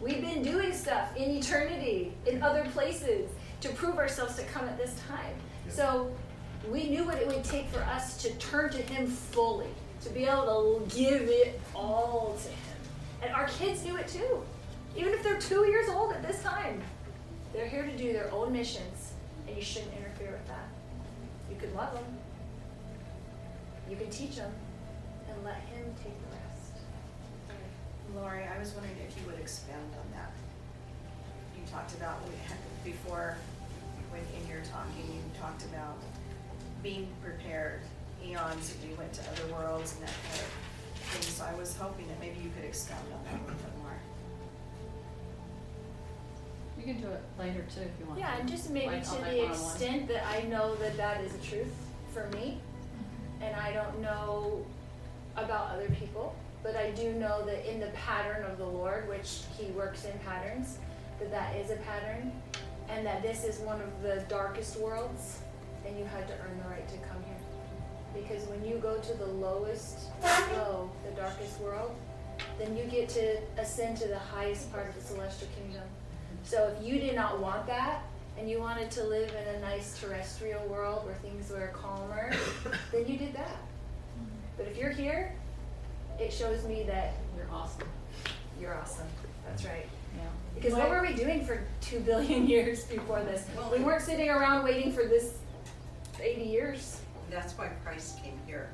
We've 0.00 0.20
been 0.20 0.42
doing 0.42 0.72
stuff 0.72 1.16
in 1.16 1.30
eternity, 1.30 2.12
in 2.26 2.42
other 2.42 2.64
places, 2.72 3.28
to 3.62 3.68
prove 3.70 3.98
ourselves 3.98 4.36
to 4.36 4.44
come 4.44 4.68
at 4.68 4.78
this 4.78 4.94
time. 5.08 5.34
So 5.68 6.14
we 6.70 6.88
knew 6.88 7.04
what 7.04 7.16
it 7.16 7.26
would 7.26 7.42
take 7.42 7.68
for 7.70 7.80
us 7.80 8.22
to 8.22 8.32
turn 8.34 8.70
to 8.70 8.82
Him 8.82 9.08
fully, 9.08 9.66
to 10.02 10.10
be 10.10 10.24
able 10.24 10.80
to 10.80 10.96
give 10.96 11.22
it 11.22 11.60
all 11.74 12.36
to 12.40 12.48
Him. 12.48 12.58
And 13.22 13.34
our 13.34 13.48
kids 13.48 13.84
knew 13.84 13.96
it 13.96 14.06
too. 14.06 14.44
Even 14.96 15.12
if 15.12 15.22
they're 15.22 15.40
two 15.40 15.66
years 15.66 15.88
old 15.88 16.12
at 16.12 16.26
this 16.26 16.42
time, 16.42 16.80
they're 17.52 17.68
here 17.68 17.84
to 17.84 17.96
do 17.96 18.12
their 18.12 18.32
own 18.32 18.52
missions, 18.52 19.12
and 19.46 19.56
you 19.56 19.62
shouldn't 19.62 19.92
interfere 19.94 20.32
with 20.32 20.46
that. 20.46 20.68
You 21.50 21.56
can 21.56 21.74
love 21.74 21.92
them, 21.92 22.04
you 23.88 23.96
can 23.96 24.10
teach 24.10 24.36
them, 24.36 24.52
and 25.28 25.44
let 25.44 25.56
Him 25.72 25.84
take 26.02 26.14
the 26.22 26.36
rest. 26.36 26.82
Lori, 28.14 28.44
I 28.44 28.58
was 28.58 28.72
wondering 28.72 28.96
if 29.06 29.16
you 29.18 29.30
would 29.30 29.38
expand 29.40 29.92
on 29.92 30.10
that. 30.16 30.32
You 31.56 31.62
talked 31.70 31.94
about, 31.94 32.18
before, 32.84 33.36
when 34.10 34.22
in 34.40 34.48
your 34.48 34.62
talking, 34.64 35.04
you 35.12 35.20
talked 35.40 35.64
about 35.64 35.96
being 36.82 37.08
prepared, 37.22 37.80
eons, 38.24 38.70
if 38.70 38.88
we 38.88 38.94
went 38.94 39.12
to 39.14 39.22
other 39.30 39.52
worlds 39.52 39.94
and 39.94 40.02
that 40.08 40.14
kind 40.28 40.40
of 40.40 40.48
thing. 41.12 41.22
So 41.22 41.44
I 41.44 41.54
was 41.58 41.76
hoping 41.76 42.06
that 42.08 42.20
maybe 42.20 42.36
you 42.42 42.50
could 42.50 42.64
expound 42.64 43.04
on 43.12 43.24
that 43.24 43.34
a 43.34 43.42
little 43.44 43.60
bit 43.60 43.78
more. 43.82 43.96
You 46.78 46.84
can 46.84 47.00
do 47.00 47.08
it 47.08 47.22
later 47.38 47.64
too 47.74 47.80
if 47.80 47.90
you 47.98 48.06
want. 48.06 48.20
Yeah, 48.20 48.38
and 48.38 48.48
just 48.48 48.70
maybe 48.70 48.86
Like 48.86 49.04
to 49.04 49.20
the 49.22 49.44
extent 49.46 50.08
that 50.08 50.24
I 50.26 50.42
know 50.42 50.76
that 50.76 50.96
that 50.96 51.20
is 51.22 51.34
a 51.34 51.38
truth 51.38 51.74
for 52.14 52.28
me, 52.36 52.60
and 53.40 53.54
I 53.56 53.72
don't 53.72 54.00
know 54.00 54.64
about 55.36 55.70
other 55.70 55.88
people, 55.90 56.34
but 56.62 56.76
I 56.76 56.90
do 56.90 57.12
know 57.12 57.44
that 57.46 57.70
in 57.70 57.80
the 57.80 57.88
pattern 57.88 58.44
of 58.50 58.58
the 58.58 58.66
Lord, 58.66 59.08
which 59.08 59.40
He 59.56 59.66
works 59.72 60.04
in 60.04 60.18
patterns, 60.20 60.78
that 61.20 61.30
that 61.30 61.56
is 61.56 61.70
a 61.70 61.76
pattern, 61.76 62.32
and 62.88 63.06
that 63.06 63.22
this 63.22 63.44
is 63.44 63.58
one 63.60 63.80
of 63.80 64.02
the 64.02 64.24
darkest 64.28 64.78
worlds, 64.80 65.40
and 65.86 65.98
you 65.98 66.04
had 66.04 66.26
to 66.28 66.34
earn 66.34 66.58
the 66.62 66.68
right 66.68 66.88
to 66.88 66.96
come 67.08 67.22
here. 67.24 68.22
Because 68.22 68.44
when 68.48 68.64
you 68.64 68.78
go 68.78 68.98
to 68.98 69.14
the 69.14 69.26
lowest 69.26 70.08
low, 70.54 70.90
the 71.04 71.14
darkest 71.20 71.60
world, 71.60 71.94
then 72.58 72.76
you 72.76 72.84
get 72.84 73.08
to 73.10 73.38
ascend 73.58 73.96
to 73.98 74.08
the 74.08 74.18
highest 74.18 74.72
part 74.72 74.88
of 74.88 74.94
the 74.94 75.00
celestial 75.00 75.48
kingdom. 75.56 75.82
So 76.42 76.74
if 76.74 76.86
you 76.86 76.98
did 76.98 77.14
not 77.14 77.40
want 77.40 77.66
that, 77.66 78.02
and 78.38 78.48
you 78.48 78.60
wanted 78.60 78.90
to 78.92 79.04
live 79.04 79.30
in 79.34 79.54
a 79.56 79.60
nice 79.60 80.00
terrestrial 80.00 80.64
world 80.66 81.04
where 81.04 81.14
things 81.16 81.50
were 81.50 81.68
calmer, 81.74 82.32
then 82.92 83.06
you 83.06 83.16
did 83.18 83.34
that. 83.34 83.56
But 84.56 84.66
if 84.68 84.76
you're 84.76 84.90
here, 84.90 85.32
it 86.18 86.32
shows 86.32 86.64
me 86.64 86.84
that 86.84 87.14
You're 87.36 87.46
awesome. 87.52 87.88
you're 88.60 88.74
awesome. 88.76 89.06
That's 89.46 89.64
right. 89.64 89.86
Yeah. 90.16 90.22
Because 90.54 90.72
what 90.74 90.90
were 90.90 91.02
we 91.02 91.14
doing 91.14 91.44
for 91.44 91.62
two 91.80 92.00
billion 92.00 92.46
years 92.48 92.84
before 92.84 93.20
this? 93.20 93.46
Well, 93.56 93.70
We 93.70 93.82
weren't 93.84 94.02
sitting 94.02 94.28
around 94.28 94.64
waiting 94.64 94.92
for 94.92 95.04
this 95.04 95.34
80 96.20 96.42
years. 96.42 97.00
that's 97.30 97.52
why 97.56 97.68
Christ 97.84 98.22
came 98.22 98.38
here. 98.46 98.68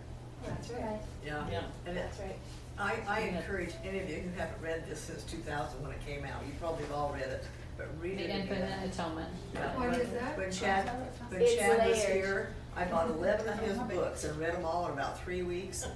That's 0.46 0.70
right. 0.70 1.00
Yeah, 1.24 1.44
Yeah. 1.50 1.62
and 1.86 1.96
That's 1.96 2.18
right. 2.20 2.36
I, 2.78 2.96
I 3.06 3.20
encourage 3.20 3.70
any 3.84 4.00
of 4.00 4.08
you 4.10 4.16
who 4.16 4.30
haven't 4.38 4.60
read 4.60 4.84
this 4.88 4.98
since 5.00 5.22
two 5.22 5.36
thousand 5.38 5.80
when 5.82 5.92
it 5.92 6.04
came 6.04 6.24
out, 6.24 6.42
you 6.44 6.52
probably 6.58 6.82
have 6.84 6.92
all 6.92 7.12
read 7.14 7.28
it, 7.30 7.44
but 7.76 7.88
read 8.00 8.18
The 8.18 8.24
it 8.24 8.30
infinite 8.30 8.64
again. 8.64 8.88
atonement. 8.88 9.28
Yeah. 9.54 9.76
What 9.78 9.98
is 9.98 10.08
that? 10.10 10.38
When 10.38 10.50
Chad, 10.52 10.90
when 11.30 11.42
It's 11.42 11.54
Chad 11.56 11.88
was 11.88 11.96
layered. 11.98 12.12
here, 12.24 12.48
I 12.76 12.84
bought 12.84 13.10
eleven 13.10 13.48
of 13.48 13.58
his 13.60 13.78
books 13.94 14.24
and 14.24 14.38
read 14.38 14.54
them 14.54 14.64
all 14.64 14.86
in 14.86 14.92
about 14.92 15.22
three 15.22 15.42
weeks. 15.42 15.86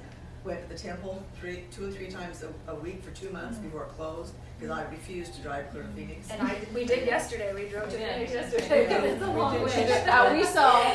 Went 0.45 0.63
to 0.63 0.69
the 0.69 0.79
temple 0.81 1.23
three, 1.41 1.65
two 1.73 1.89
or 1.89 1.91
three 1.91 2.07
times 2.09 2.43
a, 2.45 2.71
a 2.71 2.75
week 2.77 3.03
for 3.03 3.11
two 3.11 3.29
months 3.31 3.59
before 3.59 3.83
it 3.83 3.89
closed, 3.89 4.33
because 4.59 4.71
I 4.77 4.89
refused 4.89 5.35
to 5.35 5.43
drive 5.43 5.69
clear 5.73 5.83
to 5.83 5.89
Phoenix. 5.91 6.31
And 6.31 6.41
I, 6.41 6.57
we 6.73 6.85
did 6.85 7.07
yesterday. 7.07 7.53
We 7.53 7.69
drove 7.69 7.89
to 7.91 7.97
We 7.97 8.03
did. 8.05 8.29
Phoenix 8.29 8.33
yesterday. 8.33 8.87
It's 9.13 9.23
a 9.23 9.27
long 9.27 9.61
We 9.63 9.69
did. 9.71 9.89
way. 9.89 10.09
Uh, 10.09 10.33
we 10.35 10.45
saw 10.45 10.95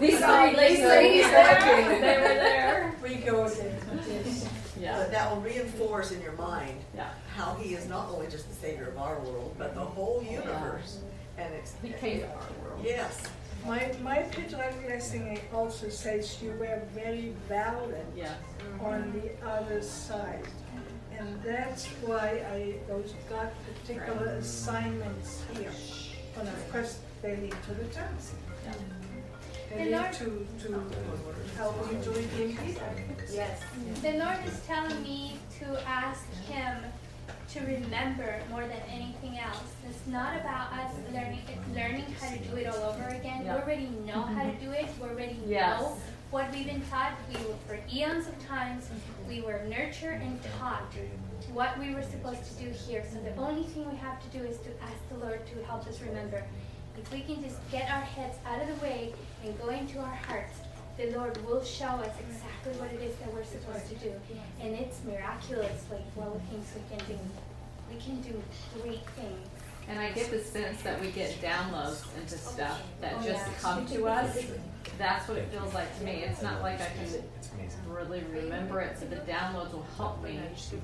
these 0.00 0.18
saw 0.18 0.42
three 0.48 0.56
ladies 0.56 0.78
these 0.78 0.86
ladies 0.86 1.24
there. 1.30 1.60
there. 1.60 2.00
They 2.00 2.16
were 2.22 2.34
there. 2.34 2.94
We 3.02 3.14
go 3.16 3.48
there, 3.48 3.78
yes. 4.08 4.48
Yeah, 4.78 4.98
But 4.98 5.10
that 5.12 5.30
will 5.34 5.40
reinforce 5.40 6.10
in 6.12 6.20
your 6.20 6.32
mind 6.32 6.76
yeah. 6.94 7.10
How 7.36 7.54
he 7.54 7.74
is 7.74 7.86
not 7.88 8.08
only 8.08 8.26
just 8.28 8.48
the 8.48 8.54
savior 8.54 8.88
of 8.88 8.98
our 8.98 9.18
world, 9.20 9.54
but 9.58 9.74
the 9.74 9.80
whole 9.80 10.24
oh, 10.26 10.32
universe. 10.32 11.00
And 11.36 11.52
it's. 11.54 11.74
He 11.82 11.90
came 11.90 12.20
to 12.20 12.28
our 12.28 12.50
world. 12.62 12.80
Yes. 12.82 13.28
My, 13.66 13.92
my 14.02 14.18
picture 14.22 14.72
blessing 14.86 15.40
also 15.52 15.88
says 15.88 16.40
you 16.42 16.52
were 16.52 16.80
very 16.94 17.34
valid 17.48 18.06
Yeah. 18.16 18.34
on 18.80 19.02
mm-hmm. 19.02 19.20
the 19.20 19.48
other 19.48 19.82
side. 19.82 20.46
And 21.18 21.42
that's 21.42 21.86
why 22.06 22.44
I, 22.52 22.74
those 22.88 23.14
got 23.28 23.52
particular 23.66 24.36
assignments 24.36 25.42
here. 25.54 25.72
And 26.38 26.48
of 26.48 26.72
course, 26.72 27.00
they 27.22 27.36
lead 27.36 27.56
to 27.66 27.74
the 27.74 27.84
task. 27.86 28.34
They 29.70 29.76
And 29.80 29.90
lead 29.90 30.00
Lord- 30.00 30.12
to, 30.12 30.46
to 30.62 30.68
help 31.56 31.92
you 31.92 31.98
to 32.04 32.10
redeem 32.10 32.56
people. 32.58 32.82
Yes. 33.32 33.60
The 34.02 34.12
Lord 34.12 34.38
is 34.46 34.60
telling 34.66 35.02
me 35.02 35.38
to 35.58 35.88
ask 35.88 36.24
Him 36.48 36.76
to 37.52 37.60
remember 37.60 38.40
more 38.50 38.62
than 38.62 38.80
anything 38.90 39.38
else. 39.38 39.62
It's 39.88 40.06
not 40.06 40.36
about 40.36 40.72
us 40.72 40.92
learning 41.12 41.40
learning 41.74 42.06
how 42.20 42.30
to 42.30 42.38
do 42.38 42.56
it 42.56 42.66
all 42.66 42.90
over 42.90 43.08
again. 43.08 43.44
Yeah. 43.44 43.56
We 43.56 43.62
already 43.62 43.88
know 44.04 44.22
how 44.22 44.42
to 44.42 44.50
mm-hmm. 44.50 44.64
do 44.64 44.72
it. 44.72 44.86
We 45.00 45.08
already 45.08 45.38
Yes. 45.46 45.80
know 45.80 45.96
what 46.30 46.50
we've 46.52 46.66
been 46.66 46.82
taught. 46.90 47.12
We 47.28 47.36
were 47.46 47.54
for 47.66 47.78
eons 47.92 48.26
of 48.26 48.46
times. 48.46 48.88
We 49.28 49.40
were 49.42 49.62
nurtured 49.68 50.20
and 50.20 50.40
taught 50.58 50.82
what 51.52 51.78
we 51.78 51.94
were 51.94 52.02
supposed 52.02 52.44
to 52.44 52.64
do 52.64 52.70
here. 52.70 53.04
So 53.12 53.18
the 53.20 53.34
only 53.36 53.64
thing 53.64 53.90
we 53.90 53.96
have 53.98 54.20
to 54.22 54.38
do 54.38 54.44
is 54.44 54.58
to 54.58 54.70
ask 54.82 54.96
the 55.10 55.24
Lord 55.24 55.40
to 55.46 55.64
help 55.64 55.86
us 55.86 56.00
remember. 56.00 56.42
If 56.98 57.12
we 57.12 57.20
can 57.20 57.42
just 57.42 57.58
get 57.70 57.90
our 57.90 58.00
heads 58.00 58.38
out 58.46 58.60
of 58.60 58.68
the 58.68 58.84
way 58.84 59.12
and 59.44 59.56
go 59.58 59.68
into 59.68 59.98
our 59.98 60.14
hearts, 60.14 60.58
the 60.96 61.10
Lord 61.16 61.36
will 61.46 61.62
show 61.62 61.86
us 61.86 62.14
exactly 62.28 62.72
what 62.80 62.92
it 62.92 63.02
is 63.02 63.16
that 63.16 63.32
we're 63.32 63.44
supposed 63.44 63.88
to 63.88 63.94
do. 63.96 64.12
And 64.60 64.74
it's 64.74 65.00
miraculous, 65.04 65.84
like 65.90 66.04
what 66.14 66.34
we 66.34 66.40
think 66.48 66.64
we 66.74 66.96
can 66.96 67.06
do. 67.06 67.18
We 67.92 68.00
can 68.00 68.20
do 68.22 68.42
great 68.80 69.06
things. 69.10 69.48
And 69.88 70.00
I 70.00 70.10
get 70.10 70.30
the 70.30 70.40
sense 70.40 70.82
that 70.82 71.00
we 71.00 71.10
get 71.12 71.30
downloads 71.40 72.04
into 72.18 72.36
stuff 72.36 72.82
that 73.00 73.14
Oh, 73.18 73.22
just 73.24 73.62
come 73.62 73.86
to 73.86 74.06
us. 74.08 74.36
That's 74.98 75.28
what 75.28 75.38
it 75.38 75.48
feels 75.50 75.72
like 75.74 75.96
to 75.98 76.04
me. 76.04 76.24
It's 76.24 76.42
not 76.42 76.62
like 76.62 76.80
I 76.80 76.86
can 76.86 77.06
really 77.88 78.24
remember 78.32 78.80
it, 78.80 78.98
so 78.98 79.06
the 79.06 79.16
downloads 79.16 79.72
will 79.72 79.86
help 79.96 80.22
me 80.22 80.40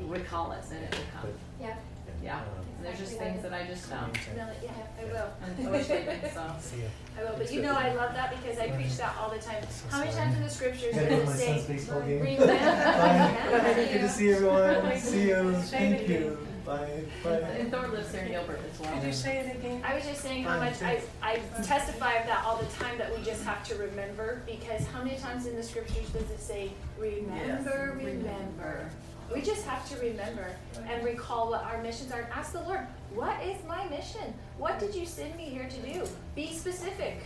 recall 0.09 0.53
it 0.53 0.65
and 0.71 0.85
it 0.85 0.91
will 0.91 1.21
come. 1.21 1.31
Yeah. 1.61 1.77
Yeah, 2.23 2.37
Um, 2.39 2.43
and 2.79 2.87
there's 2.87 2.99
just 2.99 3.19
things 3.19 3.43
that 3.43 3.53
I 3.53 3.67
just 3.67 3.89
don't. 3.91 4.13
No, 4.37 4.47
yeah, 4.63 4.71
I 5.01 5.05
will. 5.05 5.31
And 5.59 5.69
I 5.69 5.71
wish 5.71 5.87
they 5.87 6.31
so. 6.33 6.55
See 6.61 6.83
ya. 6.83 6.89
I 7.19 7.25
will, 7.25 7.37
but 7.37 7.53
you 7.53 7.63
know 7.63 7.75
I 7.75 7.93
love 7.95 8.15
that 8.15 8.31
because 8.37 8.59
I 8.59 8.69
preach 8.71 8.97
that 8.97 9.15
all 9.21 9.31
the 9.31 9.39
time. 9.39 9.63
So 9.71 9.89
How 9.91 9.99
many 10.01 10.13
sorry. 10.13 10.25
times 10.25 10.37
in 10.37 10.43
the 10.45 10.51
scriptures 10.51 10.95
Gotta 10.95 11.09
does 11.11 11.29
it 11.29 11.37
say, 11.39 11.47
son's 11.57 11.67
baseball 11.67 12.01
remember? 12.01 12.47
Good 13.93 14.01
to 14.01 14.09
see 14.09 14.33
everyone. 14.33 14.99
See 14.99 15.23
you. 15.29 15.63
Say 15.63 15.93
it 15.93 15.97
Thank 15.99 16.09
you. 16.09 16.39
Bye. 16.65 17.03
Bye. 17.25 17.31
and 17.59 17.73
Thor 17.73 17.89
lives 17.89 18.13
here 18.13 18.23
in 18.23 18.31
Gilbert 18.31 18.61
as 18.73 18.79
well. 18.81 18.93
Could 18.95 19.03
you 19.03 19.13
say 19.13 19.39
it 19.41 19.57
again? 19.57 19.83
I 19.85 19.97
was 19.97 20.05
just 20.07 20.21
saying 20.21 20.45
how 20.45 20.59
much 20.61 20.81
I. 20.81 21.01
I 21.21 21.41
testify 21.65 22.13
of 22.15 22.27
that 22.29 22.45
all 22.47 22.57
the 22.57 22.67
time 22.67 22.99
that 22.99 23.11
we 23.17 23.23
just 23.25 23.43
have 23.45 23.67
to 23.69 23.75
remember 23.75 24.43
because 24.47 24.87
how 24.87 25.03
many 25.03 25.17
times 25.19 25.47
in 25.47 25.57
the 25.57 25.63
scriptures 25.63 26.09
does 26.11 26.31
it 26.31 26.41
say, 26.41 26.71
remember, 26.99 27.95
remember? 27.99 28.89
We 29.35 29.41
just 29.41 29.65
have 29.67 29.89
to 29.91 29.97
remember 30.01 30.47
and 30.87 31.05
recall 31.05 31.51
what 31.51 31.65
our 31.65 31.83
missions 31.83 32.13
are. 32.13 32.21
and 32.21 32.33
Ask 32.33 32.53
the 32.53 32.61
Lord, 32.63 32.81
what 33.15 33.43
is 33.43 33.57
my 33.67 33.87
mission? 33.89 34.35
What 34.59 34.79
did 34.79 34.95
you 34.95 35.07
send 35.07 35.37
me 35.37 35.45
here 35.45 35.69
to 35.69 35.93
do? 35.93 36.05
Be 36.35 36.53
specific. 36.53 37.23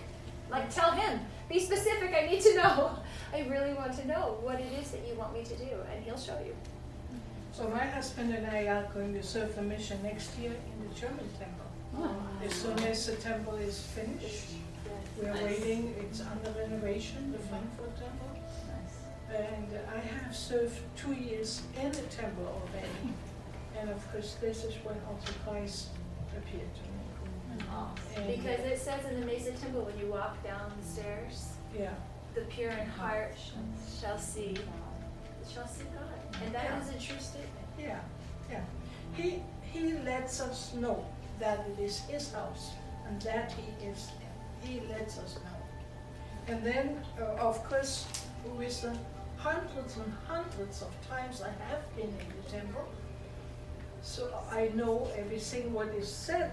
Like 0.51 0.73
tell 0.73 0.93
him, 0.93 1.21
be 1.49 1.59
specific, 1.59 2.15
I 2.15 2.27
need 2.27 2.41
to 2.43 2.55
know. 2.55 2.99
I 3.35 3.41
really 3.49 3.75
want 3.75 3.95
to 3.99 4.07
know 4.07 4.39
what 4.43 4.61
it 4.61 4.73
is 4.81 4.91
that 4.93 5.07
you 5.09 5.15
want 5.15 5.35
me 5.35 5.43
to 5.45 5.57
do, 5.57 5.69
and 5.93 6.05
he'll 6.05 6.19
show 6.19 6.39
you. 6.45 6.55
So 7.53 7.69
my 7.69 7.85
husband 7.85 8.33
and 8.33 8.47
I 8.47 8.67
are 8.69 8.87
going 8.95 9.15
to 9.15 9.23
serve 9.23 9.57
the 9.57 9.63
mission 9.63 10.01
next 10.03 10.39
year 10.39 10.53
in 10.53 10.89
the 10.89 10.95
German 10.95 11.29
temple. 11.39 11.67
Oh. 11.99 12.17
As 12.45 12.53
soon 12.53 12.79
as 12.81 13.07
the 13.07 13.17
temple 13.17 13.57
is 13.57 13.81
finished, 13.81 14.51
we 15.21 15.27
are 15.27 15.35
waiting, 15.43 15.95
it's 15.99 16.21
under 16.21 16.51
renovation, 16.59 17.33
the 17.33 17.39
Frankfurt 17.39 17.97
temple. 17.97 18.36
Nice. 19.39 19.49
And 19.49 19.79
I 19.95 19.99
have 20.25 20.35
served 20.35 20.79
two 20.97 21.13
years 21.13 21.63
in 21.81 21.91
the 21.91 22.03
temple 22.03 22.47
already. 22.47 23.15
And 23.79 23.91
of 23.91 24.13
course, 24.13 24.37
this 24.41 24.65
is 24.65 24.75
when 24.85 24.97
also 25.09 25.33
Christ 25.45 25.89
appeared 26.37 26.75
to 26.75 26.83
me. 26.83 27.67
Oh. 27.73 27.91
Because 28.15 28.61
it 28.61 28.79
says 28.79 29.05
in 29.11 29.21
the 29.21 29.27
Mesa 29.27 29.53
Temple, 29.53 29.83
when 29.83 29.99
you 29.99 30.07
walk 30.13 30.43
down 30.45 30.73
the 30.81 30.87
stairs, 30.87 31.49
Yeah, 31.79 31.95
the 32.35 32.43
pure 32.43 32.71
in 32.71 32.87
heart 32.87 33.35
shall 34.01 34.19
see, 34.19 34.57
shall 35.53 35.67
see 35.69 35.85
God. 35.95 36.43
And 36.45 36.55
that 36.55 36.65
Yeah. 36.65 36.81
is 36.83 36.89
a 36.91 36.99
true 37.07 37.21
statement. 37.21 37.67
yeah, 37.79 38.01
yeah. 38.51 38.61
He, 39.15 39.43
he 39.73 39.93
lets 40.05 40.41
us 40.41 40.73
know 40.75 41.05
that 41.39 41.67
it 41.71 41.83
is 41.83 42.01
his 42.01 42.33
house 42.33 42.73
and 43.09 43.21
that 43.23 43.53
he 43.53 43.87
is, 43.87 44.11
he 44.63 44.81
lets 44.89 45.19
us 45.19 45.37
know. 45.45 46.55
And 46.55 46.65
then, 46.65 47.01
uh, 47.19 47.25
of 47.49 47.63
course, 47.65 48.07
who 48.45 48.61
is 48.61 48.81
the 48.83 48.97
hundreds 49.47 49.97
and 49.97 50.13
hundreds 50.27 50.83
of 50.83 50.93
times 51.09 51.41
I 51.41 51.53
have 51.71 51.85
been 51.97 52.09
in 52.09 52.33
the 52.43 52.51
temple, 52.51 52.89
so 54.03 54.23
I 54.51 54.71
know 54.75 55.09
everything 55.17 55.73
what 55.73 55.89
is 55.89 56.13
said, 56.13 56.51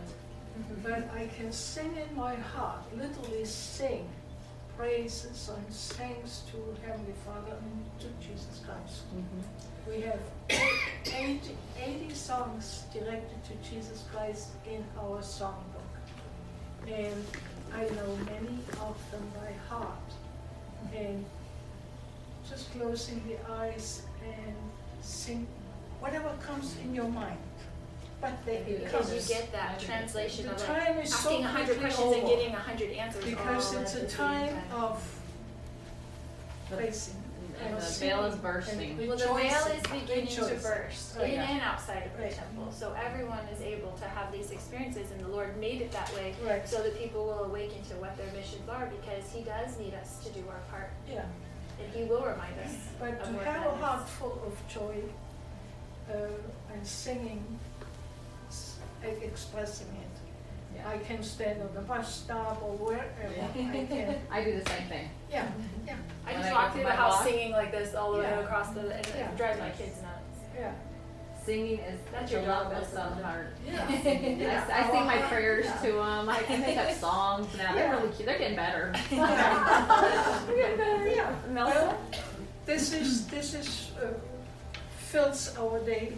but 0.84 1.10
I 1.16 1.28
can 1.36 1.52
sing 1.52 1.96
in 1.98 2.16
my 2.16 2.36
heart, 2.36 2.84
literally 2.96 3.46
sing 3.46 4.08
praises 4.78 5.50
and 5.56 5.68
thanks 5.98 6.44
to 6.52 6.58
Heavenly 6.86 7.16
Father 7.26 7.56
and 7.58 8.00
to 8.00 8.08
Jesus 8.26 8.62
Christ. 8.66 9.04
Mm-hmm. 9.16 9.92
We 9.92 10.02
have 10.02 10.22
80, 11.06 11.58
80 11.84 12.14
songs 12.14 12.84
directed 12.94 13.40
to 13.50 13.70
Jesus 13.70 14.04
Christ 14.14 14.50
in 14.68 14.84
our 15.00 15.20
songbook. 15.20 15.94
And 16.88 17.26
I 17.74 17.84
know 17.96 18.16
many 18.26 18.58
of 18.82 18.98
them 19.12 19.26
by 19.36 19.52
heart. 19.68 20.10
And 20.96 21.26
just 22.50 22.72
closing 22.74 23.22
the 23.28 23.52
eyes 23.54 24.04
and 24.24 24.56
sing 25.02 25.48
whatever 26.00 26.30
comes 26.46 26.76
in 26.84 26.94
your 26.94 27.08
mind. 27.10 27.38
But 28.22 28.34
then 28.46 28.64
it 28.68 28.86
Because 28.86 29.14
you 29.14 29.36
get 29.36 29.52
that 29.52 29.80
translation 29.80 30.46
The 30.48 30.54
of 30.54 30.66
time 30.66 30.96
like 30.96 31.06
is 31.06 31.14
so 31.14 31.30
asking 31.30 31.44
a 31.44 31.48
hundred 31.48 31.66
quickly 31.78 31.82
questions 31.96 32.16
and 32.16 32.28
getting 32.28 32.54
a 32.54 32.60
hundred 32.60 32.92
answers 32.92 33.26
Because 33.26 33.76
all 33.76 33.82
it's 33.82 33.96
a 33.96 34.00
the 34.00 34.10
same 34.10 34.18
time 34.18 34.58
of 34.74 35.20
The- 36.70 36.78
praising. 36.78 37.16
And 37.64 37.78
the 37.78 37.82
veil 37.86 38.26
is 38.26 38.36
bursting. 38.38 38.98
Well, 38.98 39.16
the 39.16 39.26
veil 39.28 39.68
is 39.78 39.84
beginning 39.84 40.28
to 40.28 40.42
Rejoicing. 40.42 40.60
burst 40.62 41.16
Oh, 41.20 41.24
in 41.24 41.32
yeah. 41.34 41.52
and 41.52 41.62
outside 41.62 42.08
of 42.08 42.18
the 42.18 42.24
Right. 42.24 42.32
temple. 42.34 42.72
So 42.72 42.94
everyone 42.94 43.46
is 43.54 43.62
able 43.62 43.92
to 43.92 44.06
have 44.06 44.32
these 44.32 44.50
experiences, 44.52 45.12
and 45.12 45.22
the 45.24 45.28
Lord 45.28 45.56
made 45.58 45.82
it 45.82 45.92
that 45.92 46.12
way 46.16 46.34
Right. 46.44 46.68
so 46.68 46.82
that 46.82 46.98
people 46.98 47.26
will 47.26 47.44
awaken 47.44 47.84
to 47.90 47.96
what 47.98 48.18
their 48.18 48.32
missions 48.34 48.68
are 48.68 48.88
because 48.88 49.32
He 49.32 49.42
does 49.44 49.78
need 49.78 49.94
us 49.94 50.18
to 50.24 50.30
do 50.32 50.44
our 50.50 50.60
part, 50.72 50.90
Yeah. 51.08 51.26
And 51.80 51.94
He 51.94 52.04
will 52.04 52.22
remind 52.22 52.58
us. 52.60 52.76
But 53.00 53.20
of 53.22 53.28
to 53.40 53.44
have 53.46 53.66
a 53.66 53.76
heart 53.78 54.08
full 54.10 54.42
of 54.46 54.56
joy 54.68 54.96
uh, 56.12 56.74
and 56.74 56.86
singing, 56.88 57.44
s- 58.50 58.80
expressing 59.04 59.88
it. 59.88 60.76
Yeah. 60.76 60.90
I 60.90 60.98
can 60.98 61.22
stand 61.24 61.62
on 61.62 61.74
the 61.76 61.82
bus 61.82 62.16
stop 62.24 62.62
or 62.64 62.72
wherever 62.78 63.06
I 63.42 63.54
can. 63.54 64.16
I 64.32 64.44
do 64.44 64.60
the 64.60 64.70
same 64.70 64.88
thing. 64.88 65.10
Yeah, 65.32 65.48
yeah, 65.86 65.96
I 66.26 66.34
When 66.34 66.42
just 66.42 66.50
I 66.50 66.54
walk 66.54 66.68
go 66.70 66.74
through 66.74 66.84
the 66.84 66.92
house 66.92 67.14
walk- 67.16 67.24
singing 67.28 67.52
like 67.52 67.72
this 67.72 67.94
all 67.96 68.12
the 68.14 68.20
way 68.20 68.32
across 68.34 68.70
the, 68.72 68.82
and 68.82 69.08
Yeah. 69.08 69.30
it 69.32 69.38
drives 69.38 69.60
my 69.60 69.70
kids 69.70 70.02
nuts. 70.02 70.40
yeah. 70.58 70.72
Singing 71.46 71.80
is 71.80 72.00
That's 72.12 72.32
your 72.32 72.42
love 72.44 72.72
job, 72.72 72.82
of 72.82 72.88
isn't 72.88 73.24
heart. 73.24 73.48
Yeah. 73.68 73.86
I, 74.74 74.84
I 74.84 74.92
sing 74.92 75.06
my 75.06 75.18
prayers 75.24 75.66
to 75.84 75.92
them. 75.92 76.30
I 76.30 76.42
can 76.44 76.62
make 76.62 76.78
up 76.78 76.92
songs 77.00 77.48
now. 77.58 77.74
They're 77.74 77.92
really 77.92 78.12
cute. 78.14 78.28
They're 78.28 78.40
getting 78.40 78.56
better. 78.56 78.94
They're 79.10 80.56
getting 80.56 80.78
better, 80.78 81.08
yeah. 81.08 81.36
Melissa? 81.52 81.80
Well, 81.80 82.00
this 82.66 82.94
is, 82.94 83.28
this 83.28 83.54
is, 83.54 83.92
uh, 84.02 84.14
fills 84.98 85.54
our 85.58 85.80
day 85.82 86.14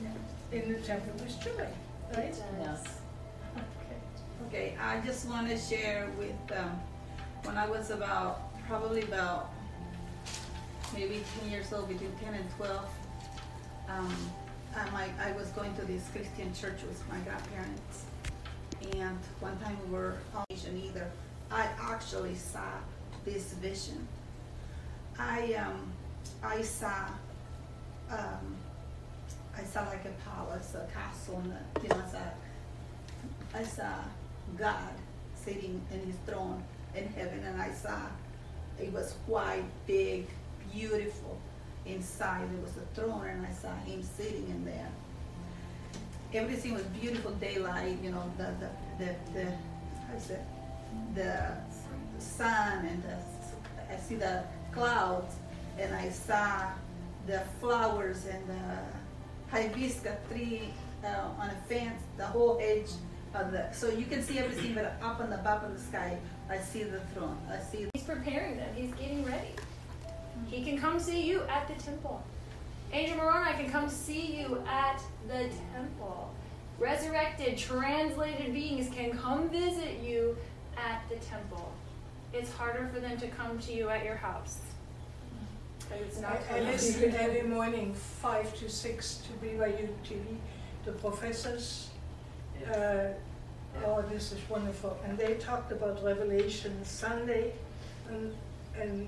in 0.51 0.71
the 0.71 0.79
temple 0.79 1.13
with 1.13 1.43
joy, 1.43 1.65
right? 2.15 2.35
Yes. 2.59 2.83
Okay, 4.47 4.77
I 4.79 4.99
just 5.01 5.27
want 5.27 5.49
to 5.49 5.57
share 5.57 6.07
with, 6.19 6.57
um, 6.57 6.79
when 7.43 7.57
I 7.57 7.67
was 7.67 7.89
about, 7.89 8.53
probably 8.67 9.01
about 9.01 9.49
maybe 10.93 11.23
ten 11.39 11.51
years 11.51 11.73
old, 11.73 11.89
between 11.89 12.11
ten 12.23 12.35
and 12.35 12.49
twelve, 12.57 12.87
um, 13.89 14.15
I, 14.75 15.09
I 15.19 15.31
was 15.33 15.47
going 15.49 15.73
to 15.75 15.85
this 15.85 16.07
Christian 16.09 16.53
church 16.53 16.81
with 16.83 17.01
my 17.09 17.17
grandparents. 17.19 18.05
And 18.93 19.17
one 19.39 19.57
time 19.59 19.77
we 19.85 19.93
were 19.93 20.17
on 20.35 20.43
vision 20.49 20.81
either, 20.85 21.09
I 21.51 21.67
actually 21.79 22.35
saw 22.35 22.67
this 23.23 23.53
vision. 23.53 24.07
I, 25.17 25.53
um, 25.53 25.91
I 26.43 26.61
saw, 26.61 27.07
um, 28.11 28.55
I 29.57 29.63
saw 29.63 29.81
like 29.87 30.05
a 30.05 30.29
palace, 30.29 30.75
a 30.75 30.87
castle, 30.93 31.41
and 31.43 31.53
a, 31.53 31.81
you 31.81 31.89
know, 31.89 32.03
I 32.05 32.11
saw 32.11 32.19
I 33.55 33.63
saw 33.63 33.93
God 34.57 34.93
sitting 35.35 35.81
in 35.91 35.99
his 36.01 36.15
throne 36.25 36.61
in 36.93 37.07
heaven, 37.07 37.39
and 37.45 37.61
I 37.61 37.71
saw 37.71 37.97
it 38.81 38.91
was 38.91 39.15
white, 39.27 39.63
big, 39.87 40.27
beautiful. 40.73 41.39
Inside 41.85 42.51
there 42.51 42.61
was 42.61 42.77
a 42.77 42.85
throne, 42.95 43.27
and 43.27 43.45
I 43.45 43.51
saw 43.51 43.73
him 43.85 44.01
sitting 44.01 44.47
in 44.49 44.65
there. 44.65 44.89
Everything 46.33 46.73
was 46.73 46.83
beautiful, 46.83 47.31
daylight, 47.33 47.97
you 48.03 48.11
know, 48.11 48.23
the 48.37 48.49
the 48.59 49.05
the, 49.05 49.15
the 49.33 49.45
how 50.07 50.15
is 50.17 50.29
it? 50.29 50.41
The 51.13 51.57
sun 52.19 52.85
and 52.85 53.03
the 53.03 53.15
I 53.93 53.97
see 53.97 54.15
the 54.15 54.43
clouds, 54.71 55.35
and 55.77 55.93
I 55.93 56.09
saw 56.09 56.69
the 57.27 57.41
flowers 57.59 58.25
and 58.25 58.47
the 58.47 59.51
hibiscus 59.51 60.15
tree 60.29 60.73
uh, 61.03 61.29
on 61.39 61.49
a 61.49 61.55
fence, 61.67 62.01
the 62.17 62.25
whole 62.25 62.59
edge 62.61 62.89
of 63.33 63.51
the, 63.51 63.71
so 63.71 63.89
you 63.89 64.05
can 64.05 64.23
see 64.23 64.39
everything, 64.39 64.73
but 64.73 64.97
up 65.01 65.19
on 65.19 65.29
the 65.29 65.37
top 65.37 65.63
of 65.63 65.73
the 65.73 65.79
sky, 65.79 66.17
I 66.49 66.57
see 66.57 66.83
the 66.83 66.99
throne, 67.13 67.37
I 67.49 67.59
see. 67.59 67.87
He's 67.93 68.03
preparing 68.03 68.57
them. 68.57 68.69
He's 68.75 68.91
getting 68.93 69.25
ready. 69.25 69.49
He 70.47 70.63
can 70.63 70.77
come 70.77 70.99
see 70.99 71.21
you 71.21 71.41
at 71.43 71.67
the 71.67 71.81
temple. 71.81 72.23
Angel 72.91 73.17
Moroni 73.17 73.51
can 73.53 73.69
come 73.69 73.89
see 73.89 74.37
you 74.37 74.63
at 74.67 75.01
the 75.27 75.49
temple. 75.73 76.33
Resurrected, 76.79 77.57
translated 77.57 78.53
beings 78.53 78.93
can 78.93 79.17
come 79.17 79.49
visit 79.49 79.99
you 80.03 80.37
at 80.77 81.03
the 81.09 81.15
temple. 81.15 81.71
It's 82.33 82.51
harder 82.51 82.89
for 82.93 82.99
them 82.99 83.17
to 83.17 83.27
come 83.27 83.57
to 83.59 83.73
you 83.73 83.89
at 83.89 84.03
your 84.03 84.15
house. 84.15 84.59
But 85.89 85.99
it's 85.99 86.19
not 86.19 86.39
I, 86.51 86.57
I 86.57 86.59
listen 86.61 87.13
every 87.15 87.43
morning, 87.43 87.93
five 87.93 88.53
to 88.59 88.69
six, 88.69 89.21
to 89.27 89.45
BYU 89.45 89.89
TV, 90.03 90.37
the 90.83 90.91
professors. 90.93 91.89
Uh, 92.67 93.07
oh, 93.85 94.03
this 94.09 94.31
is 94.31 94.39
wonderful. 94.49 94.97
And 95.05 95.17
they 95.17 95.35
talked 95.35 95.71
about 95.71 96.03
Revelation 96.03 96.83
Sunday, 96.83 97.53
and, 98.09 98.33
and 98.79 99.07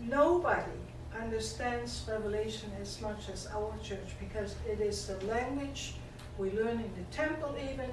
nobody 0.00 0.78
understands 1.20 2.04
Revelation 2.08 2.70
as 2.80 3.00
much 3.00 3.28
as 3.32 3.46
our 3.54 3.74
church 3.82 4.14
because 4.20 4.56
it 4.68 4.80
is 4.80 5.06
the 5.06 5.24
language 5.26 5.94
we 6.38 6.50
learn 6.52 6.80
in 6.80 6.90
the 6.96 7.16
temple. 7.16 7.54
Even 7.72 7.90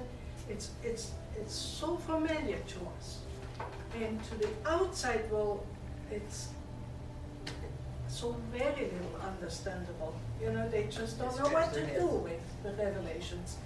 it's 0.48 0.70
it's 0.82 1.12
it's 1.36 1.54
so 1.54 1.96
familiar 1.96 2.58
to 2.58 2.78
us, 2.98 3.20
and 3.94 4.22
to 4.24 4.34
the 4.38 4.48
outside 4.66 5.30
world, 5.30 5.64
it's 6.10 6.48
so 8.08 8.36
very 8.52 8.84
little 8.92 9.16
understandable. 9.26 10.14
You 10.40 10.52
know, 10.52 10.68
they 10.68 10.84
just 10.84 11.18
don't 11.18 11.36
know 11.38 11.48
what 11.48 11.72
to 11.72 11.86
do 11.86 12.06
with 12.06 12.42
the 12.62 12.72
revelations. 12.72 13.56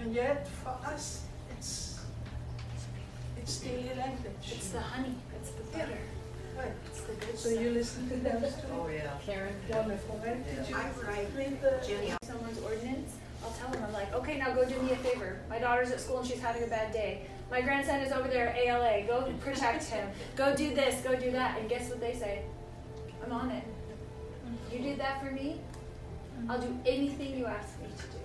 And 0.00 0.14
yet, 0.14 0.46
for 0.46 0.70
us, 0.86 1.22
it's, 1.50 1.98
it's 3.36 3.58
daily 3.58 3.90
language. 3.96 4.52
It's 4.52 4.68
the 4.70 4.80
honey. 4.80 5.16
It's 5.40 5.50
the 5.50 5.64
butter. 5.76 5.98
Right. 6.56 6.72
It's 7.08 7.20
the 7.20 7.26
good 7.26 7.38
So 7.38 7.48
you 7.60 7.70
listen 7.70 8.08
to 8.08 8.16
them 8.16 8.42
too? 8.42 8.48
Oh, 8.72 8.88
yeah. 8.88 9.10
Karen? 9.24 9.54
Wonderful. 9.68 10.16
When 10.16 10.42
did 10.42 10.68
you 10.68 10.76
I 10.76 10.90
write 11.06 11.28
read 11.36 11.60
the? 11.60 11.78
Uh, 11.78 11.84
Jenny, 11.84 12.12
someone's 12.22 12.58
ordinance, 12.60 13.16
I'll 13.44 13.52
tell 13.52 13.68
them, 13.70 13.82
I'm 13.86 13.92
like, 13.92 14.12
okay, 14.14 14.38
now 14.38 14.54
go 14.54 14.68
do 14.68 14.80
me 14.82 14.92
a 14.92 14.96
favor. 14.96 15.38
My 15.48 15.58
daughter's 15.58 15.90
at 15.90 16.00
school 16.00 16.18
and 16.18 16.28
she's 16.28 16.40
having 16.40 16.64
a 16.64 16.66
bad 16.66 16.92
day. 16.92 17.22
My 17.50 17.62
grandson 17.62 18.00
is 18.00 18.12
over 18.12 18.28
there 18.28 18.48
at 18.48 18.58
ALA. 18.58 19.06
Go 19.06 19.32
protect 19.40 19.84
him. 19.84 20.08
Go 20.36 20.54
do 20.54 20.74
this, 20.74 21.00
go 21.02 21.16
do 21.16 21.30
that. 21.30 21.58
And 21.58 21.68
guess 21.68 21.88
what 21.88 22.00
they 22.00 22.14
say? 22.14 22.42
I'm 23.24 23.32
on 23.32 23.50
it. 23.50 23.64
You 24.72 24.80
did 24.80 24.98
that 24.98 25.24
for 25.24 25.30
me? 25.30 25.60
I'll 26.48 26.60
do 26.60 26.78
anything 26.86 27.38
you 27.38 27.46
ask 27.46 27.80
me 27.80 27.88
to 27.88 28.02
do. 28.02 28.18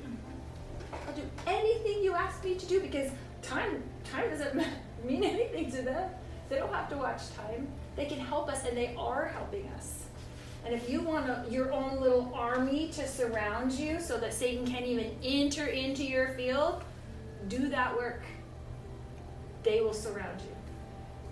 I'll 1.08 1.14
do 1.14 1.24
anything 1.48 2.04
you 2.04 2.14
ask 2.14 2.44
me 2.44 2.56
to 2.56 2.66
do 2.66 2.82
because 2.82 3.12
time 3.42 3.82
time 4.04 4.30
doesn't 4.30 4.56
mean 5.04 5.24
anything 5.24 5.72
to 5.72 5.82
them. 5.82 6.10
They 6.50 6.58
don't 6.58 6.72
have 6.74 6.90
to 6.90 6.98
watch 6.98 7.22
time. 7.36 7.68
They 7.96 8.06
can 8.06 8.20
help 8.20 8.50
us 8.50 8.66
and 8.66 8.76
they 8.76 8.96
are 8.98 9.28
helping 9.28 9.68
us. 9.70 10.04
And 10.66 10.74
if 10.74 10.90
you 10.90 11.02
want 11.02 11.30
a, 11.30 11.46
your 11.50 11.72
own 11.74 12.00
little 12.00 12.32
army 12.34 12.90
to 12.94 13.08
surround 13.08 13.74
you 13.74 14.00
so 14.00 14.18
that 14.18 14.34
Satan 14.34 14.66
can't 14.66 14.86
even 14.86 15.12
enter 15.24 15.68
into 15.68 16.04
your 16.04 16.30
field, 16.30 16.84
do 17.50 17.68
that 17.70 17.96
work. 17.96 18.24
They 19.64 19.82
will 19.82 19.94
surround 19.94 20.40
you. 20.42 20.56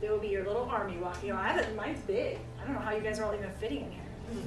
They 0.02 0.10
will 0.10 0.20
be 0.20 0.28
your 0.28 0.46
little 0.46 0.64
army 0.64 0.98
walking. 0.98 1.30
You 1.30 1.34
know, 1.34 1.40
I 1.40 1.50
have 1.50 1.76
mine's 1.76 2.02
big. 2.02 2.40
I 2.62 2.66
don't 2.66 2.74
know 2.74 2.82
how 2.82 2.94
you 2.94 3.02
guys 3.02 3.20
are 3.20 3.26
all 3.26 3.34
even 3.34 3.50
fitting 3.52 3.86
in 3.86 3.92
here. 3.92 4.46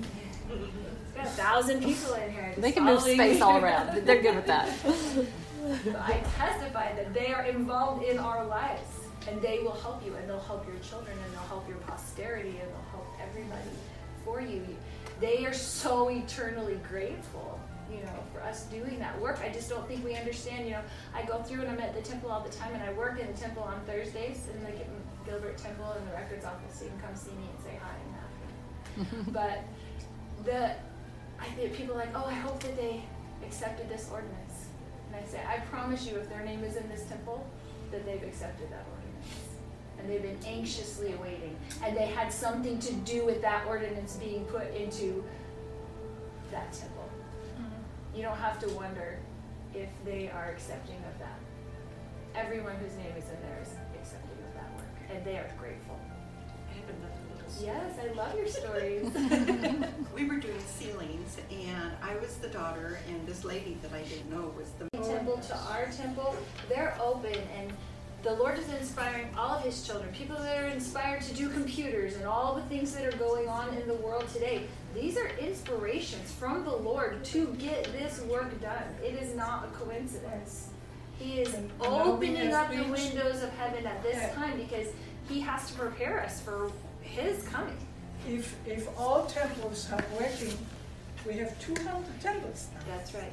It's 0.51 1.17
got 1.17 1.27
a 1.27 1.31
thousand 1.31 1.83
people 1.83 2.15
in 2.15 2.31
here. 2.31 2.55
They 2.59 2.73
can 2.73 2.85
move 2.85 3.01
space 3.01 3.41
all 3.41 3.63
around. 3.63 4.05
They're 4.05 4.23
good 4.23 4.37
with 4.37 4.47
that. 4.47 4.71
But 5.87 5.97
I 5.97 6.23
testify 6.37 6.95
that 6.95 7.15
they 7.15 7.33
are 7.33 7.45
involved 7.45 8.05
in 8.05 8.19
our 8.19 8.45
lives 8.45 9.04
and 9.29 9.41
they 9.41 9.61
will 9.61 9.73
help 9.73 10.05
you 10.05 10.15
and 10.15 10.29
they'll 10.29 10.41
help 10.41 10.67
your 10.67 10.79
children 10.79 11.17
and 11.25 11.33
they'll 11.33 11.49
help 11.49 11.69
your 11.69 11.79
posterity 11.79 12.51
and 12.51 12.69
they'll 12.71 12.91
help 12.91 13.07
everybody 13.23 13.71
for 14.25 14.41
you. 14.41 14.65
They 15.21 15.47
are 15.47 15.53
so 15.53 16.11
eternally 16.11 16.79
grateful, 16.89 17.59
you 17.91 17.99
know, 17.99 18.19
for 18.33 18.43
us 18.43 18.65
doing 18.65 18.99
that 18.99 19.19
work. 19.21 19.41
I 19.43 19.49
just 19.51 19.71
don't 19.71 19.87
think 19.87 20.05
we 20.05 20.15
understand, 20.15 20.67
you 20.67 20.73
know, 20.73 20.83
I 21.15 21.23
go 21.23 21.43
through 21.43 21.63
and 21.63 21.71
I'm 21.71 21.81
at 21.81 21.95
the 21.95 22.03
temple 22.03 22.31
all 22.31 22.41
the 22.41 22.55
time 22.55 22.75
and 22.75 22.83
I 22.83 22.93
work 22.93 23.21
in 23.21 23.27
the 23.27 23.39
temple 23.39 23.63
on 23.63 23.81
Thursdays 23.87 24.49
in 24.53 24.65
the 24.65 24.85
Gilbert 25.31 25.57
Temple 25.57 25.93
in 25.99 26.05
the 26.07 26.13
records 26.13 26.45
office 26.45 26.79
so 26.79 26.85
you 26.85 26.91
can 26.91 27.01
come 27.01 27.17
see 27.17 27.31
me 27.31 27.49
and 27.55 27.65
say 27.65 27.79
hi 27.81 27.95
and 28.05 29.11
happy. 29.15 29.31
but 29.33 29.65
the 30.45 30.73
I 31.41 31.47
think 31.57 31.75
people 31.75 31.95
are 31.95 31.99
like, 31.99 32.17
oh, 32.17 32.27
I 32.27 32.35
hope 32.35 32.61
that 32.63 32.77
they 32.77 33.03
accepted 33.45 33.89
this 33.89 34.09
ordinance. 34.13 34.67
And 35.07 35.17
I 35.17 35.29
say, 35.29 35.41
I 35.47 35.59
promise 35.59 36.07
you, 36.07 36.17
if 36.17 36.29
their 36.29 36.45
name 36.45 36.65
is 36.65 36.77
in 36.77 36.89
this 36.89 37.05
temple, 37.05 37.45
that 37.91 38.05
they've 38.07 38.23
accepted 38.23 38.71
that 38.71 38.85
ordinance. 38.91 38.94
And 40.05 40.13
they've 40.13 40.23
been 40.23 40.39
anxiously 40.47 41.15
awaiting. 41.15 41.57
And 41.83 41.97
they 41.97 42.05
had 42.05 42.31
something 42.31 42.79
to 42.79 42.93
do 42.93 43.25
with 43.25 43.41
that 43.41 43.67
ordinance 43.67 44.17
being 44.17 44.45
put 44.45 44.71
into 44.75 45.25
that 46.51 46.71
temple. 46.75 47.09
Mm-hmm. 47.59 48.17
You 48.17 48.23
don't 48.23 48.37
have 48.37 48.59
to 48.61 48.69
wonder 48.75 49.19
if 49.73 49.89
they 50.05 50.29
are 50.29 50.51
accepting 50.51 50.99
of 51.11 51.19
that. 51.21 51.39
Everyone 52.35 52.77
whose 52.77 52.95
name 52.97 53.15
is 53.17 53.25
in 53.25 53.41
there 53.49 53.59
is 53.63 53.71
accepting 53.99 54.45
of 54.47 54.53
that 54.53 54.77
work. 54.77 55.11
And 55.11 55.25
they 55.25 55.39
are 55.39 55.51
grateful. 55.59 55.99
I 56.69 56.75
have 56.75 56.89
another 56.91 57.21
little 57.35 57.51
story. 57.51 57.73
Yes, 57.73 57.99
I 57.99 58.13
love 58.13 58.37
your 58.37 58.47
stories. 58.47 59.91
We 60.15 60.27
were 60.27 60.37
doing 60.37 60.61
sealings 60.79 61.39
and 61.51 61.91
I 62.01 62.15
was 62.19 62.37
the 62.37 62.47
daughter 62.47 63.01
and 63.09 63.27
this 63.27 63.45
lady 63.45 63.77
that 63.83 63.93
I 63.93 64.03
didn't 64.03 64.31
know 64.31 64.55
was 64.57 64.71
the. 64.79 64.87
temple 65.03 65.39
to 65.39 65.57
our 65.73 65.87
temple, 65.91 66.37
they're 66.69 66.97
open 67.03 67.35
and 67.59 67.73
the 68.25 68.33
Lord 68.33 68.59
is 68.59 68.67
inspiring 68.71 69.29
all 69.37 69.59
of 69.59 69.63
his 69.63 69.87
children, 69.87 70.11
people 70.15 70.37
that 70.37 70.57
are 70.57 70.69
inspired 70.69 71.21
to 71.23 71.35
do 71.35 71.51
computers 71.51 72.17
and 72.17 72.25
all 72.25 72.55
the 72.55 72.63
things 72.63 72.95
that 72.95 73.05
are 73.05 73.17
going 73.19 73.49
on 73.49 73.75
in 73.75 73.87
the 73.87 73.95
world 73.95 74.27
today. 74.33 74.63
These 74.95 75.19
are 75.19 75.29
inspirations 75.39 76.33
from 76.33 76.65
the 76.65 76.75
Lord 76.75 77.23
to 77.27 77.55
get 77.59 77.85
this 77.93 78.23
work 78.23 78.59
done. 78.63 78.83
It 79.05 79.23
is 79.23 79.37
not 79.37 79.67
a 79.67 79.69
coincidence. 79.77 80.69
He 81.19 81.41
is 81.43 81.53
And 81.53 81.71
allow 81.81 82.17
me 82.17 82.29
opening 82.31 82.53
up 82.55 82.71
the 82.71 82.85
windows 82.85 83.43
of 83.43 83.51
heaven 83.59 83.87
at 83.87 84.03
this 84.03 84.35
time 84.35 84.57
because 84.57 84.89
he 85.29 85.41
has 85.41 85.71
to 85.71 85.75
prepare 85.79 86.21
us 86.21 86.41
for 86.41 86.73
his 87.03 87.43
coming. 87.49 87.77
If, 88.27 88.57
if 88.67 88.89
all 88.99 89.27
temples 89.27 89.87
are 89.93 90.05
working, 90.19 90.57
we 91.27 91.35
have 91.35 91.59
two 91.61 91.75
hundred 91.83 92.21
temples 92.23 92.69
now. 92.73 92.81
That's 92.97 93.15
right. 93.15 93.33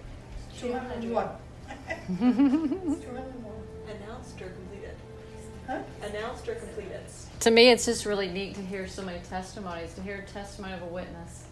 Two 0.59 0.73
hundred 0.73 1.03
and 1.03 1.13
one. 1.13 1.29
Two 1.69 2.25
hundred 2.25 3.33
and 3.33 3.43
one. 3.43 3.55
Announced 3.89 4.41
or 4.41 4.49
completed? 4.49 4.70
Huh? 4.70 4.70
Announced 6.03 6.47
or 6.47 6.55
completed? 6.55 7.01
to 7.41 7.51
me, 7.51 7.69
it's 7.69 7.85
just 7.85 8.05
really 8.05 8.27
neat 8.29 8.53
to 8.55 8.61
hear 8.61 8.87
so 8.87 9.01
many 9.01 9.19
testimonies, 9.29 9.93
to 9.95 10.01
hear 10.01 10.17
a 10.27 10.31
testimony 10.31 10.73
of 10.73 10.81
a 10.83 10.85
witness. 10.85 11.45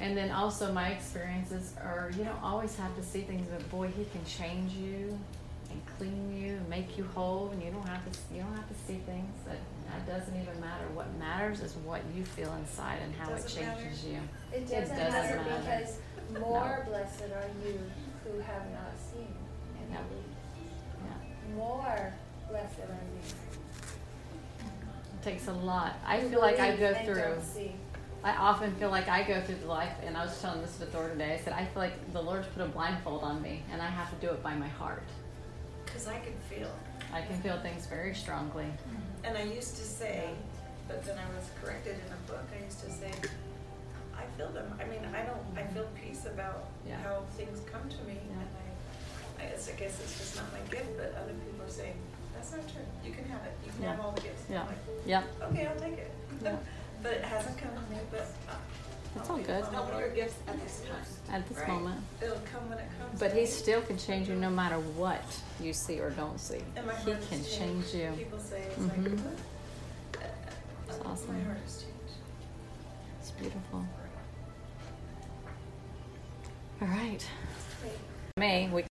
And 0.00 0.16
then 0.16 0.30
also 0.30 0.72
my 0.72 0.88
experiences 0.88 1.74
are 1.80 2.10
you 2.18 2.24
don't 2.24 2.42
always 2.42 2.74
have 2.76 2.94
to 2.96 3.02
see 3.02 3.22
things, 3.22 3.46
but 3.50 3.68
boy, 3.70 3.86
he 3.88 4.04
can 4.06 4.24
change 4.24 4.72
you 4.74 5.18
and 5.70 5.80
clean 5.96 6.36
you 6.36 6.54
and 6.56 6.68
make 6.68 6.98
you 6.98 7.04
whole, 7.14 7.50
and 7.52 7.62
you 7.62 7.70
don't 7.70 7.86
have 7.86 8.04
to 8.10 8.18
you 8.34 8.42
don't 8.42 8.54
have 8.56 8.68
to 8.68 8.74
see 8.86 8.98
things. 9.06 9.32
That 9.46 9.58
that 9.90 10.06
doesn't 10.18 10.34
even 10.40 10.60
matter. 10.60 10.84
What 10.94 11.06
matters 11.18 11.60
is 11.60 11.74
what 11.76 12.00
you 12.16 12.24
feel 12.24 12.52
inside 12.54 12.98
and 13.02 13.14
how 13.14 13.30
it 13.32 13.42
Doesn't 13.42 13.62
matter. 13.64 13.80
changes 13.82 14.04
you. 14.04 14.18
It 14.52 14.56
It 14.56 14.68
doesn't, 14.70 14.96
doesn't 14.96 15.12
matter, 15.12 15.36
matter. 15.36 15.60
because 15.62 15.98
more 16.40 16.84
blessed 16.88 17.22
are 17.22 17.48
you 17.64 17.78
who 18.24 18.38
have 18.40 18.64
not 18.72 18.92
seen 19.12 19.32
and 19.80 19.90
Yeah. 19.92 19.98
believe. 20.08 20.24
Yeah. 21.04 21.54
More 21.56 22.12
blessed 22.52 22.80
are 22.80 23.00
you. 23.14 23.20
It 24.60 25.24
takes 25.24 25.48
a 25.48 25.52
lot. 25.52 25.96
I 26.06 26.20
feel 26.20 26.40
like 26.40 26.60
I 26.60 26.76
believe 26.76 26.80
go 26.80 26.86
and 26.98 27.06
through. 27.06 27.22
don't 27.22 27.42
see. 27.42 27.72
I 28.22 28.36
often 28.36 28.72
feel 28.76 28.90
like 28.90 29.08
I 29.08 29.22
go 29.24 29.40
through 29.40 29.56
the 29.56 29.66
life, 29.66 29.94
and 30.04 30.16
I 30.16 30.24
was 30.24 30.40
telling 30.40 30.60
this 30.62 30.76
to 30.78 30.86
Thor 30.86 31.08
today. 31.08 31.34
I 31.34 31.38
said 31.42 31.54
I 31.54 31.64
feel 31.64 31.82
like 31.82 32.12
the 32.12 32.20
Lord's 32.22 32.46
put 32.48 32.62
a 32.62 32.68
blindfold 32.68 33.22
on 33.24 33.40
me, 33.42 33.62
and 33.72 33.80
I 33.80 33.86
have 33.86 34.10
to 34.10 34.26
do 34.26 34.32
it 34.32 34.42
by 34.42 34.54
my 34.54 34.68
heart. 34.68 35.02
Because 35.84 36.06
I 36.06 36.18
can 36.18 36.34
feel. 36.48 36.70
I 37.12 37.22
can 37.22 37.40
feel 37.40 37.58
things 37.60 37.86
very 37.86 38.14
strongly. 38.14 38.64
Mm-hmm. 38.64 39.24
And 39.24 39.36
I 39.38 39.42
used 39.42 39.76
to 39.76 39.82
say, 39.82 40.28
but 40.88 41.04
then 41.04 41.16
I 41.18 41.36
was 41.36 41.48
corrected 41.62 41.96
in 42.06 42.12
a 42.12 42.30
book, 42.30 42.44
I 42.58 42.64
used 42.64 42.80
to 42.84 42.90
say, 42.90 43.10
I 44.16 44.24
feel 44.36 44.50
them. 44.50 44.72
I 44.80 44.84
mean, 44.84 45.00
I 45.14 45.22
don't, 45.22 45.42
I 45.56 45.64
feel 45.72 45.88
peace 46.00 46.26
about 46.26 46.64
Yeah. 46.86 46.96
how 47.02 47.22
things 47.36 47.60
come 47.70 47.88
to 47.88 48.02
me. 48.04 48.18
Yeah. 48.30 48.36
And 48.38 48.48
I, 49.40 49.44
I 49.44 49.48
guess, 49.50 49.68
I 49.68 49.72
guess 49.72 50.00
it's 50.00 50.16
just 50.18 50.36
not 50.36 50.46
my 50.52 50.60
gift, 50.70 50.96
but 50.96 51.14
other 51.20 51.34
people 51.44 51.66
are 51.66 51.70
saying, 51.70 51.96
that's 52.42 52.52
not 52.52 52.68
true. 52.68 52.82
You 53.04 53.12
can 53.12 53.24
have 53.26 53.42
it. 53.46 53.54
You 53.64 53.70
can 53.72 53.82
Yeah. 53.82 53.90
have 53.92 54.00
all 54.00 54.12
the 54.12 54.20
gifts. 54.20 54.42
Yeah. 54.50 54.62
like, 54.62 54.78
Yep. 55.06 55.24
Okay, 55.52 55.66
I'll 55.66 55.80
take 55.80 55.98
it. 55.98 56.10
Yeah. 56.42 56.56
But 57.02 57.14
it 57.14 57.24
hasn't 57.24 57.58
come 57.58 57.70
to 57.74 57.80
me, 57.92 57.98
but. 58.12 58.20
uh, 58.48 58.54
It's 59.16 59.28
all 59.28 59.38
good. 59.38 59.64
I'll 59.74 59.98
your 59.98 60.10
gifts 60.10 60.36
at 60.46 60.60
this 60.62 60.82
time. 60.88 61.34
At 61.34 61.48
this 61.48 61.58
Right. 61.58 61.68
moment. 61.68 62.00
It'll 62.22 62.36
come 62.52 62.68
when 62.70 62.78
it 62.78 62.88
comes. 62.96 63.18
But 63.18 63.32
He 63.32 63.44
still 63.46 63.82
can 63.82 63.98
change 63.98 64.28
you 64.28 64.36
no 64.36 64.50
matter 64.50 64.76
what 64.78 65.24
you 65.60 65.72
see 65.72 65.98
or 66.00 66.10
don't 66.10 66.38
see. 66.38 66.60
And 66.76 66.86
my 66.86 66.94
He 66.94 67.14
can 67.28 67.44
change 67.44 67.92
you. 67.92 68.12
People 68.16 68.38
say 68.38 68.62
it's 68.62 68.78
Mhm. 68.78 68.88
like, 68.88 69.24
what? 69.24 69.38
It's 70.88 70.98
uh, 71.00 71.08
awesome. 71.08 71.36
My 71.38 71.44
heart 71.44 71.58
has 71.64 71.82
changed. 71.82 72.16
It's 73.20 73.30
beautiful. 73.32 73.84
All 76.82 76.88
right. 76.88 77.26
Me, 78.38 78.70
we 78.72 78.84